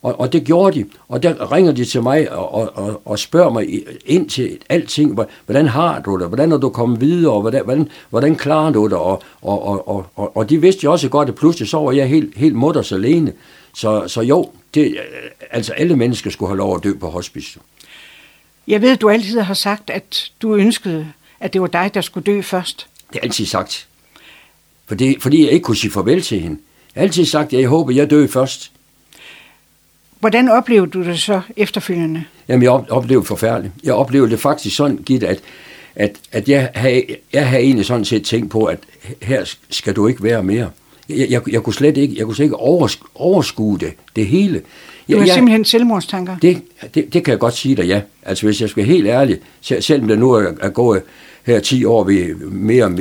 og, 0.02 0.20
og 0.20 0.32
det 0.32 0.44
gjorde 0.44 0.78
de. 0.78 0.84
Og 1.08 1.22
der 1.22 1.52
ringer 1.52 1.72
de 1.72 1.84
til 1.84 2.02
mig 2.02 2.32
og, 2.32 2.76
og, 2.76 3.02
og 3.04 3.18
spørger 3.18 3.50
mig 3.50 3.66
ind 4.06 4.28
til 4.28 4.58
alting. 4.68 5.18
Hvordan 5.46 5.66
har 5.66 6.00
du 6.00 6.18
det? 6.18 6.28
Hvordan 6.28 6.52
er 6.52 6.56
du 6.56 6.68
kommet 6.68 7.00
videre? 7.00 7.40
Hvordan, 7.40 7.64
hvordan, 7.64 7.88
hvordan 8.10 8.36
klarer 8.36 8.70
du 8.72 8.84
det? 8.84 8.92
Og, 8.92 9.22
og, 9.42 9.88
og, 9.88 10.06
og, 10.16 10.36
og, 10.36 10.50
de 10.50 10.60
vidste 10.60 10.84
jo 10.84 10.92
også 10.92 11.08
godt, 11.08 11.28
at 11.28 11.34
pludselig 11.34 11.68
så 11.68 11.78
var 11.78 11.92
jeg 11.92 12.08
helt, 12.08 12.36
helt 12.36 12.54
mutters 12.54 12.92
alene. 12.92 13.32
Så, 13.74 14.08
så 14.08 14.20
jo, 14.20 14.50
det, 14.74 14.96
altså 15.50 15.72
alle 15.72 15.96
mennesker 15.96 16.30
skulle 16.30 16.48
have 16.48 16.58
lov 16.58 16.76
at 16.76 16.84
dø 16.84 16.92
på 17.00 17.10
hospice. 17.10 17.60
Jeg 18.66 18.82
ved, 18.82 18.90
at 18.90 19.00
du 19.00 19.08
altid 19.08 19.40
har 19.40 19.54
sagt, 19.54 19.90
at 19.90 20.30
du 20.42 20.54
ønskede, 20.54 21.06
at 21.40 21.52
det 21.52 21.60
var 21.60 21.66
dig, 21.66 21.90
der 21.94 22.00
skulle 22.00 22.24
dø 22.24 22.42
først. 22.42 22.86
Det 23.12 23.18
er 23.18 23.22
altid 23.22 23.46
sagt. 23.46 23.86
Fordi, 24.86 25.20
fordi 25.20 25.44
jeg 25.44 25.52
ikke 25.52 25.64
kunne 25.64 25.76
sige 25.76 25.90
farvel 25.90 26.22
til 26.22 26.40
hende. 26.40 26.58
Jeg 26.94 27.00
har 27.00 27.06
altid 27.06 27.24
sagt, 27.24 27.52
at 27.52 27.60
jeg 27.60 27.68
håber, 27.68 27.92
jeg 27.92 28.10
dør 28.10 28.26
først. 28.26 28.72
Hvordan 30.20 30.48
oplevede 30.48 30.90
du 30.90 31.04
det 31.04 31.18
så 31.20 31.40
efterfølgende? 31.56 32.24
Jamen, 32.48 32.62
jeg 32.62 32.70
oplevede 32.70 33.26
forfærdeligt. 33.26 33.74
Jeg 33.84 33.94
oplevede 33.94 34.30
det 34.30 34.40
faktisk 34.40 34.76
sådan, 34.76 34.96
Gitte, 34.96 35.28
at, 35.28 35.40
at, 35.94 36.16
at 36.32 36.48
jeg, 36.48 36.70
havde, 36.74 37.04
jeg 37.32 37.48
havde 37.48 37.62
egentlig 37.62 37.86
sådan 37.86 38.04
set 38.04 38.24
tænkt 38.24 38.50
på, 38.50 38.64
at 38.64 38.78
her 39.22 39.54
skal 39.70 39.96
du 39.96 40.06
ikke 40.06 40.22
være 40.22 40.42
mere. 40.42 40.70
Jeg, 41.08 41.26
jeg, 41.30 41.52
jeg 41.52 41.62
kunne 41.62 41.74
slet 41.74 41.96
ikke, 41.96 42.14
jeg 42.18 42.24
kunne 42.24 42.36
slet 42.36 42.46
ikke 42.46 42.56
overskue, 42.56 43.08
overskue 43.14 43.78
det, 43.78 43.92
det 44.16 44.26
hele. 44.26 44.62
Du 45.10 45.18
har 45.18 45.26
jeg, 45.26 45.34
simpelthen 45.34 45.64
selvmordstanker? 45.64 46.36
Det, 46.42 46.62
det, 46.94 47.14
det 47.14 47.24
kan 47.24 47.32
jeg 47.32 47.38
godt 47.38 47.54
sige 47.54 47.76
dig, 47.76 47.86
ja. 47.86 48.00
Altså 48.22 48.46
hvis 48.46 48.60
jeg 48.60 48.68
skal 48.68 48.80
være 48.86 48.94
helt 48.94 49.06
ærlig, 49.06 49.38
selvom 49.60 50.08
det 50.08 50.18
nu 50.18 50.32
er, 50.32 50.52
er 50.60 50.68
gået 50.68 51.02
her 51.46 51.60
10 51.60 51.84
år 51.84 52.04
vi, 52.04 52.24
mere 52.50 52.92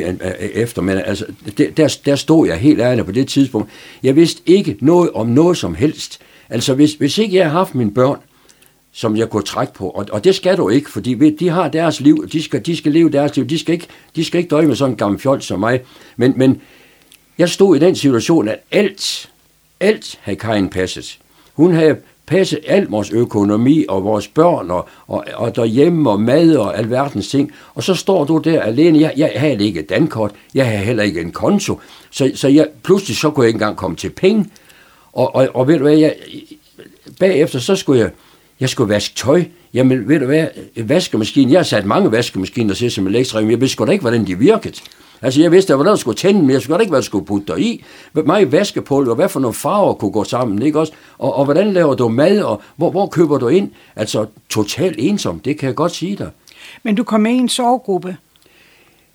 efter, 0.54 0.82
men 0.82 0.98
altså, 0.98 1.26
der, 1.78 1.98
der 2.06 2.16
stod 2.16 2.48
jeg 2.48 2.58
helt 2.58 2.80
ærligt 2.80 3.06
på 3.06 3.12
det 3.12 3.28
tidspunkt. 3.28 3.70
Jeg 4.04 4.16
vidste 4.16 4.42
ikke 4.46 4.78
noget 4.82 5.12
om 5.12 5.28
noget 5.28 5.58
som 5.58 5.76
helst. 5.76 6.20
Altså, 6.50 6.74
hvis, 6.74 6.94
hvis 6.94 7.18
ikke 7.18 7.38
jeg 7.38 7.46
har 7.46 7.58
haft 7.58 7.76
mine 7.76 7.92
børn, 7.92 8.18
som 8.92 9.18
jeg 9.18 9.30
kunne 9.30 9.44
trække 9.44 9.74
på, 9.74 9.90
og, 9.90 10.06
og 10.12 10.24
det 10.24 10.36
skal 10.36 10.58
du 10.58 10.70
ikke, 10.70 10.92
fordi 10.92 11.36
de 11.36 11.50
har 11.50 11.68
deres 11.68 12.00
liv, 12.00 12.28
de 12.32 12.44
skal, 12.44 12.66
de 12.66 12.78
skal 12.78 12.92
leve 12.92 13.10
deres 13.10 13.36
liv, 13.36 13.46
de 13.46 13.60
skal 13.60 13.74
ikke, 13.74 13.88
de 14.16 14.26
skal 14.26 14.38
ikke 14.38 14.50
døje 14.50 14.66
med 14.66 14.76
sådan 14.76 14.94
en 14.94 14.98
gammel 14.98 15.20
fjold 15.20 15.42
som 15.42 15.60
mig, 15.60 15.82
men, 16.18 16.34
men 16.36 16.62
jeg 17.38 17.50
stod 17.50 17.76
i 17.76 17.80
den 17.80 17.96
situation, 17.96 18.48
at 18.48 18.60
alt, 18.72 19.30
alt 19.80 20.20
havde 20.22 20.40
Karin 20.40 20.70
passet. 20.70 21.20
Hun 21.54 21.74
havde 21.74 21.98
passet 22.26 22.60
al 22.68 22.88
vores 22.88 23.12
økonomi 23.12 23.86
og 23.90 24.04
vores 24.04 24.28
børn 24.28 24.72
og, 24.72 24.88
og, 25.08 25.26
og 25.36 25.56
derhjemme 25.56 26.10
og 26.10 26.22
mad 26.22 26.56
og 26.56 26.78
alverdens 26.78 27.28
ting. 27.28 27.52
Og 27.76 27.84
så 27.84 27.94
står 27.94 28.26
du 28.26 28.38
der 28.38 28.62
alene. 28.62 29.00
Jeg, 29.00 29.14
jeg 29.18 29.32
havde 29.36 29.66
ikke 29.66 29.80
et 29.80 29.90
dankort. 29.90 30.32
Jeg 30.54 30.68
havde 30.68 30.86
heller 30.86 31.04
ikke 31.04 31.22
en 31.22 31.32
konto. 31.32 31.80
Så, 32.12 32.32
så 32.36 32.48
jeg, 32.48 32.68
pludselig 32.84 33.18
så 33.18 33.30
kunne 33.30 33.44
jeg 33.44 33.48
ikke 33.48 33.56
engang 33.56 33.78
komme 33.78 33.98
til 33.98 34.10
penge. 34.10 34.46
Og, 35.14 35.36
og, 35.36 35.48
og 35.54 35.68
ved 35.68 35.78
du 35.78 35.84
hvad, 35.84 35.98
jeg, 35.98 36.16
bagefter 37.20 37.60
så 37.60 37.76
skulle 37.76 38.02
jeg, 38.02 38.12
jeg 38.60 38.70
skulle 38.70 38.94
vaske 38.94 39.16
tøj. 39.16 39.44
Jamen 39.74 40.08
ved 40.08 40.20
du 40.20 40.26
hvad, 40.26 40.48
vaskemaskinen, 40.76 41.52
jeg 41.52 41.60
har 41.60 41.64
sat 41.64 41.86
mange 41.86 42.12
vaskemaskiner 42.12 42.74
til 42.74 42.92
som 42.92 43.08
elektriker, 43.08 43.42
men 43.42 43.52
jeg 43.52 43.62
vidste 43.62 43.86
da 43.86 43.92
ikke, 43.92 44.02
hvordan 44.02 44.28
de 44.28 44.40
virkede. 44.40 44.82
Altså, 45.22 45.42
jeg 45.42 45.52
vidste, 45.52 45.76
hvordan 45.76 45.92
jeg 45.92 45.98
skulle 45.98 46.18
tænde 46.18 46.42
men 46.42 46.50
jeg 46.50 46.62
skulle 46.62 46.82
ikke, 46.82 46.92
hvad 46.92 47.00
jeg 47.00 47.04
skulle 47.04 47.26
putte 47.26 47.48
der 47.48 47.56
i. 47.56 47.84
Mig 48.14 48.52
vaskepulver, 48.52 49.16
hvad 49.16 49.30
for 49.30 49.40
nogle 49.40 49.54
farver 49.54 49.94
kunne 49.94 50.12
gå 50.12 50.24
sammen, 50.24 50.62
ikke 50.62 50.80
også? 50.80 50.94
Og, 51.18 51.36
og 51.36 51.46
hvordan 51.46 51.74
laver 51.74 51.96
du 51.96 52.08
mad, 52.08 52.42
og 52.42 52.62
hvor, 52.76 52.92
hvor 52.92 53.08
køber 53.08 53.38
du 53.38 53.48
ind? 53.48 53.72
Altså, 53.96 54.26
totalt 54.50 54.96
ensom, 55.00 55.40
det 55.40 55.60
kan 55.60 55.68
jeg 55.68 55.76
godt 55.76 55.92
sige 55.92 56.16
dig. 56.16 56.30
Men 56.84 56.96
du 56.96 57.04
kom 57.04 57.22
med 57.22 57.32
i 57.32 57.38
en 57.38 57.50
sovegruppe? 57.50 58.18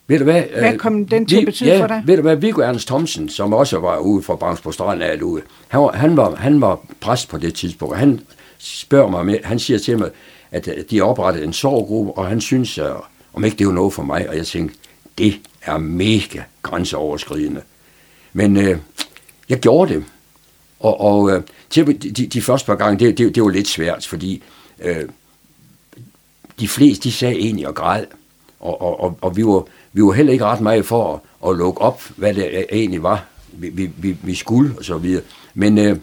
Ved 0.07 0.18
du 0.18 0.24
hvad? 0.24 0.42
Hvad 0.59 0.78
kom 0.78 1.07
den 1.07 1.26
til 1.26 1.36
at 1.36 1.44
betyde 1.44 1.70
ja, 1.70 1.82
for 1.82 1.86
dig? 1.86 2.03
Ved 2.07 2.16
du 2.16 2.22
hvad, 2.22 2.36
Viggo 2.36 2.61
Ernst 2.61 2.86
Thomsen, 2.86 3.28
som 3.28 3.53
også 3.53 3.78
var 3.78 3.98
ude 3.98 4.22
fra 4.22 4.36
Brands 4.36 4.61
på 4.61 4.72
Strand 4.72 5.03
af 5.03 5.20
ude, 5.20 5.42
han 5.68 5.80
var, 5.80 5.92
han, 5.92 6.16
var, 6.16 6.34
han 6.34 6.61
var 6.61 6.80
præst 7.00 7.28
på 7.28 7.38
det 7.38 7.55
tidspunkt, 7.55 7.96
han 7.96 8.20
spørger 8.59 9.11
mig, 9.11 9.26
med, 9.26 9.38
han 9.44 9.59
siger 9.59 9.78
til 9.78 9.98
mig, 9.98 10.11
at 10.50 10.68
de 10.90 11.00
oprettede 11.00 11.44
en 11.44 11.53
sorggruppe, 11.53 12.12
og 12.12 12.26
han 12.26 12.40
synes, 12.40 12.78
om 13.34 13.44
ikke 13.44 13.57
det 13.57 13.66
var 13.66 13.72
noget 13.72 13.92
for 13.92 14.03
mig, 14.03 14.28
og 14.28 14.36
jeg 14.36 14.46
tænkte, 14.46 14.78
det 15.18 15.40
er 15.62 15.78
mega 15.78 16.42
grænseoverskridende. 16.62 17.61
Men 18.32 18.57
øh, 18.57 18.78
jeg 19.48 19.59
gjorde 19.59 19.94
det. 19.94 20.05
Og, 20.80 21.00
og 21.00 21.30
øh, 21.30 21.42
til 21.70 22.16
de, 22.16 22.26
de 22.26 22.42
første 22.42 22.66
par 22.66 22.74
gange, 22.74 23.07
det, 23.07 23.18
det, 23.18 23.34
det 23.34 23.42
var 23.42 23.48
lidt 23.48 23.68
svært, 23.68 24.07
fordi 24.07 24.42
øh, 24.80 25.05
de 26.61 26.68
fleste, 26.68 27.05
de 27.05 27.12
sagde 27.12 27.34
egentlig 27.34 27.68
og 27.68 27.74
græd. 27.74 28.05
Og, 28.61 28.82
og, 28.82 29.00
og, 29.00 29.18
og 29.20 29.36
vi, 29.36 29.46
var, 29.46 29.64
vi 29.93 30.03
var 30.03 30.12
heller 30.12 30.32
ikke 30.32 30.45
ret 30.45 30.61
meget 30.61 30.86
for 30.86 31.14
at, 31.14 31.51
at 31.51 31.57
lukke 31.57 31.80
op, 31.80 32.03
hvad 32.16 32.34
det 32.34 32.66
egentlig 32.72 33.03
var, 33.03 33.24
vi, 33.53 33.90
vi, 33.97 34.16
vi 34.22 34.34
skulle 34.34 34.74
og 34.78 34.84
så 34.84 34.99
videre. 34.99 35.22
Men 35.55 35.78
øh, 35.78 35.97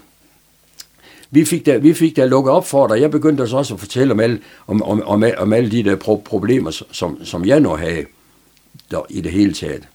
vi 1.31 1.45
fik 1.45 1.65
da, 1.65 1.77
vi 1.77 1.93
fik 1.93 2.15
da 2.15 2.25
lukket 2.25 2.53
op 2.53 2.67
for 2.67 2.87
dig. 2.87 3.01
Jeg 3.01 3.11
begyndte 3.11 3.47
så 3.47 3.57
også 3.57 3.73
at 3.73 3.79
fortælle 3.79 4.13
om 4.13 4.19
alle, 4.19 4.39
om, 4.67 4.83
om, 4.83 5.03
om, 5.03 5.23
om 5.37 5.53
alle 5.53 5.71
de 5.71 5.83
der 5.83 5.95
pro- 5.95 6.21
problemer, 6.25 6.83
som, 6.91 7.25
som 7.25 7.45
jeg 7.45 7.59
nu 7.59 7.69
havde 7.69 8.05
der, 8.91 9.05
i 9.09 9.21
det 9.21 9.31
hele 9.31 9.53
taget. 9.53 9.87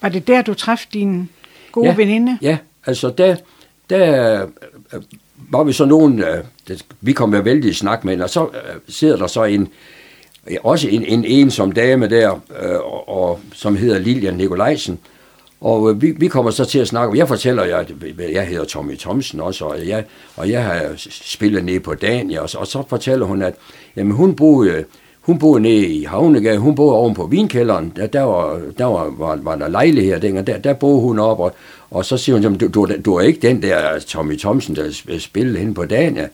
Var 0.00 0.08
det 0.08 0.26
der, 0.26 0.42
du 0.42 0.54
træffede 0.54 0.90
din 0.92 1.28
gode 1.72 1.88
ja, 1.88 1.94
veninde? 1.96 2.38
Ja, 2.42 2.58
altså 2.86 3.10
der, 3.18 3.36
der 3.90 4.46
øh, 4.94 5.02
var 5.50 5.64
vi 5.64 5.72
så 5.72 5.84
nogen, 5.84 6.18
øh, 6.20 6.44
vi 7.00 7.12
kom 7.12 7.28
med 7.28 7.40
vældig 7.42 7.76
snak 7.76 8.04
med 8.04 8.20
og 8.20 8.30
så 8.30 8.44
øh, 8.44 8.80
sidder 8.88 9.16
der 9.16 9.26
så 9.26 9.44
en, 9.44 9.68
også 10.62 10.88
en, 10.88 11.04
en 11.04 11.24
ensom 11.24 11.72
dame 11.72 12.08
der, 12.08 12.40
øh, 12.62 12.76
og, 12.76 13.08
og, 13.08 13.40
som 13.54 13.76
hedder 13.76 13.98
Lilian 13.98 14.34
Nikolajsen. 14.34 14.98
Og 15.60 15.90
øh, 15.90 16.02
vi, 16.02 16.10
vi 16.10 16.28
kommer 16.28 16.50
så 16.50 16.64
til 16.64 16.78
at 16.78 16.88
snakke, 16.88 17.18
jeg 17.18 17.28
fortæller 17.28 17.64
jer, 17.64 17.76
at 17.76 17.92
jeg 18.32 18.46
hedder 18.46 18.64
Tommy 18.64 18.98
Thomsen 18.98 19.40
også, 19.40 19.64
og 19.64 19.88
jeg, 19.88 20.04
og 20.36 20.50
jeg 20.50 20.64
har 20.64 20.92
spillet 21.10 21.64
ned 21.64 21.80
på 21.80 21.94
Dania, 21.94 22.40
og, 22.40 22.48
og 22.56 22.66
så 22.66 22.82
fortæller 22.88 23.26
hun, 23.26 23.42
at 23.42 23.54
jamen, 23.96 24.12
hun 24.12 24.36
boede 24.36 24.84
hun 25.20 25.38
boede 25.38 25.62
nede 25.62 25.86
i 25.86 26.04
Havnegade, 26.04 26.58
hun 26.58 26.74
boede 26.74 26.94
oven 26.94 27.14
på 27.14 27.26
vinkælderen, 27.26 27.92
der, 27.96 28.06
der, 28.06 28.22
var, 28.22 28.60
der 28.78 28.84
var, 28.84 29.14
var, 29.18 29.36
var 29.36 29.56
der 29.56 29.68
lejligheder 29.68 30.18
dengang, 30.18 30.46
der, 30.46 30.58
der 30.58 30.72
boede 30.72 31.00
hun 31.00 31.18
op, 31.18 31.40
og, 31.40 31.54
og 31.90 32.04
så 32.04 32.16
siger 32.16 32.38
hun, 32.38 32.58
du, 32.58 32.68
du, 32.68 32.88
du 33.04 33.14
er 33.14 33.20
ikke 33.20 33.48
den 33.48 33.62
der 33.62 33.98
Tommy 33.98 34.38
Thomsen, 34.38 34.76
der 34.76 35.18
spillede 35.18 35.58
hende 35.58 35.74
på 35.74 35.84
Dania. 35.84 36.28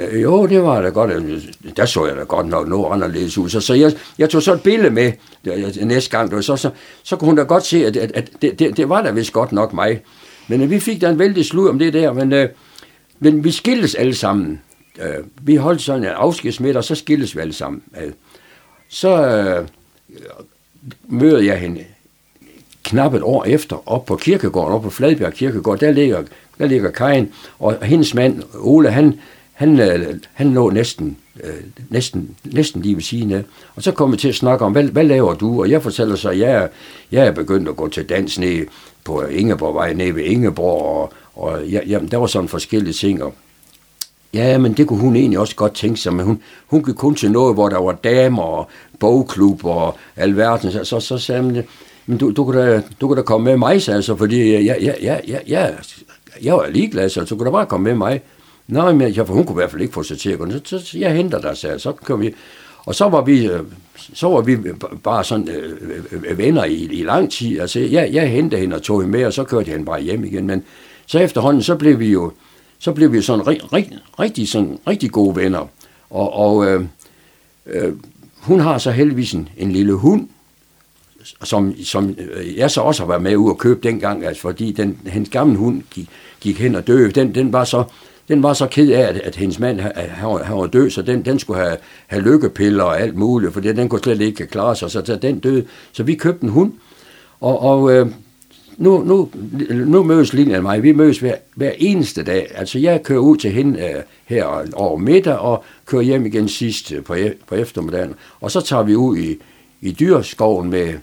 Øh, 0.00 0.22
jo, 0.22 0.46
det 0.46 0.62
var 0.62 0.82
da 0.82 0.88
godt. 0.88 1.10
Øh, 1.10 1.42
der 1.76 1.86
så 1.86 2.06
jeg 2.06 2.16
da 2.16 2.22
godt 2.22 2.46
nok 2.48 2.68
noget 2.68 2.92
anderledes 2.92 3.38
ud. 3.38 3.48
Så, 3.48 3.60
så 3.60 3.74
jeg, 3.74 3.92
jeg 4.18 4.30
tog 4.30 4.42
så 4.42 4.52
et 4.52 4.62
billede 4.62 4.90
med 4.90 5.12
næste 5.84 6.10
gang, 6.10 6.30
så, 6.30 6.42
så, 6.42 6.56
så, 6.56 6.70
så 7.02 7.16
kunne 7.16 7.26
hun 7.26 7.36
da 7.36 7.42
godt 7.42 7.64
se, 7.64 7.86
at, 7.86 7.96
at, 7.96 8.12
at 8.12 8.30
det, 8.42 8.58
det, 8.58 8.76
det 8.76 8.88
var 8.88 9.02
da 9.02 9.10
vist 9.10 9.32
godt 9.32 9.52
nok 9.52 9.72
mig. 9.72 10.00
Men 10.48 10.62
øh, 10.62 10.70
vi 10.70 10.80
fik 10.80 11.00
da 11.00 11.10
en 11.10 11.18
vældig 11.18 11.44
slud 11.44 11.68
om 11.68 11.78
det 11.78 11.92
der, 11.92 12.12
men, 12.12 12.32
øh, 12.32 12.48
men 13.18 13.44
vi 13.44 13.50
skildes 13.50 13.94
alle 13.94 14.14
sammen. 14.14 14.60
Øh, 14.98 15.24
vi 15.42 15.56
holdt 15.56 15.82
sådan 15.82 16.02
en 16.02 16.08
afskedsmiddag, 16.08 16.76
og 16.76 16.84
så 16.84 16.94
skildes 16.94 17.36
vi 17.36 17.40
alle 17.40 17.52
sammen. 17.52 17.82
Øh, 18.02 18.12
så 18.88 19.26
øh, 19.26 19.68
møder 21.08 21.40
jeg 21.40 21.58
hende 21.58 21.84
knap 22.84 23.14
et 23.14 23.22
år 23.22 23.44
efter 23.44 23.88
op 23.88 24.06
på 24.06 24.16
kirkegården, 24.16 24.74
op 24.74 24.82
på 24.82 24.90
Fladbjerg 24.90 25.32
Kirkegård, 25.32 25.78
der 25.78 25.90
ligger, 25.90 26.22
der 26.58 26.66
ligger 26.66 26.90
Kajen, 26.90 27.32
og 27.58 27.78
hendes 27.82 28.14
mand, 28.14 28.42
Ole, 28.54 28.90
han, 28.90 29.20
han, 29.56 29.80
øh, 29.80 30.14
han 30.32 30.54
lå 30.54 30.70
næsten, 30.70 31.16
øh, 31.44 31.54
næsten, 31.90 32.36
næsten 32.44 32.82
lige 32.82 32.94
ved 32.94 33.02
siden 33.02 33.32
af. 33.32 33.42
Og 33.76 33.82
så 33.82 33.92
kom 33.92 34.12
vi 34.12 34.16
til 34.16 34.28
at 34.28 34.34
snakke 34.34 34.64
om, 34.64 34.72
hvad, 34.72 34.84
hvad 34.84 35.04
laver 35.04 35.34
du? 35.34 35.60
Og 35.60 35.70
jeg 35.70 35.82
fortæller 35.82 36.16
så, 36.16 36.28
at 36.28 36.38
jeg, 36.38 36.68
jeg 37.12 37.26
er 37.26 37.30
begyndt 37.30 37.68
at 37.68 37.76
gå 37.76 37.88
til 37.88 38.08
dans 38.08 38.38
ned 38.38 38.66
på 39.04 39.22
Ingeborgvej, 39.22 39.92
nede 39.92 40.14
ved 40.14 40.22
Ingeborg, 40.24 40.82
og, 40.82 41.12
og 41.34 41.66
ja, 41.66 41.80
jamen, 41.86 42.10
der 42.10 42.16
var 42.16 42.26
sådan 42.26 42.48
forskellige 42.48 42.94
ting, 42.94 43.22
og 43.22 43.34
Ja, 44.34 44.58
men 44.58 44.72
det 44.72 44.86
kunne 44.86 45.00
hun 45.00 45.16
egentlig 45.16 45.38
også 45.38 45.56
godt 45.56 45.74
tænke 45.74 46.00
sig, 46.00 46.14
men 46.14 46.24
hun, 46.24 46.42
hun 46.66 46.84
gik 46.84 46.94
kun 46.94 47.14
til 47.14 47.30
noget, 47.30 47.54
hvor 47.54 47.68
der 47.68 47.78
var 47.78 47.92
damer 47.92 48.42
og 48.42 48.68
bogklub 49.00 49.64
og 49.64 49.98
alverden. 50.16 50.72
Så, 50.72 50.84
så, 50.84 51.00
så 51.00 51.18
sagde 51.18 51.42
hun, 51.42 51.62
men 52.06 52.18
du, 52.18 52.30
du, 52.30 52.44
kunne 52.44 52.60
da, 52.60 52.82
du 53.00 53.06
kunne 53.06 53.16
da 53.16 53.22
komme 53.22 53.44
med 53.44 53.56
mig, 53.56 53.88
altså, 53.88 54.16
fordi 54.16 54.52
jeg, 54.52 54.64
jeg, 54.64 54.98
jeg, 55.02 55.20
jeg, 55.26 55.42
jeg, 55.46 55.74
jeg 56.42 56.54
var 56.54 56.68
ligeglad, 56.68 57.08
så 57.08 57.24
du 57.24 57.36
kunne 57.36 57.46
da 57.46 57.50
bare 57.50 57.66
komme 57.66 57.84
med 57.84 57.94
mig. 57.94 58.20
Nej, 58.68 58.92
men 58.92 59.16
jeg, 59.16 59.26
for 59.26 59.34
hun 59.34 59.44
kunne 59.44 59.54
i 59.54 59.60
hvert 59.60 59.70
fald 59.70 59.82
ikke 59.82 59.94
få 59.94 60.02
sig 60.02 60.18
til 60.18 60.30
at 60.30 60.38
gå. 60.38 60.50
Så, 60.64 60.78
så 60.78 60.98
jeg 60.98 61.16
henter 61.16 61.40
dig, 61.40 61.56
sagde 61.56 61.78
så 61.78 61.92
kører 61.92 62.18
vi. 62.18 62.34
Og 62.86 62.94
så 62.94 63.08
var 63.08 63.22
vi, 63.22 63.46
øh, 63.46 63.60
så 64.14 64.28
var 64.28 64.40
vi 64.40 64.56
bare 65.02 65.24
sådan 65.24 65.48
øh, 65.48 65.76
øh, 65.80 66.22
øh, 66.30 66.38
venner 66.38 66.64
i, 66.64 66.74
i 66.74 67.02
lang 67.02 67.32
tid. 67.32 67.60
Altså, 67.60 67.80
jeg, 67.80 68.10
jeg 68.12 68.30
hentede 68.30 68.60
hende 68.60 68.76
og 68.76 68.82
tog 68.82 69.02
hende 69.02 69.18
med, 69.18 69.26
og 69.26 69.32
så 69.32 69.44
kørte 69.44 69.66
jeg 69.66 69.74
hende 69.74 69.86
bare 69.86 70.00
hjem 70.00 70.24
igen. 70.24 70.46
Men 70.46 70.62
så 71.06 71.18
efterhånden, 71.18 71.62
så 71.62 71.76
blev 71.76 71.98
vi 71.98 72.12
jo, 72.12 72.32
så 72.78 72.92
blev 72.92 73.12
vi 73.12 73.22
sådan 73.22 73.46
rig, 73.46 73.72
rig, 73.72 73.92
rigtig, 74.20 74.48
sådan, 74.48 74.78
rigtig 74.86 75.10
gode 75.10 75.36
venner. 75.36 75.66
Og, 76.10 76.32
og 76.32 76.66
øh, 76.66 76.84
øh, 77.66 77.92
hun 78.36 78.60
har 78.60 78.78
så 78.78 78.90
heldigvis 78.90 79.32
en, 79.32 79.48
en 79.56 79.72
lille 79.72 79.92
hund, 79.92 80.28
som, 81.44 81.74
som 81.84 82.16
øh, 82.18 82.56
jeg 82.56 82.70
så 82.70 82.80
også 82.80 83.02
har 83.02 83.08
været 83.08 83.22
med 83.22 83.36
ud 83.36 83.50
og 83.50 83.58
købe 83.58 83.88
dengang, 83.88 84.24
altså 84.24 84.42
fordi 84.42 84.72
den, 84.72 84.98
hendes 85.06 85.30
gamle 85.30 85.56
hund 85.56 85.82
gik, 85.90 86.08
gik 86.40 86.58
hen 86.58 86.74
og 86.74 86.86
døde. 86.86 87.10
Den, 87.10 87.34
den 87.34 87.52
var 87.52 87.64
så 87.64 87.84
den 88.28 88.42
var 88.42 88.52
så 88.52 88.66
ked 88.66 88.90
af, 88.90 89.00
at, 89.00 89.16
at 89.16 89.36
hendes 89.36 89.58
mand 89.58 89.80
han 89.80 90.28
var, 90.28 90.42
han 90.42 90.56
var 90.56 90.66
død, 90.66 90.90
så 90.90 91.02
den, 91.02 91.24
den 91.24 91.38
skulle 91.38 91.60
have, 91.60 91.76
have 92.06 92.22
lykkepiller 92.22 92.84
og 92.84 93.00
alt 93.00 93.16
muligt, 93.16 93.52
for 93.52 93.60
den 93.60 93.88
kunne 93.88 94.00
slet 94.00 94.20
ikke 94.20 94.46
klare 94.46 94.76
sig, 94.76 94.90
så, 94.90 95.02
så 95.04 95.16
den 95.16 95.38
døde. 95.38 95.64
Så 95.92 96.02
vi 96.02 96.14
købte 96.14 96.44
en 96.44 96.50
hund, 96.50 96.72
og, 97.40 97.62
og 97.62 97.92
øh, 97.92 98.06
nu, 98.76 99.04
nu, 99.04 99.30
nu 99.70 100.02
mødes 100.02 100.32
Lina 100.32 100.56
og 100.56 100.62
mig, 100.62 100.82
vi 100.82 100.92
mødes 100.92 101.18
hver, 101.18 101.34
hver 101.54 101.72
eneste 101.78 102.22
dag. 102.22 102.50
Altså 102.54 102.78
jeg 102.78 103.02
kører 103.02 103.20
ud 103.20 103.36
til 103.36 103.50
hende 103.50 103.80
øh, 103.80 104.02
her 104.24 104.64
over 104.72 104.98
middag, 104.98 105.38
og 105.38 105.64
kører 105.86 106.02
hjem 106.02 106.26
igen 106.26 106.48
sidst 106.48 106.92
øh, 106.92 107.04
på, 107.04 107.14
e, 107.14 107.32
på 107.48 107.54
eftermiddagen. 107.54 108.14
Og 108.40 108.50
så 108.50 108.60
tager 108.60 108.82
vi 108.82 108.94
ud 108.96 109.16
i, 109.16 109.36
i 109.80 109.92
dyrskoven 109.92 110.70
med, 110.70 110.94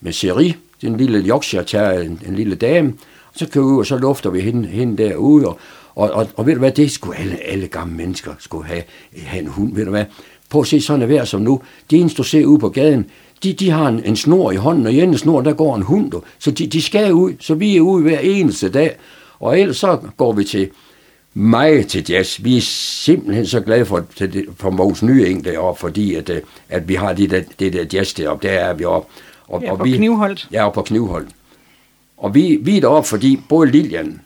med 0.00 0.12
Seri, 0.12 0.56
den 0.82 0.96
lille 0.96 1.28
Yorkshire 1.28 2.04
en, 2.04 2.20
en 2.26 2.34
lille 2.34 2.54
dame, 2.54 2.94
og 3.32 3.38
så 3.38 3.48
kører 3.48 3.64
vi 3.64 3.70
ud, 3.70 3.78
og 3.78 3.86
så 3.86 3.96
lufter 3.96 4.30
vi 4.30 4.40
hende, 4.40 4.68
hende 4.68 5.02
derude, 5.02 5.46
og, 5.46 5.58
og, 5.94 6.10
og, 6.10 6.28
og 6.36 6.46
ved 6.46 6.52
du 6.52 6.58
hvad, 6.58 6.72
det 6.72 6.90
skulle 6.90 7.18
alle, 7.18 7.36
alle 7.36 7.66
gamle 7.66 7.94
mennesker 7.94 8.32
skulle 8.38 8.66
have, 8.66 8.82
have 9.16 9.42
en 9.42 9.48
hund, 9.48 9.74
ved 9.74 9.84
du 9.84 9.90
hvad. 9.90 10.04
Prøv 10.50 10.60
at 10.60 10.66
se 10.66 10.80
sådan 10.80 11.02
et 11.02 11.08
vejr 11.08 11.24
som 11.24 11.40
nu. 11.40 11.62
Det 11.90 12.00
eneste, 12.00 12.18
du 12.18 12.22
ser 12.22 12.46
ude 12.46 12.58
på 12.58 12.68
gaden, 12.68 13.06
de, 13.42 13.52
de 13.52 13.70
har 13.70 13.88
en, 13.88 14.04
en 14.04 14.16
snor 14.16 14.52
i 14.52 14.56
hånden, 14.56 14.86
og 14.86 14.92
i 14.92 15.00
en 15.00 15.18
snor, 15.18 15.40
der 15.40 15.52
går 15.52 15.76
en 15.76 15.82
hund. 15.82 16.10
Du. 16.10 16.22
Så 16.38 16.50
de, 16.50 16.66
de 16.66 16.82
skal 16.82 17.12
ud, 17.12 17.32
så 17.40 17.54
vi 17.54 17.76
er 17.76 17.80
ude 17.80 18.02
hver 18.02 18.18
eneste 18.18 18.68
dag. 18.68 18.96
Og 19.40 19.60
ellers 19.60 19.76
så 19.76 19.98
går 20.16 20.32
vi 20.32 20.44
til 20.44 20.70
mig 21.34 21.86
til 21.86 22.10
jazz. 22.10 22.40
Vi 22.44 22.56
er 22.56 22.60
simpelthen 22.60 23.46
så 23.46 23.60
glade 23.60 23.86
for, 23.86 24.04
til 24.16 24.46
for 24.56 24.70
vores 24.70 25.02
nye 25.02 25.26
eng 25.26 25.44
deroppe, 25.44 25.80
fordi 25.80 26.14
at, 26.14 26.30
øh, 26.30 26.40
at 26.68 26.88
vi 26.88 26.94
har 26.94 27.12
det 27.12 27.30
der, 27.30 27.42
det 27.58 27.72
der 27.72 27.84
jazz 27.92 28.14
deroppe. 28.14 28.48
Der 28.48 28.52
er 28.52 28.74
vi 28.74 28.84
oppe. 28.84 29.08
Og, 29.48 29.62
ja, 29.62 29.72
og 29.72 29.78
på 29.78 29.84
vi, 29.84 29.96
Knivholdt. 29.96 30.48
Ja, 30.52 30.70
på 30.70 30.82
Knivholdt. 30.82 31.28
Og 32.16 32.34
vi, 32.34 32.58
vi 32.62 32.76
er 32.76 32.80
deroppe, 32.80 33.08
fordi 33.08 33.40
både 33.48 33.70
Lilian 33.70 34.20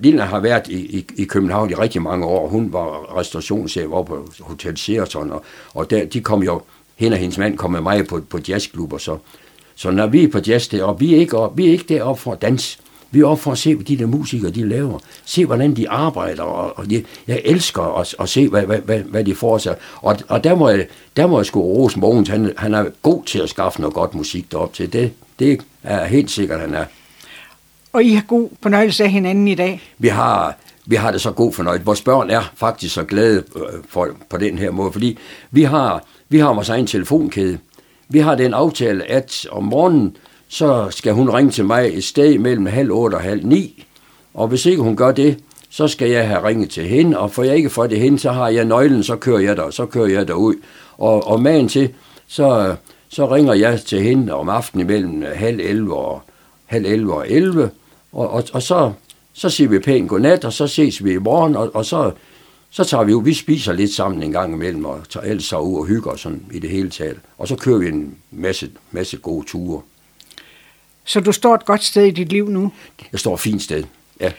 Lina 0.00 0.22
har 0.22 0.40
været 0.40 0.68
i, 0.68 0.98
i, 0.98 1.06
i 1.16 1.24
København 1.24 1.70
i 1.70 1.74
rigtig 1.74 2.02
mange 2.02 2.26
år. 2.26 2.48
Hun 2.48 2.72
var 2.72 3.18
restaurationschef 3.18 3.86
over 3.90 4.04
på 4.04 4.28
Hotel 4.40 4.76
Sheraton, 4.76 5.30
og, 5.30 5.44
og 5.74 5.90
der, 5.90 6.04
de 6.04 6.20
kom 6.20 6.42
jo, 6.42 6.62
hende 6.96 7.14
og 7.14 7.18
hendes 7.18 7.38
mand 7.38 7.58
kom 7.58 7.70
med 7.70 7.80
mig 7.80 8.06
på, 8.06 8.20
på 8.30 8.38
jazzklubber, 8.48 8.98
så, 8.98 9.18
så 9.76 9.90
når 9.90 10.06
vi 10.06 10.24
er 10.24 10.28
på 10.28 10.38
jazz 10.46 10.68
deroppe, 10.68 11.04
vi 11.04 11.14
er 11.14 11.18
ikke, 11.18 11.38
op, 11.38 11.58
vi 11.58 11.66
er 11.66 11.70
ikke 11.72 11.84
deroppe 11.88 12.22
for 12.22 12.32
at 12.32 12.42
danse. 12.42 12.78
Vi 13.10 13.20
er 13.20 13.26
oppe 13.26 13.42
for 13.42 13.52
at 13.52 13.58
se, 13.58 13.74
hvad 13.74 13.84
de 13.84 13.98
der 13.98 14.06
musikere 14.06 14.50
de 14.50 14.68
laver. 14.68 14.98
Se, 15.24 15.46
hvordan 15.46 15.76
de 15.76 15.88
arbejder. 15.88 16.42
Og, 16.42 16.78
og 16.78 16.90
de, 16.90 17.04
jeg 17.26 17.40
elsker 17.44 17.98
at, 18.00 18.14
at 18.20 18.28
se, 18.28 18.48
hvad, 18.48 18.62
hvad, 18.62 18.78
hvad, 18.78 18.98
hvad 18.98 19.24
de 19.24 19.34
får 19.34 19.58
sig. 19.58 19.76
Og, 19.96 20.16
og 20.28 20.44
der, 20.44 20.54
må 20.54 20.68
jeg, 20.68 20.86
der 21.16 21.26
må 21.26 21.38
jeg 21.38 21.46
sgu 21.46 21.62
rose 21.62 21.98
Mogens. 21.98 22.28
Han, 22.28 22.52
han 22.56 22.74
er 22.74 22.84
god 23.02 23.24
til 23.24 23.38
at 23.38 23.48
skaffe 23.48 23.80
noget 23.80 23.94
godt 23.94 24.14
musik 24.14 24.52
derop 24.52 24.72
til. 24.72 24.92
Det, 24.92 25.12
det 25.38 25.60
er 25.82 26.04
helt 26.04 26.30
sikkert, 26.30 26.60
han 26.60 26.74
er. 26.74 26.84
Og 27.92 28.04
I 28.04 28.14
har 28.14 28.22
god 28.22 28.48
fornøjelse 28.62 29.04
af 29.04 29.10
hinanden 29.10 29.48
i 29.48 29.54
dag? 29.54 29.82
Vi 29.98 30.08
har, 30.08 30.56
vi 30.86 30.96
har 30.96 31.10
det 31.10 31.20
så 31.20 31.30
god 31.30 31.52
fornøjelse. 31.52 31.86
Vores 31.86 32.02
børn 32.02 32.30
er 32.30 32.42
faktisk 32.56 32.94
så 32.94 33.04
glade 33.04 33.44
øh, 33.56 33.62
for, 33.88 34.08
på 34.30 34.36
den 34.36 34.58
her 34.58 34.70
måde, 34.70 34.92
fordi 34.92 35.18
vi 35.50 35.62
har, 35.62 36.04
vi 36.28 36.38
har 36.38 36.54
vores 36.54 36.68
egen 36.68 36.86
telefonkæde. 36.86 37.58
Vi 38.08 38.18
har 38.18 38.34
den 38.34 38.54
aftale, 38.54 39.10
at 39.10 39.46
om 39.50 39.64
morgenen, 39.64 40.16
så 40.48 40.86
skal 40.90 41.12
hun 41.12 41.30
ringe 41.30 41.50
til 41.50 41.64
mig 41.64 41.90
et 41.92 42.04
sted 42.04 42.38
mellem 42.38 42.66
halv 42.66 42.92
otte 42.92 43.14
og 43.14 43.20
halv 43.20 43.46
ni. 43.46 43.86
Og 44.34 44.48
hvis 44.48 44.66
ikke 44.66 44.82
hun 44.82 44.96
gør 44.96 45.12
det, 45.12 45.38
så 45.70 45.88
skal 45.88 46.10
jeg 46.10 46.28
have 46.28 46.44
ringet 46.44 46.70
til 46.70 46.84
hende, 46.84 47.18
og 47.18 47.30
får 47.30 47.42
jeg 47.42 47.56
ikke 47.56 47.70
for 47.70 47.86
det 47.86 48.00
hende, 48.00 48.18
så 48.18 48.32
har 48.32 48.48
jeg 48.48 48.64
nøglen, 48.64 49.02
så 49.02 49.16
kører 49.16 49.38
jeg 49.38 49.56
der, 49.56 49.70
så 49.70 49.86
kører 49.86 50.06
jeg 50.06 50.28
derud. 50.28 50.54
Og, 50.98 51.26
og 51.26 51.42
magen 51.42 51.68
til, 51.68 51.90
så, 52.26 52.76
så 53.08 53.34
ringer 53.34 53.54
jeg 53.54 53.80
til 53.80 54.02
hende 54.02 54.34
om 54.34 54.48
aftenen 54.48 54.86
mellem 54.86 55.24
halv 55.34 55.60
11 55.60 55.96
og 55.96 56.22
halv 56.68 56.86
11 56.86 57.14
og 57.14 57.30
11, 57.30 57.70
og, 58.12 58.30
og, 58.30 58.44
og 58.52 58.62
så, 58.62 58.92
så 59.32 59.50
siger 59.50 59.68
vi 59.68 59.78
pænt 59.78 60.08
godnat, 60.08 60.44
og 60.44 60.52
så 60.52 60.66
ses 60.66 61.04
vi 61.04 61.12
i 61.12 61.16
morgen, 61.16 61.56
og, 61.56 61.74
og 61.74 61.84
så, 61.84 62.12
så 62.70 62.84
tager 62.84 63.04
vi 63.04 63.12
jo, 63.12 63.18
vi 63.18 63.34
spiser 63.34 63.72
lidt 63.72 63.94
sammen 63.94 64.22
en 64.22 64.32
gang 64.32 64.54
imellem, 64.54 64.84
og 64.84 65.08
tager 65.08 65.26
ellers 65.26 65.52
ud 65.52 65.78
og 65.78 65.86
hygger 65.86 66.16
sådan 66.16 66.42
i 66.52 66.58
det 66.58 66.70
hele 66.70 66.90
taget. 66.90 67.16
Og 67.38 67.48
så 67.48 67.56
kører 67.56 67.78
vi 67.78 67.88
en 67.88 68.14
masse, 68.30 68.70
masse 68.90 69.16
gode 69.16 69.46
ture. 69.46 69.82
Så 71.04 71.20
du 71.20 71.32
står 71.32 71.54
et 71.54 71.64
godt 71.64 71.84
sted 71.84 72.04
i 72.04 72.10
dit 72.10 72.28
liv 72.28 72.48
nu? 72.48 72.72
Jeg 73.12 73.20
står 73.20 73.34
et 73.34 73.40
fint 73.40 73.62
sted, 73.62 73.84
ja. 74.20 74.32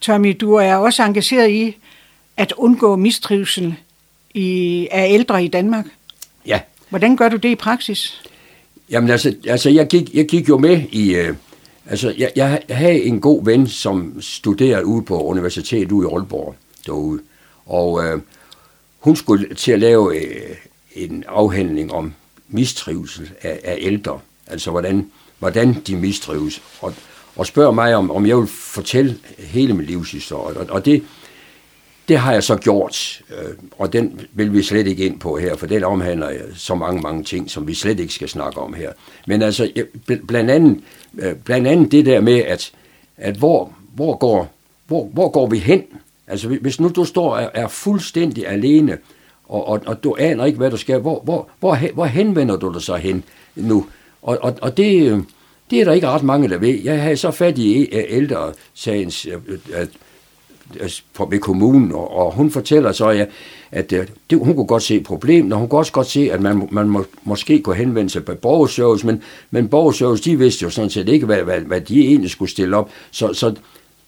Tommy, 0.00 0.36
du 0.40 0.54
er 0.54 0.74
også 0.74 1.02
engageret 1.02 1.50
i 1.50 1.76
at 2.36 2.52
undgå 2.56 2.96
mistrivsel 2.96 3.74
i, 4.34 4.88
af 4.90 5.08
ældre 5.10 5.44
i 5.44 5.48
Danmark. 5.48 5.86
Ja. 6.46 6.60
Hvordan 6.88 7.16
gør 7.16 7.28
du 7.28 7.36
det 7.36 7.48
i 7.48 7.54
praksis? 7.54 8.22
Jamen 8.90 9.10
altså, 9.10 9.34
altså 9.48 9.70
jeg, 9.70 9.86
gik, 9.86 10.14
jeg 10.14 10.26
gik 10.26 10.48
jo 10.48 10.58
med 10.58 10.82
i... 10.92 11.14
Øh, 11.14 11.34
altså, 11.86 12.14
jeg, 12.18 12.32
jeg 12.36 12.62
havde 12.70 13.02
en 13.02 13.20
god 13.20 13.44
ven, 13.44 13.66
som 13.66 14.16
studerede 14.20 14.86
ude 14.86 15.02
på 15.02 15.22
universitetet 15.22 15.92
ude 15.92 16.08
i 16.08 16.12
Aalborg 16.12 16.54
derude. 16.86 17.20
Og 17.66 18.04
øh, 18.04 18.20
hun 18.98 19.16
skulle 19.16 19.54
til 19.54 19.72
at 19.72 19.78
lave 19.78 20.16
øh, 20.16 20.56
en 20.94 21.24
afhandling 21.28 21.92
om 21.92 22.12
mistrivsel 22.48 23.30
af, 23.42 23.60
af 23.64 23.78
ældre. 23.80 24.20
Altså, 24.46 24.70
hvordan, 24.70 25.10
hvordan 25.38 25.76
de 25.86 25.96
mistrives. 25.96 26.62
Og, 26.80 26.94
og 27.36 27.46
spørger 27.46 27.72
mig, 27.72 27.94
om, 27.94 28.10
om 28.10 28.26
jeg 28.26 28.38
vil 28.38 28.46
fortælle 28.46 29.18
hele 29.38 29.72
min 29.72 29.86
livshistorie. 29.86 30.56
Og, 30.56 30.66
og 30.70 30.84
det, 30.84 31.02
det 32.08 32.18
har 32.18 32.32
jeg 32.32 32.42
så 32.42 32.56
gjort, 32.56 33.22
øh, 33.30 33.54
og 33.78 33.92
den 33.92 34.20
vil 34.32 34.52
vi 34.52 34.62
slet 34.62 34.86
ikke 34.86 35.06
ind 35.06 35.20
på 35.20 35.36
her, 35.36 35.56
for 35.56 35.66
den 35.66 35.84
omhandler 35.84 36.30
øh, 36.30 36.56
så 36.56 36.74
mange, 36.74 37.00
mange 37.00 37.24
ting, 37.24 37.50
som 37.50 37.66
vi 37.66 37.74
slet 37.74 38.00
ikke 38.00 38.14
skal 38.14 38.28
snakke 38.28 38.60
om 38.60 38.74
her. 38.74 38.92
Men 39.26 39.42
altså, 39.42 39.70
blandt 40.28 40.50
andet, 40.50 40.80
øh, 41.18 41.34
blandt 41.34 41.66
andet 41.66 41.92
det 41.92 42.06
der 42.06 42.20
med, 42.20 42.38
at, 42.38 42.72
at 43.16 43.36
hvor, 43.36 43.72
hvor, 43.94 44.16
går, 44.16 44.52
hvor, 44.86 45.04
hvor 45.12 45.28
går 45.28 45.46
vi 45.46 45.58
hen? 45.58 45.82
Altså, 46.26 46.48
hvis 46.48 46.80
nu 46.80 46.88
du 46.88 47.04
står 47.04 47.36
og 47.36 47.50
er 47.54 47.68
fuldstændig 47.68 48.48
alene, 48.48 48.98
og, 49.48 49.68
og, 49.68 49.82
og 49.86 50.04
du 50.04 50.16
aner 50.18 50.44
ikke, 50.44 50.58
hvad 50.58 50.70
du 50.70 50.76
skal. 50.76 51.00
Hvor, 51.00 51.20
hvor, 51.24 51.48
hvor, 51.60 51.78
hvor 51.94 52.04
henvender 52.04 52.56
du 52.56 52.72
dig 52.72 52.82
så 52.82 52.96
hen 52.96 53.24
nu? 53.54 53.86
Og, 54.22 54.38
og, 54.40 54.54
og 54.62 54.76
det, 54.76 55.24
det 55.70 55.80
er 55.80 55.84
der 55.84 55.92
ikke 55.92 56.08
ret 56.08 56.22
mange, 56.22 56.48
der 56.48 56.58
ved. 56.58 56.80
Jeg 56.84 57.02
havde 57.02 57.16
så 57.16 57.30
fat 57.30 57.58
i 57.58 57.88
ældre 57.92 58.52
sagens 58.74 59.26
Altså, 60.80 61.02
ved 61.30 61.38
kommunen, 61.38 61.92
og, 61.92 62.16
og 62.16 62.32
hun 62.32 62.50
fortæller 62.50 62.92
så, 62.92 63.10
ja, 63.10 63.24
at 63.72 63.92
øh, 63.92 64.06
det, 64.30 64.38
hun 64.38 64.54
kunne 64.54 64.66
godt 64.66 64.82
se 64.82 65.00
problemet, 65.00 65.52
og 65.52 65.58
hun 65.58 65.68
kunne 65.68 65.78
også 65.78 65.92
godt 65.92 66.06
se, 66.06 66.32
at 66.32 66.42
man, 66.42 66.68
man 66.70 66.88
må, 66.88 67.04
måske 67.24 67.62
kunne 67.62 67.76
henvende 67.76 68.10
sig 68.10 68.24
på 68.24 68.34
borgerservice, 68.34 69.06
men, 69.06 69.22
men 69.50 69.68
borgerservice, 69.68 70.24
de 70.24 70.38
vidste 70.38 70.62
jo 70.62 70.70
sådan 70.70 70.90
set 70.90 71.08
ikke, 71.08 71.26
hvad, 71.26 71.42
hvad, 71.42 71.60
hvad 71.60 71.80
de 71.80 72.00
egentlig 72.00 72.30
skulle 72.30 72.50
stille 72.50 72.76
op. 72.76 72.90
Så, 73.10 73.34
så 73.34 73.54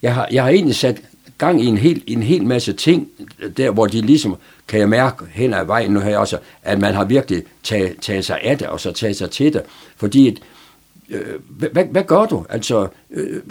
jeg, 0.03 0.15
har, 0.15 0.29
jeg 0.33 0.43
har 0.43 0.51
egentlig 0.51 0.77
sat 0.77 1.03
gang 1.39 1.63
i 1.63 1.67
en 1.67 1.79
hel, 1.79 2.03
en 2.07 2.23
hel 2.23 2.47
masse 2.47 2.73
ting, 2.73 3.09
der 3.57 3.71
hvor 3.71 3.87
de 3.87 4.01
ligesom, 4.01 4.37
kan 4.69 4.81
jeg 4.81 4.89
mærke 4.89 5.25
hen 5.31 5.55
ad 5.55 5.65
vejen 5.65 5.91
nu 5.91 6.01
her 6.01 6.19
også, 6.19 6.39
at 6.63 6.81
man 6.81 6.95
har 6.95 7.05
virkelig 7.05 7.43
taget, 7.63 7.97
taget 8.01 8.25
sig 8.25 8.41
af 8.43 8.59
det, 8.59 8.67
og 8.67 8.81
så 8.81 8.93
taget 8.93 9.17
sig 9.17 9.31
til 9.31 9.53
det. 9.53 9.63
Fordi, 9.97 10.29
et, 10.29 10.41
øh, 11.11 11.21
hvad, 11.73 11.85
hvad 11.85 12.05
gør 12.05 12.27
du? 12.27 12.47
Altså, 12.49 12.89
øh, 13.11 13.43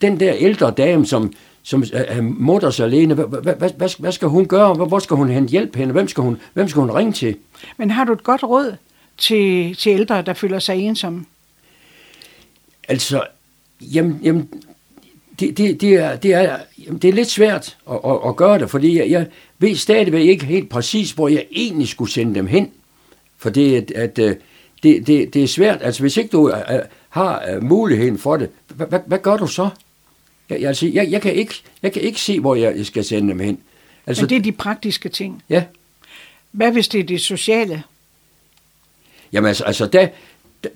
den 0.00 0.20
der 0.20 0.34
ældre 0.34 0.70
dame, 0.70 1.06
som, 1.06 1.32
som 1.64 1.84
er 1.92 2.20
mutters 2.20 2.80
alene, 2.80 3.14
hvad, 3.14 4.12
skal 4.12 4.28
hun 4.28 4.46
gøre? 4.46 4.74
Hvor 4.74 4.98
skal 4.98 5.16
hun 5.16 5.28
hente 5.28 5.50
hjælp 5.50 5.76
henne? 5.76 5.92
Hvem 5.92 6.08
skal 6.08 6.22
hun, 6.22 6.40
hvem 6.54 6.68
skal 6.68 6.80
hun 6.80 6.90
ringe 6.90 7.12
til? 7.12 7.36
Men 7.76 7.90
har 7.90 8.04
du 8.04 8.12
et 8.12 8.22
godt 8.22 8.42
råd 8.42 8.76
til, 9.18 9.74
til 9.76 9.92
ældre, 9.92 10.22
der 10.22 10.34
føler 10.34 10.58
sig 10.58 10.76
ensomme? 10.76 11.24
Altså, 12.88 13.22
jamen, 13.80 14.20
jamen 14.22 14.48
det, 15.40 15.58
det, 15.58 15.80
det, 15.80 15.94
er, 15.94 16.16
det, 16.16 16.34
er, 16.34 16.58
det 17.02 17.04
er 17.04 17.12
lidt 17.12 17.30
svært 17.30 17.76
at, 17.90 18.00
at, 18.06 18.18
at 18.26 18.36
gøre 18.36 18.58
det, 18.58 18.70
fordi 18.70 18.98
jeg, 18.98 19.10
jeg 19.10 19.26
ved 19.58 19.76
stadigvæk 19.76 20.22
ikke 20.22 20.44
helt 20.44 20.68
præcis, 20.68 21.12
hvor 21.12 21.28
jeg 21.28 21.46
egentlig 21.50 21.88
skulle 21.88 22.12
sende 22.12 22.34
dem 22.34 22.46
hen. 22.46 22.70
For 23.38 23.50
det, 23.50 23.76
at, 23.76 23.90
at, 23.90 24.18
øh, 24.18 24.36
det, 24.82 25.06
det, 25.06 25.34
det 25.34 25.42
er 25.42 25.48
svært. 25.48 25.78
Altså, 25.82 26.00
hvis 26.00 26.16
ikke 26.16 26.30
du 26.30 26.48
uh, 26.48 26.58
har 27.08 27.56
uh, 27.56 27.62
muligheden 27.62 28.18
for 28.18 28.36
det, 28.36 28.50
hvad, 28.68 28.86
hvad, 28.86 29.00
hvad 29.06 29.18
gør 29.18 29.36
du 29.36 29.46
så? 29.46 29.68
Jeg, 30.50 30.60
jeg, 30.60 30.68
altså, 30.68 30.86
jeg, 30.86 31.10
jeg, 31.10 31.22
kan 31.22 31.34
ikke, 31.34 31.62
jeg 31.82 31.92
kan 31.92 32.02
ikke 32.02 32.20
se, 32.20 32.40
hvor 32.40 32.54
jeg 32.54 32.86
skal 32.86 33.04
sende 33.04 33.28
dem 33.28 33.38
hen. 33.38 33.58
Altså, 34.06 34.22
Men 34.22 34.30
det 34.30 34.36
er 34.36 34.42
de 34.42 34.52
praktiske 34.52 35.08
ting. 35.08 35.42
Ja. 35.48 35.64
Hvad 36.50 36.72
hvis 36.72 36.88
det 36.88 37.00
er 37.00 37.04
det 37.04 37.20
sociale? 37.20 37.82
Jamen 39.32 39.48
altså, 39.48 39.64
altså 39.64 39.86
der, 39.86 40.08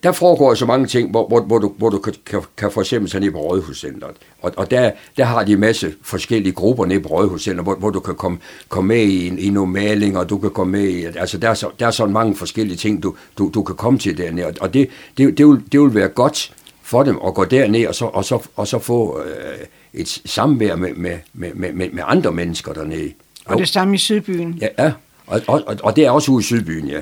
der 0.02 0.12
foregår 0.12 0.54
så 0.54 0.66
mange 0.66 0.86
ting, 0.86 1.10
hvor, 1.10 1.28
hvor, 1.28 1.40
hvor, 1.40 1.58
du, 1.58 1.74
hvor 1.78 1.90
du 1.90 1.98
kan, 1.98 2.14
kan, 2.26 2.42
kan 2.56 2.70
for 2.70 2.80
eksempel 2.80 3.10
tage 3.10 3.20
ned 3.20 3.30
på 3.30 3.38
Rådhuscenteret. 3.38 4.16
Og, 4.42 4.52
og 4.56 4.70
der, 4.70 4.90
der 5.16 5.24
har 5.24 5.44
de 5.44 5.52
en 5.52 5.60
masse 5.60 5.94
forskellige 6.02 6.52
grupper 6.52 6.86
ned 6.86 7.00
på 7.00 7.08
Rådhuscenteret, 7.08 7.64
hvor, 7.64 7.74
hvor 7.74 7.90
du 7.90 8.00
kan 8.00 8.14
komme, 8.14 8.38
komme 8.68 8.88
med 8.88 9.04
i, 9.04 9.46
i 9.46 9.50
nogle 9.50 9.72
malinger, 9.72 10.20
og 10.20 10.28
du 10.28 10.38
kan 10.38 10.50
komme 10.50 10.72
med 10.72 10.88
i, 10.88 11.04
altså 11.04 11.38
der 11.38 11.50
er, 11.50 11.54
så, 11.54 11.70
der 11.78 11.86
er 11.86 11.90
så 11.90 12.06
mange 12.06 12.36
forskellige 12.36 12.76
ting, 12.76 13.02
du, 13.02 13.16
du, 13.38 13.50
du 13.54 13.62
kan 13.62 13.76
komme 13.76 13.98
til 13.98 14.18
dernede. 14.18 14.46
Og, 14.46 14.54
og 14.60 14.74
det, 14.74 14.88
det, 15.18 15.38
det, 15.38 15.46
vil, 15.46 15.62
det 15.72 15.80
vil 15.80 15.94
være 15.94 16.08
godt 16.08 16.52
for 16.88 17.02
dem 17.02 17.18
at 17.26 17.34
gå 17.34 17.44
derned 17.44 17.86
og 17.86 17.94
så, 17.94 18.04
og 18.04 18.24
så, 18.24 18.48
og 18.56 18.68
så 18.68 18.78
få 18.78 19.22
øh, 19.22 19.58
et 19.94 20.08
samvær 20.08 20.76
med, 20.76 20.94
med, 20.94 21.18
med, 21.32 21.54
med, 21.54 21.72
med 21.72 22.02
andre 22.06 22.32
mennesker 22.32 22.72
dernede. 22.72 23.12
Og 23.44 23.58
det 23.58 23.68
samme 23.68 23.94
i 23.94 23.98
Sydbyen. 23.98 24.58
Ja, 24.60 24.84
ja. 24.84 24.92
Og, 25.26 25.40
og, 25.46 25.76
og 25.82 25.96
det 25.96 26.04
er 26.04 26.10
også 26.10 26.32
ude 26.32 26.40
i 26.40 26.44
Sydbyen, 26.44 26.88
ja. 26.88 27.00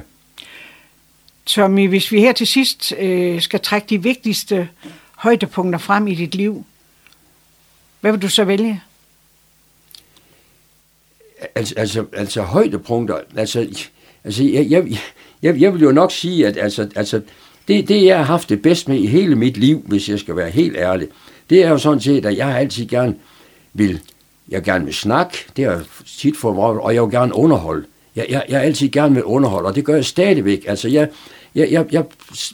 Tommy, 1.47 1.89
hvis 1.89 2.13
vi 2.13 2.21
her 2.21 2.33
til 2.33 2.47
sidst 2.47 2.93
øh, 2.99 3.41
skal 3.41 3.61
trække 3.61 3.87
de 3.91 4.03
vigtigste 4.03 4.69
højdepunkter 5.15 5.79
frem 5.79 6.07
i 6.07 6.15
dit 6.15 6.35
liv, 6.35 6.65
hvad 8.01 8.13
vil 8.13 8.23
du 8.23 8.29
så 8.29 8.45
vælge? 8.45 8.83
Altså, 11.55 11.75
altså, 11.77 12.05
altså 12.13 12.43
højdepunkter, 12.43 13.21
altså, 13.37 13.67
altså 14.25 14.45
jeg, 14.45 14.71
jeg, 14.71 14.99
jeg, 15.43 15.61
jeg 15.61 15.73
vil 15.75 15.83
jo 15.83 15.93
nok 15.93 16.13
sige, 16.13 16.47
at 16.47 16.57
altså, 16.57 16.89
altså, 16.95 17.21
det, 17.69 17.89
det, 17.89 18.05
jeg 18.05 18.17
har 18.17 18.25
haft 18.25 18.49
det 18.49 18.63
bedst 18.63 18.89
med 18.89 18.99
i 18.99 19.07
hele 19.07 19.37
mit 19.37 19.57
liv, 19.57 19.83
hvis 19.87 20.09
jeg 20.09 20.19
skal 20.19 20.37
være 20.37 20.51
helt 20.51 20.77
ærlig, 20.77 21.09
det 21.51 21.65
er 21.65 21.71
jo 21.71 21.79
sådan 21.79 22.01
set, 22.01 22.27
at 22.27 22.37
jeg 22.37 22.59
altid 22.59 22.87
gerne 22.87 23.15
vil, 23.75 24.01
jeg 24.49 24.63
gerne 24.63 24.85
vil 24.85 24.95
snakke, 24.95 25.39
det 25.57 25.65
er 25.65 25.81
tit 26.19 26.37
for 26.37 26.53
mig, 26.53 26.65
og 26.65 26.95
jeg 26.95 27.03
vil 27.03 27.11
gerne 27.11 27.35
underholde. 27.35 27.87
Jeg, 28.17 28.27
jeg, 28.29 28.45
jeg 28.49 28.63
altid 28.63 28.89
gerne 28.89 29.15
vil 29.15 29.25
underholde, 29.25 29.67
og 29.67 29.75
det 29.75 29.85
gør 29.85 29.95
jeg 29.95 30.05
stadigvæk. 30.05 30.65
Altså, 30.67 30.89
jeg, 30.89 31.09
jeg, 31.55 31.69
jeg, 31.71 31.85
jeg 31.93 32.05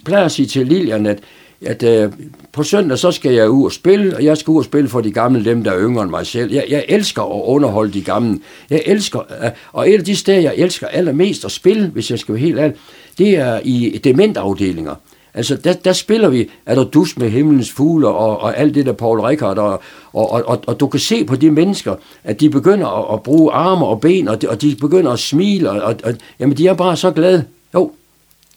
plejer 0.04 0.24
at 0.24 0.32
sige 0.32 0.46
til 0.46 0.66
Lilian, 0.66 1.06
at, 1.06 1.18
at 1.64 1.82
øh, 1.82 2.12
på 2.52 2.62
søndag, 2.62 2.98
så 2.98 3.10
skal 3.12 3.32
jeg 3.32 3.50
ud 3.50 3.64
og 3.64 3.72
spille, 3.72 4.16
og 4.16 4.24
jeg 4.24 4.36
skal 4.36 4.50
ud 4.50 4.58
og 4.58 4.64
spille 4.64 4.88
for 4.88 5.00
de 5.00 5.12
gamle, 5.12 5.44
dem 5.44 5.64
der 5.64 5.70
er 5.70 5.80
yngre 5.80 6.02
end 6.02 6.10
mig 6.10 6.26
selv. 6.26 6.52
Jeg, 6.52 6.64
jeg 6.68 6.84
elsker 6.88 7.22
at 7.22 7.42
underholde 7.44 7.92
de 7.92 8.02
gamle. 8.02 8.40
Jeg 8.70 8.82
elsker, 8.86 9.20
øh, 9.44 9.50
og 9.72 9.90
et 9.90 9.98
af 9.98 10.04
de 10.04 10.16
steder, 10.16 10.40
jeg 10.40 10.54
elsker 10.56 10.86
allermest 10.86 11.44
at 11.44 11.52
spille, 11.52 11.86
hvis 11.88 12.10
jeg 12.10 12.18
skal 12.18 12.34
være 12.34 12.42
helt 12.42 12.58
ærlig, 12.58 12.76
det 13.18 13.36
er 13.36 13.60
i 13.64 14.00
dementafdelinger. 14.04 14.94
Altså, 15.34 15.56
der, 15.56 15.72
der 15.72 15.92
spiller 15.92 16.28
vi, 16.28 16.48
er 16.66 16.74
der 16.74 16.84
dus 16.84 17.18
med 17.18 17.30
himlens 17.30 17.72
fugle 17.72 18.08
og, 18.08 18.40
og 18.40 18.58
alt 18.58 18.74
det 18.74 18.86
der 18.86 18.92
Paul 18.92 19.20
Rickard, 19.20 19.58
og, 19.58 19.82
og, 20.12 20.30
og, 20.32 20.42
og, 20.46 20.62
og 20.66 20.80
du 20.80 20.86
kan 20.86 21.00
se 21.00 21.24
på 21.24 21.36
de 21.36 21.50
mennesker, 21.50 21.94
at 22.24 22.40
de 22.40 22.50
begynder 22.50 22.86
at, 22.86 23.14
at 23.14 23.22
bruge 23.22 23.52
arme 23.52 23.86
og 23.86 24.00
ben, 24.00 24.28
og 24.28 24.42
de, 24.42 24.48
og 24.48 24.62
de 24.62 24.76
begynder 24.80 25.10
at 25.10 25.18
smile, 25.18 25.70
og, 25.70 25.82
og, 25.82 25.94
og 26.04 26.14
jamen, 26.40 26.56
de 26.56 26.66
er 26.66 26.74
bare 26.74 26.96
så 26.96 27.10
glade. 27.10 27.44
Jo. 27.74 27.90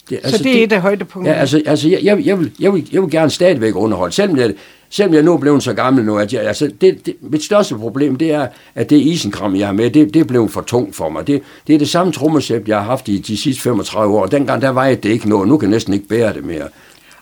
Det, 0.10 0.16
altså, 0.24 0.38
så 0.38 0.44
det 0.44 0.60
er 0.60 0.64
et 0.64 0.72
af 0.72 0.82
højdepunkterne? 0.82 1.36
Ja, 1.36 1.42
altså, 1.42 1.62
altså 1.66 1.90
jeg, 1.90 2.00
jeg, 2.04 2.26
jeg, 2.26 2.40
vil, 2.40 2.52
jeg, 2.60 2.74
vil, 2.74 2.90
jeg 2.92 3.02
vil 3.02 3.12
gerne 3.12 3.30
stadigvæk 3.30 3.76
underholde, 3.76 4.16
selvom 4.16 4.38
jeg, 4.38 4.54
selvom 4.96 5.14
jeg 5.14 5.24
nu 5.24 5.34
er 5.34 5.38
blevet 5.38 5.64
så 5.64 5.74
gammel 5.74 6.06
nu, 6.06 6.18
at 6.18 6.34
jeg, 6.34 6.42
altså, 6.42 6.72
det, 6.82 7.06
det, 7.06 7.16
mit 7.22 7.44
største 7.44 7.76
problem, 7.76 8.16
det 8.16 8.32
er, 8.32 8.48
at 8.76 8.90
det 8.90 8.98
isenkram, 8.98 9.56
jeg 9.56 9.68
har 9.68 9.74
med, 9.74 9.92
det, 9.92 10.14
det 10.14 10.20
er 10.20 10.24
blevet 10.24 10.52
for 10.52 10.62
tungt 10.62 10.96
for 10.96 11.10
mig. 11.10 11.28
Det, 11.28 11.42
det 11.68 11.76
er 11.76 11.80
det 11.80 11.90
samme 11.90 12.14
trommesæt, 12.14 12.68
jeg 12.68 12.78
har 12.78 12.84
haft 12.84 13.08
i 13.08 13.18
de 13.18 13.38
sidste 13.38 13.62
35 13.62 14.16
år. 14.16 14.26
Dengang, 14.26 14.62
der 14.62 14.72
vejede 14.72 14.96
det 14.96 15.10
ikke 15.10 15.30
noget. 15.30 15.48
Nu 15.48 15.58
kan 15.58 15.70
jeg 15.70 15.76
næsten 15.76 15.94
ikke 15.94 16.08
bære 16.08 16.34
det 16.34 16.44
mere. 16.44 16.68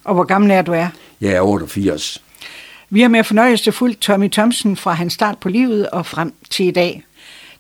Og 0.04 0.14
hvor 0.14 0.24
gammel 0.24 0.52
er 0.52 0.62
du 0.62 0.72
er? 0.72 0.88
Jeg 1.22 1.32
er 1.32 1.42
88. 1.42 2.22
Vi 2.90 3.02
har 3.02 3.08
med 3.08 3.24
fornøjelse 3.24 3.72
fuldt 3.72 4.00
Tommy 4.00 4.32
Thomsen 4.32 4.78
fra 4.78 4.94
hans 4.94 5.14
start 5.14 5.38
på 5.38 5.50
livet 5.50 5.90
og 5.90 6.06
frem 6.06 6.34
til 6.50 6.66
i 6.66 6.72
dag. 6.72 7.04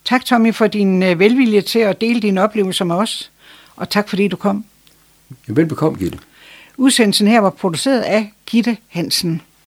Tak 0.05 0.25
Tommy 0.25 0.53
for 0.53 0.67
din 0.67 1.03
øh, 1.03 1.19
velvilje 1.19 1.61
til 1.61 1.79
at 1.79 2.01
dele 2.01 2.19
dine 2.19 2.41
oplevelser 2.41 2.85
med 2.85 2.95
os, 2.95 3.31
og 3.75 3.89
tak 3.89 4.09
fordi 4.09 4.27
du 4.27 4.35
kom. 4.35 4.65
Velbekomme, 5.47 5.99
Gitte. 5.99 6.17
Udsendelsen 6.77 7.27
her 7.27 7.39
var 7.39 7.49
produceret 7.49 8.01
af 8.01 8.33
Gitte 8.45 8.77
Hansen. 8.87 9.41